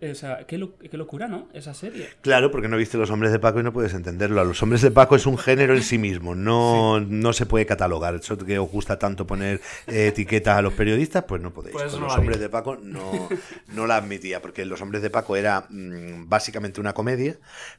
qué, 0.00 0.58
locura, 0.96 1.28
¿no? 1.28 1.48
Esa 1.52 1.74
serie. 1.74 2.08
Claro, 2.20 2.50
porque 2.50 2.68
no 2.68 2.76
viste 2.76 2.96
Los 2.98 3.10
Hombres 3.10 3.32
de 3.32 3.38
Paco 3.38 3.60
y 3.60 3.62
no 3.62 3.72
puedes 3.72 3.94
entenderlo. 3.94 4.44
Los 4.44 4.62
Hombres 4.62 4.82
de 4.82 4.90
Paco 4.90 5.16
es 5.16 5.26
un 5.26 5.38
género 5.38 5.74
en 5.74 5.82
sí 5.82 5.98
mismo, 5.98 6.34
no, 6.34 7.00
no 7.00 7.32
se 7.32 7.46
puede 7.46 7.66
catalogar. 7.66 8.14
Eso 8.14 8.36
que 8.38 8.58
os 8.58 8.70
gusta 8.70 8.98
tanto 8.98 9.26
poner 9.26 9.60
eh, 9.86 10.08
etiquetas 10.08 10.58
a 10.58 10.62
los 10.62 10.74
periodistas, 10.74 11.24
pues 11.24 11.42
no 11.42 11.52
podéis. 11.52 11.74
Pues 11.74 11.92
los 11.94 12.16
Hombres 12.16 12.40
de 12.40 12.48
Paco 12.48 12.76
no, 12.76 13.28
no 13.74 13.86
la 13.86 13.96
admitía, 13.96 14.40
porque 14.42 14.64
Los 14.64 14.80
Hombres 14.80 15.02
de 15.02 15.10
Paco 15.10 15.36
era 15.36 15.66
mm, 15.68 16.28
básicamente 16.28 16.80
una 16.80 16.92
comedia, 16.92 17.38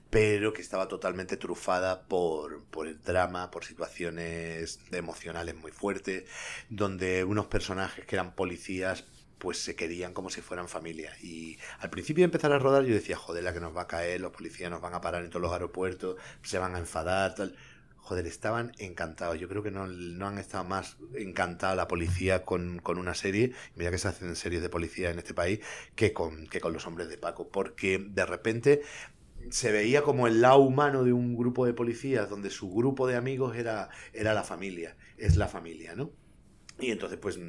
pero 0.09 0.53
que 0.53 0.61
estaba 0.61 0.87
totalmente 0.87 1.37
trufada 1.37 2.01
por, 2.01 2.63
por 2.65 2.87
el 2.87 3.01
drama, 3.01 3.51
por 3.51 3.65
situaciones 3.65 4.79
emocionales 4.91 5.55
muy 5.55 5.71
fuertes, 5.71 6.25
donde 6.69 7.23
unos 7.23 7.47
personajes 7.47 8.05
que 8.05 8.15
eran 8.15 8.33
policías 8.33 9.05
pues 9.37 9.59
se 9.59 9.75
querían 9.75 10.13
como 10.13 10.29
si 10.29 10.41
fueran 10.41 10.67
familia. 10.67 11.13
Y 11.21 11.57
al 11.79 11.89
principio 11.89 12.21
de 12.21 12.25
empezar 12.25 12.51
a 12.51 12.59
rodar 12.59 12.83
yo 12.83 12.93
decía, 12.93 13.17
joder, 13.17 13.43
la 13.43 13.53
que 13.53 13.59
nos 13.59 13.75
va 13.75 13.83
a 13.83 13.87
caer, 13.87 14.21
los 14.21 14.31
policías 14.31 14.71
nos 14.71 14.81
van 14.81 14.93
a 14.93 15.01
parar 15.01 15.23
en 15.23 15.29
todos 15.29 15.41
los 15.41 15.51
aeropuertos, 15.51 16.17
se 16.43 16.57
van 16.57 16.75
a 16.75 16.79
enfadar, 16.79 17.35
tal. 17.35 17.55
Joder, 17.97 18.25
estaban 18.25 18.71
encantados. 18.77 19.37
Yo 19.37 19.49
creo 19.49 19.63
que 19.63 19.71
no, 19.71 19.85
no 19.87 20.27
han 20.27 20.37
estado 20.37 20.63
más 20.63 20.97
encantados 21.15 21.75
la 21.75 21.89
policía 21.89 22.45
con, 22.45 22.79
con, 22.79 22.97
una 22.99 23.13
serie, 23.13 23.51
mira 23.75 23.91
que 23.91 23.97
se 23.97 24.07
hacen 24.07 24.33
series 24.37 24.61
de 24.61 24.69
policía 24.69 25.09
en 25.09 25.19
este 25.19 25.33
país, 25.33 25.59
que 25.95 26.13
con, 26.13 26.47
que 26.47 26.61
con 26.61 26.71
los 26.71 26.87
hombres 26.87 27.09
de 27.09 27.17
Paco. 27.17 27.49
Porque 27.49 27.99
de 27.99 28.25
repente 28.25 28.81
se 29.49 29.71
veía 29.71 30.03
como 30.03 30.27
el 30.27 30.41
lado 30.41 30.59
humano 30.59 31.03
de 31.03 31.13
un 31.13 31.35
grupo 31.35 31.65
de 31.65 31.73
policías, 31.73 32.29
donde 32.29 32.49
su 32.49 32.73
grupo 32.73 33.07
de 33.07 33.15
amigos 33.15 33.57
era, 33.57 33.89
era 34.13 34.33
la 34.33 34.43
familia, 34.43 34.95
es 35.17 35.35
la 35.35 35.47
familia, 35.47 35.95
¿no? 35.95 36.11
Y 36.79 36.91
entonces, 36.91 37.17
pues, 37.19 37.39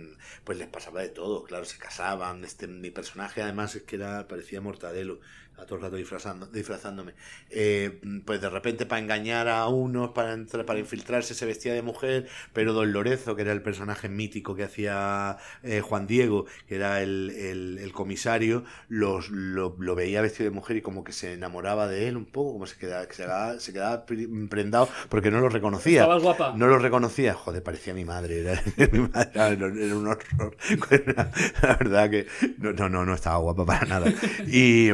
pues 0.45 0.59
les 0.59 0.69
pasaba 0.69 1.03
de 1.03 1.11
todo, 1.11 1.45
claro, 1.45 1.65
se 1.65 1.79
casaban. 1.79 2.45
Este, 2.45 2.67
mi 2.67 2.91
personaje, 2.91 3.43
además, 3.43 3.75
es 3.77 3.83
que 3.83 3.97
era, 3.97 4.27
parecía 4.29 4.61
mortadelo 4.61 5.21
a 5.59 5.67
todo 5.67 5.77
el 5.77 5.83
rato 5.83 5.97
disfrazando, 5.97 6.47
disfrazándome. 6.47 7.15
Eh, 7.51 8.01
pues 8.25 8.41
de 8.41 8.49
repente 8.49 8.87
para 8.87 9.03
engañar 9.03 9.49
a 9.49 9.67
unos, 9.67 10.11
para, 10.11 10.33
entrar, 10.33 10.65
para 10.65 10.79
infiltrarse, 10.79 11.35
se 11.35 11.47
vestía 11.47 11.75
de 11.75 11.83
mujer, 11.83 12.29
pero 12.53 12.73
Don 12.73 12.93
Lorenzo, 12.93 13.35
que 13.35 13.43
era 13.43 13.53
el 13.53 13.63
personaje 13.63 14.09
mítico 14.09 14.55
que 14.55 14.65
hacía 14.65 15.39
eh, 15.63 15.81
Juan 15.81 16.07
Diego, 16.07 16.47
que 16.69 16.77
era 16.77 17.03
el, 17.03 17.31
el, 17.31 17.93
comisario, 17.93 18.65
los, 18.89 19.31
lo, 19.31 19.75
lo, 19.79 19.95
veía 19.95 20.21
vestido 20.21 20.49
de 20.49 20.55
mujer 20.55 20.77
y 20.77 20.83
como 20.83 21.03
que 21.03 21.13
se 21.13 21.33
enamoraba 21.33 21.89
de 21.89 22.07
él 22.07 22.17
un 22.17 22.27
poco, 22.27 22.53
como 22.53 22.67
se 22.67 22.77
quedaba, 22.77 23.05
se 23.11 23.25
quedaba, 23.25 23.59
se 23.61 23.73
quedaba 23.73 24.07
prendado 24.49 24.89
porque 25.09 25.31
no 25.31 25.41
lo 25.41 25.49
reconocía. 25.49 26.05
guapa. 26.05 26.55
No 26.57 26.69
lo 26.69 26.79
reconocía. 26.79 27.35
Joder, 27.35 27.63
parecía 27.63 27.95
mi 27.95 28.05
madre, 28.05 28.41
era, 28.41 28.63
mi 28.93 29.01
madre, 29.01 29.31
era 29.35 29.97
un 29.97 30.07
horror. 30.07 30.57
La 31.63 31.77
verdad 31.77 32.11
que 32.11 32.27
no, 32.59 32.73
no, 32.73 32.89
no, 32.89 33.05
no 33.05 33.15
estaba 33.15 33.39
guapa 33.39 33.67
para 33.67 33.87
nada. 33.87 34.13
Y... 34.47 34.91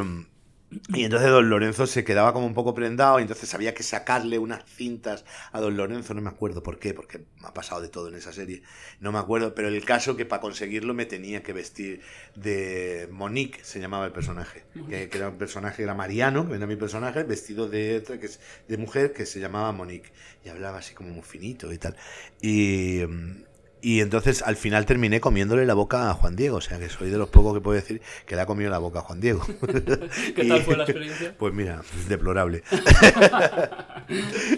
Y 0.89 1.05
entonces 1.05 1.31
don 1.31 1.49
Lorenzo 1.49 1.87
se 1.87 2.05
quedaba 2.05 2.33
como 2.33 2.47
un 2.47 2.55
poco 2.55 2.75
prendado 2.75 3.19
y 3.19 3.23
entonces 3.23 3.53
había 3.55 3.75
que 3.75 3.83
sacarle 3.83 4.39
unas 4.39 4.65
cintas 4.65 5.25
a 5.53 5.61
don 5.61 5.77
Lorenzo, 5.77 6.15
no 6.15 6.21
me 6.21 6.31
acuerdo 6.31 6.63
por 6.63 6.79
qué, 6.79 6.95
porque 6.95 7.19
me 7.41 7.49
ha 7.49 7.55
pasado 7.55 7.81
de 7.81 7.89
todo 7.89 8.09
en 8.09 8.15
esa 8.15 8.33
serie, 8.33 8.63
no 9.01 9.13
me 9.13 9.19
acuerdo, 9.19 9.55
pero 9.55 9.69
el 9.69 9.85
caso 9.85 10.17
que 10.17 10.25
para 10.25 10.41
conseguirlo 10.41 10.95
me 10.95 11.07
tenía 11.07 11.43
que 11.43 11.53
vestir 11.53 12.01
de 12.35 13.09
Monique, 13.11 13.65
se 13.65 13.81
llamaba 13.81 14.07
el 14.07 14.13
personaje, 14.13 14.65
que, 14.89 15.09
era 15.13 15.29
un 15.29 15.39
personaje, 15.39 15.83
era 15.83 15.95
Mariano, 15.95 16.49
que 16.49 16.55
era 16.55 16.67
mi 16.67 16.77
personaje, 16.77 17.25
vestido 17.25 17.69
de, 17.69 18.03
que 18.21 18.27
es, 18.27 18.41
de 18.69 18.77
mujer 18.79 19.13
que 19.13 19.27
se 19.27 19.41
llamaba 19.41 19.73
Monique. 19.73 20.13
Y 20.45 20.49
hablaba 20.49 20.79
así 20.79 20.95
como 20.95 21.11
muy 21.11 21.23
finito 21.23 21.73
y 21.73 21.79
tal. 21.79 21.97
Y 22.41 23.03
mm, 23.07 23.45
y 23.85 24.01
entonces 24.01 24.41
al 24.41 24.57
final 24.57 24.87
terminé 24.87 25.21
comiéndole 25.21 25.67
la 25.67 25.75
boca 25.75 26.09
a 26.09 26.15
Juan 26.15 26.37
Diego. 26.37 26.57
O 26.57 26.61
sea 26.63 26.79
que 26.79 26.89
soy 26.89 27.11
de 27.11 27.19
los 27.19 27.29
pocos 27.29 27.53
que 27.53 27.61
puedo 27.61 27.79
decir 27.79 28.01
que 28.25 28.35
le 28.35 28.41
ha 28.41 28.47
comido 28.47 28.71
la 28.71 28.79
boca 28.79 29.01
a 29.01 29.03
Juan 29.03 29.21
Diego. 29.21 29.45
¿Qué 30.35 30.45
tal 30.49 30.63
fue 30.63 30.79
la 30.79 30.85
experiencia? 30.85 31.35
Pues 31.39 31.53
mira, 31.53 31.83
deplorable. 32.09 32.63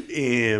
y, 0.08 0.54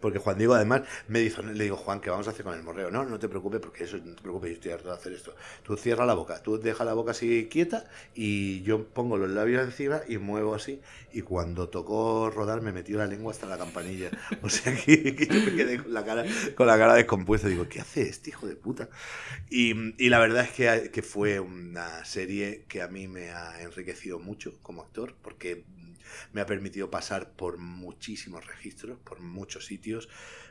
porque 0.00 0.18
Juan 0.18 0.38
Diego 0.38 0.54
además 0.54 0.82
me 1.08 1.18
dijo, 1.18 1.42
le 1.42 1.64
digo, 1.64 1.76
Juan, 1.76 2.00
¿qué 2.00 2.08
vamos 2.08 2.26
a 2.26 2.30
hacer 2.30 2.42
con 2.42 2.54
el 2.54 2.62
morreo? 2.62 2.90
No, 2.90 3.04
no 3.04 3.18
te 3.18 3.28
preocupes 3.28 3.60
porque 3.60 3.84
eso 3.84 3.98
no 3.98 4.14
te 4.14 4.22
preocupes, 4.22 4.48
yo 4.48 4.54
estoy 4.54 4.72
harto 4.72 4.88
de 4.88 4.94
hacer 4.94 5.12
esto. 5.12 5.34
Tú 5.62 5.76
cierra 5.76 6.06
la 6.06 6.14
boca, 6.14 6.42
tú 6.42 6.58
deja 6.58 6.84
la 6.84 6.94
boca 6.94 7.10
así 7.10 7.48
quieta 7.50 7.84
y 8.14 8.62
yo 8.62 8.86
pongo 8.86 9.18
los 9.18 9.28
labios 9.28 9.62
encima 9.62 10.00
y 10.08 10.16
muevo 10.16 10.54
así. 10.54 10.80
Y 11.12 11.20
cuando 11.20 11.68
tocó 11.68 12.30
rodar 12.30 12.62
me 12.62 12.72
metió 12.72 12.96
la 12.96 13.06
lengua 13.06 13.32
hasta 13.32 13.46
la 13.46 13.58
campanilla. 13.58 14.10
O 14.42 14.48
sea 14.48 14.74
que, 14.74 15.14
que 15.14 15.26
yo 15.26 15.34
me 15.34 15.54
quedé 15.54 15.82
con 15.82 15.92
la 15.92 16.04
cara, 16.04 16.24
con 16.54 16.66
la 16.66 16.78
cara 16.78 16.94
descompuesta. 16.94 17.48
Digo, 17.48 17.68
¿qué 17.68 17.80
este 18.08 18.30
hijo 18.30 18.46
de 18.46 18.56
puta? 18.56 18.88
Y, 19.50 19.94
y 20.02 20.08
la 20.08 20.18
verdad 20.18 20.44
es 20.44 20.50
que, 20.50 20.90
que, 20.90 21.02
fue 21.02 21.40
una 21.40 22.04
serie 22.04 22.64
que 22.68 22.82
a 22.82 22.88
mí 22.88 23.08
me 23.08 23.30
ha 23.30 23.62
enriquecido 23.62 24.18
mucho 24.18 24.58
como 24.62 24.82
actor, 24.82 25.14
porque 25.22 25.64
me 26.32 26.40
ha 26.40 26.46
permitido 26.46 26.90
pasar 26.90 27.32
por 27.32 27.58
muchísimos 27.58 28.46
registros, 28.46 28.98
por 29.00 29.20
muchos 29.20 29.66
sitios, 29.66 30.08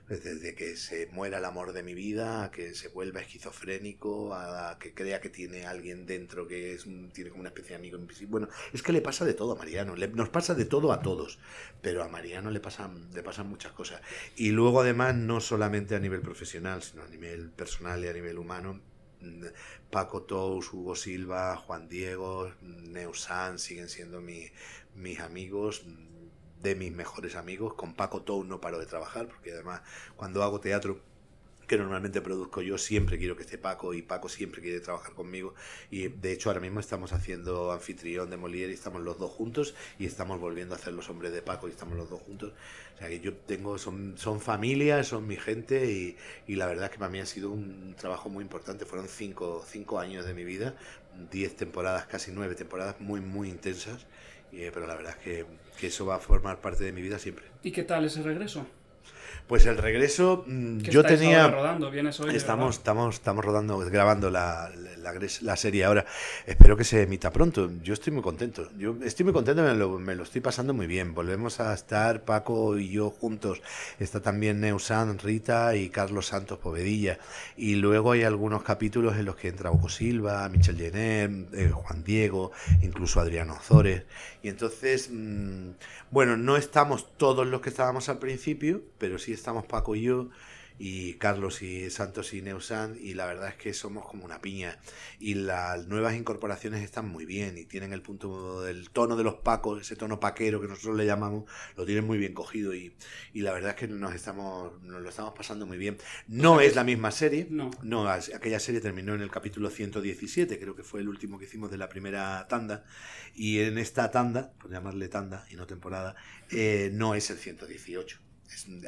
desde 0.07 0.53
que 0.53 0.75
se 0.75 1.07
muera 1.07 1.39
el 1.39 1.45
amor 1.45 1.73
de 1.73 1.81
mi 1.81 1.95
vida, 1.95 2.43
a 2.43 2.51
que 2.51 2.75
se 2.75 2.89
vuelva 2.89 3.21
esquizofrénico, 3.21 4.33
a 4.35 4.77
que 4.79 4.93
crea 4.93 5.19
que 5.19 5.29
tiene 5.29 5.65
alguien 5.65 6.05
dentro 6.05 6.47
que 6.47 6.73
es, 6.73 6.85
tiene 7.13 7.31
como 7.31 7.41
una 7.41 7.49
especie 7.49 7.71
de 7.71 7.75
amigo 7.77 7.97
invisible. 7.97 8.31
Bueno, 8.31 8.49
es 8.71 8.83
que 8.83 8.91
le 8.91 9.01
pasa 9.01 9.25
de 9.25 9.33
todo 9.33 9.53
a 9.53 9.55
Mariano, 9.55 9.95
nos 9.95 10.29
pasa 10.29 10.53
de 10.53 10.65
todo 10.65 10.91
a 10.91 11.01
todos, 11.01 11.39
pero 11.81 12.03
a 12.03 12.07
Mariano 12.07 12.51
le 12.51 12.59
pasan, 12.59 13.09
le 13.13 13.23
pasan 13.23 13.49
muchas 13.49 13.71
cosas. 13.71 14.01
Y 14.35 14.51
luego 14.51 14.81
además, 14.81 15.15
no 15.15 15.41
solamente 15.41 15.95
a 15.95 15.99
nivel 15.99 16.21
profesional, 16.21 16.83
sino 16.83 17.03
a 17.03 17.07
nivel 17.07 17.49
personal 17.49 18.03
y 18.03 18.07
a 18.07 18.13
nivel 18.13 18.37
humano, 18.37 18.81
Paco 19.89 20.23
Tous, 20.23 20.71
Hugo 20.71 20.95
Silva, 20.95 21.55
Juan 21.55 21.87
Diego, 21.89 22.51
Neusan 22.61 23.57
siguen 23.57 23.89
siendo 23.89 24.21
mi, 24.21 24.51
mis 24.95 25.19
amigos, 25.19 25.85
de 26.65 26.75
mis 26.75 26.91
mejores 26.91 27.35
amigos. 27.35 27.75
Con 27.75 27.93
Paco 27.93 28.21
Tous 28.23 28.45
no 28.45 28.59
paro 28.59 28.79
de 28.79 28.85
trabajar, 28.85 29.27
porque 29.27 29.51
además 29.51 29.81
cuando 30.17 30.43
hago 30.43 30.59
teatro 30.59 30.99
que 31.67 31.77
normalmente 31.77 32.21
produzco 32.21 32.61
yo, 32.61 32.77
siempre 32.77 33.17
quiero 33.17 33.35
que 33.35 33.43
esté 33.43 33.57
Paco 33.57 33.93
y 33.93 34.01
Paco 34.01 34.29
siempre 34.29 34.61
quiere 34.61 34.79
trabajar 34.79 35.13
conmigo 35.13 35.55
y 35.89 36.09
de 36.09 36.31
hecho 36.31 36.49
ahora 36.49 36.61
mismo 36.61 36.79
estamos 36.79 37.11
haciendo 37.11 37.71
anfitrión 37.71 38.29
de 38.29 38.37
Molière 38.37 38.69
y 38.69 38.73
estamos 38.73 39.01
los 39.01 39.17
dos 39.17 39.31
juntos 39.31 39.73
y 39.97 40.05
estamos 40.05 40.39
volviendo 40.39 40.75
a 40.75 40.77
hacer 40.77 40.93
los 40.93 41.09
hombres 41.09 41.33
de 41.33 41.41
Paco 41.41 41.67
y 41.67 41.71
estamos 41.71 41.97
los 41.97 42.09
dos 42.09 42.21
juntos. 42.21 42.53
O 42.95 42.97
sea 42.97 43.09
que 43.09 43.19
yo 43.19 43.33
tengo, 43.33 43.77
son, 43.77 44.15
son 44.17 44.39
familias, 44.39 45.07
son 45.07 45.27
mi 45.27 45.37
gente 45.37 45.91
y, 45.91 46.15
y 46.47 46.55
la 46.55 46.67
verdad 46.67 46.91
que 46.91 46.99
para 46.99 47.09
mí 47.09 47.19
ha 47.19 47.25
sido 47.25 47.49
un 47.49 47.95
trabajo 47.97 48.29
muy 48.29 48.43
importante. 48.43 48.85
Fueron 48.85 49.07
cinco, 49.07 49.65
cinco 49.67 49.99
años 49.99 50.25
de 50.25 50.33
mi 50.33 50.43
vida, 50.45 50.75
diez 51.31 51.55
temporadas, 51.55 52.05
casi 52.05 52.31
nueve 52.31 52.55
temporadas 52.55 52.99
muy, 53.01 53.21
muy 53.21 53.49
intensas, 53.49 54.05
y, 54.55 54.71
pero 54.71 54.87
la 54.87 54.95
verdad 54.95 55.15
es 55.17 55.23
que, 55.23 55.45
que 55.79 55.87
eso 55.87 56.05
va 56.05 56.15
a 56.15 56.19
formar 56.19 56.61
parte 56.61 56.83
de 56.83 56.91
mi 56.91 57.01
vida 57.01 57.19
siempre. 57.19 57.45
¿Y 57.63 57.71
qué 57.71 57.83
tal 57.83 58.05
ese 58.05 58.21
regreso? 58.21 58.65
Pues 59.47 59.67
el 59.67 59.77
regreso, 59.77 60.43
mm, 60.47 60.79
¿Qué 60.79 60.89
yo 60.89 61.03
tenía... 61.03 61.47
rodando? 61.47 61.91
¿Vienes 61.91 62.19
hoy 62.19 62.35
Estamos, 62.35 62.77
estamos, 62.77 63.13
estamos 63.15 63.45
rodando, 63.45 63.77
grabando 63.77 64.31
la, 64.31 64.71
la, 64.97 65.13
la 65.41 65.55
serie 65.55 65.85
ahora. 65.85 66.03
Espero 66.47 66.75
que 66.75 66.83
se 66.83 67.03
emita 67.03 67.31
pronto. 67.31 67.69
Yo 67.83 67.93
estoy 67.93 68.11
muy 68.11 68.23
contento. 68.23 68.67
Yo 68.75 68.95
estoy 69.03 69.23
muy 69.23 69.33
contento, 69.33 69.61
me 69.61 69.75
lo, 69.75 69.99
me 69.99 70.15
lo 70.15 70.23
estoy 70.23 70.41
pasando 70.41 70.73
muy 70.73 70.87
bien. 70.87 71.13
Volvemos 71.13 71.59
a 71.59 71.75
estar 71.75 72.25
Paco 72.25 72.79
y 72.79 72.89
yo 72.89 73.11
juntos. 73.11 73.61
Está 73.99 74.19
también 74.19 74.61
Neusan, 74.61 75.19
Rita 75.19 75.75
y 75.75 75.89
Carlos 75.89 76.25
Santos 76.25 76.57
Povedilla. 76.57 77.19
Y 77.55 77.75
luego 77.75 78.13
hay 78.13 78.23
algunos 78.23 78.63
capítulos 78.63 79.15
en 79.15 79.25
los 79.25 79.35
que 79.35 79.49
entra 79.49 79.69
Hugo 79.69 79.89
Silva, 79.89 80.49
Michel 80.49 80.77
Jenner, 80.77 81.29
eh, 81.53 81.69
Juan 81.71 82.03
Diego, 82.03 82.51
incluso 82.81 83.19
Adriano 83.19 83.53
Ozores. 83.53 84.05
Y 84.41 84.49
entonces, 84.49 85.09
mmm, 85.11 85.69
bueno, 86.09 86.35
no 86.35 86.57
estamos 86.57 87.15
todos 87.17 87.45
los 87.45 87.61
que 87.61 87.69
estábamos 87.69 88.09
al 88.09 88.17
principio, 88.17 88.81
pero 88.97 89.19
sí 89.19 89.34
estamos 89.35 89.65
Paco 89.65 89.95
y 89.95 90.01
yo 90.03 90.29
y 90.77 91.13
Carlos 91.13 91.61
y 91.61 91.89
Santos 91.89 92.33
y 92.33 92.41
Neusan 92.41 92.97
y 92.99 93.13
la 93.13 93.25
verdad 93.25 93.49
es 93.49 93.55
que 93.55 93.73
somos 93.73 94.05
como 94.05 94.25
una 94.25 94.41
piña 94.41 94.77
y 95.19 95.35
las 95.35 95.87
nuevas 95.87 96.15
incorporaciones 96.15 96.83
están 96.83 97.07
muy 97.07 97.25
bien 97.25 97.57
y 97.57 97.65
tienen 97.65 97.93
el 97.93 98.01
punto 98.01 98.61
del 98.61 98.89
tono 98.89 99.15
de 99.15 99.23
los 99.23 99.35
pacos, 99.35 99.81
ese 99.81 99.95
tono 99.95 100.19
paquero 100.19 100.59
que 100.59 100.67
nosotros 100.67 100.97
le 100.97 101.05
llamamos, 101.05 101.45
lo 101.77 101.85
tienen 101.85 102.05
muy 102.05 102.17
bien 102.17 102.33
cogido 102.33 102.73
y, 102.73 102.93
y 103.33 103.41
la 103.41 103.53
verdad 103.53 103.71
es 103.71 103.75
que 103.77 103.87
nos 103.87 104.13
estamos 104.13 104.81
nos 104.83 105.01
lo 105.01 105.09
estamos 105.09 105.33
pasando 105.35 105.65
muy 105.65 105.77
bien. 105.77 105.97
No 106.27 106.57
sea, 106.57 106.67
es 106.67 106.75
la 106.75 106.83
misma 106.83 107.11
serie, 107.11 107.47
no. 107.49 107.71
no, 107.81 108.07
aquella 108.09 108.59
serie 108.59 108.81
terminó 108.81 109.13
en 109.15 109.21
el 109.21 109.31
capítulo 109.31 109.69
117, 109.69 110.59
creo 110.59 110.75
que 110.75 110.83
fue 110.83 110.99
el 110.99 111.07
último 111.09 111.39
que 111.39 111.45
hicimos 111.45 111.71
de 111.71 111.77
la 111.77 111.89
primera 111.89 112.47
tanda 112.47 112.83
y 113.33 113.59
en 113.59 113.77
esta 113.77 114.11
tanda, 114.11 114.51
por 114.59 114.71
llamarle 114.71 115.07
tanda 115.07 115.45
y 115.49 115.55
no 115.55 115.67
temporada, 115.67 116.15
eh, 116.51 116.89
no 116.93 117.15
es 117.15 117.29
el 117.29 117.37
118 117.37 118.24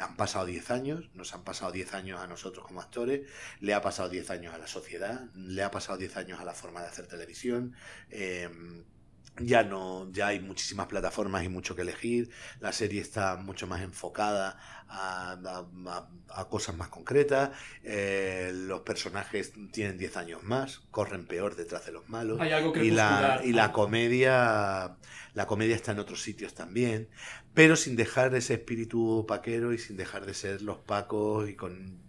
han 0.01 0.15
pasado 0.15 0.45
10 0.45 0.71
años, 0.71 1.09
nos 1.13 1.33
han 1.33 1.43
pasado 1.43 1.71
10 1.71 1.93
años 1.93 2.19
a 2.19 2.27
nosotros 2.27 2.65
como 2.65 2.81
actores, 2.81 3.27
le 3.59 3.73
ha 3.73 3.81
pasado 3.81 4.09
10 4.09 4.29
años 4.31 4.53
a 4.53 4.57
la 4.57 4.67
sociedad, 4.67 5.25
le 5.35 5.63
ha 5.63 5.71
pasado 5.71 5.97
10 5.97 6.17
años 6.17 6.39
a 6.39 6.45
la 6.45 6.53
forma 6.53 6.81
de 6.81 6.87
hacer 6.87 7.07
televisión. 7.07 7.75
Eh, 8.09 8.49
ya 9.39 9.63
no 9.63 10.11
ya 10.11 10.27
hay 10.27 10.39
muchísimas 10.39 10.87
plataformas 10.87 11.43
y 11.43 11.49
mucho 11.49 11.75
que 11.75 11.81
elegir. 11.83 12.29
La 12.59 12.71
serie 12.71 13.01
está 13.01 13.35
mucho 13.35 13.67
más 13.67 13.81
enfocada 13.81 14.57
a, 14.87 15.33
a, 15.33 16.07
a 16.29 16.49
cosas 16.49 16.75
más 16.75 16.89
concretas. 16.89 17.51
Eh, 17.83 18.51
los 18.53 18.81
personajes 18.81 19.53
tienen 19.71 19.97
10 19.97 20.17
años 20.17 20.43
más 20.43 20.79
corren 20.91 21.25
peor 21.25 21.55
detrás 21.55 21.85
de 21.85 21.91
los 21.91 22.07
malos. 22.09 22.39
Hay 22.39 22.51
algo 22.51 22.71
que 22.71 22.85
y 22.85 22.91
la 22.91 23.41
y 23.43 23.53
la 23.53 23.71
comedia 23.71 24.97
la 25.33 25.45
comedia 25.45 25.75
está 25.75 25.91
en 25.91 25.99
otros 25.99 26.21
sitios 26.21 26.55
también 26.55 27.09
pero 27.57 27.75
sin 27.75 27.95
dejar 27.95 28.35
ese 28.35 28.53
espíritu 28.53 29.25
paquero 29.27 29.73
y 29.73 29.79
sin 29.79 29.97
dejar 29.97 30.27
de 30.27 30.35
ser 30.35 30.61
los 30.61 30.77
pacos 30.77 31.49
y 31.49 31.55
con 31.55 32.03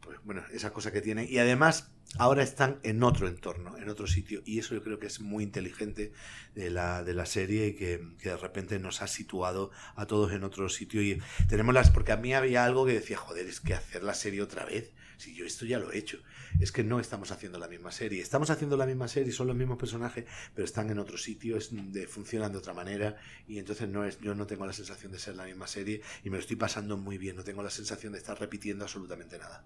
pues, 0.00 0.18
bueno 0.24 0.42
esa 0.50 0.72
cosa 0.72 0.92
que 0.92 1.02
tienen. 1.02 1.26
Y 1.28 1.36
además 1.36 1.93
ahora 2.18 2.42
están 2.42 2.80
en 2.82 3.02
otro 3.02 3.28
entorno, 3.28 3.76
en 3.78 3.88
otro 3.88 4.06
sitio. 4.06 4.42
Y 4.44 4.58
eso 4.58 4.74
yo 4.74 4.82
creo 4.82 4.98
que 4.98 5.06
es 5.06 5.20
muy 5.20 5.44
inteligente 5.44 6.12
de 6.54 6.70
la, 6.70 7.02
de 7.02 7.14
la 7.14 7.26
serie 7.26 7.68
y 7.68 7.74
que, 7.74 8.14
que, 8.18 8.30
de 8.30 8.36
repente 8.36 8.78
nos 8.78 9.02
ha 9.02 9.08
situado 9.08 9.70
a 9.96 10.06
todos 10.06 10.32
en 10.32 10.44
otro 10.44 10.68
sitio. 10.68 11.02
Y 11.02 11.20
tenemos 11.48 11.74
las. 11.74 11.90
Porque 11.90 12.12
a 12.12 12.16
mí 12.16 12.34
había 12.34 12.64
algo 12.64 12.86
que 12.86 12.94
decía, 12.94 13.16
joder, 13.16 13.46
es 13.46 13.60
que 13.60 13.74
hacer 13.74 14.02
la 14.02 14.14
serie 14.14 14.42
otra 14.42 14.64
vez. 14.64 14.92
Si 15.16 15.34
yo 15.34 15.46
esto 15.46 15.64
ya 15.64 15.78
lo 15.78 15.92
he 15.92 15.98
hecho. 15.98 16.18
Es 16.60 16.72
que 16.72 16.84
no 16.84 17.00
estamos 17.00 17.30
haciendo 17.30 17.58
la 17.58 17.68
misma 17.68 17.92
serie. 17.92 18.20
Estamos 18.20 18.50
haciendo 18.50 18.76
la 18.76 18.86
misma 18.86 19.08
serie, 19.08 19.32
son 19.32 19.46
los 19.46 19.56
mismos 19.56 19.78
personajes, 19.78 20.24
pero 20.54 20.64
están 20.64 20.90
en 20.90 20.98
otro 20.98 21.16
sitio, 21.18 21.56
es 21.56 21.70
de, 21.72 22.06
funcionan 22.06 22.52
de 22.52 22.58
otra 22.58 22.74
manera. 22.74 23.16
Y 23.46 23.58
entonces 23.58 23.88
no 23.88 24.04
es, 24.04 24.18
yo 24.20 24.34
no 24.34 24.46
tengo 24.46 24.66
la 24.66 24.72
sensación 24.72 25.12
de 25.12 25.18
ser 25.18 25.36
la 25.36 25.44
misma 25.44 25.66
serie 25.66 26.02
y 26.24 26.30
me 26.30 26.36
lo 26.36 26.40
estoy 26.40 26.56
pasando 26.56 26.96
muy 26.96 27.18
bien. 27.18 27.36
No 27.36 27.44
tengo 27.44 27.62
la 27.62 27.70
sensación 27.70 28.12
de 28.12 28.18
estar 28.18 28.38
repitiendo 28.38 28.84
absolutamente 28.84 29.38
nada. 29.38 29.64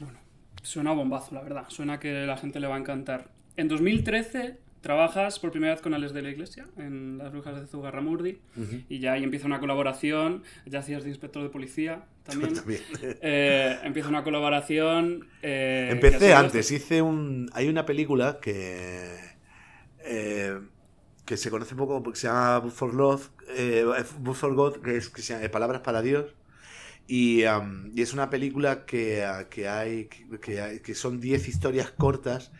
Bueno, 0.00 0.20
Suena 0.62 0.92
bombazo, 0.92 1.34
la 1.34 1.42
verdad. 1.42 1.64
Suena 1.68 1.98
que 1.98 2.26
la 2.26 2.36
gente 2.36 2.60
le 2.60 2.66
va 2.66 2.76
a 2.76 2.78
encantar. 2.78 3.30
En 3.56 3.68
2013 3.68 4.58
trabajas 4.80 5.38
por 5.38 5.50
primera 5.50 5.72
vez 5.74 5.82
con 5.82 5.94
Alex 5.94 6.12
de 6.12 6.22
la 6.22 6.30
Iglesia 6.30 6.66
en 6.76 7.18
Las 7.18 7.32
Brujas 7.32 7.60
de 7.60 7.66
Zugarramurdi 7.66 8.38
uh 8.56 8.60
-huh. 8.60 8.84
y 8.88 9.00
ya 9.00 9.14
ahí 9.14 9.24
empieza 9.24 9.46
una 9.46 9.60
colaboración. 9.60 10.42
Ya 10.66 10.80
hacías 10.80 11.02
de 11.02 11.10
inspector 11.10 11.42
de 11.42 11.48
policía 11.48 12.04
también. 12.24 12.54
también. 12.54 12.80
Eh, 13.02 13.78
empieza 13.82 14.08
una 14.08 14.22
colaboración. 14.22 15.26
Eh, 15.42 15.88
Empecé 15.90 16.34
antes, 16.34 16.70
hice 16.70 17.02
un. 17.02 17.50
Hay 17.52 17.68
una 17.68 17.84
película 17.84 18.38
que. 18.40 19.16
Eh, 20.04 20.58
que 21.24 21.36
se 21.36 21.50
conoce 21.50 21.74
un 21.74 21.78
poco 21.78 22.02
porque 22.02 22.18
se 22.18 22.26
llama 22.28 22.58
Book 22.60 22.72
for 22.72 22.94
Love, 22.94 23.28
Book 24.20 24.34
for 24.34 24.54
God, 24.54 24.76
que 24.80 24.96
es 24.96 25.10
que 25.10 25.20
se 25.20 25.34
llama 25.34 25.46
Palabras 25.50 25.82
para 25.82 26.00
Dios. 26.00 26.24
Y, 27.08 27.44
um, 27.44 27.90
y, 27.94 28.02
es 28.02 28.12
una 28.12 28.30
película 28.30 28.84
que, 28.84 29.26
que 29.50 29.68
hay, 29.68 30.04
que, 30.06 30.82
que 30.82 30.94
son 30.94 31.20
10 31.20 31.48
historias 31.48 31.90
cortas 31.90 32.52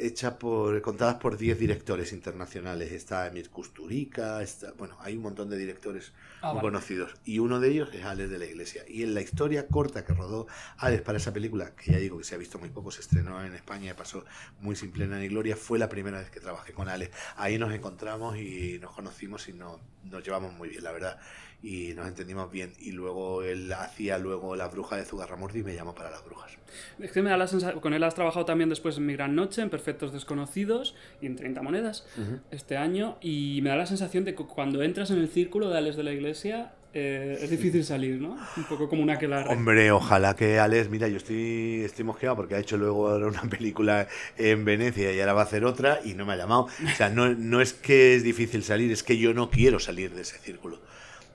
hechas 0.00 0.34
por, 0.34 0.80
contadas 0.82 1.16
por 1.16 1.36
10 1.36 1.58
directores 1.58 2.12
internacionales. 2.12 2.92
Está 2.92 3.26
Emir 3.26 3.50
Kusturica, 3.50 4.42
está, 4.42 4.72
bueno, 4.72 4.96
hay 5.00 5.16
un 5.16 5.22
montón 5.22 5.50
de 5.50 5.56
directores 5.56 6.12
ah, 6.40 6.48
muy 6.48 6.56
vale. 6.56 6.68
conocidos. 6.68 7.14
Y 7.24 7.38
uno 7.38 7.60
de 7.60 7.70
ellos 7.70 7.90
es 7.92 8.04
Alex 8.04 8.30
de 8.30 8.38
la 8.38 8.46
Iglesia. 8.46 8.84
Y 8.88 9.02
en 9.02 9.14
la 9.14 9.20
historia 9.20 9.66
corta 9.66 10.04
que 10.04 10.14
rodó 10.14 10.46
Alex 10.78 11.02
para 11.02 11.18
esa 11.18 11.32
película, 11.32 11.74
que 11.74 11.92
ya 11.92 11.98
digo 11.98 12.18
que 12.18 12.24
se 12.24 12.34
ha 12.34 12.38
visto 12.38 12.58
muy 12.58 12.70
poco, 12.70 12.90
se 12.90 13.00
estrenó 13.00 13.44
en 13.44 13.54
España 13.54 13.90
y 13.90 13.94
pasó 13.94 14.24
muy 14.60 14.76
sin 14.76 14.92
plena 14.92 15.18
ni 15.18 15.28
gloria, 15.28 15.56
fue 15.56 15.78
la 15.78 15.88
primera 15.88 16.18
vez 16.18 16.30
que 16.30 16.40
trabajé 16.40 16.72
con 16.72 16.88
Alex. 16.88 17.16
Ahí 17.36 17.58
nos 17.58 17.72
encontramos 17.72 18.36
y 18.36 18.78
nos 18.80 18.92
conocimos 18.92 19.48
y 19.48 19.52
no, 19.52 19.80
nos 20.04 20.22
llevamos 20.22 20.52
muy 20.54 20.68
bien, 20.68 20.84
la 20.84 20.92
verdad 20.92 21.18
y 21.64 21.94
nos 21.94 22.06
entendimos 22.06 22.50
bien. 22.52 22.74
Y 22.78 22.92
luego 22.92 23.42
él 23.42 23.72
hacía 23.72 24.18
luego 24.18 24.54
La 24.54 24.68
Bruja 24.68 24.96
de 24.96 25.04
Zugarramurdi 25.06 25.60
y 25.60 25.62
me 25.62 25.74
llamó 25.74 25.94
para 25.94 26.10
Las 26.10 26.22
Brujas. 26.22 26.52
Es 26.98 27.10
que 27.10 27.22
me 27.22 27.30
da 27.30 27.38
la 27.38 27.46
sensación, 27.46 27.80
con 27.80 27.94
él 27.94 28.04
has 28.04 28.14
trabajado 28.14 28.44
también 28.44 28.68
después 28.68 28.98
en 28.98 29.06
Mi 29.06 29.14
Gran 29.14 29.34
Noche, 29.34 29.62
en 29.64 29.70
Perfectos 29.70 30.12
Desconocidos 30.12 30.94
y 31.20 31.26
en 31.26 31.36
30 31.36 31.62
Monedas 31.62 32.06
uh 32.16 32.20
-huh. 32.20 32.40
este 32.50 32.76
año. 32.76 33.18
Y 33.20 33.60
me 33.62 33.70
da 33.70 33.76
la 33.76 33.86
sensación 33.86 34.24
de 34.24 34.34
que 34.34 34.44
cuando 34.44 34.82
entras 34.82 35.10
en 35.10 35.18
el 35.18 35.28
círculo 35.28 35.70
de 35.70 35.78
Alex 35.78 35.96
de 35.96 36.02
la 36.04 36.12
Iglesia 36.12 36.72
eh, 36.96 37.38
es 37.40 37.50
difícil 37.50 37.84
salir, 37.84 38.20
¿no? 38.20 38.36
Un 38.56 38.64
poco 38.64 38.88
como 38.88 39.02
una 39.02 39.18
que 39.18 39.26
la... 39.26 39.42
Hombre, 39.46 39.90
ojalá 39.90 40.36
que 40.36 40.60
Alex, 40.60 40.88
mira, 40.90 41.08
yo 41.08 41.16
estoy, 41.16 41.82
estoy 41.84 42.04
mosqueado 42.04 42.36
porque 42.36 42.54
ha 42.54 42.58
hecho 42.58 42.76
luego 42.76 43.08
ahora 43.08 43.26
una 43.26 43.42
película 43.50 44.06
en 44.38 44.64
Venecia 44.64 45.12
y 45.12 45.18
ahora 45.18 45.32
va 45.32 45.40
a 45.40 45.44
hacer 45.44 45.64
otra 45.64 45.98
y 46.04 46.14
no 46.14 46.24
me 46.24 46.34
ha 46.34 46.36
llamado. 46.36 46.68
O 46.84 46.96
sea, 46.96 47.10
no, 47.10 47.34
no 47.34 47.60
es 47.60 47.72
que 47.72 48.14
es 48.14 48.22
difícil 48.22 48.62
salir, 48.62 48.92
es 48.92 49.02
que 49.02 49.18
yo 49.18 49.34
no 49.34 49.50
quiero 49.50 49.80
salir 49.80 50.14
de 50.14 50.22
ese 50.22 50.38
círculo. 50.38 50.76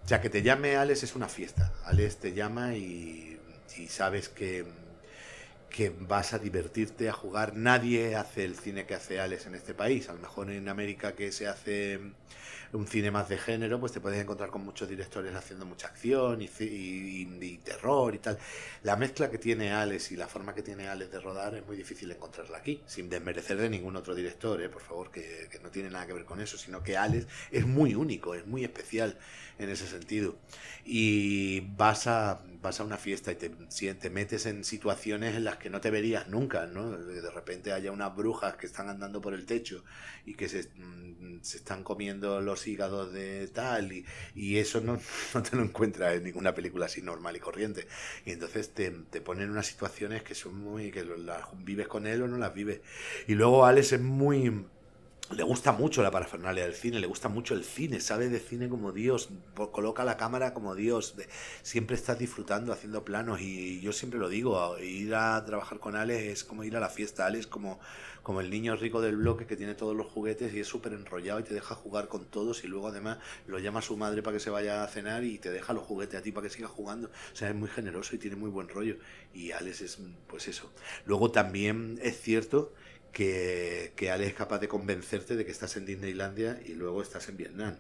O 0.06 0.08
sea, 0.08 0.22
que 0.22 0.30
te 0.30 0.42
llame 0.42 0.78
Alex 0.78 1.04
es 1.04 1.16
una 1.16 1.28
fiesta. 1.28 1.74
Alex 1.84 2.18
te 2.18 2.34
llama 2.34 2.76
y, 2.76 3.38
y 3.78 3.88
sabes 3.88 4.30
que, 4.30 4.64
que, 5.70 5.90
vas 5.90 6.34
a 6.34 6.40
divertirte, 6.40 7.10
a 7.10 7.14
jugar. 7.14 7.56
Nadie 7.56 8.16
hace 8.16 8.46
el 8.46 8.56
cine 8.56 8.86
que 8.86 8.96
hace 8.96 9.20
Alex 9.20 9.46
en 9.48 9.56
este 9.56 9.74
país. 9.74 10.10
A 10.10 10.14
lo 10.14 10.20
mejor 10.20 10.50
en 10.52 10.68
América 10.70 11.14
que 11.14 11.32
se 11.32 11.48
hace 11.48 12.00
un 12.74 12.88
cine 12.88 13.10
más 13.10 13.30
de 13.30 13.38
género, 13.38 13.80
pues 13.80 13.92
te 13.92 14.00
puedes 14.00 14.22
encontrar 14.22 14.50
con 14.50 14.64
muchos 14.64 14.88
directores 14.88 15.34
haciendo 15.36 15.66
mucha 15.66 15.88
acción 15.88 16.40
y, 16.42 17.58
terror 17.64 18.14
y 18.14 18.20
tal. 18.20 18.38
La 18.84 18.96
mezcla 18.96 19.30
que 19.30 19.38
tiene 19.38 19.72
Alex 19.72 20.12
y 20.12 20.16
la 20.16 20.28
forma 20.28 20.54
que 20.54 20.62
tiene 20.62 20.88
Alex 20.88 21.12
de 21.12 21.20
rodar 21.20 21.56
es 21.56 21.66
muy 21.66 21.76
difícil 21.76 22.12
encontrarla 22.12 22.58
aquí, 22.58 22.82
sin 22.86 23.10
desmerecer 23.10 23.58
de 23.58 23.70
ningún 23.70 23.96
otro 23.96 24.14
director, 24.14 24.62
¿eh? 24.62 24.70
por 24.70 24.82
favor, 24.82 25.12
que, 25.12 25.48
que 25.52 25.60
no 25.60 25.70
tiene 25.70 25.90
nada 25.90 26.06
que 26.06 26.14
ver 26.14 26.26
con 26.26 26.42
eso, 26.42 26.58
sino 26.58 26.84
que 26.84 26.98
Alex 26.98 27.28
es 27.52 27.66
muy 27.66 27.96
único, 27.96 28.36
es 28.36 28.46
muy 28.46 28.64
especial 28.64 29.18
en 29.60 29.70
ese 29.70 29.86
sentido. 29.88 30.40
Y 30.86 31.62
vas 31.78 32.08
a, 32.08 32.42
vas 32.62 32.80
a 32.80 32.84
una 32.84 32.98
fiesta 32.98 33.32
y 33.32 33.36
te, 33.36 33.50
te 33.50 34.10
metes 34.10 34.46
en 34.46 34.64
situaciones 34.64 35.36
en 35.36 35.44
las 35.44 35.58
que 35.58 35.70
no 35.70 35.82
te 35.82 35.92
verías 35.92 36.28
nunca, 36.30 36.66
¿no? 36.66 36.98
De 36.98 37.30
repente 37.30 37.74
haya 37.74 37.92
unas 37.92 38.16
brujas 38.16 38.56
que 38.56 38.66
están 38.66 38.90
andando 38.90 39.22
por 39.22 39.34
el 39.34 39.46
techo 39.46 39.84
y 40.26 40.34
que 40.34 40.50
se, 40.50 40.70
se 41.42 41.58
están 41.58 41.84
comiendo 41.84 42.42
los 42.42 42.68
hígados 42.68 43.14
de 43.14 43.48
tal 43.48 43.92
y, 43.92 44.06
y 44.36 44.58
eso 44.58 44.82
no, 44.82 45.00
no, 45.34 45.44
te 45.44 45.56
lo 45.56 45.64
encuentras 45.64 46.16
en 46.16 46.24
ninguna 46.24 46.54
película 46.54 46.86
así 46.88 47.02
normal 47.02 47.36
y 47.36 47.40
corriente. 47.40 47.88
Y 48.26 48.32
entonces 48.32 48.74
te, 48.74 48.92
te 48.92 49.22
ponen 49.22 49.50
unas 49.50 49.68
situaciones 49.68 50.24
que 50.24 50.36
son 50.36 50.58
muy, 50.58 50.92
que 50.92 51.04
las 51.04 51.46
vives 51.64 51.88
con 51.88 52.08
él 52.08 52.22
o 52.22 52.28
no 52.28 52.38
las 52.38 52.54
vives. 52.54 52.82
Y 53.28 53.36
luego 53.36 53.66
Alex 53.66 53.94
es 53.94 54.02
muy 54.02 54.66
le 55.32 55.44
gusta 55.44 55.72
mucho 55.72 56.02
la 56.02 56.10
parafernalia 56.10 56.64
del 56.64 56.74
cine, 56.74 57.00
le 57.00 57.06
gusta 57.06 57.30
mucho 57.30 57.54
el 57.54 57.64
cine, 57.64 58.00
sabe 58.00 58.30
de 58.30 58.40
cine 58.40 58.68
como 58.68 58.92
Dios, 58.92 59.30
coloca 59.72 60.04
la 60.04 60.18
cámara 60.18 60.54
como 60.54 60.74
Dios, 60.74 61.16
siempre 61.62 61.96
estás 61.96 62.18
disfrutando 62.18 62.74
haciendo 62.74 63.06
planos 63.06 63.40
y 63.40 63.80
yo 63.80 63.94
siempre 63.94 64.20
lo 64.20 64.28
digo, 64.28 64.78
ir 64.80 65.14
a 65.14 65.44
trabajar 65.46 65.80
con 65.80 65.96
Alex 65.96 66.24
es 66.24 66.44
como 66.44 66.64
ir 66.64 66.76
a 66.76 66.80
la 66.80 66.90
fiesta, 66.90 67.28
Alex 67.28 67.46
como, 67.46 67.80
como 68.24 68.42
el 68.42 68.50
niño 68.50 68.76
rico 68.76 69.02
del 69.02 69.18
bloque 69.18 69.46
que 69.46 69.56
tiene 69.56 69.76
todos 69.76 69.96
los 69.96 70.08
juguetes 70.08 70.52
y 70.54 70.62
es 70.62 70.68
súper 70.68 70.94
enrollado 70.94 71.40
y 71.40 71.44
te 71.44 71.54
deja 71.54 71.76
jugar 71.76 72.08
con 72.08 72.26
todos 72.26 72.64
y 72.64 72.68
luego 72.68 72.88
además 72.88 73.20
lo 73.46 73.60
llama 73.60 73.80
a 73.80 73.84
su 73.84 73.98
madre 73.98 74.24
para 74.24 74.38
que 74.38 74.40
se 74.40 74.50
vaya 74.50 74.84
a 74.84 74.88
cenar 74.88 75.24
y 75.24 75.38
te 75.38 75.52
deja 75.52 75.74
los 75.74 75.84
juguetes 75.84 76.20
a 76.20 76.24
ti 76.24 76.32
para 76.32 76.48
que 76.48 76.54
sigas 76.54 76.72
jugando, 76.72 77.10
o 77.10 77.36
sea, 77.36 77.50
es 77.50 77.56
muy 77.56 77.70
generoso 77.70 78.16
y 78.16 78.20
tiene 78.20 78.36
muy 78.36 78.50
buen 78.50 78.68
rollo 78.68 78.98
y 79.34 79.52
Alex 79.52 79.82
es 79.82 80.00
pues 80.26 80.48
eso. 80.48 80.72
Luego 81.06 81.30
también 81.30 82.00
es 82.02 82.20
cierto 82.20 82.74
que, 83.12 83.94
que 83.96 84.12
Ale 84.12 84.28
es 84.28 84.34
capaz 84.34 84.60
de 84.60 84.68
convencerte 84.68 85.36
de 85.36 85.46
que 85.46 85.52
estás 85.52 85.78
en 85.78 85.86
Disneylandia 85.86 86.62
y 86.66 86.74
luego 86.74 87.02
estás 87.02 87.30
en 87.30 87.38
Vietnam. 87.38 87.78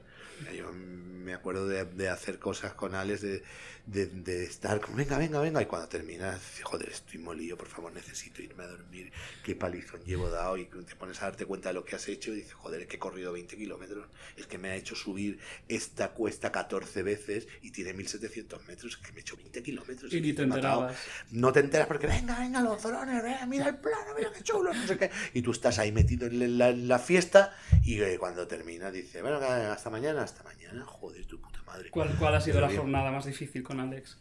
Yo 0.55 0.71
me 0.71 1.33
acuerdo 1.33 1.67
de, 1.67 1.85
de 1.85 2.09
hacer 2.09 2.39
cosas 2.39 2.73
con 2.73 2.95
Alex, 2.95 3.21
de, 3.21 3.43
de, 3.85 4.07
de 4.07 4.43
estar 4.43 4.79
como, 4.81 4.97
venga, 4.97 5.17
venga, 5.17 5.39
venga, 5.39 5.61
y 5.61 5.65
cuando 5.65 5.87
terminas, 5.87 6.39
joder, 6.63 6.89
estoy 6.89 7.19
molido, 7.19 7.57
por 7.57 7.67
favor, 7.67 7.91
necesito 7.91 8.41
irme 8.41 8.63
a 8.63 8.67
dormir, 8.67 9.11
qué 9.43 9.55
palizón 9.55 10.01
llevo 10.05 10.29
dado, 10.29 10.57
y 10.57 10.65
te 10.65 10.95
pones 10.95 11.21
a 11.21 11.25
darte 11.25 11.45
cuenta 11.45 11.69
de 11.69 11.73
lo 11.73 11.85
que 11.85 11.95
has 11.95 12.07
hecho, 12.07 12.31
y 12.31 12.37
dices, 12.37 12.53
joder, 12.53 12.81
es 12.81 12.87
que 12.87 12.95
he 12.95 12.99
corrido 12.99 13.31
20 13.33 13.57
kilómetros, 13.57 14.07
es 14.37 14.47
que 14.47 14.57
me 14.57 14.69
ha 14.69 14.75
hecho 14.75 14.95
subir 14.95 15.39
esta 15.67 16.11
cuesta 16.11 16.51
14 16.51 17.03
veces, 17.03 17.47
y 17.61 17.71
tiene 17.71 17.93
1700 17.93 18.67
metros, 18.67 18.93
es 18.93 18.97
que 18.97 19.11
me 19.11 19.19
he 19.19 19.21
hecho 19.21 19.37
20 19.37 19.61
kilómetros. 19.63 20.13
Y 20.13 20.21
ni 20.21 20.33
te 20.33 20.43
enterabas. 20.43 20.97
No 21.31 21.51
te 21.51 21.59
enteras 21.59 21.87
porque, 21.87 22.07
venga, 22.07 22.39
venga, 22.39 22.61
los 22.61 22.81
drones, 22.81 23.23
venga, 23.23 23.45
mira 23.45 23.69
el 23.69 23.77
plano, 23.77 24.13
mira 24.17 24.31
qué 24.31 24.41
chulo, 24.43 24.73
no 24.73 24.87
sé 24.87 24.97
qué, 24.97 25.11
y 25.33 25.41
tú 25.41 25.51
estás 25.51 25.79
ahí 25.79 25.91
metido 25.91 26.27
en 26.27 26.57
la, 26.57 26.69
en 26.69 26.87
la 26.87 26.99
fiesta, 26.99 27.55
y 27.83 28.01
eh, 28.01 28.17
cuando 28.19 28.47
termina, 28.47 28.91
dice, 28.91 29.21
bueno, 29.21 29.37
hasta 29.37 29.89
mañana, 29.89 30.23
hasta 30.29 30.43
mañana, 30.43 30.85
joder, 30.85 31.25
tu 31.25 31.39
puta 31.39 31.61
madre. 31.63 31.89
¿Cuál, 31.89 32.15
cuál 32.17 32.35
ha 32.35 32.41
sido 32.41 32.61
la 32.61 32.69
jornada 32.69 33.11
más 33.11 33.25
difícil 33.25 33.63
con 33.63 33.79
Alex? 33.79 34.17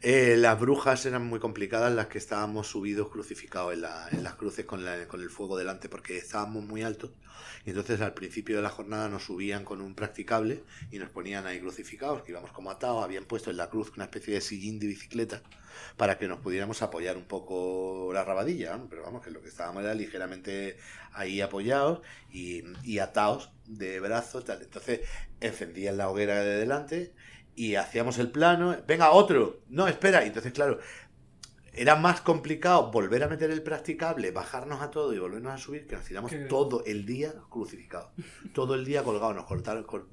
Eh, 0.00 0.36
las 0.38 0.58
brujas 0.58 1.06
eran 1.06 1.26
muy 1.26 1.38
complicadas, 1.40 1.92
las 1.92 2.06
que 2.08 2.18
estábamos 2.18 2.66
subidos 2.68 3.08
crucificados 3.08 3.72
en, 3.74 3.82
la- 3.82 4.08
en 4.10 4.22
las 4.22 4.34
cruces 4.34 4.64
con, 4.66 4.84
la- 4.84 5.06
con 5.08 5.20
el 5.22 5.30
fuego 5.30 5.56
delante, 5.56 5.88
porque 5.88 6.18
estábamos 6.18 6.64
muy 6.64 6.82
altos. 6.82 7.12
Y 7.64 7.70
entonces 7.70 8.00
al 8.00 8.14
principio 8.14 8.56
de 8.56 8.62
la 8.62 8.70
jornada 8.70 9.08
nos 9.08 9.24
subían 9.24 9.64
con 9.64 9.80
un 9.80 9.94
practicable 9.94 10.64
y 10.90 10.98
nos 10.98 11.10
ponían 11.10 11.46
ahí 11.46 11.60
crucificados, 11.60 12.22
que 12.22 12.32
íbamos 12.32 12.52
como 12.52 12.70
atados, 12.70 13.04
habían 13.04 13.24
puesto 13.24 13.50
en 13.50 13.56
la 13.56 13.70
cruz 13.70 13.92
una 13.96 14.04
especie 14.04 14.34
de 14.34 14.40
sillín 14.40 14.78
de 14.80 14.88
bicicleta 14.88 15.42
para 15.96 16.18
que 16.18 16.28
nos 16.28 16.40
pudiéramos 16.40 16.82
apoyar 16.82 17.16
un 17.16 17.24
poco 17.24 18.10
la 18.12 18.24
rabadilla, 18.24 18.76
¿no? 18.76 18.88
pero 18.88 19.02
vamos, 19.02 19.22
que 19.22 19.30
lo 19.30 19.42
que 19.42 19.48
estábamos 19.48 19.82
era 19.82 19.94
ligeramente 19.94 20.76
ahí 21.12 21.40
apoyados 21.40 22.00
y, 22.30 22.62
y 22.82 22.98
atados 22.98 23.50
de 23.66 24.00
brazos, 24.00 24.44
tal. 24.44 24.62
Entonces 24.62 25.00
encendían 25.40 25.96
la 25.96 26.08
hoguera 26.10 26.42
de 26.42 26.58
delante 26.58 27.14
y 27.54 27.74
hacíamos 27.76 28.18
el 28.18 28.30
plano, 28.30 28.76
venga, 28.86 29.10
otro, 29.10 29.60
no, 29.68 29.86
espera, 29.88 30.24
y 30.24 30.28
entonces 30.28 30.52
claro, 30.52 30.78
era 31.74 31.96
más 31.96 32.20
complicado 32.20 32.90
volver 32.90 33.22
a 33.24 33.28
meter 33.28 33.50
el 33.50 33.62
practicable, 33.62 34.30
bajarnos 34.30 34.82
a 34.82 34.90
todo 34.90 35.14
y 35.14 35.18
volvernos 35.18 35.52
a 35.54 35.58
subir, 35.58 35.86
que 35.86 35.96
nos 35.96 36.04
tiramos 36.04 36.30
Qué- 36.30 36.38
todo 36.40 36.84
el 36.84 37.06
día 37.06 37.32
crucificados, 37.48 38.10
todo 38.52 38.74
el 38.74 38.84
día 38.84 39.02
colgados, 39.02 39.34
nos 39.34 39.46
cortaron, 39.46 39.84
cor- 39.84 40.08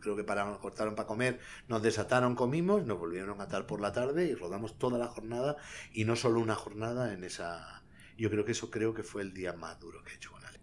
creo 0.00 0.16
que 0.16 0.24
para, 0.24 0.44
nos 0.46 0.58
cortaron 0.58 0.94
para 0.94 1.06
comer, 1.06 1.38
nos 1.68 1.82
desataron, 1.82 2.34
comimos, 2.34 2.84
nos 2.86 2.98
volvieron 2.98 3.40
a 3.40 3.44
atar 3.44 3.66
por 3.66 3.80
la 3.80 3.92
tarde 3.92 4.24
y 4.26 4.34
rodamos 4.34 4.78
toda 4.78 4.98
la 4.98 5.06
jornada 5.06 5.56
y 5.92 6.04
no 6.04 6.16
solo 6.16 6.40
una 6.40 6.54
jornada 6.56 7.12
en 7.12 7.24
esa... 7.24 7.82
Yo 8.18 8.30
creo 8.30 8.44
que 8.44 8.52
eso 8.52 8.70
creo 8.70 8.94
que 8.94 9.02
fue 9.02 9.22
el 9.22 9.32
día 9.32 9.52
más 9.52 9.78
duro 9.80 10.02
que 10.02 10.12
he 10.12 10.16
hecho 10.16 10.30
con 10.32 10.44
Alex. 10.44 10.62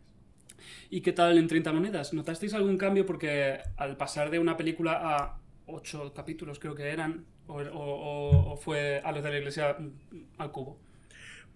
¿Y 0.89 1.01
qué 1.01 1.13
tal 1.13 1.38
en 1.38 1.47
30 1.47 1.71
monedas? 1.71 2.13
¿Notasteis 2.13 2.53
algún 2.53 2.77
cambio? 2.77 3.05
Porque 3.05 3.59
al 3.77 3.95
pasar 3.97 4.30
de 4.32 4.39
una 4.39 4.57
película 4.57 4.93
a 5.01 5.39
8 5.74 6.13
capítulos, 6.13 6.59
creo 6.59 6.76
que 6.76 6.89
eran, 6.89 7.26
o, 7.47 7.55
o- 7.55 7.61
o- 7.74 8.53
o 8.53 8.57
fue 8.57 9.01
a 9.03 9.11
los 9.11 9.24
de 9.24 9.30
la 9.32 9.38
iglesia 9.38 9.76
mm, 9.80 9.89
al 10.38 10.51
cubo. 10.51 10.78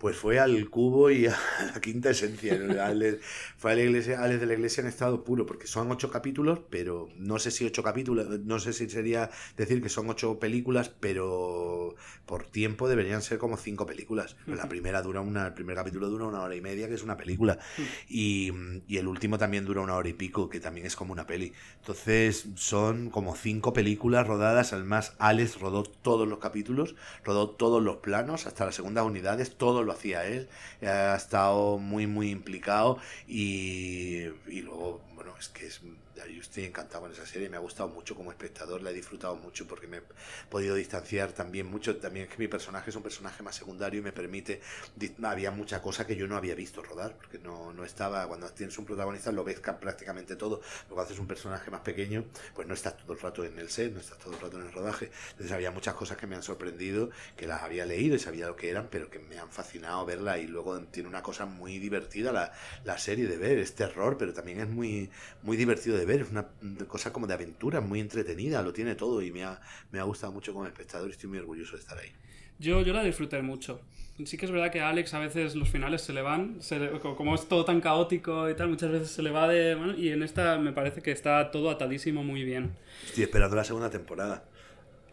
Pues 0.04 0.18
fue 0.18 0.38
al 0.38 0.70
cubo 0.70 1.10
y 1.12 1.28
a 1.28 1.38
la 1.74 1.80
quinta 1.80 2.10
esencia. 2.10 2.56
Alex- 2.86 3.20
fue 3.58 3.72
a 3.72 3.76
la 3.76 3.84
iglesia, 3.84 4.22
Alex 4.22 4.42
de 4.42 4.46
la 4.48 4.54
iglesia 4.56 4.82
en 4.82 4.88
estado 4.88 5.24
puro, 5.24 5.46
porque 5.46 5.66
son 5.66 5.90
ocho 5.94 6.12
capítulos, 6.12 6.60
pero 6.70 7.08
no 7.16 7.40
sé 7.40 7.52
si 7.52 7.64
ocho 7.64 7.84
capítulos, 7.84 8.28
no 8.42 8.60
sé 8.60 8.74
si 8.74 8.90
sería 8.90 9.30
decir 9.56 9.82
que 9.82 9.88
son 9.88 10.10
ocho 10.10 10.40
películas, 10.40 10.90
pero 10.90 11.96
por 12.26 12.44
tiempo 12.48 12.90
deberían 12.90 13.22
ser 13.22 13.38
como 13.38 13.56
cinco 13.56 13.86
películas. 13.86 14.36
La 14.46 14.68
primera 14.68 15.02
dura 15.02 15.22
una, 15.22 15.48
el 15.48 15.54
primer 15.54 15.78
capítulo 15.78 16.10
dura 16.10 16.26
una 16.26 16.42
hora 16.42 16.56
y 16.56 16.62
media, 16.62 16.90
que 16.90 16.96
es 16.96 17.04
una 17.04 17.16
película. 17.16 17.58
Y, 18.10 18.52
y 18.88 18.98
el 18.98 19.08
último 19.08 19.38
también 19.38 19.66
dura 19.66 19.82
una 19.82 19.96
hora 19.96 20.10
y 20.10 20.14
pico, 20.14 20.50
que 20.50 20.60
también 20.60 20.86
es 20.86 20.96
como 20.96 21.14
una 21.14 21.26
peli. 21.28 21.54
Entonces 21.80 22.48
son 22.56 23.10
como 23.10 23.36
cinco 23.36 23.74
películas 23.74 24.28
rodadas. 24.28 24.74
Además, 24.74 25.16
Alex 25.20 25.60
rodó 25.60 25.84
todos 25.84 26.28
los 26.28 26.40
capítulos, 26.40 26.96
rodó 27.24 27.50
todos 27.52 27.82
los 27.82 27.98
planos, 27.98 28.46
hasta 28.46 28.66
las 28.66 28.76
segundas 28.76 29.06
unidades, 29.06 29.56
todo 29.58 29.84
hacía 29.94 30.26
él. 30.26 30.50
Ha 30.82 31.16
estado 31.16 31.78
muy, 31.78 32.08
muy 32.08 32.30
implicado. 32.30 33.00
Y, 33.28 34.26
y 34.48 34.62
luego, 34.62 35.02
bueno, 35.16 35.34
es 35.40 35.50
que 35.50 35.68
es, 35.68 35.82
yo 36.16 36.42
estoy 36.42 36.66
encantado 36.66 37.02
con 37.02 37.12
esa 37.12 37.26
serie. 37.26 37.50
Me 37.50 37.58
ha 37.58 37.60
gustado 37.60 37.90
mucho 37.90 38.16
como 38.16 38.32
espectador, 38.32 38.82
la 38.82 38.92
he 38.92 38.94
disfrutado 38.94 39.36
mucho 39.36 39.68
porque 39.68 39.88
me 39.88 39.98
he 39.98 40.02
podido 40.50 40.76
distanciar 40.76 41.32
también 41.32 41.68
mucho. 41.68 41.98
También 41.98 42.28
es 42.28 42.32
que 42.32 42.40
mi 42.40 42.48
personaje 42.48 42.90
es 42.90 42.96
un 42.96 43.04
personaje 43.04 43.44
más 43.44 43.56
secundario 43.56 44.00
y 44.00 44.04
me 44.04 44.12
permite. 44.12 44.62
Había 45.24 45.52
mucha 45.52 45.82
cosa 45.82 46.06
que 46.06 46.16
yo 46.16 46.28
no 46.28 46.36
había 46.38 46.56
visto 46.56 46.82
rodar, 46.84 47.16
porque 47.18 47.40
no, 47.40 47.74
no 47.74 47.84
estaba. 47.86 48.28
Cuando 48.28 48.50
tienes 48.52 48.78
un 48.78 48.86
protagonista 48.86 49.32
lo 49.32 49.44
ves 49.44 49.60
ca- 49.60 49.80
prácticamente 49.80 50.36
todo. 50.36 50.60
Pero 50.60 50.96
cuando 50.96 51.04
haces 51.04 51.20
un 51.20 51.28
personaje 51.28 51.72
más 51.72 51.82
pequeño, 51.82 52.26
pues 52.56 52.68
no 52.68 52.74
estás 52.74 52.98
todo 52.98 53.14
el 53.14 53.20
rato 53.20 53.44
en 53.44 53.58
el 53.60 53.70
set, 53.70 53.94
no 53.94 54.00
estás 54.00 54.18
todo 54.20 54.34
el 54.34 54.40
rato 54.40 54.60
en 54.60 54.68
el 54.68 54.72
rodaje. 54.72 55.12
Entonces 55.32 55.52
había 55.52 55.72
muchas 55.72 55.96
cosas 55.96 56.18
que 56.18 56.28
me 56.28 56.36
han 56.36 56.44
sorprendido, 56.44 57.10
que 57.36 57.48
las 57.48 57.64
había 57.64 57.86
leído 57.86 58.16
y 58.16 58.20
sabía 58.20 58.48
lo 58.48 58.56
que 58.56 58.70
eran, 58.70 58.88
pero 58.92 59.10
que 59.10 59.20
me 59.20 59.40
han 59.40 59.50
fascinado 59.52 60.06
verla. 60.06 60.38
Y 60.38 60.48
luego 60.48 60.80
tiene 60.86 61.10
una 61.10 61.24
cosa 61.24 61.46
muy 61.46 61.80
divertida 61.80 62.32
la, 62.32 62.54
la 62.84 62.98
serie 62.98 63.28
de 63.28 63.38
ver. 63.38 63.58
Es 63.58 63.76
terror, 63.76 64.18
pero 64.18 64.34
también 64.34 64.60
es 64.60 64.68
muy, 64.70 65.10
muy 65.42 65.58
divertido 65.58 65.98
de 65.98 66.03
ver. 66.06 66.22
Es 66.22 66.30
una 66.32 66.48
cosa 66.88 67.12
como 67.14 67.28
de 67.28 67.34
aventura, 67.34 67.82
muy 67.82 68.00
entretenida, 68.00 68.62
lo 68.62 68.74
tiene 68.74 68.96
todo 68.96 69.22
y 69.22 69.32
me 69.32 69.44
ha, 69.44 69.60
me 69.92 70.00
ha 70.00 70.04
gustado 70.04 70.32
mucho 70.34 70.54
como 70.54 70.66
espectador 70.66 71.10
y 71.10 71.12
estoy 71.12 71.30
muy 71.30 71.40
orgulloso 71.40 71.74
de 71.76 71.82
estar 71.82 71.98
ahí. 71.98 72.12
Yo, 72.60 72.82
yo 72.82 72.94
la 72.94 73.04
disfruté 73.04 73.42
mucho. 73.42 73.82
Sí 74.26 74.38
que 74.38 74.46
es 74.46 74.52
verdad 74.52 74.72
que 74.72 74.80
a 74.80 74.90
Alex 74.90 75.14
a 75.16 75.20
veces 75.20 75.56
los 75.56 75.70
finales 75.70 76.04
se 76.04 76.14
le 76.14 76.22
van, 76.22 76.62
se 76.62 76.78
le- 76.78 77.00
co- 77.00 77.16
como 77.16 77.34
es 77.34 77.48
todo 77.48 77.66
tan 77.66 77.82
caótico 77.82 78.48
y 78.48 78.56
tal, 78.56 78.70
muchas 78.70 78.92
veces 78.92 79.10
se 79.10 79.24
le 79.24 79.32
va 79.32 79.48
de 79.48 79.76
mano 79.76 79.96
y 79.98 80.10
en 80.10 80.22
esta 80.22 80.60
me 80.60 80.72
parece 80.72 81.02
que 81.02 81.12
está 81.12 81.50
todo 81.50 81.72
atadísimo 81.72 82.24
muy 82.24 82.44
bien. 82.44 82.76
Estoy 83.08 83.24
esperando 83.24 83.56
la 83.56 83.64
segunda 83.64 83.90
temporada. 83.90 84.44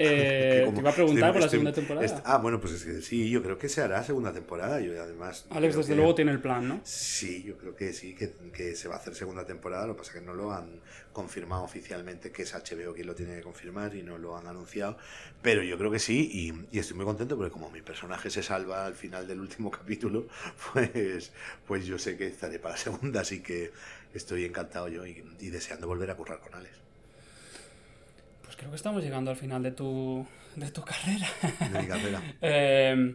Eh, 0.12 0.62
como 0.64 0.76
te 0.76 0.80
iba 0.80 0.90
a 0.90 0.94
preguntar 0.94 1.32
por 1.32 1.42
la 1.42 1.48
segunda 1.48 1.72
temporada. 1.72 2.22
ah, 2.24 2.38
bueno, 2.38 2.60
pues 2.60 2.72
es 2.74 2.84
que 2.84 3.02
sí, 3.02 3.28
yo 3.28 3.42
creo 3.42 3.58
que 3.58 3.68
se 3.68 3.82
hará 3.82 4.02
segunda 4.02 4.32
temporada. 4.32 4.80
Yo 4.80 4.92
además. 5.02 5.46
Alex, 5.50 5.76
desde 5.76 5.90
que- 5.90 5.96
luego, 5.96 6.14
tiene 6.14 6.32
el 6.32 6.40
plan, 6.40 6.66
¿no? 6.66 6.80
Sí, 6.84 7.42
yo 7.42 7.56
creo 7.58 7.76
que 7.76 7.92
sí, 7.92 8.14
que, 8.14 8.32
que 8.52 8.74
se 8.76 8.88
va 8.88 8.94
a 8.94 8.98
hacer 8.98 9.14
segunda 9.14 9.44
temporada. 9.44 9.86
Lo 9.86 9.94
que 9.94 9.98
pasa 9.98 10.12
es 10.12 10.20
que 10.20 10.24
no 10.26 10.32
lo 10.34 10.52
han 10.52 10.80
confirmado 11.12 11.64
oficialmente, 11.64 12.30
que 12.32 12.42
es 12.44 12.54
HBO 12.54 12.94
quien 12.94 13.06
lo 13.06 13.14
tiene 13.14 13.36
que 13.36 13.42
confirmar 13.42 13.94
y 13.94 14.02
no 14.02 14.16
lo 14.16 14.36
han 14.38 14.46
anunciado. 14.46 14.96
Pero 15.42 15.62
yo 15.62 15.76
creo 15.76 15.90
que 15.90 15.98
sí, 15.98 16.30
y, 16.32 16.76
y 16.76 16.78
estoy 16.78 16.96
muy 16.96 17.04
contento 17.04 17.36
porque 17.36 17.52
como 17.52 17.70
mi 17.70 17.82
personaje 17.82 18.30
se 18.30 18.42
salva 18.42 18.86
al 18.86 18.94
final 18.94 19.26
del 19.28 19.40
último 19.40 19.70
capítulo, 19.80 20.28
pues, 20.72 21.32
pues 21.66 21.84
yo 21.86 21.98
sé 21.98 22.16
que 22.16 22.26
estaré 22.28 22.58
para 22.58 22.76
segunda, 22.76 23.20
así 23.20 23.40
que 23.42 23.70
estoy 24.14 24.44
encantado 24.44 24.88
yo 24.88 25.06
y, 25.06 25.22
y 25.40 25.50
deseando 25.50 25.86
volver 25.86 26.10
a 26.10 26.16
currar 26.16 26.40
con 26.40 26.54
Alex. 26.54 26.74
Pues 28.50 28.56
creo 28.56 28.70
que 28.70 28.76
estamos 28.78 29.00
llegando 29.04 29.30
al 29.30 29.36
final 29.36 29.62
de 29.62 29.70
tu, 29.70 30.26
de 30.56 30.68
tu 30.72 30.82
carrera. 30.82 31.28
De 31.72 31.78
mi 31.82 31.86
carrera. 31.86 32.20
Eh, 32.42 33.14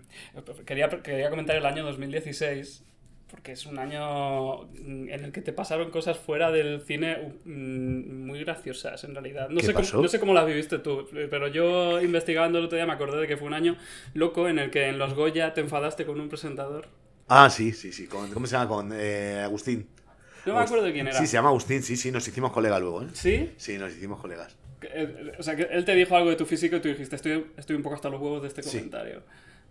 quería, 0.65 0.87
quería 0.87 1.29
comentar 1.29 1.57
el 1.57 1.65
año 1.65 1.83
2016, 1.83 2.85
porque 3.29 3.51
es 3.51 3.65
un 3.65 3.77
año 3.77 4.63
en 4.75 5.09
el 5.09 5.33
que 5.33 5.41
te 5.41 5.51
pasaron 5.51 5.91
cosas 5.91 6.17
fuera 6.17 6.51
del 6.51 6.79
cine 6.79 7.33
mm, 7.43 8.27
muy 8.27 8.45
graciosas, 8.45 9.03
en 9.03 9.13
realidad. 9.13 9.49
No 9.49 9.59
¿Qué 9.59 9.65
sé, 9.65 9.73
pasó? 9.73 9.91
cómo, 9.97 10.03
no 10.03 10.07
sé 10.07 10.21
cómo 10.21 10.33
las 10.33 10.45
viviste 10.45 10.79
tú, 10.79 11.05
pero 11.29 11.49
yo 11.49 12.01
investigando 12.01 12.59
el 12.59 12.65
otro 12.65 12.77
día 12.77 12.85
me 12.85 12.93
acordé 12.93 13.19
de 13.19 13.27
que 13.27 13.35
fue 13.35 13.47
un 13.49 13.55
año 13.55 13.75
loco 14.13 14.47
en 14.47 14.57
el 14.57 14.71
que 14.71 14.87
en 14.87 14.97
los 14.97 15.15
Goya 15.15 15.53
te 15.53 15.59
enfadaste 15.59 16.05
con 16.05 16.17
un 16.21 16.29
presentador. 16.29 16.87
Ah, 17.27 17.49
sí, 17.49 17.73
sí, 17.73 17.91
sí. 17.91 18.07
con- 18.07 18.31
¿Cómo 18.31 18.47
se 18.47 18.53
llama? 18.53 18.69
Con 18.69 18.91
eh, 18.95 19.41
Agustín. 19.43 19.85
No 20.45 20.53
me 20.53 20.61
acuerdo 20.61 20.85
de 20.85 20.93
quién 20.93 21.09
era. 21.09 21.19
Sí, 21.19 21.27
se 21.27 21.33
llama 21.33 21.49
Agustín, 21.49 21.83
sí, 21.83 21.97
sí, 21.97 22.09
nos 22.09 22.25
hicimos 22.25 22.53
colegas 22.53 22.79
luego, 22.79 23.01
¿eh? 23.03 23.07
¿Sí? 23.11 23.51
Sí, 23.57 23.77
nos 23.77 23.91
hicimos 23.93 24.21
colegas. 24.21 24.55
Eh, 24.93 25.31
O 25.39 25.43
sea, 25.43 25.55
que 25.55 25.63
él 25.63 25.85
te 25.85 25.93
dijo 25.95 26.15
algo 26.15 26.29
de 26.29 26.35
tu 26.35 26.45
físico 26.45 26.75
y 26.77 26.81
tú 26.81 26.87
dijiste, 26.89 27.15
estoy, 27.15 27.45
estoy 27.57 27.75
un 27.75 27.83
poco 27.83 27.95
hasta 27.95 28.09
los 28.09 28.21
huevos 28.21 28.41
de 28.41 28.47
este 28.49 28.63
Sí. 28.63 28.77
comentario. 28.77 29.23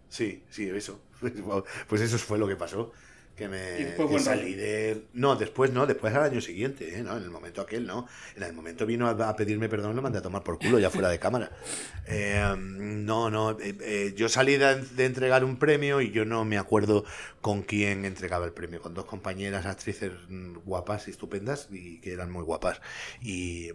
Sí, 0.08 0.44
sí, 0.50 0.68
eso. 0.68 1.00
Pues 1.88 2.00
eso 2.02 2.18
fue 2.18 2.38
lo 2.38 2.46
que 2.48 2.56
pasó. 2.56 2.92
Que 3.36 3.48
me 3.48 3.80
Y 3.80 3.84
después, 3.84 4.06
que 4.06 4.12
bueno, 4.12 4.20
salí 4.20 4.54
de... 4.54 5.06
No, 5.12 5.34
después 5.34 5.72
no, 5.72 5.86
después 5.88 6.14
al 6.14 6.22
año 6.22 6.40
siguiente, 6.40 6.96
¿eh? 6.96 7.02
¿no? 7.02 7.16
En 7.16 7.24
el 7.24 7.30
momento 7.30 7.62
aquel 7.62 7.84
no. 7.84 8.06
En 8.36 8.44
el 8.44 8.52
momento 8.52 8.86
vino 8.86 9.08
a, 9.08 9.28
a 9.28 9.34
pedirme 9.34 9.68
perdón 9.68 9.96
lo 9.96 10.02
mandé 10.02 10.18
a 10.20 10.22
tomar 10.22 10.44
por 10.44 10.56
culo 10.56 10.78
ya 10.78 10.88
fuera 10.88 11.08
de 11.08 11.18
cámara. 11.18 11.50
Eh, 12.06 12.54
no, 12.58 13.30
no, 13.30 13.52
eh, 13.58 13.74
eh, 13.80 14.12
yo 14.14 14.28
salí 14.28 14.56
de, 14.56 14.76
de 14.82 15.04
entregar 15.06 15.42
un 15.42 15.56
premio 15.58 16.00
y 16.02 16.12
yo 16.12 16.24
no 16.26 16.44
me 16.44 16.58
acuerdo 16.58 17.04
con 17.40 17.62
quién 17.62 18.04
entregaba 18.04 18.44
el 18.44 18.52
premio. 18.52 18.80
Con 18.80 18.94
dos 18.94 19.06
compañeras 19.06 19.66
actrices 19.66 20.12
mm, 20.28 20.58
guapas 20.64 21.08
y 21.08 21.10
estupendas 21.10 21.68
y 21.72 22.00
que 22.00 22.12
eran 22.12 22.30
muy 22.30 22.44
guapas. 22.44 22.80
Y, 23.22 23.70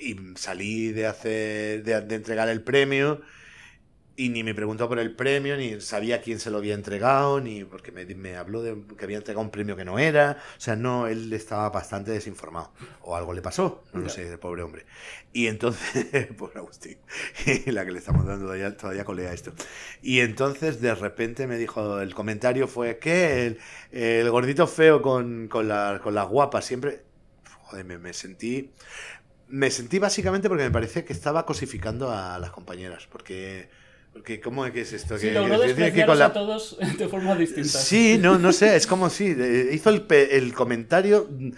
y 0.00 0.16
salí 0.36 0.92
de 0.92 1.06
hacer 1.06 1.82
de, 1.84 2.00
de 2.02 2.14
entregar 2.16 2.48
el 2.48 2.62
premio 2.62 3.20
y 4.16 4.28
ni 4.28 4.44
me 4.44 4.54
preguntó 4.54 4.86
por 4.86 4.98
el 4.98 5.16
premio, 5.16 5.56
ni 5.56 5.80
sabía 5.80 6.20
quién 6.20 6.40
se 6.40 6.50
lo 6.50 6.58
había 6.58 6.74
entregado, 6.74 7.40
ni 7.40 7.64
porque 7.64 7.90
me, 7.90 8.04
me 8.14 8.36
habló 8.36 8.60
de 8.62 8.76
que 8.98 9.04
había 9.06 9.16
entregado 9.16 9.42
un 9.42 9.50
premio 9.50 9.76
que 9.76 9.84
no 9.86 9.98
era. 9.98 10.36
O 10.58 10.60
sea, 10.60 10.76
no, 10.76 11.06
él 11.06 11.32
estaba 11.32 11.70
bastante 11.70 12.10
desinformado. 12.10 12.70
O 13.00 13.16
algo 13.16 13.32
le 13.32 13.40
pasó, 13.40 13.82
no 13.94 14.00
lo 14.00 14.10
sé, 14.10 14.28
el 14.28 14.38
pobre 14.38 14.62
hombre. 14.62 14.84
Y 15.32 15.46
entonces, 15.46 16.26
pobre 16.36 16.58
Agustín, 16.58 16.98
la 17.66 17.86
que 17.86 17.92
le 17.92 17.98
estamos 17.98 18.26
dando 18.26 18.44
todavía, 18.44 18.76
todavía 18.76 19.04
colea 19.06 19.32
esto. 19.32 19.54
Y 20.02 20.20
entonces 20.20 20.82
de 20.82 20.94
repente 20.94 21.46
me 21.46 21.56
dijo, 21.56 22.00
el 22.00 22.14
comentario 22.14 22.68
fue 22.68 22.98
que 22.98 23.46
el, 23.46 23.58
el 23.92 24.30
gordito 24.30 24.66
feo 24.66 25.00
con, 25.00 25.48
con, 25.48 25.66
la- 25.68 25.98
con 26.02 26.14
las 26.14 26.28
guapas 26.28 26.64
siempre... 26.66 27.04
Joder, 27.70 27.84
me, 27.84 27.98
me 27.98 28.12
sentí 28.12 28.72
Me 29.50 29.70
sentí 29.70 29.98
básicamente 29.98 30.48
porque 30.48 30.64
me 30.64 30.70
parece 30.70 31.04
que 31.04 31.12
estaba 31.12 31.44
cosificando 31.44 32.10
a 32.10 32.38
las 32.38 32.50
compañeras, 32.50 33.06
porque... 33.10 33.68
Porque, 34.12 34.40
¿cómo 34.40 34.66
es 34.66 34.72
que 34.72 34.80
es 34.80 34.92
esto? 34.92 35.16
Sí, 35.18 35.28
que, 35.28 35.34
logró 35.34 35.60
que- 35.60 36.04
con 36.04 36.18
la- 36.18 36.26
a 36.26 36.32
todos 36.32 36.76
de 36.98 37.08
forma 37.08 37.36
distinta. 37.36 37.68
Sí, 37.78 38.18
no, 38.20 38.38
no 38.38 38.52
sé, 38.52 38.74
es 38.74 38.88
como 38.88 39.08
si 39.08 39.26
eh, 39.38 39.70
hizo 39.72 39.88
el, 39.90 40.04
el 40.10 40.52
comentario 40.52 41.28
mm, 41.30 41.50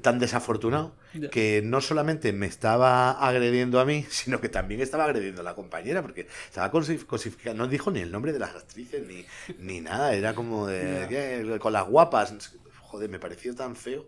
tan 0.00 0.18
desafortunado 0.18 0.94
que 1.30 1.60
no 1.62 1.80
solamente 1.82 2.32
me 2.32 2.46
estaba 2.46 3.10
agrediendo 3.10 3.80
a 3.80 3.84
mí, 3.84 4.06
sino 4.10 4.40
que 4.40 4.48
también 4.48 4.80
estaba 4.80 5.04
agrediendo 5.04 5.42
a 5.42 5.44
la 5.44 5.54
compañera, 5.54 6.00
porque 6.00 6.26
estaba 6.46 6.72
cosif- 6.72 7.04
cosificando, 7.04 7.64
no 7.64 7.68
dijo 7.70 7.90
ni 7.90 8.00
el 8.00 8.10
nombre 8.10 8.32
de 8.32 8.38
las 8.38 8.54
actrices 8.54 9.06
ni, 9.06 9.26
ni 9.58 9.80
nada, 9.82 10.14
era 10.14 10.34
como 10.34 10.66
de, 10.68 11.00
Ya. 11.02 11.08
"¿Qué? 11.08 11.58
con 11.60 11.74
las 11.74 11.86
guapas, 11.86 12.56
joder, 12.80 13.10
me 13.10 13.18
pareció 13.18 13.54
tan 13.54 13.76
feo 13.76 14.06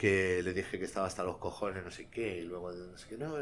que 0.00 0.40
le 0.42 0.54
dije 0.54 0.78
que 0.78 0.84
estaba 0.86 1.06
hasta 1.06 1.22
los 1.24 1.36
cojones, 1.36 1.84
no 1.84 1.90
sé 1.90 2.06
qué, 2.10 2.38
y 2.38 2.42
luego 2.46 2.72
no 2.72 2.96
sé 2.96 3.06
qué, 3.10 3.18
no, 3.18 3.34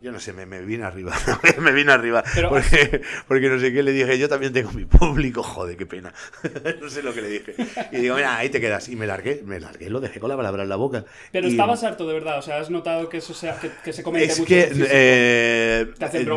yo 0.00 0.10
no 0.10 0.18
sé, 0.18 0.32
me, 0.32 0.46
me 0.46 0.60
vine 0.62 0.82
arriba, 0.82 1.14
me 1.60 1.70
vine 1.70 1.92
arriba, 1.92 2.24
Pero- 2.34 2.48
porque, 2.48 3.02
porque 3.28 3.48
no 3.48 3.60
sé 3.60 3.72
qué 3.72 3.84
le 3.84 3.92
dije, 3.92 4.18
yo 4.18 4.28
también 4.28 4.52
tengo 4.52 4.72
mi 4.72 4.84
público, 4.84 5.42
joder, 5.54 5.76
qué 5.76 5.86
pena, 5.86 6.12
no 6.80 6.90
sé 6.90 7.04
lo 7.04 7.14
que 7.14 7.22
le 7.22 7.28
dije, 7.28 7.54
y 7.92 7.98
digo, 7.98 8.16
mira, 8.16 8.36
ahí 8.36 8.48
te 8.48 8.60
quedas, 8.60 8.88
y 8.88 8.96
me 8.96 9.06
largué, 9.06 9.42
me 9.44 9.60
largué, 9.60 9.90
lo 9.90 10.00
dejé 10.00 10.18
con 10.18 10.28
la 10.28 10.36
palabra 10.36 10.64
en 10.64 10.70
la 10.70 10.74
boca. 10.74 11.04
Pero 11.30 11.46
Y- 11.46 11.52
estabas 11.52 11.84
harto 11.84 12.04
de 12.08 12.14
verdad, 12.14 12.38
o 12.40 12.42
sea, 12.42 12.58
has 12.58 12.68
notado 12.68 13.08
que 13.08 13.18
eso 13.18 13.32
sea, 13.32 13.56
que, 13.60 13.70
que 13.84 13.92
se 13.92 14.02
comente 14.02 14.26
es 14.32 14.38
mucho 14.40 14.48
que 14.48 14.62
el 14.64 14.70
físico. 14.70 14.88
eh, 14.90 15.86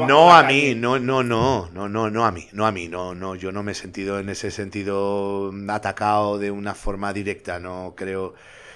no 0.07 0.32
a 0.36 0.43
calle. 0.43 0.53
mí, 0.76 0.76
no, 0.76 0.99
no, 0.99 1.24
no, 1.24 1.70
no, 1.74 1.89
no, 1.89 2.09
no 2.11 2.24
a 2.26 2.32
mí, 2.32 2.47
no 2.53 2.68
a 2.68 2.72
mí, 2.72 2.88
no, 2.88 3.16
no, 3.16 3.34
yo 3.34 3.51
no 3.51 3.63
me 3.63 3.72
he 3.72 3.76
sentido 3.76 4.20
en 4.20 4.30
ese 4.30 4.51
sentido 4.51 5.51
atacado 5.70 6.38
de 6.38 6.51
una 6.51 6.76
forma 6.76 7.11
directa, 7.13 7.59
no 7.59 7.93
creo, 7.97 8.36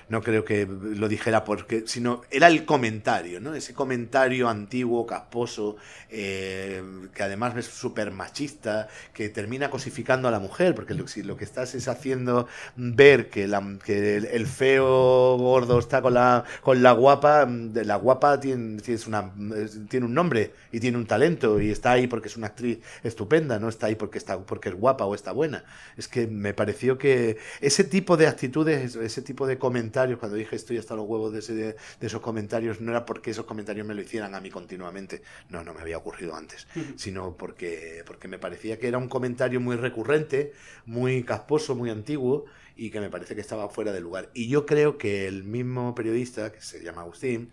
no 0.09 0.21
creo 0.21 0.43
que 0.43 0.67
lo 0.67 1.07
dijera 1.07 1.43
porque, 1.43 1.83
sino 1.85 2.23
era 2.31 2.47
el 2.47 2.65
comentario, 2.65 3.39
¿no? 3.39 3.53
Ese 3.53 3.73
comentario 3.73 4.49
antiguo, 4.49 5.05
casposo, 5.05 5.77
eh, 6.09 6.83
que 7.13 7.23
además 7.23 7.55
es 7.55 7.67
súper 7.67 8.11
machista, 8.11 8.87
que 9.13 9.29
termina 9.29 9.69
cosificando 9.69 10.27
a 10.27 10.31
la 10.31 10.39
mujer, 10.39 10.73
porque 10.73 10.95
lo, 10.95 11.07
si 11.07 11.21
lo 11.21 11.37
que 11.37 11.45
estás 11.45 11.75
es 11.75 11.87
haciendo 11.87 12.47
ver 12.75 13.29
que, 13.29 13.47
la, 13.47 13.63
el, 13.87 14.47
feo 14.47 15.37
gordo 15.37 15.77
está 15.77 16.01
con 16.01 16.15
la, 16.15 16.43
con 16.61 16.81
la 16.81 16.91
guapa, 16.93 17.47
la 17.47 17.95
guapa 17.95 18.39
tiene, 18.39 18.81
tiene 18.81 20.05
un 20.05 20.13
nombre 20.13 20.53
y 20.71 20.79
tiene 20.79 20.97
un 20.97 21.05
talento 21.05 21.61
y 21.61 21.69
está 21.69 21.91
ahí 21.91 22.07
porque 22.07 22.29
es 22.29 22.37
una 22.37 22.47
actriz 22.47 22.79
estupenda, 23.03 23.59
no 23.59 23.69
está 23.69 23.87
ahí 23.87 23.95
porque, 23.95 24.17
está, 24.17 24.39
porque 24.39 24.69
es 24.69 24.75
guapa 24.75 25.05
o 25.05 25.13
está 25.13 25.31
buena. 25.31 25.63
Es 25.97 26.07
que 26.07 26.25
me 26.25 26.55
pareció 26.55 26.97
que 26.97 27.37
ese 27.61 27.83
tipo 27.83 28.17
de 28.17 28.27
actitudes, 28.27 28.95
ese 28.95 29.21
tipo 29.21 29.45
de 29.45 29.59
comentarios, 29.59 29.98
cuando 30.19 30.37
dije 30.37 30.55
estoy 30.55 30.77
hasta 30.77 30.95
los 30.95 31.05
huevos 31.07 31.31
de, 31.33 31.39
ese- 31.39 31.53
de 31.53 31.75
esos 32.01 32.21
comentarios, 32.21 32.81
no 32.81 32.91
era 32.91 33.05
porque 33.05 33.31
esos 33.31 33.45
comentarios 33.45 33.85
me 33.87 33.93
lo 33.93 34.01
hicieran 34.01 34.35
a 34.35 34.41
mí 34.41 34.49
continuamente, 34.49 35.21
no, 35.49 35.63
no 35.63 35.73
me 35.73 35.81
había 35.81 35.97
ocurrido 35.97 36.35
antes, 36.35 36.67
sino 36.95 37.35
porque, 37.37 38.03
porque 38.05 38.27
me 38.27 38.39
parecía 38.39 38.79
que 38.79 38.87
era 38.87 38.97
un 38.97 39.09
comentario 39.09 39.59
muy 39.59 39.75
recurrente, 39.75 40.53
muy 40.85 41.23
casposo, 41.23 41.75
muy 41.75 41.89
antiguo 41.89 42.45
y 42.79 42.91
que 42.91 43.01
me 43.01 43.09
parece 43.09 43.35
que 43.35 43.41
estaba 43.41 43.67
fuera 43.67 43.91
de 43.91 43.99
lugar. 43.99 44.29
Y 44.33 44.47
yo 44.47 44.65
creo 44.65 44.97
que 44.97 45.27
el 45.27 45.43
mismo 45.43 45.93
periodista, 45.93 46.49
que 46.49 46.61
se 46.61 46.81
llama 46.81 47.01
Agustín, 47.01 47.49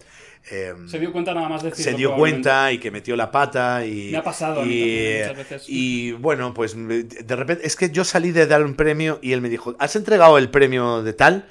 em, 0.49 0.89
Se 0.89 1.01
dio 1.01 1.13
cuenta 1.13 1.35
nada 1.35 1.49
más 1.49 1.65
de 1.65 1.75
se 1.75 1.95
dio 1.95 2.15
cuenta 2.15 2.71
y 2.71 2.79
que 2.79 2.93
metió 2.93 3.17
la 3.17 3.33
pata 3.33 3.85
y 3.85 4.13
Me 4.13 4.19
ha 4.19 4.23
pasado 4.23 4.61
a 4.61 4.65
mí 4.65 4.73
y, 4.73 4.79
también 4.79 5.29
muchas 5.29 5.37
veces. 5.37 5.65
y, 5.69 6.13
bueno 6.13 6.55
pues 6.55 6.77
de 6.77 7.37
repente 7.37 7.67
es 7.67 7.75
que 7.75 7.91
yo 7.91 8.05
salí 8.05 8.31
de 8.31 8.47
dar 8.47 8.65
un 8.65 8.77
premio 8.77 9.19
y 9.21 9.33
él 9.33 9.41
me 9.41 9.49
dijo 9.49 9.75
has 9.81 9.97
entregado 9.97 10.39
el 10.39 10.49
premio 10.49 11.03
de 11.03 11.13
tal 11.13 11.49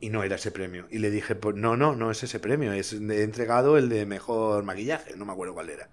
y 0.00 0.08
no 0.08 0.22
era 0.22 0.36
ese 0.36 0.50
premio. 0.50 0.86
Y 0.90 0.98
le 0.98 1.10
dije 1.10 1.34
pues 1.34 1.54
no 1.54 1.76
no 1.76 1.94
no 1.94 2.10
es 2.10 2.22
ese 2.22 2.40
premio 2.40 2.72
es 2.72 2.94
he 2.94 3.22
entregado 3.22 3.76
el 3.76 3.90
de 3.90 4.06
mejor 4.06 4.64
maquillaje 4.64 5.14
no 5.16 5.26
me 5.26 5.32
acuerdo 5.32 5.52
cuál 5.52 5.68
era. 5.68 5.90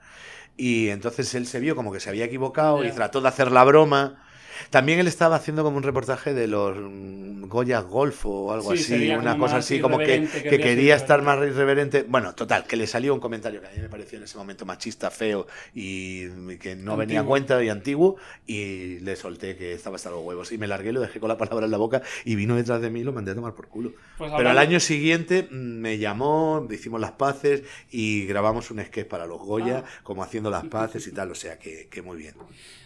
Y 0.55 0.87
entonces 0.87 1.35
él 1.35 1.47
se 1.47 1.59
vio 1.59 1.75
como 1.75 1.91
que 1.91 1.99
se 1.99 2.09
había 2.09 2.23
equivocado 2.23 2.85
y 2.85 2.91
trató 2.91 3.19
de 3.19 3.27
hacer 3.27 3.51
la 3.51 3.65
broma 3.65 4.24
también 4.69 4.99
él 4.99 5.07
estaba 5.07 5.35
haciendo 5.35 5.63
como 5.63 5.77
un 5.77 5.83
reportaje 5.83 6.33
de 6.33 6.47
los 6.47 6.75
mm, 6.77 7.45
Goya 7.47 7.79
Golf 7.81 8.25
o 8.25 8.51
algo 8.53 8.75
Sí, 8.75 8.93
así, 8.93 9.09
una 9.11 9.37
cosa 9.37 9.57
así, 9.57 9.79
como 9.79 9.97
que, 9.97 10.27
que 10.27 10.59
quería 10.59 10.95
estar 10.95 11.21
más 11.21 11.37
irreverente. 11.39 12.03
Bueno, 12.07 12.33
total, 12.35 12.65
que 12.65 12.75
le 12.75 12.87
salió 12.87 13.13
un 13.13 13.19
comentario 13.19 13.61
que 13.61 13.67
a 13.67 13.71
mí 13.71 13.79
me 13.79 13.89
pareció 13.89 14.17
en 14.17 14.23
ese 14.23 14.37
momento 14.37 14.65
machista, 14.65 15.11
feo 15.11 15.47
y 15.73 16.27
que 16.57 16.75
no 16.75 16.97
venía 16.97 17.21
a 17.21 17.23
cuenta 17.23 17.63
y 17.63 17.69
antiguo 17.69 18.15
y 18.47 18.99
le 18.99 19.15
solté 19.15 19.55
que 19.55 19.73
estaba 19.73 19.95
hasta 19.97 20.09
los 20.09 20.23
huevos 20.23 20.51
y 20.51 20.57
me 20.57 20.67
largué, 20.67 20.91
lo 20.91 21.01
dejé 21.01 21.19
con 21.19 21.29
la 21.29 21.37
palabra 21.37 21.65
en 21.65 21.71
la 21.71 21.77
boca 21.77 22.01
y 22.23 22.35
vino 22.35 22.55
detrás 22.55 22.81
de 22.81 22.89
mí 22.89 23.01
y 23.01 23.03
lo 23.03 23.13
mandé 23.13 23.31
a 23.31 23.35
tomar 23.35 23.53
por 23.53 23.67
culo. 23.67 23.93
Pues 24.17 24.31
Pero 24.35 24.49
al 24.49 24.57
año 24.57 24.79
siguiente 24.79 25.47
mm, 25.49 25.55
me 25.55 25.97
llamó, 25.97 26.67
hicimos 26.71 26.99
las 27.01 27.11
paces 27.11 27.63
y 27.91 28.25
grabamos 28.25 28.71
un 28.71 28.83
sketch 28.83 29.07
para 29.07 29.25
los 29.27 29.39
Goya, 29.39 29.65
Ah. 29.65 29.83
como 30.03 30.23
haciendo 30.23 30.49
las 30.49 30.63
paces 30.69 31.05
y 31.07 31.11
tal, 31.11 31.31
o 31.31 31.35
sea 31.35 31.57
que, 31.59 31.87
que 31.89 32.01
muy 32.01 32.17
bien. 32.17 32.35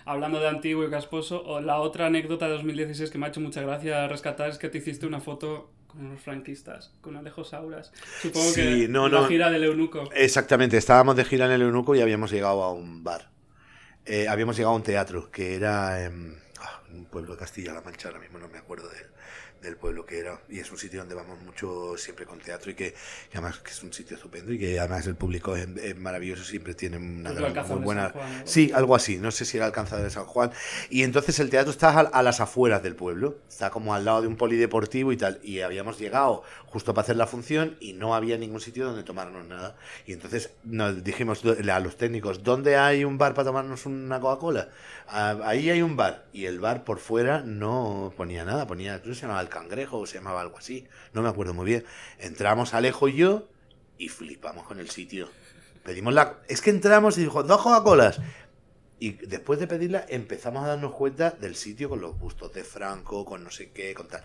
Hablando 0.05 0.39
de 0.39 0.47
antiguo 0.47 0.83
y 0.85 0.89
casposo, 0.89 1.43
la 1.61 1.79
otra 1.79 2.07
anécdota 2.07 2.45
de 2.47 2.53
2016 2.53 3.09
que 3.11 3.17
me 3.17 3.25
ha 3.25 3.29
hecho 3.29 3.41
mucha 3.41 3.61
gracia 3.61 4.07
rescatar 4.07 4.49
es 4.49 4.57
que 4.57 4.69
te 4.69 4.77
hiciste 4.79 5.05
una 5.05 5.19
foto 5.21 5.71
con 5.87 6.05
unos 6.05 6.21
franquistas, 6.21 6.93
con 7.01 7.15
Alejo 7.17 7.43
Sauras. 7.43 7.91
Supongo 8.17 8.53
Sí, 8.53 8.61
que 8.61 8.87
no, 8.87 9.09
la 9.09 9.21
no. 9.21 9.27
gira 9.27 9.49
del 9.49 9.63
eunuco. 9.63 10.09
Exactamente, 10.13 10.77
estábamos 10.77 11.15
de 11.15 11.25
gira 11.25 11.45
en 11.45 11.51
el 11.51 11.61
Eunuco 11.63 11.95
y 11.95 12.01
habíamos 12.01 12.31
llegado 12.31 12.63
a 12.63 12.71
un 12.73 13.03
bar. 13.03 13.29
Eh, 14.05 14.27
habíamos 14.27 14.57
llegado 14.57 14.73
a 14.73 14.77
un 14.77 14.83
teatro 14.83 15.31
que 15.31 15.55
era 15.55 16.03
en 16.05 16.37
ah, 16.59 16.81
un 16.93 17.05
pueblo 17.05 17.33
de 17.33 17.39
Castilla-La 17.39 17.81
Mancha, 17.81 18.09
ahora 18.09 18.19
mismo 18.21 18.39
no 18.39 18.47
me 18.49 18.57
acuerdo 18.57 18.89
del, 18.89 19.07
del 19.61 19.75
pueblo 19.77 20.05
que 20.05 20.19
era. 20.19 20.41
Y 20.49 20.59
es 20.59 20.71
un 20.71 20.77
sitio 20.77 20.99
donde 20.99 21.15
vamos 21.15 21.39
mucho 21.41 21.95
siempre 21.97 22.25
con 22.25 22.39
teatro 22.39 22.71
y 22.71 22.75
que, 22.75 22.93
que 22.93 23.37
además 23.37 23.59
que 23.59 23.71
es 23.71 23.83
un 23.83 23.91
sitio 23.93 24.15
estupendo 24.15 24.51
y 24.53 24.59
que 24.59 24.79
además 24.79 25.05
el 25.07 25.15
público 25.15 25.55
es, 25.55 25.67
es 25.77 25.97
maravilloso, 25.97 26.43
siempre 26.43 26.73
tiene 26.73 26.97
una 26.97 27.31
gran- 27.31 27.53
muy 27.77 27.85
buena... 27.85 28.09
Juan, 28.11 28.41
Sí, 28.45 28.71
algo 28.73 28.95
así, 28.95 29.17
no 29.17 29.31
sé 29.31 29.45
si 29.45 29.57
era 29.57 29.65
Alcanzado 29.65 30.03
de 30.03 30.09
San 30.09 30.25
Juan. 30.25 30.51
Y 30.89 31.03
entonces 31.03 31.39
el 31.39 31.49
teatro 31.49 31.71
está 31.71 31.89
a, 31.89 31.99
a 32.01 32.23
las 32.23 32.39
afueras 32.39 32.81
del 32.83 32.95
pueblo, 32.95 33.37
está 33.49 33.69
como 33.69 33.93
al 33.93 34.05
lado 34.05 34.21
de 34.21 34.27
un 34.27 34.35
polideportivo 34.37 35.11
y 35.11 35.17
tal. 35.17 35.39
Y 35.43 35.61
habíamos 35.61 35.99
llegado 35.99 36.43
justo 36.65 36.93
para 36.93 37.03
hacer 37.03 37.15
la 37.15 37.27
función 37.27 37.77
y 37.79 37.93
no 37.93 38.15
había 38.15 38.37
ningún 38.37 38.61
sitio 38.61 38.85
donde 38.85 39.03
tomarnos 39.03 39.45
nada. 39.47 39.75
Y 40.05 40.13
entonces 40.13 40.51
nos 40.63 41.03
dijimos 41.03 41.41
a 41.45 41.79
los 41.79 41.97
técnicos, 41.97 42.43
¿dónde 42.43 42.77
hay 42.77 43.03
un 43.03 43.17
bar 43.17 43.33
para 43.33 43.45
tomarnos 43.47 43.85
una 43.85 44.19
Coca-Cola? 44.19 44.69
"Ah, 45.07 45.37
ahí 45.43 45.69
hay 45.69 45.81
un 45.81 45.95
bar. 45.95 46.25
Y 46.33 46.45
el 46.45 46.59
bar 46.59 46.83
por 46.83 46.99
fuera 46.99 47.41
no 47.41 48.13
ponía 48.15 48.45
nada, 48.45 48.67
ponía, 48.67 48.99
creo 49.01 49.13
que 49.13 49.15
se 49.15 49.21
llamaba 49.23 49.48
Cangrejo 49.49 49.99
o 49.99 50.05
se 50.05 50.15
llamaba 50.15 50.41
algo 50.41 50.57
así, 50.57 50.87
no 51.13 51.21
me 51.21 51.29
acuerdo 51.29 51.53
muy 51.53 51.65
bien. 51.65 51.85
Entramos 52.17 52.73
Alejo 52.73 53.07
y 53.07 53.15
yo 53.15 53.49
y 53.97 54.09
flipamos 54.09 54.65
con 54.65 54.79
el 54.79 54.89
sitio. 54.89 55.29
Pedimos 55.83 56.13
la... 56.13 56.39
Es 56.47 56.61
que 56.61 56.69
entramos 56.69 57.17
y 57.17 57.21
dijo, 57.21 57.43
dos 57.43 57.61
Coca-Colas. 57.61 58.21
Y 58.99 59.11
después 59.11 59.59
de 59.59 59.67
pedirla 59.67 60.05
empezamos 60.09 60.63
a 60.63 60.67
darnos 60.67 60.93
cuenta 60.93 61.31
del 61.31 61.55
sitio 61.55 61.89
con 61.89 62.01
los 62.01 62.19
bustos 62.19 62.53
de 62.53 62.63
Franco, 62.63 63.23
con 63.25 63.43
no 63.43 63.49
sé 63.49 63.71
qué, 63.71 63.93
con 63.93 64.07
tal. 64.07 64.23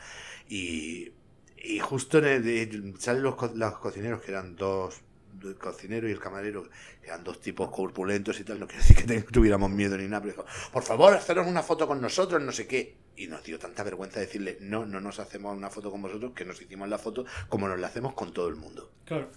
Y, 0.48 1.12
y 1.56 1.78
justo 1.78 2.18
en 2.18 2.24
el, 2.26 2.94
salen 2.98 3.22
los, 3.22 3.36
los 3.54 3.78
cocineros, 3.78 4.20
que 4.20 4.32
eran 4.32 4.56
dos, 4.56 5.00
el 5.42 5.56
cocinero 5.56 6.08
y 6.08 6.12
el 6.12 6.18
camarero, 6.18 6.64
que 7.00 7.06
eran 7.06 7.24
dos 7.24 7.40
tipos 7.40 7.70
corpulentos 7.70 8.38
y 8.40 8.44
tal, 8.44 8.60
no 8.60 8.66
quiere 8.66 8.82
decir 8.82 9.06
que 9.06 9.20
tuviéramos 9.32 9.70
miedo 9.70 9.96
ni 9.96 10.04
nada, 10.04 10.22
pero 10.22 10.32
dijo, 10.32 10.46
por 10.72 10.82
favor, 10.82 11.14
haceros 11.14 11.46
una 11.46 11.62
foto 11.62 11.86
con 11.86 12.00
nosotros, 12.00 12.42
no 12.42 12.52
sé 12.52 12.66
qué. 12.66 12.96
Y 13.16 13.28
nos 13.28 13.44
dio 13.44 13.58
tanta 13.58 13.84
vergüenza 13.84 14.18
decirle, 14.18 14.58
no, 14.60 14.86
no 14.86 15.00
nos 15.00 15.20
hacemos 15.20 15.56
una 15.56 15.70
foto 15.70 15.90
con 15.90 16.02
vosotros, 16.02 16.32
que 16.34 16.44
nos 16.44 16.60
hicimos 16.60 16.88
la 16.88 16.98
foto 16.98 17.24
como 17.48 17.68
nos 17.68 17.78
la 17.78 17.86
hacemos 17.86 18.14
con 18.14 18.32
todo 18.32 18.48
el 18.48 18.56
mundo. 18.56 18.90
Claro. 19.04 19.30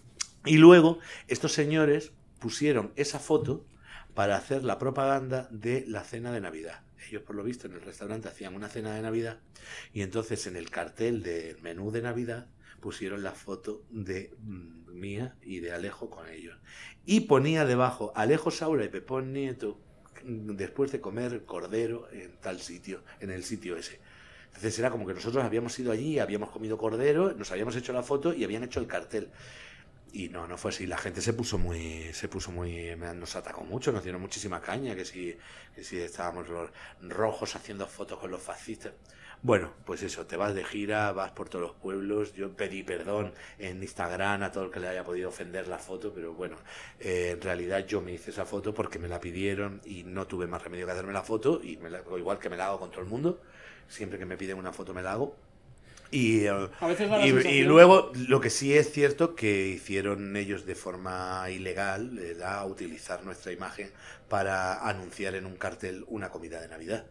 Y 0.45 0.57
luego, 0.57 0.99
estos 1.27 1.53
señores 1.53 2.11
pusieron 2.39 2.91
esa 2.95 3.19
foto 3.19 3.65
para 4.13 4.35
hacer 4.35 4.63
la 4.63 4.79
propaganda 4.79 5.47
de 5.51 5.85
la 5.87 6.03
cena 6.03 6.31
de 6.31 6.41
Navidad. 6.41 6.81
Ellos, 7.07 7.21
por 7.21 7.35
lo 7.35 7.43
visto, 7.43 7.67
en 7.67 7.73
el 7.73 7.81
restaurante 7.81 8.27
hacían 8.27 8.55
una 8.55 8.67
cena 8.67 8.95
de 8.95 9.01
Navidad 9.01 9.39
y 9.93 10.01
entonces 10.01 10.47
en 10.47 10.55
el 10.55 10.69
cartel 10.69 11.21
del 11.21 11.61
menú 11.61 11.91
de 11.91 12.01
Navidad 12.01 12.47
pusieron 12.87 13.21
la 13.21 13.33
foto 13.33 13.83
de 13.89 14.33
mm, 14.39 14.93
mía 14.93 15.35
y 15.41 15.59
de 15.59 15.73
Alejo 15.73 16.09
con 16.09 16.29
ellos. 16.29 16.57
Y 17.05 17.19
ponía 17.19 17.65
debajo 17.65 18.13
Alejo 18.15 18.49
Saura 18.49 18.85
y 18.85 18.87
Pepón 18.87 19.33
Nieto 19.33 19.77
después 20.23 20.93
de 20.93 21.01
comer 21.01 21.43
cordero 21.43 22.07
en 22.13 22.37
tal 22.37 22.61
sitio, 22.61 23.03
en 23.19 23.29
el 23.29 23.43
sitio 23.43 23.75
ese. 23.75 23.99
Entonces 24.45 24.79
era 24.79 24.89
como 24.89 25.05
que 25.05 25.13
nosotros 25.13 25.43
habíamos 25.43 25.77
ido 25.77 25.91
allí, 25.91 26.17
habíamos 26.19 26.49
comido 26.49 26.77
cordero, 26.77 27.33
nos 27.33 27.51
habíamos 27.51 27.75
hecho 27.75 27.91
la 27.91 28.03
foto 28.03 28.33
y 28.33 28.45
habían 28.45 28.63
hecho 28.63 28.79
el 28.79 28.87
cartel. 28.87 29.31
Y 30.13 30.29
no, 30.29 30.47
no 30.47 30.57
fue 30.57 30.71
así. 30.71 30.87
La 30.87 30.97
gente 30.97 31.19
se 31.19 31.33
puso 31.33 31.57
muy, 31.57 32.13
se 32.13 32.29
puso 32.29 32.53
muy, 32.53 32.95
nos 32.95 33.35
atacó 33.35 33.65
mucho, 33.65 33.91
nos 33.91 34.03
dieron 34.03 34.21
muchísima 34.21 34.61
caña, 34.61 34.95
que 34.95 35.03
si, 35.03 35.37
que 35.75 35.83
si 35.83 35.97
estábamos 35.97 36.47
los 36.47 36.71
rojos 37.01 37.53
haciendo 37.57 37.85
fotos 37.85 38.17
con 38.17 38.31
los 38.31 38.41
fascistas. 38.41 38.93
Bueno, 39.47 39.71
pues 39.85 40.03
eso, 40.03 40.25
te 40.25 40.35
vas 40.35 40.53
de 40.53 40.65
gira, 40.65 41.13
vas 41.13 41.31
por 41.31 41.47
todos 41.47 41.61
los 41.69 41.75
pueblos. 41.77 42.33
Yo 42.33 42.51
pedí 42.51 42.83
perdón 42.83 43.31
en 43.59 43.81
Instagram 43.81 44.43
a 44.43 44.51
todo 44.51 44.65
el 44.65 44.71
que 44.71 44.81
le 44.81 44.89
haya 44.89 45.05
podido 45.05 45.29
ofender 45.29 45.69
la 45.69 45.77
foto, 45.77 46.11
pero 46.13 46.33
bueno, 46.33 46.57
eh, 46.99 47.29
en 47.31 47.41
realidad 47.41 47.85
yo 47.87 48.01
me 48.01 48.11
hice 48.11 48.31
esa 48.31 48.45
foto 48.45 48.73
porque 48.73 48.99
me 48.99 49.07
la 49.07 49.21
pidieron 49.21 49.79
y 49.85 50.03
no 50.03 50.27
tuve 50.27 50.47
más 50.47 50.61
remedio 50.61 50.85
que 50.85 50.91
hacerme 50.91 51.13
la 51.13 51.23
foto, 51.23 51.61
y 51.63 51.77
me 51.77 51.89
la- 51.89 52.01
igual 52.17 52.39
que 52.39 52.49
me 52.49 52.57
la 52.57 52.65
hago 52.67 52.79
con 52.81 52.91
todo 52.91 52.99
el 52.99 53.07
mundo. 53.07 53.39
Siempre 53.87 54.19
que 54.19 54.25
me 54.25 54.35
piden 54.35 54.57
una 54.57 54.73
foto 54.73 54.93
me 54.93 55.01
la 55.01 55.13
hago. 55.13 55.33
Y, 56.11 56.45
eh, 56.45 56.51
y- 57.25 57.31
y 57.47 57.63
luego, 57.63 58.11
lo 58.27 58.41
que 58.41 58.49
sí 58.49 58.75
es 58.77 58.91
cierto 58.91 59.33
que 59.33 59.67
hicieron 59.67 60.35
ellos 60.35 60.65
de 60.65 60.75
forma 60.75 61.49
ilegal 61.49 62.19
era 62.19 62.65
utilizar 62.65 63.23
nuestra 63.23 63.53
imagen 63.53 63.91
para 64.27 64.85
anunciar 64.89 65.35
en 65.35 65.45
un 65.45 65.55
cartel 65.55 66.03
una 66.09 66.29
comida 66.31 66.59
de 66.59 66.67
Navidad. 66.67 67.05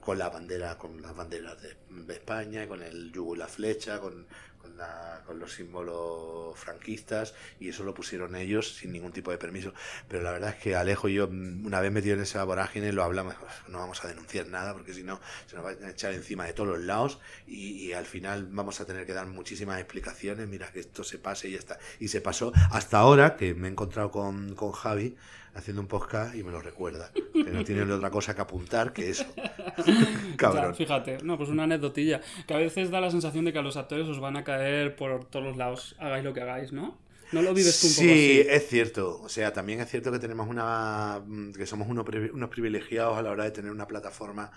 Con, 0.00 0.18
la 0.18 0.28
bandera, 0.30 0.76
con 0.78 1.00
las 1.02 1.14
banderas 1.14 1.60
de, 1.62 1.76
de 1.90 2.14
España, 2.14 2.66
con 2.66 2.82
el 2.82 3.12
yugo 3.12 3.34
y 3.34 3.38
la 3.38 3.46
flecha, 3.46 4.00
con, 4.00 4.26
con, 4.60 4.76
la- 4.76 5.22
con 5.26 5.38
los 5.38 5.52
símbolos 5.52 6.58
franquistas, 6.58 7.34
y 7.60 7.68
eso 7.68 7.84
lo 7.84 7.94
pusieron 7.94 8.34
ellos 8.34 8.74
sin 8.74 8.92
ningún 8.92 9.12
tipo 9.12 9.30
de 9.30 9.38
permiso. 9.38 9.72
Pero 10.08 10.22
la 10.22 10.32
verdad 10.32 10.50
es 10.56 10.62
que 10.62 10.74
Alejo 10.76 11.08
y 11.08 11.14
yo, 11.14 11.28
una 11.28 11.80
vez 11.80 11.92
metido 11.92 12.14
en 12.16 12.22
esa 12.22 12.42
vorágine, 12.44 12.92
lo 12.92 13.04
hablamos, 13.04 13.34
"Uf, 13.42 13.68
no 13.68 13.78
vamos 13.78 14.02
a 14.04 14.08
denunciar 14.08 14.46
nada, 14.48 14.72
porque 14.72 14.94
si 14.94 15.02
no, 15.02 15.20
se 15.46 15.56
nos 15.56 15.64
va 15.64 15.70
a 15.70 15.90
echar 15.90 16.12
encima 16.14 16.44
de 16.46 16.52
todos 16.54 16.68
los 16.70 16.80
lados, 16.80 17.18
y, 17.46 17.86
y 17.86 17.92
al 17.92 18.06
final 18.06 18.46
vamos 18.50 18.80
a 18.80 18.86
tener 18.86 19.06
que 19.06 19.12
dar 19.12 19.26
muchísimas 19.26 19.78
explicaciones, 19.78 20.48
mira 20.48 20.72
que 20.72 20.80
esto 20.80 21.04
se 21.04 21.18
pase 21.18 21.48
y 21.48 21.52
ya 21.52 21.58
está. 21.58 21.78
Y 22.00 22.08
se 22.08 22.20
pasó 22.20 22.52
hasta 22.70 22.98
ahora, 22.98 23.36
que 23.36 23.54
me 23.54 23.68
he 23.68 23.70
encontrado 23.70 24.10
con, 24.10 24.54
con 24.54 24.72
Javi 24.72 25.16
haciendo 25.58 25.82
un 25.82 25.88
podcast 25.88 26.34
y 26.34 26.42
me 26.42 26.50
lo 26.50 26.60
recuerda, 26.60 27.10
que 27.12 27.50
no 27.50 27.64
tiene 27.64 27.82
otra 27.92 28.10
cosa 28.10 28.34
que 28.34 28.40
apuntar 28.40 28.92
que 28.92 29.10
eso. 29.10 29.26
Cabrón. 30.36 30.72
Ya, 30.72 30.74
fíjate, 30.74 31.18
no, 31.22 31.36
pues 31.36 31.48
una 31.50 31.64
anécdotilla. 31.64 32.20
Que 32.46 32.54
a 32.54 32.58
veces 32.58 32.90
da 32.90 33.00
la 33.00 33.10
sensación 33.10 33.44
de 33.44 33.52
que 33.52 33.58
a 33.58 33.62
los 33.62 33.76
actores 33.76 34.06
os 34.08 34.20
van 34.20 34.36
a 34.36 34.44
caer 34.44 34.96
por 34.96 35.24
todos 35.24 35.44
los 35.44 35.56
lados, 35.56 35.96
hagáis 35.98 36.24
lo 36.24 36.32
que 36.32 36.40
hagáis, 36.40 36.72
¿no? 36.72 36.98
¿No 37.32 37.42
lo 37.42 37.52
vives 37.52 37.80
tú 37.80 37.88
un 37.88 37.92
poco 37.92 38.04
Sí, 38.04 38.40
es 38.48 38.68
cierto. 38.68 39.20
O 39.22 39.28
sea, 39.28 39.52
también 39.52 39.80
es 39.80 39.90
cierto 39.90 40.10
que 40.10 40.18
tenemos 40.18 40.48
una. 40.48 41.20
mm, 41.26 41.52
que 41.52 41.66
somos 41.66 41.88
unos 41.88 42.48
privilegiados 42.48 43.18
a 43.18 43.22
la 43.22 43.30
hora 43.30 43.44
de 43.44 43.50
tener 43.50 43.70
una 43.70 43.86
plataforma 43.86 44.50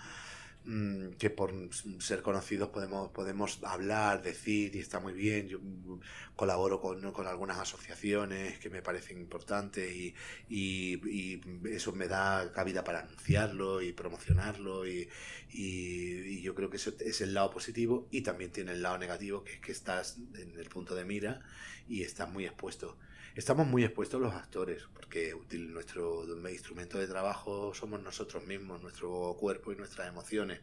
que 1.18 1.30
por 1.30 1.52
ser 2.00 2.22
conocidos 2.22 2.68
podemos, 2.70 3.10
podemos 3.10 3.58
hablar, 3.64 4.22
decir, 4.22 4.74
y 4.76 4.78
está 4.80 5.00
muy 5.00 5.12
bien. 5.12 5.48
Yo 5.48 5.58
mm, 5.60 6.00
colaboro 6.36 6.80
con, 6.80 7.12
con 7.12 7.26
algunas 7.26 7.58
asociaciones 7.58 8.58
que 8.58 8.70
me 8.70 8.82
parecen 8.82 9.18
importantes 9.18 9.92
y, 9.94 10.14
y- 10.48 11.40
eso 11.70 11.92
me 11.92 12.08
da 12.08 12.52
cabida 12.52 12.84
para 12.84 13.00
anunciarlo 13.00 13.82
y 13.82 13.92
promocionarlo 13.92 14.86
y- 14.86 15.08
y 15.52 16.40
yo 16.42 16.54
creo 16.54 16.70
que 16.70 16.76
eso 16.76 16.92
es 17.00 17.20
el 17.20 17.34
lado 17.34 17.50
positivo 17.50 18.08
y 18.10 18.22
también 18.22 18.50
tiene 18.52 18.72
el 18.72 18.82
lado 18.82 18.98
negativo 18.98 19.44
que 19.44 19.54
es 19.54 19.60
que 19.60 19.72
estás 19.72 20.18
en 20.34 20.58
el 20.58 20.68
punto 20.68 20.94
de 20.94 21.04
mira 21.04 21.40
y 21.88 22.02
estás 22.02 22.30
muy 22.30 22.44
expuesto. 22.46 22.96
Estamos 23.34 23.66
muy 23.66 23.82
expuestos 23.82 24.20
los 24.20 24.34
actores, 24.34 24.82
porque 24.92 25.34
nuestro 25.52 26.26
instrumento 26.50 26.98
de 26.98 27.06
trabajo 27.06 27.72
somos 27.72 28.02
nosotros 28.02 28.44
mismos, 28.44 28.82
nuestro 28.82 29.34
cuerpo 29.40 29.72
y 29.72 29.76
nuestras 29.76 30.06
emociones. 30.06 30.60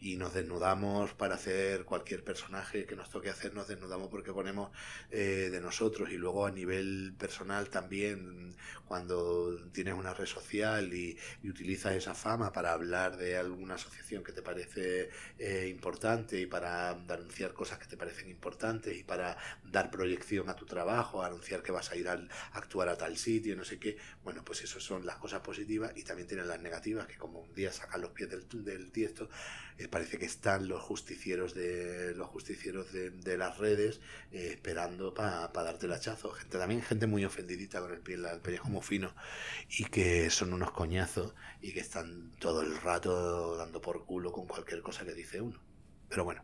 Y 0.00 0.14
nos 0.14 0.32
desnudamos 0.32 1.14
para 1.14 1.34
hacer 1.34 1.84
cualquier 1.84 2.22
personaje 2.22 2.86
que 2.86 2.94
nos 2.94 3.10
toque 3.10 3.28
hacer, 3.28 3.54
nos 3.54 3.66
desnudamos 3.66 4.08
porque 4.08 4.32
ponemos 4.32 4.70
eh, 5.10 5.48
de 5.50 5.60
nosotros. 5.60 6.10
Y 6.10 6.16
luego 6.16 6.46
a 6.46 6.52
nivel 6.52 7.12
personal 7.18 7.70
también, 7.70 8.54
cuando 8.86 9.56
tienes 9.72 9.94
una 9.94 10.14
red 10.14 10.26
social 10.26 10.94
y, 10.94 11.18
y 11.42 11.50
utilizas 11.50 11.94
esa 11.94 12.14
fama 12.14 12.52
para 12.52 12.72
hablar 12.72 13.16
de 13.16 13.36
alguna 13.36 13.74
asociación 13.74 14.22
que 14.22 14.30
te 14.30 14.42
parece 14.42 15.10
eh, 15.40 15.66
importante 15.68 16.40
y 16.40 16.46
para 16.46 16.90
anunciar 16.90 17.52
cosas 17.52 17.80
que 17.80 17.86
te 17.86 17.96
parecen 17.96 18.30
importantes 18.30 18.96
y 18.96 19.02
para 19.02 19.36
dar 19.64 19.90
proyección 19.90 20.48
a 20.48 20.54
tu 20.54 20.66
trabajo, 20.66 21.24
anunciar 21.24 21.64
que 21.64 21.72
vas 21.72 21.90
a 21.90 21.96
ir 21.96 22.08
a 22.08 22.11
actuar 22.52 22.88
a 22.88 22.96
tal 22.96 23.16
sitio, 23.16 23.56
no 23.56 23.64
sé 23.64 23.78
qué. 23.78 23.96
Bueno, 24.24 24.44
pues 24.44 24.62
eso 24.62 24.80
son 24.80 25.06
las 25.06 25.16
cosas 25.16 25.40
positivas 25.40 25.92
y 25.96 26.02
también 26.02 26.28
tienen 26.28 26.48
las 26.48 26.60
negativas, 26.60 27.06
que 27.06 27.16
como 27.16 27.40
un 27.40 27.54
día 27.54 27.72
sacan 27.72 28.00
los 28.00 28.10
pies 28.10 28.30
del, 28.30 28.64
del 28.64 28.92
tiesto, 28.92 29.28
eh, 29.78 29.88
parece 29.88 30.18
que 30.18 30.26
están 30.26 30.68
los 30.68 30.82
justicieros 30.82 31.54
de 31.54 32.14
los 32.14 32.28
justicieros 32.28 32.92
de, 32.92 33.10
de 33.10 33.36
las 33.36 33.58
redes 33.58 34.00
eh, 34.30 34.50
esperando 34.52 35.14
para 35.14 35.48
darte 35.52 35.86
el 35.86 35.92
hachazo. 35.92 36.30
Gente, 36.30 36.58
también 36.58 36.82
gente 36.82 37.06
muy 37.06 37.24
ofendidita 37.24 37.80
con 37.80 37.92
el 37.92 38.00
pie, 38.00 38.16
el 38.16 38.40
pellejo 38.40 38.68
muy 38.68 38.82
fino 38.82 39.14
y 39.68 39.84
que 39.84 40.30
son 40.30 40.52
unos 40.52 40.72
coñazos 40.72 41.34
y 41.60 41.72
que 41.72 41.80
están 41.80 42.32
todo 42.38 42.62
el 42.62 42.76
rato 42.80 43.56
dando 43.56 43.80
por 43.80 44.04
culo 44.04 44.32
con 44.32 44.46
cualquier 44.46 44.82
cosa 44.82 45.04
que 45.04 45.14
dice 45.14 45.40
uno. 45.40 45.58
Pero 46.08 46.24
bueno. 46.24 46.42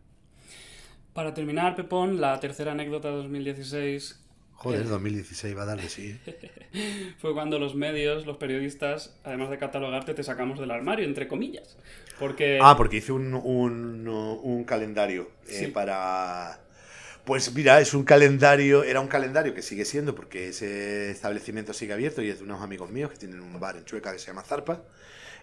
Para 1.13 1.35
terminar, 1.35 1.75
Pepón, 1.75 2.21
la 2.21 2.39
tercera 2.41 2.73
anécdota 2.73 3.09
de 3.09 3.17
2016 3.17 4.25
Joder, 4.59 4.89
2016 4.89 5.57
va 5.57 5.63
a 5.63 5.67
darle, 5.67 5.89
sí. 5.89 6.19
fue 7.19 7.33
cuando 7.33 7.61
los 7.61 7.77
medios, 7.77 8.27
los 8.27 8.39
periodistas, 8.39 9.15
además 9.23 9.51
de 9.51 9.59
catalogarte, 9.59 10.15
te 10.15 10.25
sacamos 10.25 10.59
del 10.59 10.73
armario, 10.73 11.05
entre 11.05 11.29
comillas. 11.29 11.77
Porque... 12.19 12.59
Ah, 12.61 12.77
porque 12.77 12.97
hice 12.97 13.13
un, 13.13 13.35
un, 13.35 14.09
un 14.09 14.65
calendario 14.65 15.31
eh, 15.47 15.53
Sí. 15.61 15.67
para... 15.69 16.61
Pues 17.25 17.55
mira, 17.55 17.81
es 17.81 17.95
un 17.95 18.03
calendario, 18.05 18.83
era 18.83 19.01
un 19.01 19.07
calendario 19.07 19.55
que 19.55 19.63
sigue 19.63 19.85
siendo 19.85 20.15
porque 20.15 20.49
ese 20.49 21.11
establecimiento 21.11 21.73
sigue 21.73 21.93
abierto 21.93 22.23
y 22.23 22.31
es 22.31 22.39
de 22.39 22.45
unos 22.45 22.61
amigos 22.63 22.91
míos 22.91 23.11
que 23.13 23.19
tienen 23.19 23.41
un 23.41 23.61
bar 23.61 23.77
en 23.77 23.85
Chueca 23.85 24.13
que 24.13 24.19
se 24.19 24.29
llama 24.29 24.43
Zarpa 24.43 24.83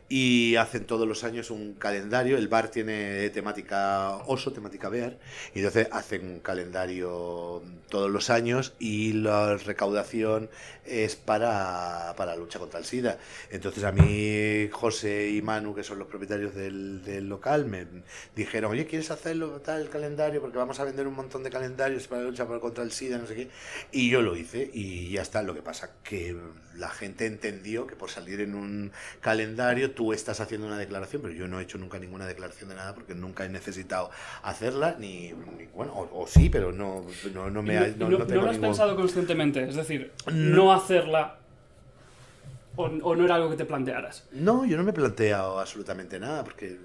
y 0.08 0.56
hacen 0.56 0.86
todos 0.86 1.08
los 1.08 1.24
años 1.24 1.50
un 1.50 1.74
calendario. 1.74 2.38
El 2.38 2.48
bar 2.48 2.70
tiene 2.70 3.30
temática 3.32 4.18
oso, 4.28 4.52
temática 4.52 4.90
bear, 4.90 5.18
y 5.54 5.60
entonces 5.60 5.88
hacen 5.92 6.28
un 6.28 6.40
calendario 6.40 7.62
todos 7.90 8.12
los 8.12 8.30
años 8.30 8.74
y 8.80 9.14
la 9.14 9.58
recaudación 9.58 10.50
es 10.86 11.16
para, 11.16 12.14
para 12.18 12.34
la 12.34 12.38
lucha 12.38 12.60
contra 12.60 12.80
el 12.80 12.86
SIDA. 12.86 13.18
Entonces 13.50 13.84
a 13.84 13.92
mí 13.92 14.70
José 14.72 15.30
y 15.30 15.42
Manu, 15.42 15.74
que 15.74 15.84
son 15.84 16.00
los 16.00 16.08
propietarios 16.08 16.54
del, 16.54 17.04
del 17.04 17.28
local, 17.28 17.66
me 17.66 17.88
dijeron, 18.36 18.72
oye, 18.72 18.86
¿quieres 18.86 19.12
hacerlo 19.12 19.62
tal 19.62 19.82
el 19.82 19.90
calendario? 19.90 20.42
Porque 20.42 20.58
vamos 20.58 20.80
a 20.80 20.84
vender 20.84 21.08
un 21.08 21.16
montón 21.16 21.44
de 21.44 21.50
calendarios 21.50 22.08
para 22.08 22.22
la 22.22 22.30
lucha 22.30 22.46
contra 22.46 22.84
el 22.84 22.92
SIDA, 22.92 23.18
no 23.18 23.28
sé 23.28 23.36
qué. 23.36 23.50
Y 23.92 24.10
yo 24.10 24.22
lo 24.22 24.36
hice 24.36 24.70
y 24.74 25.12
ya 25.12 25.22
está. 25.22 25.42
Lo 25.42 25.54
que 25.54 25.62
pasa 25.62 25.92
que 26.04 26.36
la 26.78 26.90
gente 26.90 27.26
entendió 27.26 27.88
que 27.88 27.96
por 27.96 28.10
salir 28.10 28.42
en 28.42 28.54
un 28.56 28.92
calendario 29.22 29.92
tú 29.92 30.14
estás 30.14 30.40
haciendo 30.40 30.68
una 30.68 30.78
declaración, 30.78 31.22
pero 31.22 31.34
yo 31.34 31.48
no 31.48 31.60
he 31.60 31.64
hecho 31.64 31.78
nunca 31.78 32.00
ninguna 32.00 32.26
declaración 32.26 32.70
de 32.70 32.76
nada 32.76 32.94
porque 32.94 33.16
nunca 33.16 33.46
he 33.46 33.50
necesitado 33.50 34.12
hacerla, 34.44 34.96
ni, 35.00 35.32
ni- 35.58 35.66
bueno, 35.74 35.94
o, 35.94 36.24
o 36.24 36.28
sí, 36.28 36.50
pero 36.50 36.72
no, 36.72 37.06
no, 37.34 37.50
no 37.50 37.62
me 37.64 37.78
ha- 37.78 37.88
¿No, 37.98 38.10
no- 38.10 38.26
tengo 38.26 38.42
lo 38.42 38.48
has 38.50 38.56
ningún- 38.58 38.70
pensado 38.70 38.96
conscientemente? 38.96 39.64
Es 39.68 39.76
decir, 39.76 40.12
No. 40.32 40.74
hacerla 40.74 41.38
o, 42.78 42.84
o 42.86 43.16
no 43.16 43.24
era 43.24 43.36
algo 43.36 43.50
que 43.50 43.56
te 43.56 43.66
plantearas. 43.66 44.26
No, 44.34 44.66
yo 44.66 44.76
no 44.76 44.84
me 44.84 44.92
he 44.92 44.94
planteado 44.94 45.60
absolutamente 45.60 46.20
nada, 46.20 46.44
porque 46.44 46.78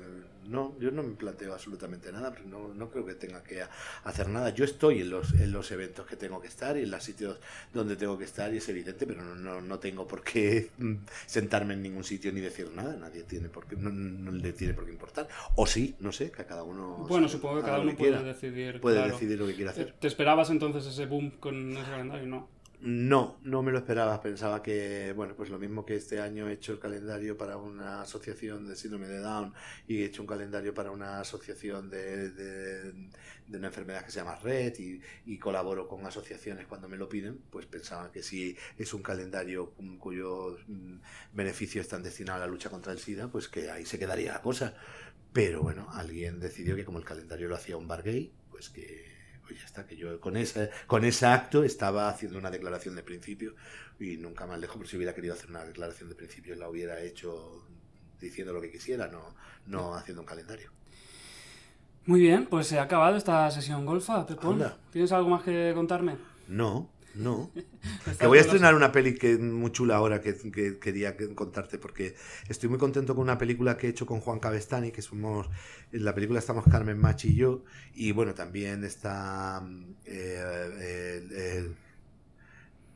no, 0.50 0.76
yo 0.80 0.90
no 0.90 1.02
me 1.02 1.14
planteo 1.14 1.52
absolutamente 1.52 2.10
nada, 2.12 2.30
porque 2.30 2.48
no, 2.48 2.74
no 2.74 2.90
creo 2.90 3.06
que 3.06 3.14
tenga 3.14 3.42
que 3.42 3.62
hacer 4.04 4.28
nada. 4.28 4.50
Yo 4.50 4.64
estoy 4.64 5.00
en 5.00 5.10
los, 5.10 5.32
en 5.34 5.52
los 5.52 5.70
eventos 5.70 6.06
que 6.06 6.16
tengo 6.16 6.40
que 6.40 6.48
estar 6.48 6.76
y 6.76 6.82
en 6.82 6.90
los 6.90 7.02
sitios 7.04 7.38
donde 7.72 7.96
tengo 7.96 8.18
que 8.18 8.24
estar 8.24 8.52
y 8.52 8.56
es 8.58 8.68
evidente, 8.68 9.06
pero 9.06 9.22
no, 9.22 9.34
no, 9.36 9.60
no 9.60 9.78
tengo 9.78 10.06
por 10.06 10.22
qué 10.22 10.70
mm, 10.78 10.94
sentarme 11.26 11.74
en 11.74 11.82
ningún 11.82 12.04
sitio 12.04 12.32
ni 12.32 12.40
decir 12.40 12.70
nada, 12.74 12.96
nadie 12.96 13.22
tiene 13.22 13.48
por 13.48 13.66
qué, 13.66 13.76
no, 13.76 13.90
no 13.90 14.32
le 14.32 14.52
tiene 14.52 14.74
por 14.74 14.84
qué 14.84 14.92
importar. 14.92 15.28
O 15.56 15.66
sí, 15.66 15.94
no 16.00 16.10
sé, 16.12 16.30
que 16.30 16.42
a 16.42 16.46
cada 16.46 16.64
uno... 16.64 17.06
Bueno, 17.08 17.28
supongo 17.28 17.56
que 17.60 17.62
cada 17.66 17.80
uno 17.80 17.94
puede 17.96 18.12
quiera. 18.12 18.22
decidir. 18.22 18.80
Puede 18.80 18.96
claro. 18.96 19.12
decidir 19.12 19.38
lo 19.38 19.46
que 19.46 19.54
quiera 19.54 19.72
¿Te, 19.72 19.82
hacer. 19.82 19.94
te 20.00 20.08
esperabas 20.08 20.50
entonces 20.50 20.84
ese 20.86 21.06
boom 21.06 21.30
con 21.38 21.76
ese 21.76 21.90
calendario? 21.90 22.26
No. 22.26 22.48
No, 22.82 23.38
no 23.42 23.62
me 23.62 23.72
lo 23.72 23.78
esperaba. 23.78 24.22
Pensaba 24.22 24.62
que, 24.62 25.12
bueno, 25.14 25.34
pues 25.36 25.50
lo 25.50 25.58
mismo 25.58 25.84
que 25.84 25.96
este 25.96 26.18
año 26.18 26.48
he 26.48 26.54
hecho 26.54 26.72
el 26.72 26.78
calendario 26.78 27.36
para 27.36 27.58
una 27.58 28.00
asociación 28.00 28.66
de 28.66 28.74
síndrome 28.74 29.06
de 29.06 29.18
Down 29.18 29.52
y 29.86 29.98
he 30.02 30.06
hecho 30.06 30.22
un 30.22 30.26
calendario 30.26 30.72
para 30.72 30.90
una 30.90 31.20
asociación 31.20 31.90
de, 31.90 32.30
de, 32.30 32.94
una 33.58 33.66
enfermedad 33.66 34.02
que 34.04 34.10
se 34.10 34.20
llama 34.20 34.36
Red 34.36 34.78
y, 34.78 34.98
y 35.26 35.38
colaboro 35.38 35.86
con 35.86 36.06
asociaciones 36.06 36.66
cuando 36.66 36.88
me 36.88 36.96
lo 36.96 37.06
piden, 37.06 37.38
pues 37.50 37.66
pensaba 37.66 38.10
que 38.10 38.22
si 38.22 38.56
es 38.78 38.94
un 38.94 39.02
calendario 39.02 39.72
cu- 39.74 39.98
cuyos 39.98 40.60
mm, 40.66 40.96
beneficios 41.34 41.84
están 41.84 42.02
destinados 42.02 42.40
a 42.42 42.46
la 42.46 42.50
lucha 42.50 42.70
contra 42.70 42.92
el 42.94 42.98
SIDA, 42.98 43.28
pues 43.30 43.48
que 43.48 43.70
ahí 43.70 43.84
se 43.84 43.98
quedaría 43.98 44.32
la 44.32 44.40
cosa. 44.42 44.74
Pero 45.32 45.62
bueno, 45.62 45.88
alguien 45.92 46.40
decidió 46.40 46.76
que 46.76 46.84
como 46.84 46.98
el 46.98 47.04
calendario 47.04 47.48
lo 47.48 47.56
hacía 47.56 47.76
un 47.76 47.86
bar 47.88 48.02
gay, 48.02 48.32
pues 48.50 48.70
que 48.70 49.09
pues 49.50 49.62
ya 49.62 49.66
está, 49.66 49.84
que 49.84 49.96
yo 49.96 50.20
con 50.20 50.36
ese, 50.36 50.70
con 50.86 51.04
ese 51.04 51.26
acto 51.26 51.64
estaba 51.64 52.08
haciendo 52.08 52.38
una 52.38 52.52
declaración 52.52 52.94
de 52.94 53.02
principio 53.02 53.56
y 53.98 54.16
nunca 54.16 54.46
más 54.46 54.60
lejos, 54.60 54.76
pero 54.76 54.88
si 54.88 54.96
hubiera 54.96 55.12
querido 55.12 55.34
hacer 55.34 55.50
una 55.50 55.64
declaración 55.64 56.08
de 56.08 56.14
principio 56.14 56.54
la 56.54 56.68
hubiera 56.68 57.00
hecho 57.00 57.66
diciendo 58.20 58.52
lo 58.52 58.60
que 58.60 58.70
quisiera, 58.70 59.08
no, 59.08 59.34
no 59.66 59.94
haciendo 59.94 60.22
un 60.22 60.26
calendario. 60.26 60.70
Muy 62.06 62.20
bien, 62.20 62.46
pues 62.46 62.68
se 62.68 62.78
ha 62.78 62.82
acabado 62.82 63.16
esta 63.16 63.50
sesión 63.50 63.84
golfa, 63.84 64.24
Pepón. 64.24 64.62
¿Tienes 64.92 65.10
algo 65.10 65.30
más 65.30 65.42
que 65.42 65.72
contarme? 65.74 66.16
No, 66.46 66.88
no. 67.14 67.50
Estás 67.98 68.16
Que 68.18 68.26
voy 68.26 68.38
a 68.38 68.40
estrenar 68.42 68.74
una 68.74 68.92
peli 68.92 69.14
que 69.14 69.36
muy 69.38 69.70
chula 69.72 69.96
ahora 69.96 70.20
que, 70.20 70.34
que 70.52 70.78
quería 70.78 71.16
que- 71.16 71.34
contarte 71.34 71.78
porque 71.78 72.14
estoy 72.48 72.68
muy 72.68 72.78
contento 72.78 73.14
con 73.14 73.22
una 73.22 73.38
película 73.38 73.76
que 73.76 73.86
he 73.86 73.90
hecho 73.90 74.06
con 74.06 74.20
Juan 74.20 74.38
Cabestani, 74.38 74.90
que 74.92 75.02
somos 75.02 75.48
en 75.92 76.04
la 76.04 76.14
película 76.14 76.38
estamos 76.38 76.64
Carmen 76.70 76.98
Machi 76.98 77.28
y 77.30 77.36
yo 77.36 77.64
y 77.94 78.12
bueno 78.12 78.34
también 78.34 78.84
está 78.84 79.60
mm, 79.60 79.84
eh, 80.06 81.22
el- 81.22 81.32
el- 81.36 81.76
Ah, 81.76 81.89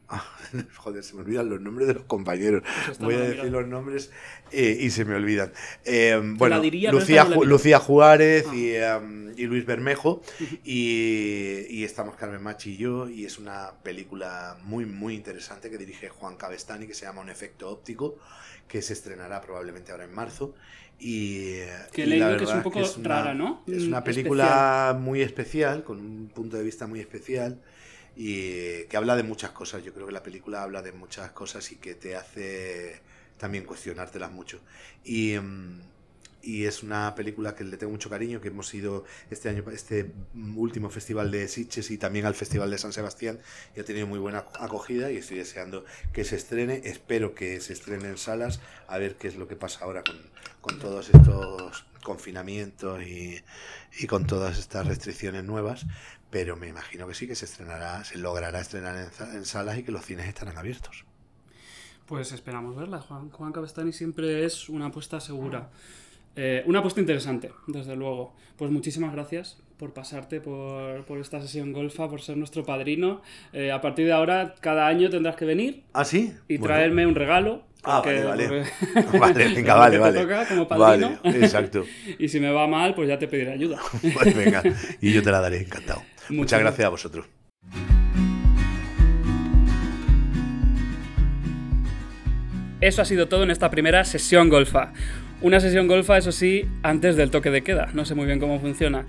joder, 0.76 1.02
se 1.02 1.14
me 1.14 1.22
olvidan 1.22 1.48
los 1.48 1.60
nombres 1.60 1.88
de 1.88 1.94
los 1.94 2.04
compañeros. 2.04 2.62
Voy 3.00 3.14
a 3.14 3.20
decir 3.20 3.50
los 3.50 3.66
nombres 3.66 4.10
eh, 4.52 4.76
y 4.80 4.90
se 4.90 5.04
me 5.04 5.14
olvidan. 5.14 5.52
Eh, 5.84 6.20
bueno, 6.22 6.62
Lucía, 6.92 7.24
Lucía, 7.24 7.78
Juárez 7.78 8.46
ah. 8.48 9.00
em, 9.02 9.32
y, 9.36 9.46
Luis 9.46 9.64
Bermejo. 9.64 10.22
y, 10.64 11.82
estamos 11.84 12.16
Carmen 12.16 12.42
Machi 12.42 12.72
y 12.72 12.76
yo. 12.76 13.08
Y 13.08 13.24
es 13.24 13.38
una 13.38 13.72
película 13.82 14.58
muy, 14.64 14.86
muy 14.86 15.14
interesante 15.14 15.70
que 15.70 15.78
dirige 15.78 16.08
Juan 16.08 16.36
Cabestani 16.36 16.86
que 16.86 16.94
se 16.94 17.06
llama 17.06 17.22
Un 17.22 17.30
efecto 17.30 17.70
óptico, 17.70 18.18
que 18.68 18.82
se 18.82 18.92
estrenará 18.92 19.40
probablemente 19.40 19.92
ahora 19.92 20.04
en 20.04 20.14
marzo. 20.14 20.54
Y, 20.98 21.56
que 21.92 22.04
he 22.04 22.36
que 22.36 22.44
es 22.44 22.50
un 22.50 22.62
poco 22.62 22.80
rara, 23.02 23.34
¿no? 23.34 23.64
Es 23.66 23.82
una 23.82 24.04
película 24.04 24.96
muy 24.98 25.22
especial, 25.22 25.82
con 25.82 25.98
un 25.98 26.28
punto 26.28 26.56
de 26.56 26.62
vista 26.62 26.86
muy 26.86 27.00
especial 27.00 27.60
y 28.16 28.84
que 28.84 28.96
habla 28.96 29.16
de 29.16 29.22
muchas 29.22 29.50
cosas. 29.50 29.82
Yo 29.84 29.92
creo 29.92 30.06
que 30.06 30.12
la 30.12 30.22
película 30.22 30.62
habla 30.62 30.82
de 30.82 30.92
muchas 30.92 31.30
cosas 31.32 31.70
y 31.72 31.76
que 31.76 31.94
te 31.94 32.16
hace 32.16 33.00
también 33.38 33.64
cuestionártelas 33.64 34.32
mucho. 34.32 34.60
Y, 35.04 35.38
mm, 35.38 35.80
y 36.44 36.66
es 36.66 36.82
una 36.82 37.14
película 37.14 37.54
que 37.54 37.64
le 37.64 37.76
tengo 37.76 37.92
mucho 37.92 38.10
cariño, 38.10 38.40
que 38.40 38.48
hemos 38.48 38.72
ido 38.74 39.04
este 39.30 39.48
año, 39.48 39.64
este 39.72 40.12
último 40.54 40.90
festival 40.90 41.30
de 41.30 41.48
Sitges 41.48 41.90
y 41.90 41.98
también 41.98 42.26
al 42.26 42.34
Festival 42.34 42.70
de 42.70 42.78
San 42.78 42.92
Sebastián 42.92 43.40
y 43.74 43.80
ha 43.80 43.84
tenido 43.84 44.06
muy 44.06 44.18
buena 44.18 44.44
acogida 44.60 45.10
y 45.10 45.16
estoy 45.16 45.38
deseando 45.38 45.84
que 46.12 46.24
se 46.24 46.36
estrene, 46.36 46.82
espero 46.84 47.34
que 47.34 47.60
se 47.60 47.72
estrene 47.72 48.08
en 48.08 48.18
salas, 48.18 48.60
a 48.88 48.98
ver 48.98 49.16
qué 49.16 49.28
es 49.28 49.36
lo 49.36 49.48
que 49.48 49.56
pasa 49.56 49.84
ahora 49.84 50.04
con, 50.04 50.20
con 50.60 50.78
todos 50.78 51.08
estos 51.08 51.86
confinamientos 52.02 53.02
y, 53.02 53.42
y 53.98 54.06
con 54.06 54.26
todas 54.26 54.58
estas 54.58 54.86
restricciones 54.86 55.44
nuevas, 55.44 55.86
pero 56.34 56.56
me 56.56 56.66
imagino 56.66 57.06
que 57.06 57.14
sí, 57.14 57.28
que 57.28 57.36
se 57.36 57.44
estrenará, 57.44 58.02
se 58.02 58.18
logrará 58.18 58.58
estrenar 58.58 59.08
en, 59.34 59.44
salas 59.44 59.78
y 59.78 59.84
que 59.84 59.92
los 59.92 60.04
cines 60.04 60.26
estarán 60.26 60.58
abiertos. 60.58 61.04
Pues 62.06 62.32
esperamos 62.32 62.74
verla. 62.74 63.00
Juan, 63.02 63.30
Juan 63.30 63.52
Cabestani 63.52 63.92
siempre 63.92 64.44
es 64.44 64.68
una 64.68 64.86
apuesta 64.86 65.20
segura. 65.20 65.70
Eh, 66.34 66.64
una 66.66 66.80
apuesta 66.80 66.98
interesante, 66.98 67.52
desde 67.68 67.94
luego. 67.94 68.34
Pues 68.56 68.72
muchísimas 68.72 69.12
gracias 69.12 69.58
por 69.76 69.92
pasarte 69.92 70.40
por, 70.40 71.04
por 71.04 71.20
esta 71.20 71.40
sesión 71.40 71.72
golfa, 71.72 72.08
por 72.08 72.20
ser 72.20 72.36
nuestro 72.36 72.64
padrino. 72.64 73.22
Eh, 73.52 73.70
a 73.70 73.80
partir 73.80 74.06
de 74.06 74.12
ahora, 74.12 74.56
cada 74.60 74.88
año 74.88 75.10
tendrás 75.10 75.36
que 75.36 75.44
venir. 75.44 75.84
¿Ah, 75.92 76.04
sí? 76.04 76.34
Y 76.48 76.58
traerme 76.58 77.06
un 77.06 77.14
regalo 77.14 77.62
Ah, 77.84 78.00
vale, 78.00 78.24
vale. 78.24 78.48
vale, 79.20 79.48
venga, 79.54 79.74
vale, 79.74 79.98
vale. 79.98 80.20
Toca 80.22 80.46
como 80.46 80.66
padrino. 80.66 81.18
Vale, 81.22 81.38
exacto. 81.44 81.84
y 82.18 82.28
si 82.28 82.40
me 82.40 82.50
va 82.50 82.66
mal, 82.66 82.94
pues 82.94 83.08
ya 83.08 83.18
te 83.18 83.28
pediré 83.28 83.52
ayuda. 83.52 83.78
pues 84.00 84.34
venga, 84.34 84.62
y 85.00 85.12
yo 85.12 85.22
te 85.22 85.30
la 85.30 85.40
daré, 85.40 85.58
encantado. 85.60 86.02
Muchas 86.30 86.60
gracias 86.60 86.86
a 86.86 86.90
vosotros. 86.90 87.26
Eso 92.80 93.00
ha 93.00 93.04
sido 93.06 93.28
todo 93.28 93.44
en 93.44 93.50
esta 93.50 93.70
primera 93.70 94.04
sesión 94.04 94.50
golfa. 94.50 94.92
Una 95.40 95.60
sesión 95.60 95.88
golfa, 95.88 96.18
eso 96.18 96.32
sí, 96.32 96.66
antes 96.82 97.16
del 97.16 97.30
toque 97.30 97.50
de 97.50 97.62
queda. 97.62 97.88
No 97.94 98.04
sé 98.04 98.14
muy 98.14 98.26
bien 98.26 98.38
cómo 98.38 98.60
funciona. 98.60 99.06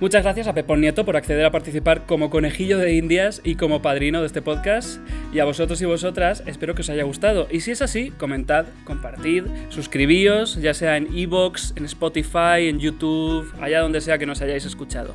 Muchas 0.00 0.24
gracias 0.24 0.48
a 0.48 0.54
Pepón 0.54 0.80
Nieto 0.80 1.04
por 1.04 1.16
acceder 1.16 1.44
a 1.44 1.52
participar 1.52 2.06
como 2.06 2.28
conejillo 2.28 2.78
de 2.78 2.94
indias 2.94 3.40
y 3.44 3.54
como 3.54 3.82
padrino 3.82 4.20
de 4.20 4.26
este 4.26 4.42
podcast. 4.42 4.98
Y 5.32 5.38
a 5.38 5.44
vosotros 5.44 5.80
y 5.80 5.84
vosotras, 5.84 6.42
espero 6.46 6.74
que 6.74 6.80
os 6.80 6.90
haya 6.90 7.04
gustado. 7.04 7.46
Y 7.50 7.60
si 7.60 7.70
es 7.70 7.82
así, 7.82 8.10
comentad, 8.10 8.66
compartid, 8.84 9.44
suscribíos, 9.68 10.56
ya 10.56 10.74
sea 10.74 10.96
en 10.96 11.16
Evox, 11.16 11.74
en 11.76 11.84
Spotify, 11.84 12.68
en 12.68 12.80
YouTube, 12.80 13.52
allá 13.60 13.80
donde 13.80 14.00
sea 14.00 14.18
que 14.18 14.26
nos 14.26 14.42
hayáis 14.42 14.64
escuchado. 14.64 15.14